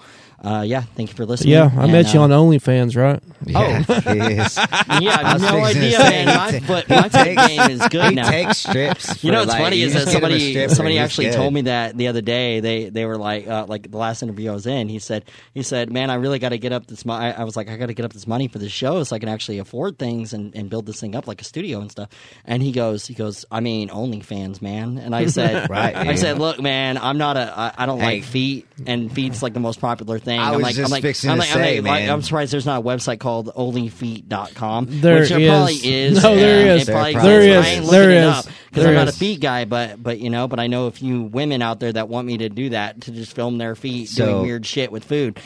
uh, 0.44 0.62
yeah, 0.66 0.82
thank 0.82 1.08
you 1.10 1.14
for 1.16 1.24
listening. 1.24 1.52
yeah, 1.54 1.70
I 1.76 1.84
And, 1.84 1.92
met 1.92 2.12
you 2.12 2.20
uh, 2.20 2.24
on 2.24 2.30
OnlyFans, 2.30 2.96
right? 2.96 3.22
Yeah, 3.46 3.78
he 4.28 4.34
is. 4.40 4.56
Yeah, 4.56 5.18
I 5.22 5.28
have 5.32 5.40
no 5.42 5.62
idea, 5.64 5.92
say, 5.98 6.24
man. 6.24 6.28
he 6.28 6.34
My 6.34 6.58
ta- 6.58 6.66
foot, 6.66 6.88
my 6.88 7.08
foot 7.08 7.36
game 7.48 7.70
is 7.70 7.88
good 7.88 8.08
he 8.10 8.14
now. 8.14 8.30
takes 8.30 8.58
strips. 8.58 9.22
You 9.24 9.32
know 9.32 9.40
what's 9.40 9.52
like, 9.52 9.62
funny 9.62 9.80
is 9.82 9.92
that 9.94 10.06
get 10.06 10.08
him 10.08 10.08
a 10.08 10.12
somebody 10.38 10.68
somebody 10.68 10.98
actually 10.98 11.26
good. 11.26 11.34
told 11.36 11.54
me 11.54 11.62
that 11.62 11.96
the 11.96 12.08
other 12.08 12.20
day. 12.20 12.60
They 12.60 12.88
they 12.90 13.04
were 13.06 13.16
like 13.18 13.46
uh, 13.46 13.66
like 13.68 13.90
the 13.90 13.96
last 13.98 14.22
interview 14.22 14.50
I 14.50 14.54
was 14.54 14.66
in. 14.66 14.88
He 14.88 14.98
said 14.98 15.24
he 15.54 15.62
said, 15.62 15.90
"Man, 15.92 16.10
I 16.10 16.14
really 16.16 16.38
got 16.38 16.50
to 16.50 16.58
get 16.58 16.72
up 16.72 16.86
this 16.86 17.04
money." 17.06 17.32
I 17.34 17.44
was 17.44 17.56
like, 17.56 17.68
"I 17.70 17.76
got 17.76 17.86
to 17.86 17.94
get 17.94 18.04
up 18.04 18.12
this 18.12 18.26
money 18.26 18.48
for 18.48 18.58
the 18.58 18.68
show 18.68 19.02
so 19.04 19.14
I 19.16 19.18
can 19.18 19.28
actually 19.28 19.58
afford 19.58 19.98
things 19.98 20.32
and, 20.34 20.54
and 20.54 20.68
build 20.68 20.84
this 20.84 21.00
thing 21.00 21.14
up 21.16 21.26
like 21.26 21.40
a 21.40 21.44
studio 21.44 21.80
and 21.80 21.90
stuff." 21.90 22.10
And 22.44 22.62
he 22.62 22.72
goes, 22.72 23.06
he 23.06 23.14
goes, 23.14 23.46
"I 23.50 23.60
mean, 23.60 23.88
OnlyFans, 23.88 24.60
man." 24.60 24.98
And 24.98 25.14
I 25.14 25.26
said, 25.26 25.70
Right, 25.70 25.96
I 25.96 26.02
yeah. 26.02 26.14
said, 26.16 26.38
"Look, 26.38 26.60
man, 26.60 26.98
I'm 26.98 27.16
not 27.16 27.36
a 27.38 27.52
I, 27.56 27.72
I 27.78 27.86
don't 27.86 28.00
Hey. 28.00 28.16
like 28.16 28.24
feet, 28.24 28.66
and 28.86 29.10
feet's 29.10 29.42
like 29.42 29.54
the 29.54 29.60
most 29.60 29.80
popular 29.80 30.18
thing." 30.18 30.38
I 30.40 30.48
am 30.48 30.54
was 30.56 30.62
like, 30.64 30.74
just 30.74 30.86
I'm 30.86 30.90
like, 30.90 31.02
fixing 31.02 31.30
I'm 31.30 31.38
like, 31.38 31.48
say, 31.48 31.78
I'm, 31.78 31.84
like, 31.84 32.02
man. 32.02 32.10
I'm 32.10 32.20
surprised 32.22 32.52
there's 32.52 32.66
not 32.66 32.80
a 32.80 32.84
website 32.84 33.20
called 33.20 33.46
OnlyFeet.com, 33.54 34.86
There 35.00 35.20
which 35.20 35.28
there 35.30 35.40
is. 35.40 35.48
probably 35.48 35.74
is. 35.74 36.22
No, 36.22 36.34
there 36.36 36.70
and 36.72 36.80
is. 36.80 36.86
There 36.86 37.06
exists. 37.06 37.28
I 37.68 37.70
ain't 37.70 37.86
There 37.90 38.06
looking 38.08 38.24
up 38.24 38.44
because 38.70 38.86
I'm 38.86 38.94
not 38.94 39.08
a 39.08 39.12
feet 39.12 39.40
guy, 39.40 39.64
but 39.64 40.02
but 40.02 40.18
you 40.18 40.30
know, 40.30 40.48
but 40.48 40.58
I 40.60 40.66
know 40.66 40.86
a 40.86 40.90
few 40.90 41.22
women 41.22 41.62
out 41.62 41.80
there 41.80 41.92
that 41.92 42.08
want 42.08 42.26
me 42.26 42.38
to 42.38 42.48
do 42.48 42.70
that 42.70 43.02
to 43.02 43.12
just 43.12 43.34
film 43.34 43.58
their 43.58 43.74
feet 43.74 44.08
So- 44.08 44.26
doing 44.26 44.42
weird 44.42 44.66
shit 44.66 44.90
with 44.92 45.04
food. 45.04 45.38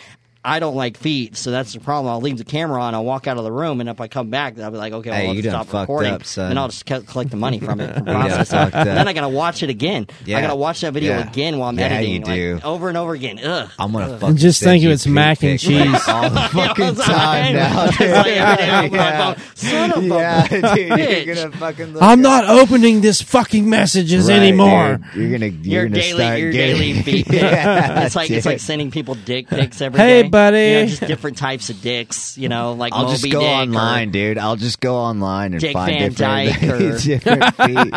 I 0.44 0.60
don't 0.60 0.76
like 0.76 0.96
feet, 0.96 1.36
so 1.36 1.50
that's 1.50 1.72
the 1.74 1.80
problem. 1.80 2.10
I'll 2.12 2.20
leave 2.20 2.38
the 2.38 2.44
camera 2.44 2.80
on, 2.82 2.94
I'll 2.94 3.04
walk 3.04 3.26
out 3.26 3.36
of 3.38 3.44
the 3.44 3.52
room, 3.52 3.80
and 3.80 3.88
if 3.90 4.00
I 4.00 4.08
come 4.08 4.30
back, 4.30 4.58
I'll 4.58 4.70
be 4.70 4.78
like, 4.78 4.92
okay, 4.92 5.10
well, 5.10 5.18
Hey, 5.18 5.28
I'll 5.28 5.34
you 5.34 5.42
done 5.42 5.64
stop 5.66 5.80
recording, 5.82 6.12
up, 6.14 6.24
son. 6.24 6.50
and 6.50 6.58
I'll 6.58 6.68
just 6.68 6.86
co- 6.86 7.02
collect 7.02 7.30
the 7.30 7.36
money 7.36 7.58
from 7.58 7.80
it. 7.80 7.92
From 7.94 8.06
You 8.06 8.12
done 8.12 8.20
process. 8.28 8.50
fucked 8.50 8.74
up. 8.74 8.84
Then 8.86 9.08
I 9.08 9.12
gotta 9.12 9.28
watch 9.28 9.62
it 9.62 9.68
again. 9.70 10.06
I 10.26 10.40
gotta 10.40 10.54
watch 10.56 10.80
that 10.82 10.92
video 10.94 11.18
Yeah. 11.18 11.28
again 11.28 11.58
while 11.58 11.68
I'm 11.68 11.78
Yeah, 11.78 11.86
editing, 11.86 12.24
you 12.26 12.54
like, 12.54 12.64
over 12.64 12.88
and 12.88 12.96
over 12.96 13.12
again. 13.14 13.38
Ugh. 13.44 13.68
I'm 13.78 13.92
gonna 13.92 14.16
fucking 14.18 14.36
just 14.36 14.60
send 14.60 14.80
think 14.80 14.92
it's 14.92 15.06
mac 15.06 15.42
and 15.42 15.58
cheese. 15.58 15.86
all 16.08 16.30
the 16.30 16.40
fucking 16.52 16.84
It's 16.86 17.04
time 17.04 17.54
now. 17.54 17.84
Like 17.86 17.98
yeah. 18.00 19.34
Son 19.54 19.92
of 19.92 20.04
yeah, 20.04 20.46
dude, 20.46 20.62
bitch. 20.64 21.26
You're 21.26 21.34
gonna 21.34 21.50
fucking 21.56 21.96
I'm 22.00 22.02
up- 22.02 22.18
not 22.20 22.44
opening 22.48 23.00
this 23.00 23.20
fucking 23.20 23.68
messages 23.68 24.28
Right, 24.28 24.38
anymore. 24.38 25.00
dude. 25.14 25.22
You're 25.30 25.38
gonna. 25.38 25.46
You're 25.46 25.82
your 25.82 25.88
gonna 25.88 26.00
daily 26.00 26.22
start 26.24 26.38
your 26.40 26.52
daily 26.52 27.02
feet 27.02 27.26
it's 27.28 28.16
like 28.16 28.30
it's 28.30 28.46
like 28.46 28.60
sending 28.60 28.90
people 28.90 29.14
dick 29.14 29.48
pics 29.48 29.80
every 29.80 29.98
day. 29.98 30.04
Hey, 30.06 30.22
day. 30.22 30.27
Buddy. 30.30 30.58
You 30.58 30.74
know, 30.80 30.86
just 30.86 31.00
different 31.06 31.36
types 31.38 31.70
of 31.70 31.80
dicks. 31.82 32.36
You 32.38 32.48
know, 32.48 32.72
like 32.72 32.92
I'll 32.92 33.04
Moby 33.04 33.12
just 33.16 33.30
go 33.32 33.40
Dick 33.40 33.48
or- 33.48 33.52
online, 33.62 34.10
dude. 34.10 34.38
I'll 34.38 34.56
just 34.56 34.80
go 34.80 34.96
online 34.96 35.52
and 35.52 35.60
Dick 35.60 35.72
find 35.72 35.90
Van 35.92 36.10
different, 36.10 36.60
Dyke 36.60 36.70
or- 36.70 36.98
different 36.98 37.54
feet. 37.56 37.94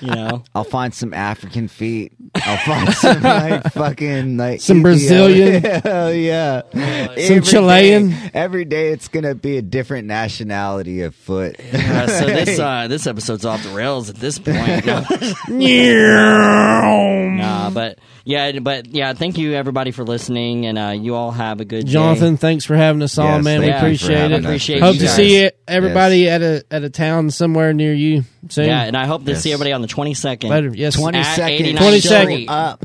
You 0.02 0.14
know, 0.14 0.44
I'll 0.54 0.64
find 0.64 0.94
some 0.94 1.12
African 1.12 1.68
feet. 1.68 2.12
I'll 2.36 2.56
find 2.58 2.94
some 3.02 3.22
like 3.22 3.70
fucking 3.72 4.36
like 4.38 4.60
Some 4.62 4.78
Ethiopian- 4.86 5.60
Brazilian. 5.62 5.82
Hell 5.82 6.14
yeah. 6.14 6.62
Some 6.72 6.80
Every 7.18 7.40
Chilean. 7.42 8.08
day- 8.10 8.30
every 8.32 8.64
day 8.64 8.92
it's 8.92 9.08
gonna 9.08 9.34
be 9.34 9.58
a 9.58 9.62
different 9.62 10.06
nationality 10.06 11.02
of 11.02 11.14
foot. 11.14 11.60
Uh, 11.60 12.06
so 12.06 12.24
this 12.26 12.58
uh, 12.58 12.86
this 12.88 13.06
episode's 13.06 13.44
off 13.44 13.62
the 13.62 13.68
rails 13.70 14.08
at 14.08 14.16
this 14.16 14.38
point. 14.38 14.86
No. 14.86 15.04
Nah, 17.28 17.70
but 17.70 17.98
yeah, 18.24 18.58
but 18.60 18.86
yeah. 18.86 19.12
Thank 19.12 19.36
you 19.38 19.54
everybody 19.54 19.90
for 19.90 20.04
listening, 20.04 20.66
and 20.66 20.78
uh, 20.78 20.94
you 20.96 21.14
all 21.14 21.30
have 21.40 21.60
a 21.60 21.64
good 21.64 21.86
day. 21.86 21.92
Johnathan, 21.92 22.38
thanks 22.38 22.64
for 22.64 22.76
having 22.76 23.02
us 23.02 23.16
on, 23.18 23.26
Yes, 23.36 23.44
man. 23.44 23.60
We 23.60 23.66
thank 23.66 23.76
appreciate 23.78 24.30
it. 24.30 24.32
us. 24.32 24.44
Appreciate 24.44 24.80
Hope 24.82 24.94
you 24.94 25.00
to 25.00 25.06
guys. 25.06 25.16
see 25.16 25.36
it, 25.36 25.58
everybody 25.66 26.28
at 26.28 26.42
a 26.42 26.64
at 26.70 26.82
a 26.84 26.90
town 26.90 27.30
somewhere 27.30 27.72
near 27.72 27.92
you 27.92 28.24
soon. 28.48 28.66
Yeah, 28.66 28.82
and 28.82 28.96
I 28.96 29.06
hope 29.06 29.24
to 29.24 29.32
Yes. 29.32 29.42
see 29.42 29.52
everybody 29.52 29.72
on 29.72 29.82
the 29.82 29.88
twenty 29.88 30.14
second. 30.14 30.50
Later. 30.50 30.72
Yes. 30.74 30.94
Twenty 30.96 31.18
At 31.18 31.34
second, 31.36 31.66
89th 31.66 32.02
Street. 32.22 32.48
up. 32.48 32.84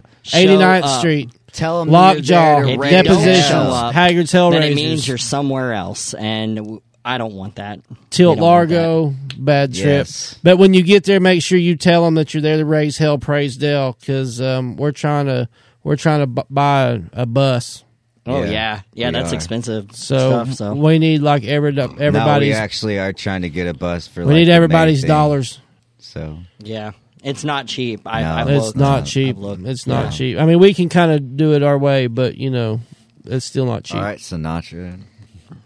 Street. 0.99 1.29
Tell 1.51 1.79
them 1.79 1.89
Lockjaw, 1.89 2.63
If 2.63 2.67
you 2.69 2.77
don't 2.77 3.05
dispositions, 3.05 3.47
show 3.47 3.55
up, 3.57 3.93
Haggardz 3.95 4.51
then 4.51 4.63
it 4.63 4.75
means 4.75 5.07
you're 5.07 5.17
somewhere 5.17 5.71
else, 5.71 6.13
and 6.13 6.57
w- 6.57 6.81
I 7.05 7.17
don't 7.17 7.33
want 7.35 7.55
that. 7.55 7.79
Tilt 8.09 8.35
We 8.37 8.39
don't 8.41 8.45
Largo, 8.45 9.13
bad 9.37 9.73
trip. 9.73 9.85
Yes. 9.85 10.37
But 10.43 10.57
when 10.57 10.73
you 10.73 10.81
get 10.83 11.05
there, 11.05 11.21
make 11.21 11.41
sure 11.43 11.57
you 11.57 11.77
tell 11.77 12.03
them 12.03 12.15
that 12.15 12.33
you're 12.33 12.41
there 12.41 12.57
to 12.57 12.65
raise 12.65 12.97
hell, 12.97 13.17
praise 13.19 13.55
Dell, 13.55 13.95
because 13.97 14.41
um, 14.41 14.75
we're 14.75 14.91
trying 14.91 15.27
to 15.27 15.47
we're 15.83 15.95
trying 15.95 16.19
to 16.21 16.27
bu- 16.27 16.41
buy 16.49 16.81
a, 16.89 16.99
a 17.13 17.25
bus. 17.25 17.84
Oh 18.27 18.41
Yeah, 18.43 18.49
yeah, 18.51 18.81
yeah, 18.93 19.11
that's 19.11 19.31
are. 19.31 19.35
expensive 19.35 19.91
So, 19.93 20.43
stuff. 20.45 20.53
So 20.53 20.73
we 20.73 20.97
need 20.99 21.21
like 21.21 21.43
every 21.43 21.71
No, 21.73 21.87
we 21.87 21.99
everybody's 22.03 22.55
actually 22.55 22.97
are 22.99 23.13
trying 23.13 23.43
to 23.43 23.49
get 23.49 23.67
a 23.67 23.73
bus 23.73 24.07
for. 24.07 24.21
we 24.21 24.25
like, 24.27 24.33
need 24.35 24.49
everybody's 24.49 25.03
dollars. 25.03 25.59
So 25.99 26.39
yeah, 26.59 26.91
it's 27.23 27.43
not 27.43 27.67
cheap. 27.67 28.01
I, 28.05 28.21
No. 28.21 28.31
I've 28.33 28.49
It's 28.49 28.65
looked. 28.67 28.77
not 28.77 28.99
I've 29.01 29.07
cheap. 29.07 29.37
looked. 29.37 29.63
It's 29.65 29.85
not 29.85 30.05
Yeah. 30.05 30.09
cheap. 30.11 30.37
I 30.39 30.45
mean, 30.45 30.59
we 30.59 30.73
can 30.73 30.89
kind 30.89 31.11
of 31.11 31.37
do 31.37 31.53
it 31.53 31.61
our 31.61 31.77
way, 31.77 32.07
but 32.07 32.35
you 32.37 32.49
know, 32.49 32.79
it's 33.25 33.45
still 33.45 33.65
not 33.65 33.83
cheap. 33.83 33.97
all 33.97 34.03
right, 34.03 34.17
Sinatra. 34.19 34.99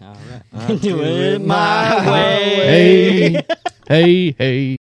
Do 0.81 1.01
it 1.03 1.41
my 1.41 2.11
way. 2.11 3.43
Hey, 3.89 4.31
hey, 4.31 4.31
hey. 4.37 4.78